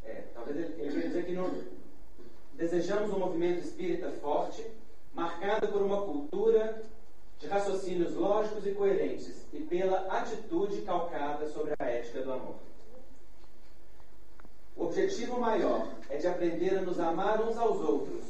É, 0.04 0.24
talvez 0.34 0.56
ele, 0.56 0.74
ele 0.78 0.92
queria 0.92 1.08
dizer 1.08 1.26
que 1.26 1.32
não 1.32 1.50
desejamos 2.54 3.12
um 3.12 3.18
movimento 3.18 3.64
espírita 3.64 4.10
forte, 4.12 4.64
marcado 5.14 5.68
por 5.68 5.82
uma 5.82 6.02
cultura 6.02 6.82
de 7.38 7.46
raciocínios 7.46 8.14
lógicos 8.14 8.66
e 8.66 8.72
coerentes 8.72 9.46
e 9.52 9.60
pela 9.60 10.00
atitude 10.12 10.82
calcada 10.82 11.48
sobre 11.48 11.74
a 11.78 11.84
ética 11.84 12.22
do 12.22 12.32
amor. 12.32 12.54
O 14.76 14.84
objetivo 14.84 15.40
maior 15.40 15.88
é 16.08 16.16
de 16.16 16.26
aprender 16.26 16.78
a 16.78 16.82
nos 16.82 16.98
amar 16.98 17.42
uns 17.42 17.56
aos 17.58 17.80
outros, 17.80 18.24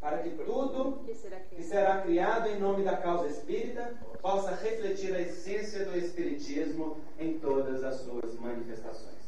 para 0.00 0.18
que 0.18 0.30
tudo 0.30 1.04
Que 1.50 1.62
será 1.62 2.00
criado 2.00 2.48
em 2.48 2.58
nome 2.58 2.84
da 2.84 2.96
causa 2.96 3.28
espírita 3.28 3.94
possa 4.22 4.54
refletir 4.54 5.14
a 5.14 5.20
essência 5.20 5.84
do 5.84 5.96
espiritismo 5.96 6.96
em 7.18 7.38
todas 7.38 7.84
as 7.84 7.96
suas 7.96 8.34
manifestações. 8.40 9.20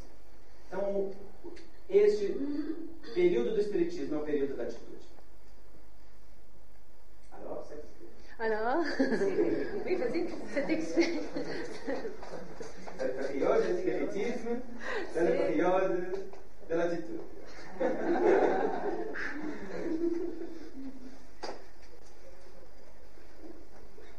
Então, 0.69 1.13
este 1.91 2.35
período 3.15 3.55
do 3.55 3.61
espiritismo 3.61 4.17
é 4.17 4.19
o 4.19 4.25
período 4.25 4.57
da 4.57 4.63
atitude. 4.63 5.03
Alô, 7.33 7.57
você. 7.57 7.75
Alors, 8.39 8.85
oui, 9.85 9.97
vas-y. 9.97 10.29
C'est 12.99 13.41
la 13.41 13.61
spiritisme, 13.77 14.61
c'est 15.13 15.25
la 15.25 15.31
période 15.31 16.13
de 16.69 16.75
l'attitude. 16.75 17.21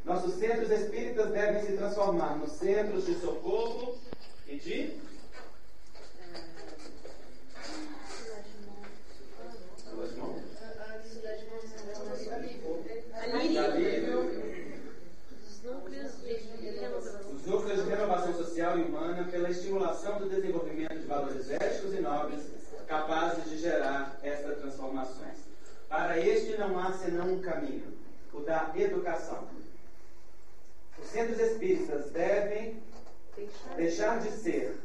Nossos 0.03 0.33
centros 0.35 0.69
espíritas 0.69 1.31
devem 1.31 1.63
se 1.63 1.77
transformar 1.77 2.37
nos 2.37 2.51
centros 2.53 3.05
de 3.05 3.15
socorro 3.15 3.97
e 4.47 4.57
de. 4.57 4.99
Os 17.31 17.45
núcleos 17.45 17.83
de 17.83 17.89
renovação 17.89 18.33
social 18.33 18.77
e 18.77 18.81
humana 18.83 19.27
pela 19.31 19.49
estimulação 19.49 20.19
do 20.19 20.27
desenvolvimento 20.29 20.99
de 20.99 21.07
valores 21.07 21.49
éticos 21.49 21.93
e 21.93 22.01
nobres 22.01 22.62
capazes 22.85 23.49
de 23.49 23.57
gerar 23.57 24.19
estas 24.23 24.59
transformações. 24.59 25.37
Para 25.89 26.19
este 26.19 26.57
não 26.57 26.79
há 26.79 26.91
senão 26.93 27.33
um 27.33 27.41
caminho, 27.41 27.93
o 28.33 28.39
da 28.39 28.71
educação. 28.75 29.47
Os 30.99 31.07
centros 31.07 31.39
espíritas 31.39 32.09
devem 32.11 32.81
deixar 33.75 34.19
de 34.19 34.31
ser 34.31 34.75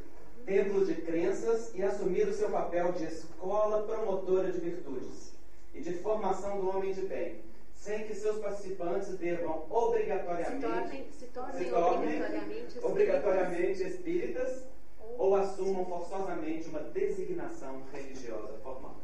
templo 0.44 0.84
de 0.84 0.94
crenças 0.94 1.74
e 1.74 1.82
assumir 1.82 2.26
o 2.26 2.32
seu 2.32 2.50
papel 2.50 2.92
de 2.92 3.04
escola 3.04 3.82
promotora 3.82 4.50
de 4.50 4.58
virtudes 4.58 5.32
e 5.74 5.80
de 5.80 5.94
formação 5.98 6.60
do 6.60 6.74
homem 6.74 6.92
de 6.92 7.02
bem, 7.02 7.40
sem 7.74 8.04
que 8.04 8.14
seus 8.14 8.38
participantes 8.38 9.08
devam 9.18 9.66
Se 9.66 9.74
obrigatoriamente 9.74 10.60
tornem, 10.60 11.06
se 11.12 11.26
tornem 11.26 11.64
se 11.64 11.70
tornem 11.70 12.22
obrigatoriamente 12.22 12.78
obrigatoriamente 12.82 13.82
espíritas 13.82 14.64
ou 15.18 15.34
assumam 15.34 15.84
forçosamente 15.84 16.68
uma 16.68 16.78
designação 16.80 17.82
religiosa 17.92 18.56
formal. 18.62 18.96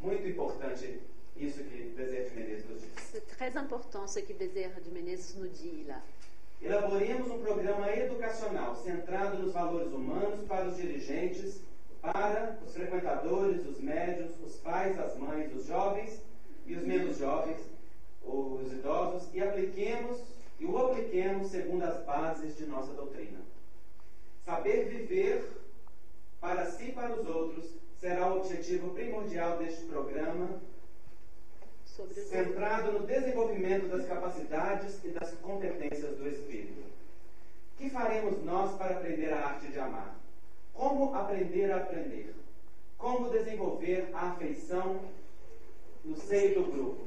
Muito 0.00 0.28
importante 0.28 1.00
isso 1.34 1.64
que 1.64 1.94
Bezerra 1.96 2.28
de 2.28 2.36
Menezes 2.36 2.68
nos 2.68 2.80
diz. 2.82 2.92
C'est 3.10 3.26
très 3.26 3.56
important 3.56 4.06
ce 4.06 4.20
que 4.20 4.34
Bezerra 4.34 4.80
de 4.80 4.90
Menezes 4.90 5.34
nous 5.36 5.48
dit 5.48 5.84
là. 5.88 6.02
Elaboremos 6.62 7.30
um 7.30 7.42
programa 7.42 7.90
educacional 7.90 8.76
centrado 8.76 9.38
nos 9.38 9.52
valores 9.52 9.92
humanos 9.92 10.46
para 10.46 10.68
os 10.68 10.76
dirigentes, 10.76 11.60
para 12.00 12.58
os 12.64 12.72
frequentadores, 12.72 13.66
os 13.66 13.80
médios, 13.80 14.30
os 14.44 14.56
pais, 14.56 14.98
as 14.98 15.16
mães, 15.16 15.54
os 15.54 15.66
jovens 15.66 16.20
e 16.66 16.74
os 16.74 16.82
menos 16.84 17.18
jovens, 17.18 17.60
os 18.22 18.72
idosos, 18.72 19.28
e 19.34 19.42
apliquemos 19.42 20.20
e 20.58 20.64
o 20.66 20.78
apliquemos 20.78 21.50
segundo 21.50 21.82
as 21.82 22.02
bases 22.04 22.56
de 22.56 22.66
nossa 22.66 22.92
doutrina. 22.92 23.40
Saber 24.44 24.88
viver 24.88 25.48
para 26.40 26.66
si 26.70 26.88
e 26.88 26.92
para 26.92 27.14
os 27.14 27.26
outros 27.26 27.64
será 27.98 28.32
o 28.32 28.38
objetivo 28.38 28.90
primordial 28.90 29.56
deste 29.58 29.86
programa 29.86 30.60
centrado 32.28 32.92
no 32.92 33.06
desenvolvimento 33.06 33.88
das 33.88 34.06
capacidades 34.06 35.02
e 35.04 35.08
das 35.08 35.32
competências 35.34 36.16
do 36.16 36.28
espírito. 36.28 36.82
O 37.72 37.76
que 37.76 37.88
faremos 37.88 38.42
nós 38.44 38.76
para 38.76 38.96
aprender 38.96 39.32
a 39.32 39.46
arte 39.46 39.68
de 39.68 39.78
amar? 39.78 40.16
Como 40.72 41.14
aprender 41.14 41.70
a 41.70 41.76
aprender? 41.76 42.34
Como 42.98 43.30
desenvolver 43.30 44.10
a 44.12 44.30
afeição 44.30 45.00
no 46.04 46.16
seio 46.16 46.62
do 46.62 46.70
grupo? 46.70 47.06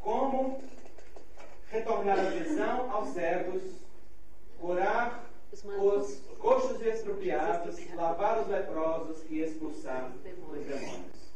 Como 0.00 0.62
retornar 1.70 2.18
a 2.18 2.30
visão 2.30 2.90
aos 2.90 3.10
cegos, 3.10 3.62
curar 4.60 5.29
os 5.52 6.20
coxos 6.38 6.80
expropriados, 6.82 7.76
lavar 7.94 8.42
os 8.42 8.48
leprosos 8.48 9.24
e 9.30 9.40
expulsar 9.40 10.12
os 10.14 10.20
demônios? 10.22 11.30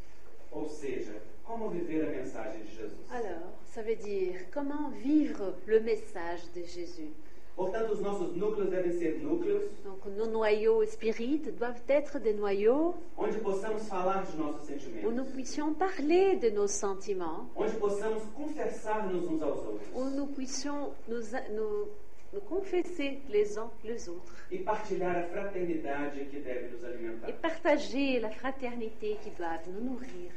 Ou 0.50 0.68
seja, 0.68 1.20
como 1.42 1.68
viver 1.68 2.06
a 2.06 2.10
mensagem 2.10 2.62
de 2.62 2.74
Jesus? 2.74 3.10
Alors, 3.10 3.52
ça 3.66 3.82
veut 3.82 3.96
dire 3.96 4.46
comment 4.52 4.90
vivre 4.90 5.54
le 5.66 5.80
message 5.80 6.48
de 6.54 6.62
Jésus. 6.64 7.12
Portanto, 7.56 7.92
os 7.92 8.00
nossos 8.00 8.36
núcleos 8.36 8.68
devem 8.68 8.98
ser 8.98 9.18
núcleos 9.22 9.62
Donc, 9.84 10.04
nos 10.06 10.26
noyaux 10.26 10.84
spirites 10.86 11.52
doivent 11.56 11.82
être 11.88 12.18
des 12.18 12.34
noyaux 12.34 12.94
onde 13.16 13.38
possamos 13.38 13.86
falar 13.88 14.24
de 14.24 14.36
nossos 14.36 14.68
où 15.04 15.12
nous 15.12 15.24
puissions 15.26 15.72
parler 15.72 16.34
de 16.34 16.50
nos 16.50 16.66
sentiments, 16.66 17.48
onde 17.54 17.70
possamos 17.78 18.24
confessar-nos 18.34 19.30
uns 19.30 19.40
aos 19.40 19.58
outros 19.66 19.86
où 19.94 20.04
nous 20.10 20.26
puissions 20.26 20.90
nous, 21.06 21.22
nous, 21.52 21.88
nous 22.34 22.40
confesser 22.40 23.22
les 23.28 23.56
uns 23.56 23.70
les 23.84 24.08
autres 24.08 24.34
e 24.50 24.58
partilhar 24.58 25.16
a 25.16 25.22
fraternidade 25.22 26.24
que 26.26 26.40
deve 26.40 26.72
nos 26.72 26.82
et 26.82 26.86
alimentar. 26.86 27.32
partager 27.40 28.20
la 28.20 28.30
fraternité 28.30 29.16
qui 29.22 29.30
doit 29.30 29.60
nous 29.66 29.80
nourrir. 29.80 30.32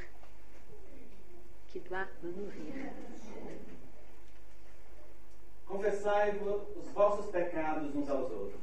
Qui 1.68 1.80
doit 1.80 2.08
nous 2.24 2.32
nourrir. 2.32 2.92
Confessai-vos 5.66 6.62
os 6.78 6.88
vossos 6.94 7.30
pecados 7.32 7.94
uns 7.94 8.10
aos 8.10 8.32
outros. 8.32 8.62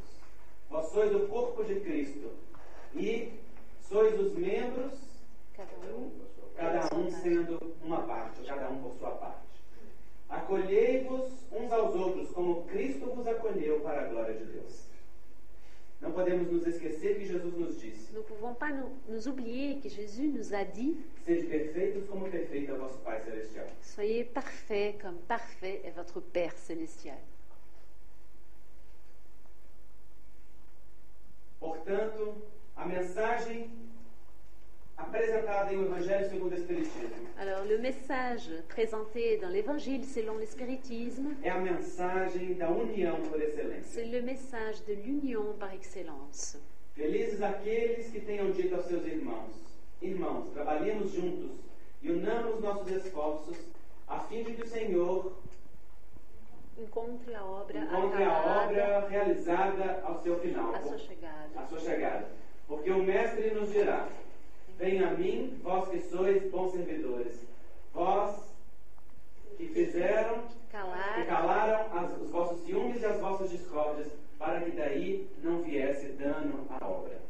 Vós 0.71 0.87
sois 0.87 1.15
o 1.15 1.29
corpo 1.29 1.63
de 1.65 1.81
Cristo 1.81 2.31
e 2.95 3.33
sois 3.83 4.19
os 4.19 4.33
membros 4.35 4.95
Qu'avons-nous 5.55 6.25
cada 6.57 6.97
um 6.97 7.11
sendo 7.11 7.59
uma 7.83 8.03
parte, 8.03 8.43
cada 8.43 8.71
um 8.71 8.83
por 8.83 8.93
sua 8.93 9.11
parte. 9.11 9.44
Acolhei-vos 10.29 11.31
uns 11.53 11.73
aos 11.73 11.95
outros, 11.95 12.31
como 12.31 12.65
Cristo 12.65 13.07
vos 13.07 13.27
acolheu 13.27 13.81
para 13.81 14.03
a 14.03 14.09
glória 14.09 14.35
de 14.35 14.45
Deus. 14.45 14.89
Não 16.01 16.13
podemos 16.13 16.51
nos 16.51 16.67
esquecer 16.67 17.19
que 17.19 17.25
Jesus 17.25 17.55
nos 17.55 17.81
disse: 17.81 18.13
Nous 18.13 18.21
ne 18.21 18.27
pouvons 18.27 18.55
pas 18.55 18.71
nous, 18.71 18.91
nous 19.09 19.27
oublier 19.27 19.81
que 19.81 19.89
Jésus 19.89 20.29
nous 20.29 20.53
a 20.53 20.63
dit 20.65 20.99
Sede 21.25 21.47
perfeitos 21.47 22.05
como 22.07 22.29
perfeito 22.29 22.73
é 22.73 22.77
vosso 22.77 22.99
Pai 22.99 23.23
Celestial. 23.23 23.67
Soyez 23.81 24.25
parfaits 24.25 25.01
comme 25.01 25.19
parfait 25.27 25.81
est 25.83 25.93
votre 25.93 26.21
Père 26.21 26.57
célestial. 26.59 27.19
Portanto, 31.59 32.35
a 32.77 32.85
mensagem 32.85 33.71
apresentada 33.73 33.73
em 33.73 33.73
o 33.73 33.73
Evangelho 33.75 33.75
segundo 33.75 33.75
o 33.75 34.13
Espiritismo 34.13 34.84
Alors, 37.39 37.65
le 37.69 37.79
message 37.79 38.49
présenté 38.69 39.39
dans 39.39 39.49
l'Évangile 39.49 40.05
selon 40.05 40.37
le 40.39 40.47
spiritisme, 40.47 41.37
é 41.43 41.51
a 41.51 41.59
mensagem 41.59 42.55
da 42.55 42.71
união 42.71 43.21
por 43.29 43.41
excelência. 43.41 43.83
c'est 43.83 44.05
le 44.07 44.23
message 44.23 44.85
de 44.87 44.95
l'union 44.95 45.55
par 45.59 45.75
excellence. 45.75 46.57
Felizes 46.95 47.43
aqueles 47.43 48.09
que 48.11 48.21
tenham 48.21 48.53
dito 48.53 48.75
aos 48.77 48.87
seus 48.87 49.05
irmãos: 49.07 49.53
Irmãos, 50.01 50.51
trabalhemos 50.53 51.11
juntos 51.13 51.51
e 52.03 52.11
unamos 52.13 52.61
nossos 52.61 52.91
esforços 52.93 53.57
a 54.07 54.21
fim 54.21 54.45
de 54.45 54.53
que 54.53 54.63
o 54.63 54.69
Senhor 54.69 55.33
Encontre 56.77 57.35
a 57.35 57.45
obra 57.45 57.79
encontre 57.79 58.25
a 58.25 58.65
obra 58.65 59.07
realizada 59.09 60.03
ao 60.05 60.21
seu 60.23 60.39
final, 60.41 60.75
à 60.75 60.81
sua 60.81 60.99
chegada. 60.99 61.61
à 61.61 61.67
sua 61.67 61.79
chegada. 61.81 62.27
Porque 62.67 62.91
o 62.91 63.03
Mestre 63.03 63.51
nos 63.55 63.71
dirá: 63.73 64.09
Venha 64.79 65.09
a 65.09 65.11
mim, 65.15 65.59
vós 65.63 65.89
que 65.89 66.01
sois 66.01 66.51
bons 66.51 66.73
servidores, 66.73 67.47
vós 67.93 68.41
que 69.57 69.69
fizeram, 69.69 70.43
que 70.49 70.55
Calar 70.73 71.27
calaram 71.27 71.99
as- 71.99 72.21
os 72.21 72.31
vossos 72.31 72.65
ciúmes 72.67 73.01
e 73.01 73.07
as 73.07 73.21
vossas 73.21 73.51
discórdias, 73.51 74.09
para 74.39 74.61
que 74.61 74.73
daí 74.73 75.31
não 75.43 75.63
viesse 75.63 76.09
dano 76.15 76.67
à 76.69 76.85
obra. 76.87 77.21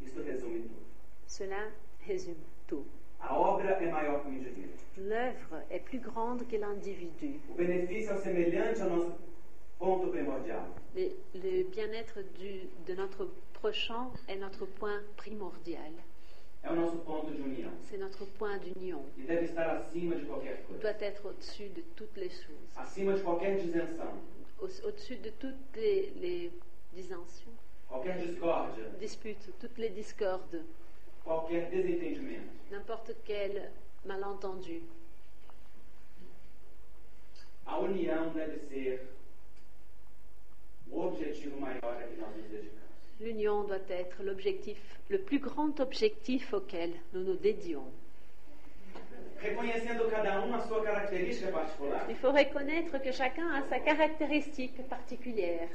Isto 0.00 0.22
resume 0.22 0.60
tudo. 0.60 0.82
Cela 1.26 1.70
résume 2.00 2.36
tout. 2.66 2.84
A 3.18 3.34
obra 3.38 3.70
é 3.70 3.90
maior 3.90 4.20
que 4.22 4.28
o 4.28 4.32
indivíduo. 4.32 4.72
L'œuvre 4.98 5.62
est 5.70 5.84
plus 5.88 6.00
grande 6.00 6.44
que 6.44 6.58
l'individu. 6.58 7.40
O 7.48 7.54
benefício 7.54 8.12
é 8.12 8.16
semelhante 8.18 8.82
ao 8.82 8.90
nosso 8.90 9.14
ponto 9.78 10.08
primordial. 10.08 10.66
Le, 10.94 11.08
le 11.34 11.62
bien-être 11.64 12.18
de 12.86 12.94
notre 12.94 13.28
prochain 13.54 14.10
est 14.28 14.36
notre 14.36 14.66
point 14.66 15.00
primordial. 15.16 15.92
C'est 17.84 17.98
notre 17.98 18.24
point 18.26 18.58
d'union. 18.58 19.02
Il 19.16 19.26
doit 19.26 21.00
être 21.00 21.26
au-dessus 21.26 21.68
de 21.70 21.82
toutes 21.96 22.16
les 22.16 22.30
choses, 22.30 22.76
au-dessus 24.84 25.16
de 25.16 25.30
toutes 25.30 25.76
les, 25.76 26.12
les 26.20 26.52
dissensions, 26.92 27.50
disputes, 29.00 29.50
toutes 29.58 29.78
les 29.78 29.90
discordes, 29.90 30.62
n'importe 32.70 33.12
quel 33.24 33.70
malentendu. 34.04 34.82
A 37.64 37.78
união 37.78 38.32
deve 38.32 38.58
ser 38.58 39.00
o 39.00 39.00
objetivo 39.02 39.10
maior 39.10 39.10
a 39.12 40.81
que 40.81 40.81
nós 40.81 40.81
nos 40.81 40.81
dedicamos. 40.81 40.81
L'union 43.20 43.62
doit 43.64 43.76
être 43.88 44.22
l'objectif, 44.22 44.78
le 45.08 45.18
plus 45.18 45.38
grand 45.38 45.78
objectif 45.80 46.52
auquel 46.52 46.90
nous 47.12 47.22
nous 47.22 47.36
dédions. 47.36 47.84
Il 52.08 52.16
faut 52.16 52.30
reconnaître 52.32 53.02
que 53.02 53.12
chacun 53.12 53.48
a 53.54 53.62
sa 53.68 53.78
caractéristique 53.80 54.86
particulière. 54.88 55.68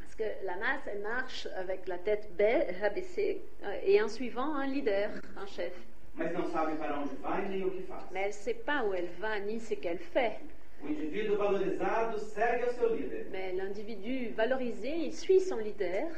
Parce 0.00 0.14
que 0.16 0.24
la 0.46 0.56
masse, 0.56 0.80
elle 0.86 1.00
marche 1.02 1.46
avec 1.56 1.86
la 1.88 1.98
tête 1.98 2.28
ba- 2.38 2.64
rabaissée 2.80 3.40
euh, 3.64 3.72
et 3.84 4.00
en 4.02 4.08
suivant 4.08 4.54
un 4.54 4.66
leader, 4.66 5.10
un 5.36 5.46
chef. 5.46 5.72
Mais 8.12 8.20
elle 8.22 8.28
ne 8.28 8.32
sait 8.32 8.54
pas 8.54 8.84
où 8.84 8.94
elle 8.94 9.08
va 9.18 9.38
ni 9.40 9.60
ce 9.60 9.74
qu'elle 9.74 9.98
fait. 9.98 10.38
Mais 13.32 13.52
l'individu 13.54 14.28
valorisé, 14.36 14.88
il 14.90 15.12
suit 15.12 15.40
son 15.40 15.58
leader. 15.58 16.08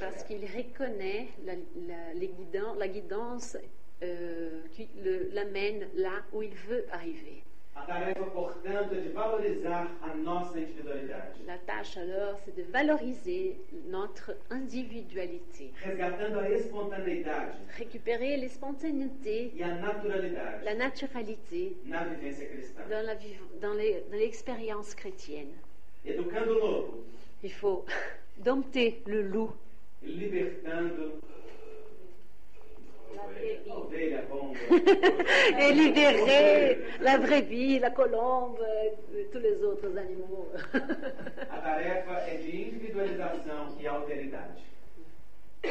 Parce 0.00 0.24
qu'il 0.24 0.44
reconnaît 0.44 1.28
la, 1.44 1.54
la- 1.54 2.14
les 2.14 2.28
guidan- 2.28 2.74
la 2.78 2.88
guidance 2.88 3.56
euh, 4.02 4.62
qui 4.72 4.88
l'amène 5.32 5.88
là 5.94 6.22
où 6.32 6.42
il 6.42 6.54
veut 6.54 6.84
arriver. 6.92 7.42
A 7.74 7.80
tarefa, 7.82 8.24
portanto, 8.26 8.94
é 8.94 9.00
de 9.00 9.08
valorizar 9.08 9.90
a 10.02 10.14
nossa 10.14 10.58
individualidade, 10.58 11.42
La 11.46 11.58
tâche 11.58 11.96
alors, 11.96 12.38
c'est 12.44 12.54
de 12.54 12.62
valoriser 12.70 13.56
notre 13.88 14.36
individualité, 14.50 15.72
resgatando 15.82 16.38
a 16.38 16.48
espontaneidade. 16.50 17.54
Récupérer 17.78 18.36
les 18.36 18.50
spontanéités, 18.50 19.52
e 19.56 19.62
a 19.62 19.74
naturalidade. 19.74 20.64
La 20.64 20.74
naturalité. 20.74 21.76
Na 21.86 22.04
vivência 22.04 22.46
cristã, 22.46 22.82
dans 23.60 23.74
la 23.74 24.16
l'expérience 24.16 24.94
chrétienne. 24.94 25.52
educando 26.04 26.52
o 26.52 26.58
lobo, 26.58 27.04
Il 27.42 27.52
faut 27.52 27.84
dompter 28.38 29.02
le 29.06 29.22
loup, 29.22 29.52
libertando 30.02 31.20
et 35.58 35.72
libérer 35.72 36.78
la 37.00 37.18
brebis, 37.18 37.78
la 37.78 37.90
colombe, 37.90 38.58
euh, 38.60 38.90
tous 39.32 39.38
les 39.38 39.62
autres 39.62 39.96
animaux. 39.96 40.48
E. 45.64 45.68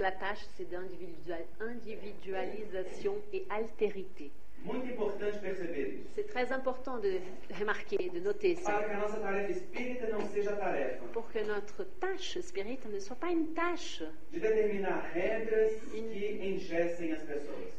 La 0.00 0.12
tâche, 0.12 0.44
c'est 0.56 0.70
d'individualisation 0.70 3.16
et 3.32 3.46
altérité. 3.48 4.30
C'est 6.14 6.28
très 6.28 6.52
important 6.52 6.98
de 6.98 7.18
remarquer, 7.58 8.10
de 8.10 8.20
noter 8.20 8.54
ça. 8.54 8.80
Pour 11.12 11.30
que 11.32 11.38
notre 11.40 11.84
tâche 12.00 12.38
spirituelle 12.40 12.92
ne 12.92 13.00
soit 13.00 13.16
pas 13.16 13.30
une 13.30 13.52
tâche, 13.54 14.02
pessoas, 14.32 14.52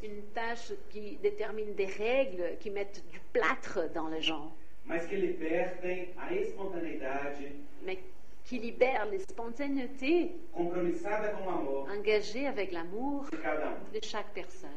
une 0.02 0.22
tâche 0.34 0.72
qui 0.90 1.16
détermine 1.22 1.74
des 1.74 1.86
règles, 1.86 2.56
qui 2.60 2.70
mettent 2.70 3.02
du 3.10 3.20
plâtre 3.32 3.90
dans 3.94 4.08
les 4.08 4.20
gens, 4.20 4.52
mas 4.86 5.06
que 5.06 5.16
libertem 5.16 6.08
a 6.18 6.34
espontaneidade, 6.34 7.52
mais 7.84 7.98
qui 8.44 8.58
libère 8.58 9.06
les 9.06 9.20
spontanéités 9.20 10.32
engagées 10.54 12.46
avec 12.46 12.72
l'amour 12.72 13.24
de 13.30 13.36
um. 13.36 13.76
de 13.92 14.00
chaque 14.02 14.32
personne. 14.34 14.70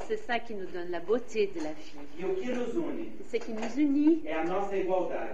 C'est 0.06 0.16
ça 0.16 0.39
qui 0.39 0.55
nous 0.55 0.66
donne 0.66 0.90
la 0.90 1.01
beauté 1.01 1.51
de 1.55 1.60
la 1.62 1.72
vie. 1.72 1.93
E 2.22 2.26
Ce 3.30 3.36
qui 3.36 3.52
nous 3.52 3.78
unit, 3.78 4.22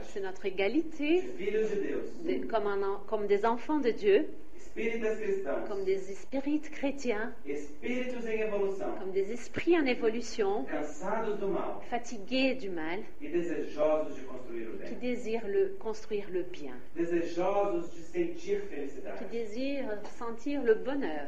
c'est 0.02 0.20
notre 0.20 0.46
égalité 0.46 1.22
de 1.38 2.46
comme, 2.46 2.66
un 2.66 2.82
en- 2.82 2.98
comme 3.06 3.26
des 3.26 3.44
enfants 3.46 3.78
de 3.78 3.90
Dieu, 3.90 4.26
comme 5.68 5.84
des 5.84 5.98
spirites 5.98 6.70
chrétiens, 6.70 7.32
comme 8.98 9.12
des 9.12 9.32
esprits 9.32 9.76
en 9.78 9.84
évolution, 9.86 10.66
fatigués 11.90 12.54
du 12.54 12.70
mal, 12.70 13.00
qui 13.20 14.94
désirent 15.00 15.48
le, 15.48 15.76
construire 15.78 16.28
le 16.30 16.42
bien, 16.42 16.74
qui 16.96 17.04
désirent 19.30 19.98
sentir 20.18 20.62
le 20.62 20.74
bonheur. 20.74 21.26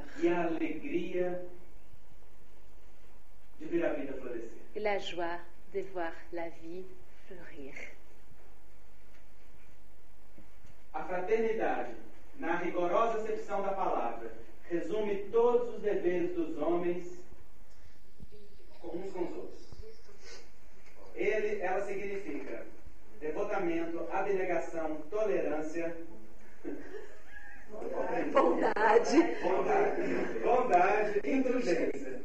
Et 4.77 4.81
la 4.81 4.99
joie 4.99 5.39
de 5.75 5.81
voir 5.93 6.13
la 6.33 6.49
vie 6.63 6.85
fleurir. 7.27 7.75
A 10.93 11.05
fraternidade, 11.05 11.95
na 12.41 12.57
rigorosa 12.57 13.19
acepção 13.19 13.63
da 13.63 13.73
palavra, 13.73 14.33
resume 14.65 15.29
todos 15.31 15.77
os 15.77 15.83
deveres 15.83 16.35
dos 16.35 16.59
homens 16.59 17.21
uns 18.83 19.13
com 19.13 19.23
os 19.23 19.37
outros. 19.37 19.71
Ele, 21.15 21.61
ela 21.61 21.85
significa 21.85 22.67
devotamento, 23.21 24.09
abnegação, 24.11 24.97
tolerância, 25.11 25.97
Bondade. 28.33 29.17
Bondade, 29.43 30.03
bondade 30.43 31.21
indulgência. 31.25 32.21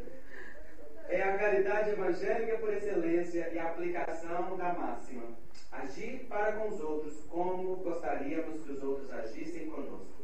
É 1.08 1.22
a 1.22 1.38
caridade 1.38 1.92
evangélica 1.92 2.58
por 2.58 2.74
excelência 2.74 3.52
e 3.54 3.60
a 3.60 3.66
aplicação 3.66 4.58
da 4.58 4.74
máxima. 4.74 5.45
Agir 5.82 6.26
para 6.28 6.54
com 6.54 6.70
os 6.70 6.80
outros 6.80 7.16
como 7.30 7.76
gostaríamos 7.78 8.64
que 8.64 8.72
os 8.72 8.82
outros 8.84 9.12
agissem 9.12 9.70
conosco. 9.70 10.24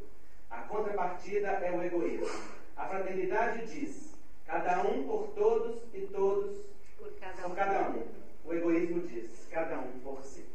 A 0.49 0.61
contrapartida 0.63 1.47
é 1.49 1.71
o 1.71 1.83
egoísmo. 1.83 2.27
A 2.75 2.85
fraternidade 2.87 3.65
diz: 3.67 4.13
cada 4.45 4.81
um 4.83 5.03
por 5.07 5.27
todos 5.35 5.81
e 5.93 6.01
todos 6.07 6.57
Por 6.97 7.11
cada 7.19 7.41
por 7.43 7.51
um. 7.51 7.55
cada 7.55 7.89
um. 7.89 8.03
O 8.45 8.53
egoísmo 8.53 9.01
diz: 9.07 9.47
cada 9.51 9.79
um 9.79 9.91
por 10.03 10.23
si. 10.23 10.45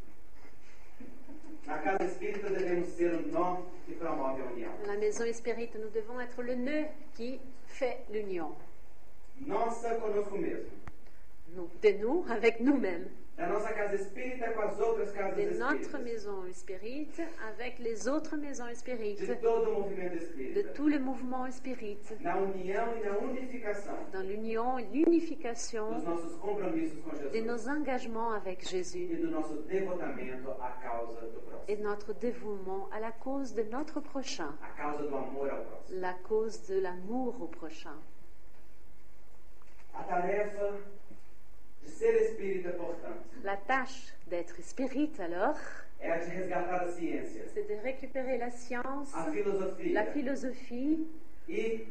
Na 1.65 1.77
casa 1.79 2.03
espírita 2.05 2.49
devemos 2.49 2.87
ser 2.89 3.13
o 3.13 3.27
nó 3.27 3.61
que 3.85 3.93
promove 3.95 4.41
a 4.41 4.45
união. 4.45 4.71
La 4.85 4.95
maison 4.97 5.25
espérite, 5.25 5.77
nous 5.77 5.89
devons 5.91 6.19
être 6.21 6.41
le 6.41 6.55
nœud 6.55 6.87
qui 7.13 7.39
fait 7.67 8.05
l'union. 8.09 8.55
Nossa 9.45 9.95
conosco 9.95 10.37
mesmo. 10.37 10.71
Nous- 11.55 11.69
De 11.81 11.91
nous 11.99 12.25
avec 12.29 12.59
nous-mêmes. 12.61 13.07
Da 13.37 13.45
nossa 13.47 13.71
casa 13.71 13.93
espírita 13.93 14.51
com 14.53 14.61
as 14.61 14.79
outras 14.79 15.11
casas 15.11 15.35
De 15.35 15.59
notre 15.59 15.99
maison 15.99 16.47
espérite 16.47 17.21
avec 17.47 17.77
les 17.77 18.07
autres 18.07 18.35
maisons 18.35 18.67
espérites. 18.67 19.27
De 19.27 19.35
todo 19.35 19.69
o 19.69 19.81
movimento 19.83 20.17
De 20.17 20.23
espírita. 20.23 20.73
tous 20.73 20.87
les 20.87 20.97
mouvements 20.99 21.45
espérites. 21.45 22.19
Na 22.21 22.35
união 22.37 22.97
e 22.97 23.03
na 23.05 23.15
unificação 23.19 23.95
Dans 24.11 24.23
l'union 24.23 24.79
et 24.79 24.85
dos 24.85 24.93
l'unification 24.95 25.99
nossos 26.03 26.35
compromissos 26.39 26.99
com 27.03 27.29
de 27.29 27.41
nos 27.41 27.67
engagements 27.67 28.31
avec 28.33 28.63
e 28.63 28.69
Jésus 28.69 29.07
do 29.21 29.29
nosso 29.29 29.53
devotamento 29.67 30.49
à 30.59 30.71
causa 30.81 31.21
do 31.21 31.37
et 31.67 31.75
notre 31.77 32.13
dévouement 32.13 32.87
à 32.91 32.99
la 32.99 33.11
cause 33.11 33.53
de 33.53 33.61
notre 33.63 33.99
prochain, 34.01 34.55
A 34.63 34.69
causa 34.81 35.03
do 35.03 35.15
amor 35.15 35.49
ao 35.51 35.63
próximo. 35.63 35.99
la 36.01 36.13
cause 36.27 36.65
de 36.67 36.79
l'amour 36.79 37.39
au 37.39 37.47
prochain. 37.47 37.97
A 39.93 40.03
tarefa 40.03 40.71
de 40.71 40.71
ser 40.71 40.71
espírita, 40.71 41.76
portanto, 41.76 41.76
La 43.43 43.57
tâche 43.57 44.13
d'être 44.27 44.59
espérite, 44.59 45.19
alors, 45.19 45.57
c'est 45.99 47.67
de 47.67 47.83
récupérer 47.83 48.37
la 48.37 48.51
science, 48.51 49.13
la 49.93 50.05
philosophie 50.05 51.07
e 51.49 51.85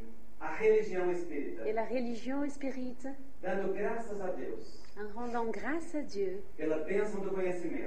et 1.66 1.72
la 1.72 1.84
religion 1.84 2.44
espérite 2.44 3.08
dando 3.42 3.72
graças 3.72 4.20
a 4.20 4.30
Deus 4.30 4.85
en 4.98 5.20
rendant 5.20 5.44
grâce 5.46 5.94
à 5.94 6.00
Dieu 6.00 6.42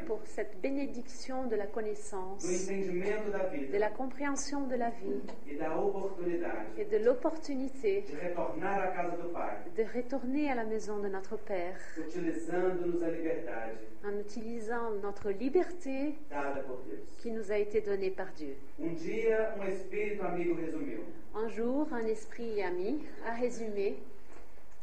pour 0.05 0.21
cette 0.25 0.61
bénédiction 0.61 1.47
de 1.47 1.55
la 1.55 1.65
connaissance, 1.65 2.45
de 2.45 3.77
la 3.77 3.89
compréhension 3.89 4.67
de 4.67 4.75
la 4.75 4.91
vie 4.91 5.21
e 5.47 5.57
et 6.77 6.85
de 6.85 6.97
l'opportunité 7.03 8.05
de 9.75 9.83
retourner 9.97 10.51
à 10.51 10.55
la 10.55 10.65
maison 10.65 10.99
de 10.99 11.07
notre 11.07 11.37
Père 11.37 11.77
en 14.05 14.19
utilisant 14.19 14.91
notre 15.01 15.31
liberté 15.31 16.15
qui 17.17 17.31
nous 17.31 17.51
a 17.51 17.57
été 17.57 17.81
donnée 17.81 18.11
par 18.11 18.31
Dieu. 18.33 18.55
Um 18.79 18.93
dia, 18.95 19.55
um 19.57 19.61
Un 21.35 21.47
jour, 21.49 21.87
un 21.91 22.05
esprit 22.05 22.61
ami 22.63 23.03
a 23.25 23.33
résumé 23.33 23.97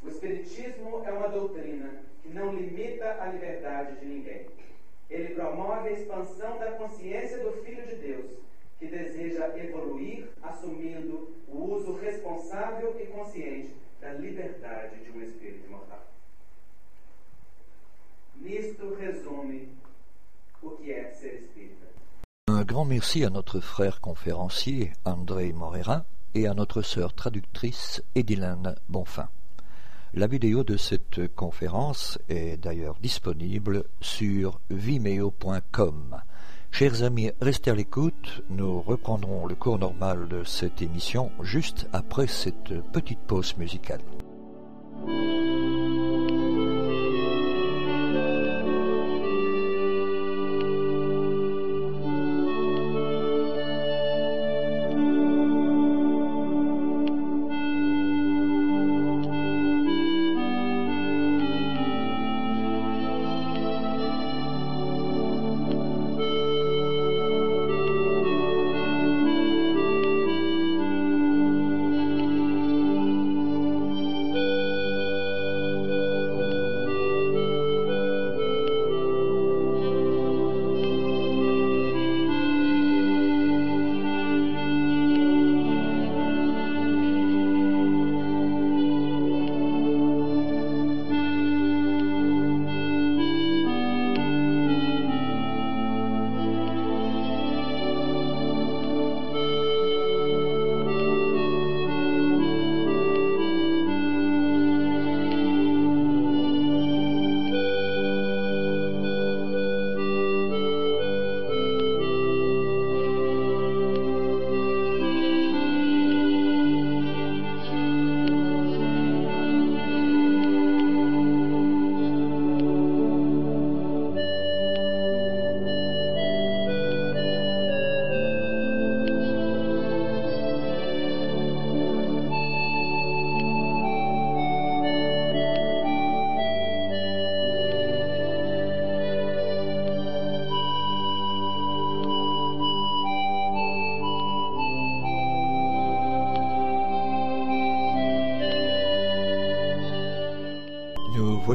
o 0.03 0.09
Espiritismo 0.09 1.03
é 1.05 1.13
uma 1.13 1.29
doutrina 1.29 2.03
que 2.23 2.29
não 2.29 2.55
limita 2.55 3.23
a 3.23 3.27
liberdade 3.27 4.01
de 4.01 4.07
ninguém. 4.07 4.47
Ele 5.09 5.35
promove 5.35 5.89
a 5.89 5.93
expansão 5.93 6.59
da 6.59 6.73
consciência 6.73 7.39
do 7.39 7.53
Filho 7.63 7.87
de 7.87 7.97
Deus, 7.97 8.31
que 8.79 8.87
deseja 8.87 9.57
evoluir 9.57 10.29
assumindo 10.43 11.35
o 11.49 11.75
uso 11.75 11.95
responsável 11.95 12.95
e 13.01 13.07
consciente 13.07 13.75
da 14.01 14.13
liberdade 14.13 15.03
de 15.05 15.11
um 15.11 15.23
espírito 15.23 15.67
imortal. 15.67 16.05
Nisto 18.37 18.95
resume 18.95 19.69
o 20.63 20.71
que 20.71 20.93
é 20.93 21.11
ser 21.13 21.35
espírita. 21.35 21.87
Un 22.49 22.65
grand 22.65 22.85
merci 22.85 23.25
à 23.25 23.31
notre 23.31 23.61
frère 23.61 24.01
conférencier 24.01 24.93
André 25.05 25.53
Moreira 25.53 26.05
et 26.35 26.47
à 26.47 26.55
notre 26.55 26.83
sœur 26.83 27.13
traductrice 27.15 28.03
Edilène 28.15 28.77
Bonfin. 28.89 29.29
La 30.15 30.27
vidéo 30.27 30.65
de 30.65 30.77
cette 30.77 31.35
conférence 31.35 32.19
est 32.29 32.57
d'ailleurs 32.57 32.97
disponible 33.03 33.85
sur 34.01 34.61
vimeo.com. 34.71 36.23
Chers 36.71 37.03
amis, 37.03 37.31
restez 37.41 37.71
à 37.71 37.75
l'écoute. 37.75 38.43
Nous 38.51 38.81
reprendrons 38.83 39.47
le 39.47 39.55
cours 39.55 39.79
normal 39.79 40.29
de 40.29 40.45
cette 40.45 40.83
émission 40.83 41.31
juste 41.43 41.89
après 41.93 42.27
cette 42.27 42.81
petite 42.93 43.21
pause 43.21 43.57
musicale. 43.57 44.01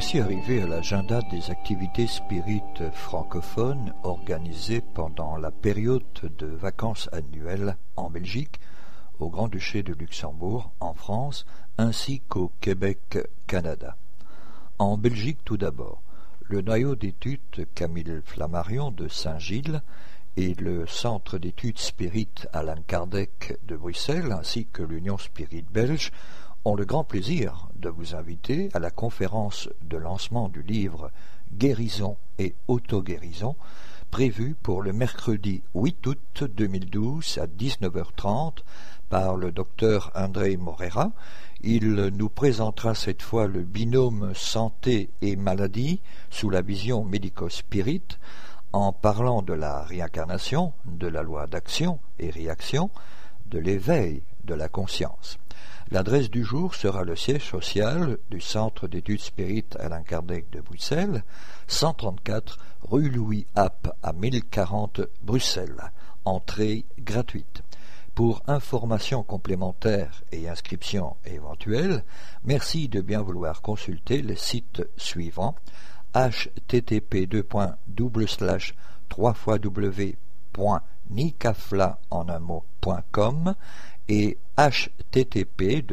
Voici 0.01 0.19
arrivés 0.19 0.63
à 0.63 0.67
l'agenda 0.67 1.21
des 1.29 1.51
activités 1.51 2.07
spirites 2.07 2.89
francophones 2.91 3.93
organisées 4.01 4.81
pendant 4.81 5.37
la 5.37 5.51
période 5.51 6.01
de 6.39 6.47
vacances 6.47 7.07
annuelles 7.11 7.77
en 7.97 8.09
Belgique, 8.09 8.59
au 9.19 9.29
Grand-Duché 9.29 9.83
de 9.83 9.93
Luxembourg, 9.93 10.71
en 10.79 10.95
France, 10.95 11.45
ainsi 11.77 12.19
qu'au 12.21 12.51
Québec, 12.61 13.19
Canada. 13.45 13.95
En 14.79 14.97
Belgique 14.97 15.37
tout 15.45 15.57
d'abord, 15.57 16.01
le 16.41 16.63
noyau 16.63 16.95
d'études 16.95 17.67
Camille 17.75 18.21
Flammarion 18.25 18.89
de 18.89 19.07
Saint-Gilles 19.07 19.83
et 20.35 20.55
le 20.55 20.87
Centre 20.87 21.37
d'études 21.37 21.77
spirites 21.77 22.47
Alain 22.53 22.81
Kardec 22.87 23.59
de 23.67 23.75
Bruxelles, 23.75 24.31
ainsi 24.31 24.65
que 24.65 24.81
l'Union 24.81 25.19
Spirit 25.19 25.65
belge, 25.71 26.11
ont 26.65 26.75
le 26.75 26.85
grand 26.85 27.03
plaisir 27.03 27.67
de 27.81 27.89
vous 27.89 28.15
inviter 28.15 28.69
à 28.73 28.79
la 28.79 28.91
conférence 28.91 29.67
de 29.81 29.97
lancement 29.97 30.47
du 30.47 30.61
livre 30.61 31.11
Guérison 31.53 32.15
et 32.39 32.55
autoguérison, 32.67 33.55
prévue 34.11 34.55
pour 34.61 34.81
le 34.81 34.93
mercredi 34.93 35.63
8 35.73 36.07
août 36.07 36.43
2012 36.43 37.39
à 37.39 37.47
19h30 37.47 38.59
par 39.09 39.35
le 39.35 39.51
docteur 39.51 40.11
André 40.15 40.55
Morera. 40.57 41.11
Il 41.61 41.95
nous 41.95 42.29
présentera 42.29 42.95
cette 42.95 43.21
fois 43.21 43.47
le 43.47 43.63
binôme 43.63 44.33
santé 44.35 45.09
et 45.21 45.35
maladie 45.35 46.01
sous 46.29 46.49
la 46.49 46.61
vision 46.61 47.03
médico-spirit 47.03 48.17
en 48.73 48.93
parlant 48.93 49.41
de 49.41 49.53
la 49.53 49.81
réincarnation, 49.81 50.73
de 50.85 51.07
la 51.07 51.23
loi 51.23 51.47
d'action 51.47 51.99
et 52.19 52.29
réaction, 52.29 52.89
de 53.51 53.59
l'éveil 53.59 54.23
de 54.45 54.55
la 54.55 54.69
conscience. 54.69 55.37
L'adresse 55.91 56.29
du 56.29 56.43
jour 56.43 56.73
sera 56.73 57.03
le 57.03 57.17
siège 57.17 57.49
social 57.49 58.17
du 58.29 58.39
Centre 58.39 58.87
d'études 58.87 59.19
spirites 59.19 59.75
Alain 59.79 60.03
Kardec 60.03 60.49
de 60.49 60.61
Bruxelles, 60.61 61.23
134 61.67 62.57
rue 62.83 63.09
Louis 63.09 63.45
App 63.55 63.93
à 64.01 64.13
1040 64.13 65.01
Bruxelles. 65.21 65.91
Entrée 66.23 66.85
gratuite. 66.97 67.61
Pour 68.15 68.41
informations 68.47 69.23
complémentaires 69.23 70.23
et 70.31 70.47
inscriptions 70.47 71.17
éventuelles, 71.25 72.03
merci 72.45 72.87
de 72.87 73.01
bien 73.01 73.21
vouloir 73.21 73.61
consulter 73.61 74.21
le 74.21 74.35
site 74.35 74.83
suivant 74.97 75.55
http 76.13 77.27
www.nicafla 81.11 81.99
en 82.09 82.29
un 82.29 82.39
mot.com 82.39 83.53
et 84.07 84.37
http 84.57 85.83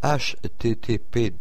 http 0.01 1.33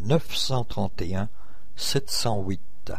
931 0.00 1.28
708. 1.76 2.92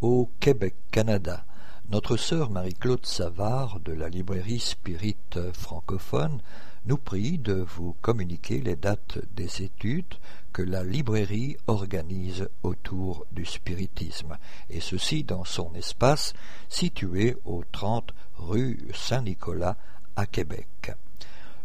Au 0.00 0.30
Québec, 0.40 0.74
Canada, 0.90 1.44
notre 1.90 2.16
sœur 2.16 2.50
Marie-Claude 2.50 3.06
Savard 3.06 3.78
de 3.80 3.92
la 3.92 4.08
librairie 4.08 4.60
Spirit 4.60 5.16
francophone 5.52 6.40
nous 6.86 6.98
prie 6.98 7.38
de 7.38 7.54
vous 7.54 7.96
communiquer 8.02 8.60
les 8.60 8.76
dates 8.76 9.18
des 9.34 9.62
études 9.62 10.14
que 10.52 10.62
la 10.62 10.84
librairie 10.84 11.56
organise 11.66 12.48
autour 12.62 13.26
du 13.32 13.44
spiritisme, 13.44 14.36
et 14.70 14.80
ceci 14.80 15.24
dans 15.24 15.44
son 15.44 15.74
espace 15.74 16.34
situé 16.68 17.36
au 17.44 17.64
30 17.72 18.12
rue 18.36 18.78
Saint-Nicolas 18.92 19.76
à 20.14 20.26
Québec. 20.26 20.92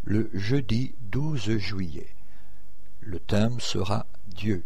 Le 0.06 0.30
jeudi 0.34 0.96
12 1.12 1.58
juillet, 1.58 2.16
le 3.02 3.20
thème 3.20 3.60
sera 3.60 4.06
Dieu, 4.28 4.64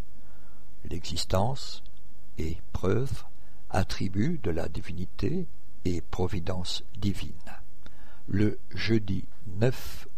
l'existence 0.88 1.82
et 2.38 2.56
preuve, 2.72 3.24
attribut 3.70 4.38
de 4.42 4.50
la 4.50 4.68
divinité 4.68 5.46
et 5.84 6.00
providence 6.00 6.84
divine. 6.96 7.32
Le 8.28 8.58
jeudi 8.70 9.24
9 9.58 10.08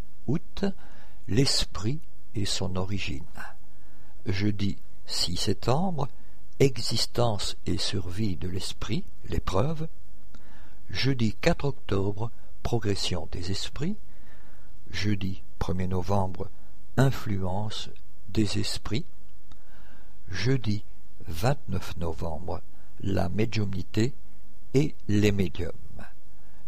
l'esprit 1.28 2.00
et 2.34 2.44
son 2.44 2.76
origine. 2.76 3.24
Jeudi 4.26 4.76
6 5.06 5.36
septembre, 5.36 6.08
existence 6.58 7.56
et 7.66 7.78
survie 7.78 8.36
de 8.36 8.48
l'esprit, 8.48 9.04
l'épreuve. 9.28 9.88
Jeudi 10.90 11.34
4 11.40 11.64
octobre, 11.64 12.30
progression 12.62 13.28
des 13.32 13.50
esprits. 13.50 13.96
Jeudi 14.90 15.42
1er 15.60 15.88
novembre, 15.88 16.48
influence 16.96 17.90
des 18.28 18.58
esprits. 18.58 19.04
Jeudi 20.28 20.84
29 21.28 21.96
novembre, 21.98 22.60
la 23.00 23.28
médiumnité 23.28 24.12
et 24.74 24.94
les 25.08 25.32
médiums. 25.32 25.72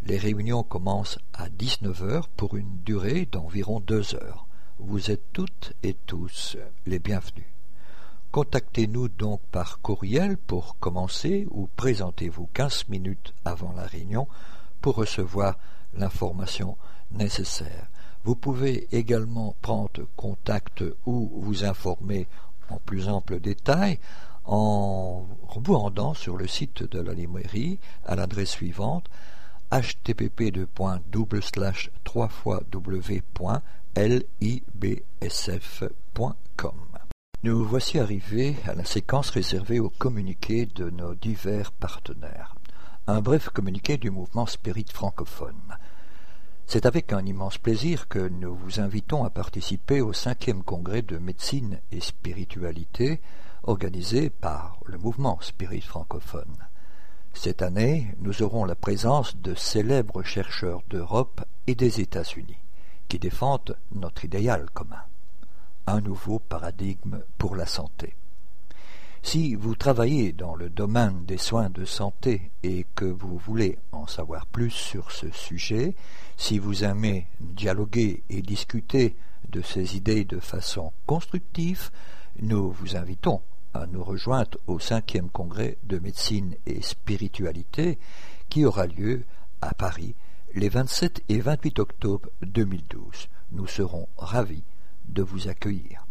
Les 0.06 0.16
réunions 0.16 0.62
commencent 0.62 1.18
à 1.34 1.48
19 1.48 2.02
heures 2.02 2.28
pour 2.28 2.56
une 2.56 2.78
durée 2.84 3.28
d'environ 3.30 3.80
deux 3.80 4.14
heures. 4.14 4.46
Vous 4.78 5.10
êtes 5.10 5.32
toutes 5.32 5.72
et 5.82 5.94
tous 6.06 6.56
les 6.86 6.98
bienvenus. 6.98 7.46
Contactez-nous 8.30 9.08
donc 9.08 9.40
par 9.50 9.80
courriel 9.80 10.36
pour 10.36 10.78
commencer 10.78 11.46
ou 11.50 11.68
présentez-vous 11.76 12.48
quinze 12.54 12.84
minutes 12.88 13.34
avant 13.44 13.72
la 13.72 13.84
réunion 13.86 14.28
pour 14.80 14.96
recevoir 14.96 15.58
l'information 15.94 16.76
nécessaire. 17.10 17.88
Vous 18.24 18.36
pouvez 18.36 18.86
également 18.92 19.56
prendre 19.62 20.06
contact 20.16 20.84
ou 21.06 21.30
vous 21.34 21.64
informer 21.64 22.28
en 22.68 22.76
plus 22.76 23.08
ample 23.08 23.40
détail 23.40 23.98
en 24.44 25.26
vous 25.56 26.14
sur 26.14 26.36
le 26.36 26.46
site 26.46 26.82
de 26.82 27.00
la 27.00 27.12
librairie 27.12 27.78
à 28.04 28.14
l'adresse 28.14 28.50
suivante 28.50 29.08
http 29.70 30.52
www.libsf.com. 31.24 32.38
Nous 37.42 37.64
voici 37.64 37.98
arrivés 37.98 38.56
à 38.66 38.74
la 38.74 38.84
séquence 38.84 39.30
réservée 39.30 39.80
aux 39.80 39.90
communiqués 39.90 40.66
de 40.66 40.90
nos 40.90 41.14
divers 41.14 41.72
partenaires. 41.72 42.54
Un 43.06 43.20
bref 43.20 43.48
communiqué 43.50 43.96
du 43.96 44.10
mouvement 44.10 44.46
Spirit 44.46 44.86
francophone. 44.92 45.76
C'est 46.66 46.84
avec 46.84 47.12
un 47.12 47.24
immense 47.24 47.58
plaisir 47.58 48.08
que 48.08 48.28
nous 48.28 48.54
vous 48.54 48.80
invitons 48.80 49.24
à 49.24 49.30
participer 49.30 50.00
au 50.00 50.12
cinquième 50.12 50.62
congrès 50.62 51.02
de 51.02 51.18
médecine 51.18 51.80
et 51.92 52.00
spiritualité 52.00 53.20
organisé 53.62 54.30
par 54.30 54.78
le 54.84 54.98
mouvement 54.98 55.38
Spirit 55.40 55.80
francophone. 55.80 56.67
Cette 57.40 57.62
année, 57.62 58.08
nous 58.18 58.42
aurons 58.42 58.64
la 58.64 58.74
présence 58.74 59.36
de 59.36 59.54
célèbres 59.54 60.24
chercheurs 60.24 60.82
d'Europe 60.90 61.44
et 61.68 61.76
des 61.76 62.00
États-Unis, 62.00 62.58
qui 63.06 63.20
défendent 63.20 63.76
notre 63.92 64.24
idéal 64.24 64.66
commun, 64.74 65.04
un 65.86 66.00
nouveau 66.00 66.40
paradigme 66.40 67.20
pour 67.38 67.54
la 67.54 67.64
santé. 67.64 68.16
Si 69.22 69.54
vous 69.54 69.76
travaillez 69.76 70.32
dans 70.32 70.56
le 70.56 70.68
domaine 70.68 71.24
des 71.26 71.38
soins 71.38 71.70
de 71.70 71.84
santé 71.84 72.50
et 72.64 72.84
que 72.96 73.04
vous 73.04 73.38
voulez 73.38 73.78
en 73.92 74.08
savoir 74.08 74.44
plus 74.46 74.72
sur 74.72 75.12
ce 75.12 75.30
sujet, 75.30 75.94
si 76.36 76.58
vous 76.58 76.82
aimez 76.82 77.28
dialoguer 77.38 78.24
et 78.30 78.42
discuter 78.42 79.14
de 79.48 79.62
ces 79.62 79.96
idées 79.96 80.24
de 80.24 80.40
façon 80.40 80.92
constructive, 81.06 81.90
nous 82.40 82.72
vous 82.72 82.96
invitons 82.96 83.42
nous 83.86 84.02
rejoindre 84.02 84.58
au 84.66 84.78
cinquième 84.78 85.30
congrès 85.30 85.78
de 85.84 85.98
médecine 85.98 86.54
et 86.66 86.82
spiritualité 86.82 87.98
qui 88.48 88.64
aura 88.64 88.86
lieu 88.86 89.24
à 89.60 89.74
Paris 89.74 90.14
les 90.54 90.68
27 90.68 91.22
et 91.28 91.40
28 91.40 91.78
octobre 91.78 92.28
2012. 92.42 93.28
Nous 93.52 93.66
serons 93.66 94.08
ravis 94.16 94.64
de 95.08 95.22
vous 95.22 95.48
accueillir. 95.48 96.06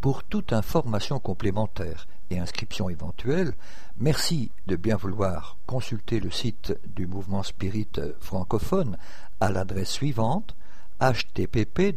Pour 0.00 0.24
toute 0.24 0.52
information 0.52 1.18
complémentaire 1.20 2.06
et 2.30 2.38
inscription 2.38 2.88
éventuelle, 2.88 3.54
merci 3.98 4.50
de 4.66 4.76
bien 4.76 4.96
vouloir 4.96 5.58
consulter 5.66 6.20
le 6.20 6.30
site 6.30 6.76
du 6.94 7.06
mouvement 7.06 7.42
spirit 7.42 7.88
francophone 8.20 8.96
à 9.40 9.50
l'adresse 9.50 9.90
suivante 9.90 10.56
http 11.00 11.96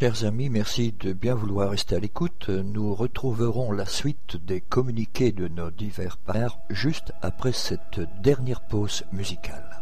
Chers 0.00 0.24
amis, 0.24 0.50
merci 0.50 0.92
de 0.98 1.12
bien 1.12 1.36
vouloir 1.36 1.70
rester 1.70 1.94
à 1.94 2.00
l'écoute. 2.00 2.48
Nous 2.48 2.92
retrouverons 2.92 3.70
la 3.70 3.86
suite 3.86 4.36
des 4.44 4.60
communiqués 4.60 5.30
de 5.30 5.46
nos 5.46 5.70
divers 5.70 6.16
pères 6.16 6.58
juste 6.70 7.12
après 7.22 7.52
cette 7.52 8.00
dernière 8.20 8.62
pause 8.62 9.04
musicale. 9.12 9.78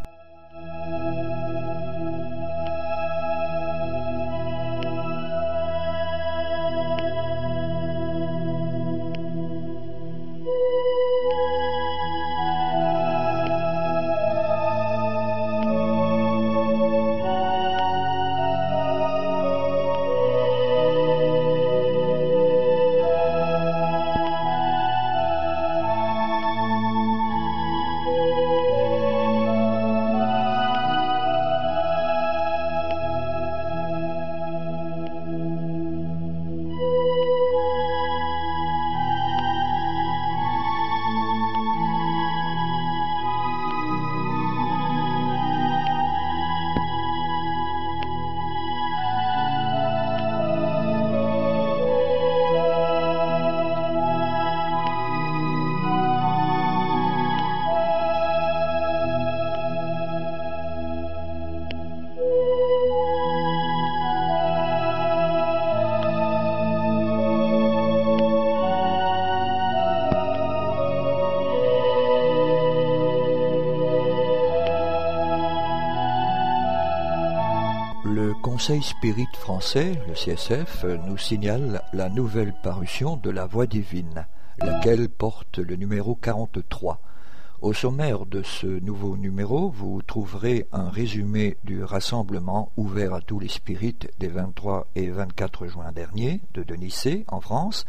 Conseil 78.70 78.82
Spirit 78.84 79.26
français, 79.32 80.00
le 80.06 80.14
CSF, 80.14 80.84
nous 81.04 81.18
signale 81.18 81.82
la 81.92 82.08
nouvelle 82.08 82.54
parution 82.62 83.16
de 83.16 83.28
La 83.28 83.44
Voix 83.44 83.66
divine, 83.66 84.28
laquelle 84.60 85.08
porte 85.08 85.58
le 85.58 85.74
numéro 85.74 86.14
43. 86.14 87.00
Au 87.62 87.72
sommaire 87.72 88.26
de 88.26 88.44
ce 88.44 88.68
nouveau 88.68 89.16
numéro, 89.16 89.70
vous 89.70 90.02
trouverez 90.02 90.68
un 90.70 90.88
résumé 90.88 91.56
du 91.64 91.82
rassemblement 91.82 92.70
ouvert 92.76 93.12
à 93.12 93.20
tous 93.20 93.40
les 93.40 93.48
spirites 93.48 94.08
des 94.20 94.28
23 94.28 94.86
et 94.94 95.10
24 95.10 95.66
juin 95.66 95.90
dernier 95.90 96.40
de 96.54 96.62
Denicé, 96.62 97.24
en 97.26 97.40
France, 97.40 97.86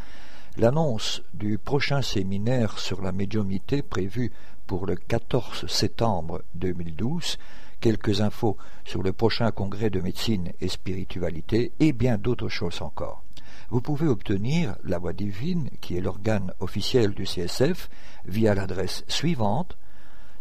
l'annonce 0.58 1.22
du 1.36 1.60
prochain 1.60 2.02
séminaire 2.02 2.80
sur 2.80 3.03
la 3.03 3.12
médiumnité 3.12 3.84
prévu 3.84 4.32
pour 4.66 4.88
le 4.88 4.95
14 4.95 5.68
septembre 5.68 6.41
2012, 6.56 7.38
quelques 7.82 8.22
infos 8.22 8.56
sur 8.86 9.03
le 9.03 9.12
prochain 9.12 9.52
congrès 9.52 9.90
de 9.90 9.99
médecine 9.99 10.53
et 10.62 10.70
spiritualité 10.70 11.74
et 11.80 11.91
bien 11.91 12.18
d'autres 12.18 12.48
choses 12.48 12.82
encore. 12.82 13.24
Vous 13.70 13.82
pouvez 13.82 14.08
obtenir 14.08 14.76
la 14.84 14.99
voix 14.99 15.14
divine, 15.14 15.70
qui 15.82 15.98
est 15.98 16.02
l'organe 16.02 16.53
officiel 16.60 17.14
du 17.14 17.24
CSF, 17.24 17.90
via 18.26 18.53
l'adresse 18.53 19.03
suivante 19.08 19.78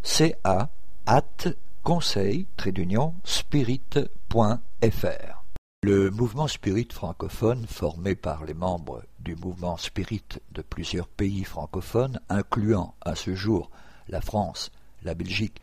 ca 0.03 0.71
at 1.07 1.49
conseil 1.83 2.47
spirit.fr. 3.25 4.11
Le 5.83 6.11
mouvement 6.11 6.47
spirit 6.47 6.89
francophone, 6.93 7.67
formé 7.67 8.15
par 8.15 8.45
les 8.45 8.53
membres 8.53 9.03
du 9.19 9.35
mouvement 9.35 9.77
spirit 9.77 10.25
de 10.53 10.61
plusieurs 10.61 11.09
pays 11.09 11.45
francophones, 11.45 12.21
incluant 12.29 12.95
à 13.01 13.15
ce 13.15 13.35
jour 13.35 13.71
la 14.09 14.21
France, 14.21 14.73
la 15.03 15.15
Belgique, 15.15 15.63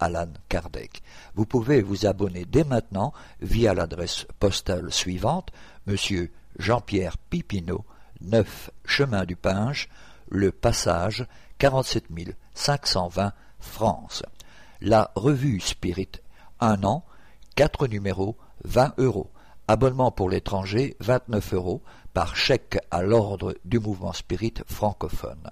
Alan 0.00 0.32
Kardec. 0.48 1.02
Vous 1.34 1.46
pouvez 1.46 1.82
vous 1.82 2.06
abonner 2.06 2.44
dès 2.44 2.64
maintenant 2.64 3.12
via 3.40 3.74
l'adresse 3.74 4.26
postale 4.40 4.92
suivante, 4.92 5.50
Monsieur 5.86 6.32
Jean-Pierre 6.58 7.16
Pipineau, 7.18 7.84
9 8.22 8.70
Chemin 8.84 9.24
du 9.24 9.36
Pinge, 9.36 9.88
Le 10.28 10.50
Passage, 10.50 11.26
47 11.58 12.06
520 12.54 13.32
France. 13.60 14.22
La 14.80 15.10
revue 15.14 15.60
Spirit, 15.60 16.12
un 16.60 16.82
an, 16.84 17.04
quatre 17.54 17.86
numéros, 17.86 18.36
20 18.64 18.94
euros. 18.98 19.30
Abonnement 19.68 20.10
pour 20.10 20.30
l'étranger, 20.30 20.96
29 21.00 21.54
euros, 21.54 21.82
par 22.12 22.34
chèque 22.34 22.78
à 22.90 23.02
l'ordre 23.02 23.54
du 23.64 23.78
mouvement 23.78 24.12
Spirit 24.12 24.54
francophone. 24.66 25.50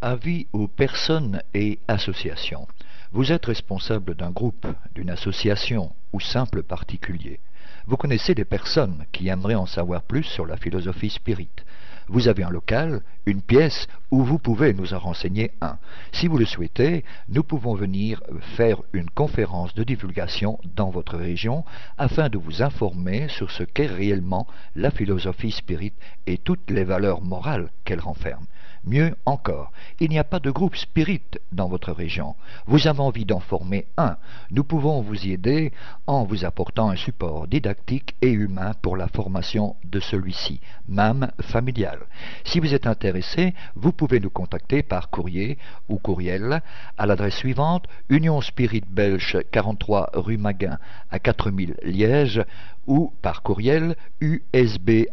Avis 0.00 0.48
aux 0.52 0.66
personnes 0.66 1.40
et 1.54 1.78
associations. 1.86 2.66
Vous 3.14 3.30
êtes 3.30 3.44
responsable 3.44 4.14
d'un 4.14 4.30
groupe, 4.30 4.66
d'une 4.94 5.10
association 5.10 5.94
ou 6.14 6.20
simple 6.20 6.62
particulier. 6.62 7.40
Vous 7.86 7.98
connaissez 7.98 8.34
des 8.34 8.46
personnes 8.46 9.04
qui 9.12 9.28
aimeraient 9.28 9.54
en 9.54 9.66
savoir 9.66 10.00
plus 10.00 10.22
sur 10.22 10.46
la 10.46 10.56
philosophie 10.56 11.10
spirit. 11.10 11.50
Vous 12.08 12.28
avez 12.28 12.42
un 12.42 12.48
local, 12.48 13.02
une 13.26 13.42
pièce 13.42 13.86
où 14.10 14.24
vous 14.24 14.38
pouvez 14.38 14.72
nous 14.72 14.94
en 14.94 14.98
renseigner 14.98 15.50
un. 15.60 15.76
Si 16.12 16.26
vous 16.26 16.38
le 16.38 16.46
souhaitez, 16.46 17.04
nous 17.28 17.42
pouvons 17.42 17.74
venir 17.74 18.22
faire 18.56 18.78
une 18.94 19.10
conférence 19.10 19.74
de 19.74 19.84
divulgation 19.84 20.58
dans 20.74 20.88
votre 20.88 21.18
région 21.18 21.66
afin 21.98 22.30
de 22.30 22.38
vous 22.38 22.62
informer 22.62 23.28
sur 23.28 23.50
ce 23.50 23.62
qu'est 23.62 23.86
réellement 23.88 24.46
la 24.74 24.90
philosophie 24.90 25.52
spirit 25.52 25.92
et 26.26 26.38
toutes 26.38 26.70
les 26.70 26.84
valeurs 26.84 27.20
morales 27.20 27.70
qu'elle 27.84 28.00
renferme. 28.00 28.46
Mieux 28.84 29.14
encore, 29.26 29.70
il 30.00 30.10
n'y 30.10 30.18
a 30.18 30.24
pas 30.24 30.40
de 30.40 30.50
groupe 30.50 30.74
spirit 30.74 31.22
dans 31.52 31.68
votre 31.68 31.92
région. 31.92 32.34
Vous 32.66 32.88
avez 32.88 32.98
envie 32.98 33.24
d'en 33.24 33.38
former 33.38 33.86
un. 33.96 34.16
Nous 34.50 34.64
pouvons 34.64 35.00
vous 35.02 35.24
y 35.24 35.32
aider 35.32 35.70
en 36.08 36.24
vous 36.24 36.44
apportant 36.44 36.90
un 36.90 36.96
support 36.96 37.46
didactique 37.46 38.16
et 38.22 38.32
humain 38.32 38.72
pour 38.82 38.96
la 38.96 39.06
formation 39.06 39.76
de 39.84 40.00
celui-ci, 40.00 40.60
même 40.88 41.30
familial. 41.40 42.00
Si 42.44 42.58
vous 42.58 42.74
êtes 42.74 42.88
intéressé, 42.88 43.54
vous 43.76 43.92
pouvez 43.92 44.18
nous 44.18 44.30
contacter 44.30 44.82
par 44.82 45.10
courrier 45.10 45.58
ou 45.88 45.98
courriel 45.98 46.60
à 46.98 47.06
l'adresse 47.06 47.36
suivante 47.36 47.86
Union 48.08 48.40
Spirit 48.40 48.82
Belge 48.88 49.38
43 49.52 50.10
rue 50.14 50.38
Maguin 50.38 50.78
à 51.12 51.20
4000 51.20 51.76
Liège 51.84 52.42
ou 52.88 53.12
par 53.22 53.42
courriel 53.42 53.94
usb.spirit.be. 54.20 55.12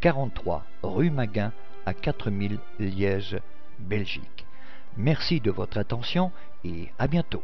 43 0.00 0.64
rue 0.82 1.10
Maguin 1.10 1.52
à 1.84 1.92
4000 1.92 2.58
Liège, 2.78 3.38
Belgique. 3.78 4.46
Merci 4.96 5.40
de 5.40 5.50
votre 5.50 5.78
attention 5.78 6.32
et 6.64 6.88
à 6.98 7.06
bientôt. 7.06 7.42